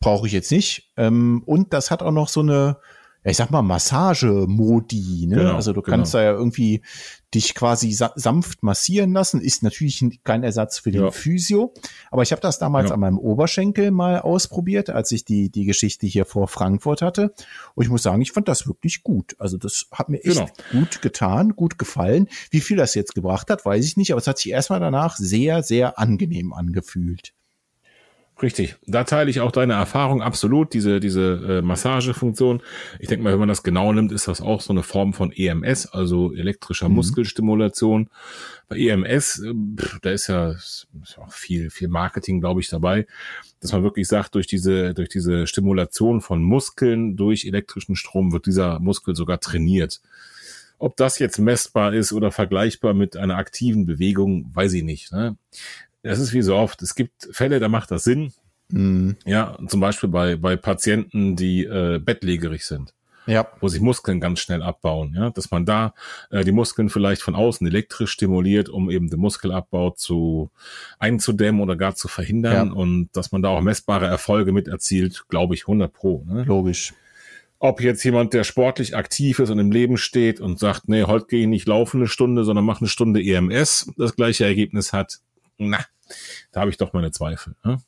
Brauche 0.00 0.28
ich 0.28 0.32
jetzt 0.32 0.52
nicht. 0.52 0.92
Ähm, 0.96 1.42
und 1.44 1.72
das 1.72 1.90
hat 1.90 2.02
auch 2.02 2.12
noch 2.12 2.28
so 2.28 2.40
eine 2.40 2.78
ich 3.24 3.36
sag 3.36 3.50
mal, 3.50 3.62
Massagemodi, 3.62 5.26
ne? 5.26 5.36
Genau, 5.36 5.54
also 5.56 5.72
du 5.72 5.82
kannst 5.82 6.12
genau. 6.12 6.22
da 6.22 6.30
ja 6.30 6.36
irgendwie 6.36 6.82
dich 7.34 7.54
quasi 7.54 7.92
sa 7.92 8.12
sanft 8.14 8.62
massieren 8.62 9.12
lassen. 9.12 9.40
Ist 9.40 9.62
natürlich 9.62 10.20
kein 10.24 10.44
Ersatz 10.44 10.78
für 10.78 10.92
den 10.92 11.02
ja. 11.02 11.10
Physio. 11.10 11.74
Aber 12.10 12.22
ich 12.22 12.32
habe 12.32 12.40
das 12.40 12.58
damals 12.58 12.88
ja. 12.88 12.94
an 12.94 13.00
meinem 13.00 13.18
Oberschenkel 13.18 13.90
mal 13.90 14.20
ausprobiert, 14.20 14.88
als 14.88 15.12
ich 15.12 15.24
die, 15.24 15.50
die 15.50 15.64
Geschichte 15.64 16.06
hier 16.06 16.24
vor 16.24 16.48
Frankfurt 16.48 17.02
hatte. 17.02 17.34
Und 17.74 17.84
ich 17.84 17.90
muss 17.90 18.02
sagen, 18.02 18.22
ich 18.22 18.32
fand 18.32 18.48
das 18.48 18.66
wirklich 18.66 19.02
gut. 19.02 19.36
Also 19.38 19.58
das 19.58 19.86
hat 19.92 20.08
mir 20.08 20.18
echt 20.18 20.36
genau. 20.36 20.48
gut 20.72 21.02
getan, 21.02 21.50
gut 21.54 21.78
gefallen. 21.78 22.28
Wie 22.50 22.60
viel 22.60 22.76
das 22.76 22.94
jetzt 22.94 23.14
gebracht 23.14 23.50
hat, 23.50 23.64
weiß 23.64 23.84
ich 23.84 23.96
nicht. 23.96 24.12
Aber 24.12 24.20
es 24.20 24.26
hat 24.26 24.38
sich 24.38 24.52
erstmal 24.52 24.80
danach 24.80 25.16
sehr, 25.16 25.62
sehr 25.62 25.98
angenehm 25.98 26.52
angefühlt. 26.52 27.34
Richtig, 28.40 28.76
da 28.86 29.02
teile 29.02 29.30
ich 29.30 29.40
auch 29.40 29.50
deine 29.50 29.72
Erfahrung 29.72 30.22
absolut, 30.22 30.72
diese, 30.72 31.00
diese 31.00 31.58
äh, 31.58 31.62
Massagefunktion. 31.62 32.62
Ich 33.00 33.08
denke 33.08 33.24
mal, 33.24 33.32
wenn 33.32 33.40
man 33.40 33.48
das 33.48 33.64
genau 33.64 33.92
nimmt, 33.92 34.12
ist 34.12 34.28
das 34.28 34.40
auch 34.40 34.60
so 34.60 34.72
eine 34.72 34.84
Form 34.84 35.12
von 35.12 35.32
EMS, 35.32 35.86
also 35.86 36.32
elektrischer 36.32 36.88
mhm. 36.88 36.96
Muskelstimulation. 36.96 38.10
Bei 38.68 38.78
EMS, 38.78 39.40
äh, 39.40 39.54
da 40.02 40.10
ist 40.10 40.28
ja, 40.28 40.50
ist 40.50 40.86
auch 41.16 41.32
viel, 41.32 41.70
viel 41.70 41.88
Marketing, 41.88 42.38
glaube 42.38 42.60
ich, 42.60 42.68
dabei, 42.68 43.08
dass 43.60 43.72
man 43.72 43.82
wirklich 43.82 44.06
sagt, 44.06 44.36
durch 44.36 44.46
diese, 44.46 44.94
durch 44.94 45.08
diese 45.08 45.48
Stimulation 45.48 46.20
von 46.20 46.40
Muskeln 46.40 47.16
durch 47.16 47.44
elektrischen 47.44 47.96
Strom 47.96 48.32
wird 48.32 48.46
dieser 48.46 48.78
Muskel 48.78 49.16
sogar 49.16 49.40
trainiert. 49.40 50.00
Ob 50.78 50.96
das 50.96 51.18
jetzt 51.18 51.38
messbar 51.38 51.92
ist 51.92 52.12
oder 52.12 52.30
vergleichbar 52.30 52.94
mit 52.94 53.16
einer 53.16 53.36
aktiven 53.36 53.84
Bewegung, 53.84 54.48
weiß 54.54 54.74
ich 54.74 54.84
nicht. 54.84 55.10
Ne? 55.10 55.36
Das 56.02 56.18
ist 56.18 56.32
wie 56.32 56.42
so 56.42 56.56
oft. 56.56 56.82
Es 56.82 56.94
gibt 56.94 57.28
Fälle, 57.32 57.60
da 57.60 57.68
macht 57.68 57.90
das 57.90 58.04
Sinn. 58.04 58.32
Mhm. 58.70 59.16
Ja, 59.24 59.58
zum 59.66 59.80
Beispiel 59.80 60.08
bei, 60.08 60.36
bei 60.36 60.56
Patienten, 60.56 61.36
die 61.36 61.64
äh, 61.64 61.98
bettlägerig 61.98 62.64
sind. 62.64 62.94
Ja. 63.26 63.46
Wo 63.60 63.68
sich 63.68 63.82
Muskeln 63.82 64.20
ganz 64.20 64.40
schnell 64.40 64.62
abbauen, 64.62 65.14
ja, 65.14 65.28
dass 65.28 65.50
man 65.50 65.66
da 65.66 65.92
äh, 66.30 66.44
die 66.44 66.52
Muskeln 66.52 66.88
vielleicht 66.88 67.20
von 67.20 67.34
außen 67.34 67.66
elektrisch 67.66 68.10
stimuliert, 68.10 68.70
um 68.70 68.90
eben 68.90 69.10
den 69.10 69.20
Muskelabbau 69.20 69.90
zu 69.90 70.50
einzudämmen 70.98 71.60
oder 71.60 71.76
gar 71.76 71.94
zu 71.94 72.08
verhindern 72.08 72.68
ja. 72.68 72.72
und 72.72 73.10
dass 73.12 73.30
man 73.30 73.42
da 73.42 73.50
auch 73.50 73.60
messbare 73.60 74.06
Erfolge 74.06 74.52
mit 74.52 74.66
erzielt, 74.66 75.26
glaube 75.28 75.54
ich 75.54 75.64
100 75.64 75.92
pro. 75.92 76.24
Ne? 76.26 76.44
Logisch. 76.44 76.94
Ob 77.58 77.82
jetzt 77.82 78.02
jemand, 78.02 78.32
der 78.32 78.44
sportlich 78.44 78.96
aktiv 78.96 79.40
ist 79.40 79.50
und 79.50 79.58
im 79.58 79.72
Leben 79.72 79.98
steht 79.98 80.40
und 80.40 80.58
sagt, 80.58 80.88
nee, 80.88 81.02
heute 81.02 81.26
gehe 81.26 81.42
ich 81.42 81.48
nicht 81.48 81.68
laufen 81.68 81.98
eine 81.98 82.08
Stunde, 82.08 82.44
sondern 82.44 82.64
mache 82.64 82.80
eine 82.80 82.88
Stunde 82.88 83.22
EMS, 83.22 83.92
das 83.98 84.16
gleiche 84.16 84.46
Ergebnis 84.46 84.94
hat, 84.94 85.18
na, 85.58 85.84
da 86.52 86.60
habe 86.60 86.70
ich 86.70 86.76
doch 86.76 86.92
meine 86.92 87.10
Zweifel. 87.10 87.54
Ne? 87.64 87.78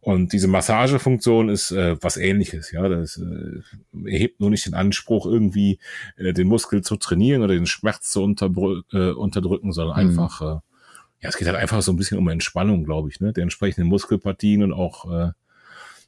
Und 0.00 0.32
diese 0.32 0.46
Massagefunktion 0.46 1.48
ist 1.48 1.72
äh, 1.72 1.96
was 2.00 2.16
ähnliches, 2.16 2.70
ja. 2.70 2.88
Das 2.88 3.16
äh, 3.16 4.08
erhebt 4.08 4.40
nur 4.40 4.50
nicht 4.50 4.64
den 4.64 4.74
Anspruch, 4.74 5.26
irgendwie 5.26 5.80
äh, 6.16 6.32
den 6.32 6.46
Muskel 6.46 6.82
zu 6.82 6.96
trainieren 6.96 7.42
oder 7.42 7.54
den 7.54 7.66
Schmerz 7.66 8.10
zu 8.10 8.22
äh, 8.22 9.10
unterdrücken, 9.10 9.72
sondern 9.72 10.00
mhm. 10.00 10.10
einfach, 10.10 10.40
äh, 10.40 10.60
ja, 11.22 11.28
es 11.28 11.36
geht 11.36 11.48
halt 11.48 11.56
einfach 11.56 11.82
so 11.82 11.92
ein 11.92 11.96
bisschen 11.96 12.18
um 12.18 12.28
Entspannung, 12.28 12.84
glaube 12.84 13.08
ich, 13.08 13.20
ne? 13.20 13.32
Der 13.32 13.42
entsprechenden 13.42 13.88
Muskelpartien 13.88 14.62
und 14.62 14.72
auch 14.72 15.10
äh, 15.10 15.32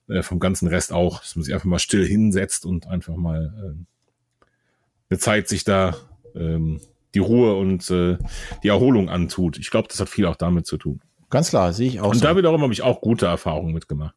äh, 0.09 0.23
vom 0.23 0.39
ganzen 0.39 0.69
Rest 0.69 0.93
auch, 0.93 1.21
dass 1.21 1.35
man 1.35 1.43
sich 1.43 1.53
einfach 1.53 1.67
mal 1.67 1.79
still 1.79 2.07
hinsetzt 2.07 2.67
und 2.67 2.87
einfach 2.87 3.17
mal 3.17 3.53
äh, 3.57 4.45
eine 5.11 5.19
Zeit 5.19 5.49
sich 5.49 5.65
da 5.65 5.97
ähm, 6.37 6.81
die 7.15 7.21
Ruhe 7.21 7.55
und 7.55 7.91
äh, 7.91 8.19
die 8.63 8.69
Erholung 8.69 9.09
antut. 9.09 9.59
Ich 9.59 9.71
glaube, 9.71 9.89
das 9.89 10.01
hat 10.01 10.09
viel 10.09 10.27
auch 10.27 10.37
damit 10.37 10.67
zu 10.67 10.77
tun. 10.77 11.01
Ganz 11.31 11.51
klar, 11.51 11.73
sehe 11.73 11.89
ich 11.89 12.01
auch. 12.01 12.11
Und 12.11 12.17
so. 12.19 12.25
da 12.25 12.37
wiederum 12.37 12.63
habe 12.63 12.73
ich 12.73 12.83
auch 12.83 13.01
gute 13.01 13.27
Erfahrungen 13.27 13.75
mitgemacht. 13.75 14.15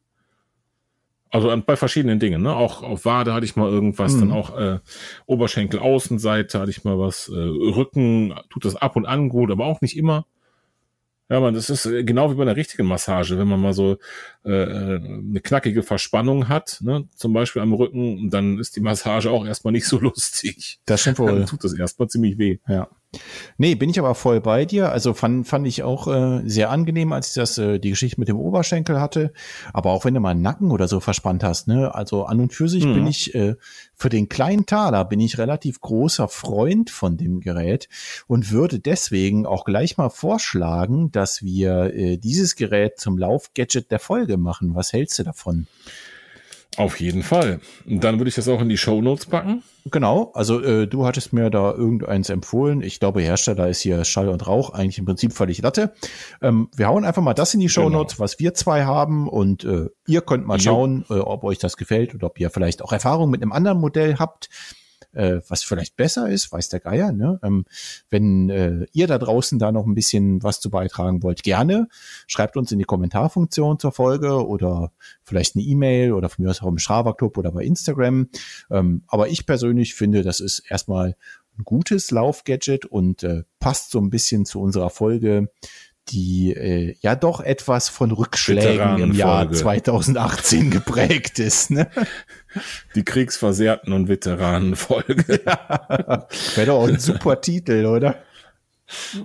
Also 1.30 1.56
bei 1.66 1.78
verschiedenen 1.78 2.20
Dingen, 2.20 2.42
ne? 2.42 2.54
Auch 2.54 2.84
auf 2.84 3.06
Wade 3.06 3.34
hatte 3.34 3.46
ich 3.46 3.56
mal 3.56 3.70
irgendwas, 3.70 4.14
mhm. 4.14 4.20
dann 4.20 4.32
auch 4.34 4.58
äh, 4.58 4.80
Oberschenkel 5.26 5.80
Außenseite 5.80 6.60
hatte 6.60 6.72
ich 6.72 6.84
mal 6.84 7.00
was, 7.00 7.30
äh, 7.30 7.38
Rücken 7.38 8.36
tut 8.50 8.66
das 8.66 8.76
ab 8.76 8.98
und 8.98 9.06
an 9.06 9.30
gut, 9.30 9.50
aber 9.50 9.66
auch 9.66 9.80
nicht 9.80 9.96
immer. 9.98 10.26
Ja, 11.32 11.40
man, 11.40 11.54
das 11.54 11.70
ist 11.70 11.86
äh, 11.86 12.04
genau 12.04 12.30
wie 12.30 12.36
bei 12.36 12.42
einer 12.42 12.58
richtigen 12.58 12.86
Massage, 12.86 13.38
wenn 13.38 13.48
man 13.48 13.62
mal 13.62 13.72
so 13.72 13.98
äh, 14.44 14.52
äh, 14.52 14.96
eine 14.98 15.40
knackige 15.40 15.82
Verspannung 15.82 16.50
hat, 16.50 16.80
ne, 16.82 17.08
zum 17.16 17.32
Beispiel 17.32 17.62
am 17.62 17.72
Rücken, 17.74 18.30
dann 18.30 18.60
ist 18.60 18.76
die 18.76 18.82
Massage 18.82 19.32
auch 19.32 19.46
erstmal 19.46 19.72
nicht 19.72 19.88
so 19.88 19.98
lustig. 20.02 20.82
Das 20.86 21.00
stimmt 21.00 21.20
wohl. 21.20 21.32
Dann 21.32 21.46
tut 21.46 21.64
das 21.64 21.74
erstmal 21.74 22.10
ziemlich 22.10 22.38
weh. 22.38 22.58
Ja. 22.68 22.90
Nee, 23.58 23.76
bin 23.76 23.90
ich 23.90 24.00
aber 24.00 24.16
voll 24.16 24.40
bei 24.40 24.64
dir. 24.64 24.92
Also 24.92 25.14
fand, 25.14 25.46
fand 25.46 25.68
ich 25.68 25.84
auch 25.84 26.08
äh, 26.08 26.42
sehr 26.46 26.70
angenehm, 26.70 27.12
als 27.12 27.30
ich 27.30 27.34
das, 27.34 27.58
äh, 27.58 27.78
die 27.78 27.90
Geschichte 27.90 28.20
mit 28.20 28.30
dem 28.30 28.40
Oberschenkel 28.40 29.02
hatte. 29.02 29.34
Aber 29.74 29.92
auch 29.92 30.06
wenn 30.06 30.14
du 30.14 30.22
mal 30.22 30.30
einen 30.30 30.42
Nacken 30.42 30.72
oder 30.72 30.88
so 30.88 31.02
verspannt 31.02 31.44
hast, 31.44 31.68
ne? 31.68 31.94
Also 31.94 32.24
an 32.24 32.40
und 32.40 32.54
für 32.54 32.70
sich 32.70 32.86
mhm. 32.86 32.94
bin 32.94 33.08
ich 33.08 33.36
äh, 33.36 33.56
für 33.96 34.10
den 34.10 34.30
kleinen 34.30 34.66
Taler 34.66 35.04
bin 35.04 35.20
ich 35.20 35.38
relativ 35.38 35.82
großer 35.82 36.30
Freund 36.30 36.90
von 36.90 37.18
dem 37.18 37.42
Gerät 37.42 37.90
und 38.28 38.50
würde 38.52 38.80
deswegen 38.80 39.46
auch 39.46 39.66
gleich 39.66 39.98
mal 39.98 40.10
vorschlagen, 40.10 41.12
dass 41.12 41.44
wir 41.44 41.94
äh, 41.94 42.18
dieses 42.18 42.56
Gerät 42.56 42.98
zum 42.98 43.18
Laufgadget 43.18 43.92
der 43.92 44.00
Folge 44.00 44.38
machen. 44.38 44.74
Was 44.74 44.94
hältst 44.94 45.20
du 45.20 45.24
davon? 45.24 45.68
Auf 46.78 47.02
jeden 47.02 47.22
Fall. 47.22 47.60
Und 47.86 48.02
dann 48.04 48.18
würde 48.18 48.30
ich 48.30 48.36
das 48.36 48.48
auch 48.48 48.62
in 48.62 48.70
die 48.70 48.78
Show 48.78 49.02
Notes 49.02 49.26
packen. 49.26 49.62
Genau, 49.90 50.32
also 50.34 50.62
äh, 50.62 50.88
du 50.88 51.06
hattest 51.06 51.34
mir 51.34 51.50
da 51.50 51.74
irgendeins 51.74 52.30
empfohlen. 52.30 52.82
Ich 52.82 53.00
glaube, 53.00 53.22
Hersteller 53.22 53.68
ist 53.68 53.82
hier 53.82 54.06
Schall 54.06 54.30
und 54.30 54.48
Rauch, 54.48 54.70
eigentlich 54.70 54.98
im 54.98 55.06
Prinzip 55.06 55.34
völlig 55.34 55.62
Latte. 55.62 55.94
Ähm, 56.42 56.70
wir 56.74 56.88
hauen 56.88 57.04
einfach 57.04 57.22
mal 57.22 57.34
das 57.34 57.54
in 57.54 57.60
die 57.60 57.68
Show 57.68 57.86
genau. 57.86 58.00
Notes, 58.00 58.16
genau. 58.16 58.24
was 58.24 58.40
wir 58.40 58.54
zwei 58.54 58.86
haben 58.86 59.28
und 59.28 59.66
äh, 59.66 59.90
ihr 60.08 60.22
könnt 60.22 60.48
mal 60.48 60.62
schauen, 60.62 61.04
äh, 61.10 61.16
ob 61.16 61.44
euch 61.44 61.58
das 61.58 61.76
gefällt 61.76 62.16
oder 62.16 62.28
ob 62.28 62.40
ihr 62.40 62.50
vielleicht 62.50 62.82
auch 62.82 62.94
Erfahrung 62.94 63.30
mit 63.30 63.42
einem 63.42 63.52
anderen 63.52 63.80
Modell 63.80 64.18
habt 64.18 64.50
äh, 65.14 65.40
was 65.48 65.64
vielleicht 65.64 65.96
besser 65.96 66.30
ist, 66.30 66.52
weiß 66.52 66.70
der 66.70 66.80
Geier. 66.80 67.12
Ne? 67.12 67.40
Ähm, 67.44 67.66
wenn 68.10 68.50
äh, 68.50 68.86
ihr 68.94 69.08
da 69.08 69.18
draußen 69.18 69.60
da 69.60 69.72
noch 69.72 69.86
ein 69.86 69.96
bisschen 69.96 70.44
was 70.44 70.60
zu 70.60 70.70
beitragen 70.70 71.24
wollt, 71.24 71.44
gerne 71.44 71.88
schreibt 72.28 72.58
uns 72.58 72.72
in 72.72 72.80
die 72.80 72.86
Kommentarfunktion 72.86 73.80
zur 73.80 73.92
Folge 73.92 74.46
oder 74.46 74.92
vielleicht 75.24 75.56
eine 75.56 75.64
E-Mail 75.64 76.14
oder 76.14 76.30
von 76.30 76.44
mir 76.44 76.52
aus 76.52 76.62
auch 76.62 76.68
im 76.68 76.78
Strava 76.78 77.14
Club 77.14 77.38
oder 77.38 77.52
bei 77.52 77.64
Instagram. 77.64 78.30
Ähm, 78.70 79.04
aber 79.08 79.30
ich 79.30 79.46
persönlich 79.46 79.96
finde, 79.96 80.24
das 80.24 80.40
ist 80.40 80.64
erstmal 80.70 81.16
ein 81.58 81.64
gutes 81.64 82.12
Laufgadget 82.12 82.86
und 82.86 83.24
äh, 83.24 83.44
passt 83.60 83.92
so 83.92 84.00
ein 84.00 84.10
bisschen 84.10 84.46
zu 84.46 84.62
unserer 84.62 84.90
Folge 84.90 85.50
die 86.12 86.54
äh, 86.54 86.96
ja 87.02 87.16
doch 87.16 87.40
etwas 87.40 87.90
von 87.90 88.12
Rückschlägen 88.12 89.00
im 89.00 89.14
Jahr 89.14 89.52
2018 89.52 90.72
geprägt 90.72 91.40
ist. 91.40 91.72
Ne? 91.72 91.90
Die 92.96 93.04
Kriegsversehrten 93.04 93.94
und 93.94 94.08
Veteranenfolge. 94.08 95.42
Ja. 95.46 96.28
Wäre 96.56 96.68
doch 96.68 96.82
auch 96.82 96.88
ein 96.88 97.00
super 97.00 97.42
Titel, 97.42 97.86
oder? 97.86 98.16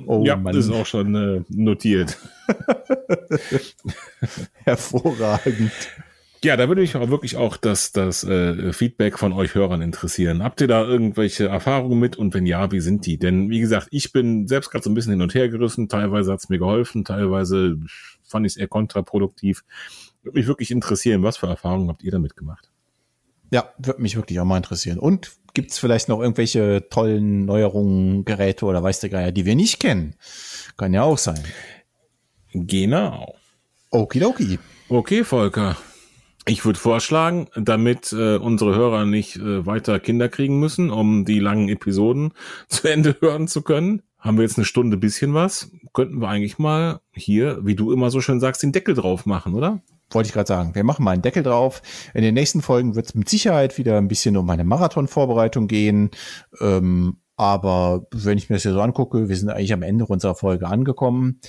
Oh, 0.07 0.23
ja, 0.25 0.37
Mann. 0.37 0.57
ist 0.57 0.71
auch 0.71 0.87
schon 0.87 1.15
äh, 1.15 1.43
notiert. 1.49 2.17
Hervorragend. 4.65 5.73
Ja, 6.45 6.57
da 6.57 6.69
würde 6.69 6.83
mich 6.83 6.95
auch 6.97 7.09
wirklich 7.09 7.37
auch 7.37 7.57
das, 7.57 7.93
das 7.93 8.23
äh, 8.23 8.73
Feedback 8.73 9.19
von 9.19 9.33
euch 9.33 9.55
Hörern 9.55 9.81
interessieren. 9.81 10.43
Habt 10.43 10.61
ihr 10.61 10.69
da 10.69 10.85
irgendwelche 10.85 11.47
Erfahrungen 11.47 11.99
mit 11.99 12.17
und 12.17 12.35
wenn 12.35 12.47
ja, 12.47 12.71
wie 12.73 12.81
sind 12.81 13.07
die? 13.07 13.19
Denn 13.19 13.51
wie 13.51 13.61
gesagt, 13.61 13.89
ich 13.91 14.13
bin 14.13 14.47
selbst 14.47 14.71
gerade 14.71 14.85
so 14.85 14.91
ein 14.91 14.95
bisschen 14.95 15.13
hin 15.13 15.23
und 15.23 15.35
her 15.35 15.49
gerissen. 15.49 15.89
Teilweise 15.89 16.33
hat 16.33 16.41
es 16.41 16.49
mir 16.49 16.59
geholfen, 16.59 17.05
teilweise 17.05 17.79
fand 18.23 18.47
ich 18.47 18.53
es 18.53 18.57
eher 18.57 18.69
kontraproduktiv. 18.69 19.65
Würde 20.23 20.39
mich 20.39 20.47
wirklich 20.47 20.71
interessieren, 20.71 21.23
was 21.23 21.39
für 21.39 21.47
Erfahrungen 21.47 21.89
habt 21.89 22.03
ihr 22.03 22.13
damit 22.13 22.37
gemacht? 22.37 22.71
Ja, 23.51 23.73
würde 23.79 24.03
mich 24.03 24.17
wirklich 24.17 24.39
auch 24.41 24.45
mal 24.45 24.57
interessieren. 24.57 24.99
Und 24.99 25.33
gibt 25.55 25.71
es 25.71 25.79
vielleicht 25.79 26.09
noch 26.09 26.21
irgendwelche 26.21 26.89
tollen 26.91 27.47
Neuerungen, 27.47 28.25
Geräte 28.25 28.67
oder 28.67 28.83
weiß 28.83 29.01
der 29.01 29.11
Geier, 29.11 29.33
die 29.33 29.47
wir 29.47 29.55
nicht 29.55 29.81
kennen? 29.81 30.17
Kann 30.77 30.93
ja 30.93 31.03
auch 31.03 31.19
sein. 31.19 31.43
Genau. 32.53 33.35
Okidoki. 33.91 34.59
Okay, 34.89 35.25
Volker. 35.25 35.77
Ich 36.49 36.65
würde 36.65 36.79
vorschlagen, 36.79 37.49
damit 37.57 38.13
äh, 38.13 38.37
unsere 38.37 38.77
Hörer 38.77 39.05
nicht 39.05 39.37
äh, 39.37 39.67
weiter 39.67 39.99
Kinder 39.99 40.29
kriegen 40.29 40.61
müssen, 40.61 40.91
um 40.91 41.25
die 41.25 41.41
langen 41.41 41.69
Episoden 41.69 42.33
zu 42.69 42.87
Ende 42.89 43.17
hören 43.21 43.49
zu 43.49 43.63
können, 43.63 44.03
haben 44.21 44.37
wir 44.37 44.45
jetzt 44.45 44.57
eine 44.57 44.65
Stunde 44.65 44.97
bisschen 44.97 45.35
was. 45.35 45.73
Könnten 45.93 46.21
wir 46.21 46.29
eigentlich 46.29 46.59
mal 46.59 47.01
hier, 47.13 47.59
wie 47.63 47.75
du 47.75 47.93
immer 47.93 48.11
so 48.11 48.21
schön 48.21 48.39
sagst, 48.39 48.63
den 48.63 48.71
Deckel 48.71 48.95
drauf 48.95 49.27
machen, 49.27 49.55
oder? 49.55 49.83
Wollte 50.11 50.29
ich 50.29 50.33
gerade 50.33 50.47
sagen. 50.47 50.77
Wir 50.77 50.85
machen 50.85 51.05
mal 51.05 51.11
einen 51.13 51.23
Deckel 51.23 51.43
drauf. 51.43 51.83
In 52.15 52.23
den 52.23 52.35
nächsten 52.35 52.63
Folgen 52.63 52.95
wird 52.95 53.07
es 53.07 53.15
mit 53.17 53.29
Sicherheit 53.29 53.77
wieder 53.77 53.99
ein 53.99 54.07
bisschen 54.07 54.37
um 54.37 54.47
meine 54.47 54.63
Marathonvorbereitung 54.63 55.67
gehen. 55.67 56.11
Ähm, 56.61 57.17
aber 57.37 58.07
wenn 58.13 58.39
ich 58.39 58.49
mir 58.49 58.57
das 58.57 58.63
hier 58.63 58.73
so 58.73 58.81
angucke, 58.81 59.29
wir 59.29 59.37
sind 59.37 59.51
eigentlich 59.51 59.73
am 59.73 59.83
Ende 59.83 60.07
unserer 60.07 60.37
Folge 60.37 60.69
angekommen. 60.69 61.41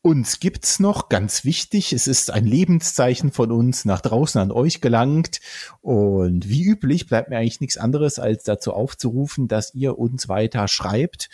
Uns 0.00 0.38
gibt's 0.38 0.78
noch, 0.78 1.08
ganz 1.08 1.44
wichtig. 1.44 1.92
Es 1.92 2.06
ist 2.06 2.30
ein 2.30 2.44
Lebenszeichen 2.44 3.32
von 3.32 3.50
uns 3.50 3.84
nach 3.84 4.00
draußen 4.00 4.40
an 4.40 4.52
euch 4.52 4.80
gelangt. 4.80 5.40
Und 5.80 6.48
wie 6.48 6.62
üblich 6.62 7.08
bleibt 7.08 7.30
mir 7.30 7.38
eigentlich 7.38 7.60
nichts 7.60 7.76
anderes, 7.76 8.20
als 8.20 8.44
dazu 8.44 8.72
aufzurufen, 8.72 9.48
dass 9.48 9.74
ihr 9.74 9.98
uns 9.98 10.28
weiter 10.28 10.68
schreibt. 10.68 11.30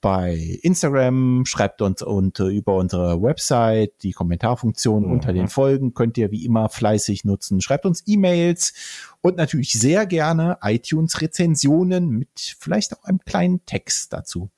Bei 0.00 0.36
Instagram 0.62 1.44
schreibt 1.44 1.82
uns 1.82 2.02
unter, 2.02 2.46
über 2.46 2.76
unsere 2.76 3.20
Website, 3.20 3.94
die 4.04 4.12
Kommentarfunktion 4.12 5.06
mhm. 5.06 5.12
unter 5.12 5.32
den 5.32 5.48
Folgen 5.48 5.92
könnt 5.92 6.16
ihr 6.16 6.30
wie 6.30 6.44
immer 6.44 6.68
fleißig 6.68 7.24
nutzen. 7.24 7.60
Schreibt 7.60 7.84
uns 7.84 8.04
E-Mails 8.06 8.74
und 9.22 9.36
natürlich 9.36 9.72
sehr 9.72 10.06
gerne 10.06 10.58
iTunes-Rezensionen 10.62 12.08
mit 12.10 12.56
vielleicht 12.60 12.96
auch 12.96 13.02
einem 13.04 13.18
kleinen 13.18 13.66
Text 13.66 14.12
dazu. 14.12 14.50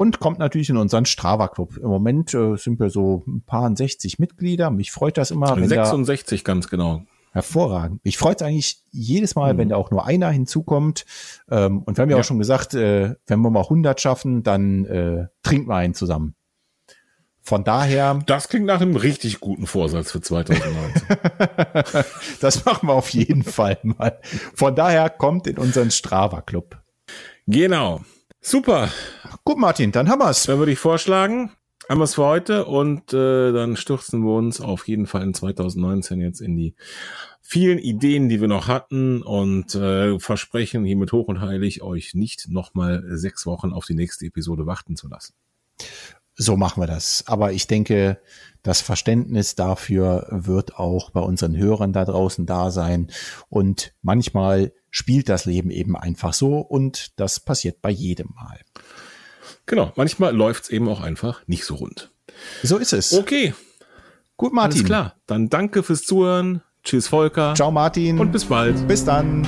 Und 0.00 0.18
kommt 0.18 0.38
natürlich 0.38 0.70
in 0.70 0.78
unseren 0.78 1.04
Strava-Club. 1.04 1.76
Im 1.76 1.90
Moment 1.90 2.32
äh, 2.32 2.56
sind 2.56 2.80
wir 2.80 2.88
so 2.88 3.22
ein 3.26 3.42
paar 3.42 3.70
60 3.70 4.18
Mitglieder. 4.18 4.70
Mich 4.70 4.92
freut 4.92 5.18
das 5.18 5.30
immer. 5.30 5.54
Wenn 5.54 5.68
66 5.68 6.42
da, 6.42 6.52
ganz 6.52 6.70
genau. 6.70 7.02
Hervorragend. 7.32 8.02
Mich 8.02 8.16
freut 8.16 8.40
es 8.40 8.46
eigentlich 8.46 8.78
jedes 8.92 9.34
Mal, 9.34 9.52
mhm. 9.52 9.58
wenn 9.58 9.68
da 9.68 9.76
auch 9.76 9.90
nur 9.90 10.06
einer 10.06 10.30
hinzukommt. 10.30 11.04
Ähm, 11.50 11.82
und 11.82 11.98
wir 11.98 12.02
haben 12.02 12.08
ja, 12.08 12.16
ja, 12.16 12.20
auch 12.22 12.24
schon 12.24 12.38
gesagt, 12.38 12.72
äh, 12.72 13.14
wenn 13.26 13.40
wir 13.40 13.50
mal 13.50 13.64
100 13.64 14.00
schaffen, 14.00 14.42
dann 14.42 14.86
äh, 14.86 15.26
trinken 15.42 15.68
wir 15.68 15.76
einen 15.76 15.92
zusammen. 15.92 16.34
Von 17.42 17.64
daher. 17.64 18.20
Das 18.24 18.48
klingt 18.48 18.64
nach 18.64 18.80
einem 18.80 18.96
richtig 18.96 19.38
guten 19.40 19.66
Vorsatz 19.66 20.12
für 20.12 20.22
2019. 20.22 22.04
das 22.40 22.64
machen 22.64 22.88
wir 22.88 22.94
auf 22.94 23.10
jeden 23.10 23.42
Fall 23.42 23.78
mal. 23.82 24.18
Von 24.54 24.74
daher 24.74 25.10
kommt 25.10 25.46
in 25.46 25.58
unseren 25.58 25.90
Strava 25.90 26.40
Club. 26.40 26.78
Genau. 27.46 28.00
Super. 28.40 28.90
Gut, 29.44 29.58
Martin, 29.58 29.92
dann 29.92 30.08
haben 30.08 30.20
wir's. 30.20 30.44
Dann 30.44 30.58
würde 30.58 30.72
ich 30.72 30.78
vorschlagen, 30.78 31.52
haben 31.88 32.00
wir's 32.00 32.14
für 32.14 32.24
heute 32.24 32.64
und 32.64 33.12
äh, 33.12 33.52
dann 33.52 33.76
stürzen 33.76 34.22
wir 34.22 34.34
uns 34.34 34.60
auf 34.60 34.88
jeden 34.88 35.06
Fall 35.06 35.22
in 35.22 35.34
2019 35.34 36.20
jetzt 36.20 36.40
in 36.40 36.56
die 36.56 36.74
vielen 37.42 37.78
Ideen, 37.78 38.28
die 38.28 38.40
wir 38.40 38.48
noch 38.48 38.68
hatten 38.68 39.22
und 39.22 39.74
äh, 39.74 40.18
versprechen 40.18 40.84
hiermit 40.84 41.12
hoch 41.12 41.28
und 41.28 41.40
heilig, 41.40 41.82
euch 41.82 42.14
nicht 42.14 42.48
nochmal 42.48 43.04
sechs 43.08 43.44
Wochen 43.44 43.72
auf 43.72 43.84
die 43.84 43.94
nächste 43.94 44.26
Episode 44.26 44.66
warten 44.66 44.96
zu 44.96 45.08
lassen 45.08 45.34
so 46.40 46.56
machen 46.56 46.82
wir 46.82 46.86
das. 46.86 47.24
Aber 47.26 47.52
ich 47.52 47.66
denke, 47.66 48.18
das 48.62 48.80
Verständnis 48.80 49.56
dafür 49.56 50.26
wird 50.30 50.76
auch 50.76 51.10
bei 51.10 51.20
unseren 51.20 51.54
Hörern 51.54 51.92
da 51.92 52.06
draußen 52.06 52.46
da 52.46 52.70
sein. 52.70 53.10
Und 53.50 53.94
manchmal 54.00 54.72
spielt 54.90 55.28
das 55.28 55.44
Leben 55.44 55.70
eben 55.70 55.96
einfach 55.96 56.32
so 56.32 56.58
und 56.58 57.18
das 57.18 57.40
passiert 57.40 57.80
bei 57.82 57.90
jedem 57.90 58.30
Mal. 58.34 58.60
Genau, 59.66 59.92
manchmal 59.96 60.34
läuft 60.34 60.64
es 60.64 60.70
eben 60.70 60.88
auch 60.88 61.00
einfach 61.00 61.46
nicht 61.46 61.64
so 61.64 61.76
rund. 61.76 62.10
So 62.62 62.76
ist 62.78 62.92
es. 62.92 63.12
Okay. 63.12 63.54
Gut, 64.36 64.52
Martin. 64.52 64.78
Alles 64.78 64.86
klar. 64.86 65.14
Dann 65.26 65.48
danke 65.48 65.82
fürs 65.82 66.02
Zuhören. 66.02 66.62
Tschüss, 66.82 67.08
Volker. 67.08 67.54
Ciao, 67.54 67.70
Martin. 67.70 68.18
Und 68.18 68.32
bis 68.32 68.46
bald. 68.46 68.88
Bis 68.88 69.04
dann. 69.04 69.46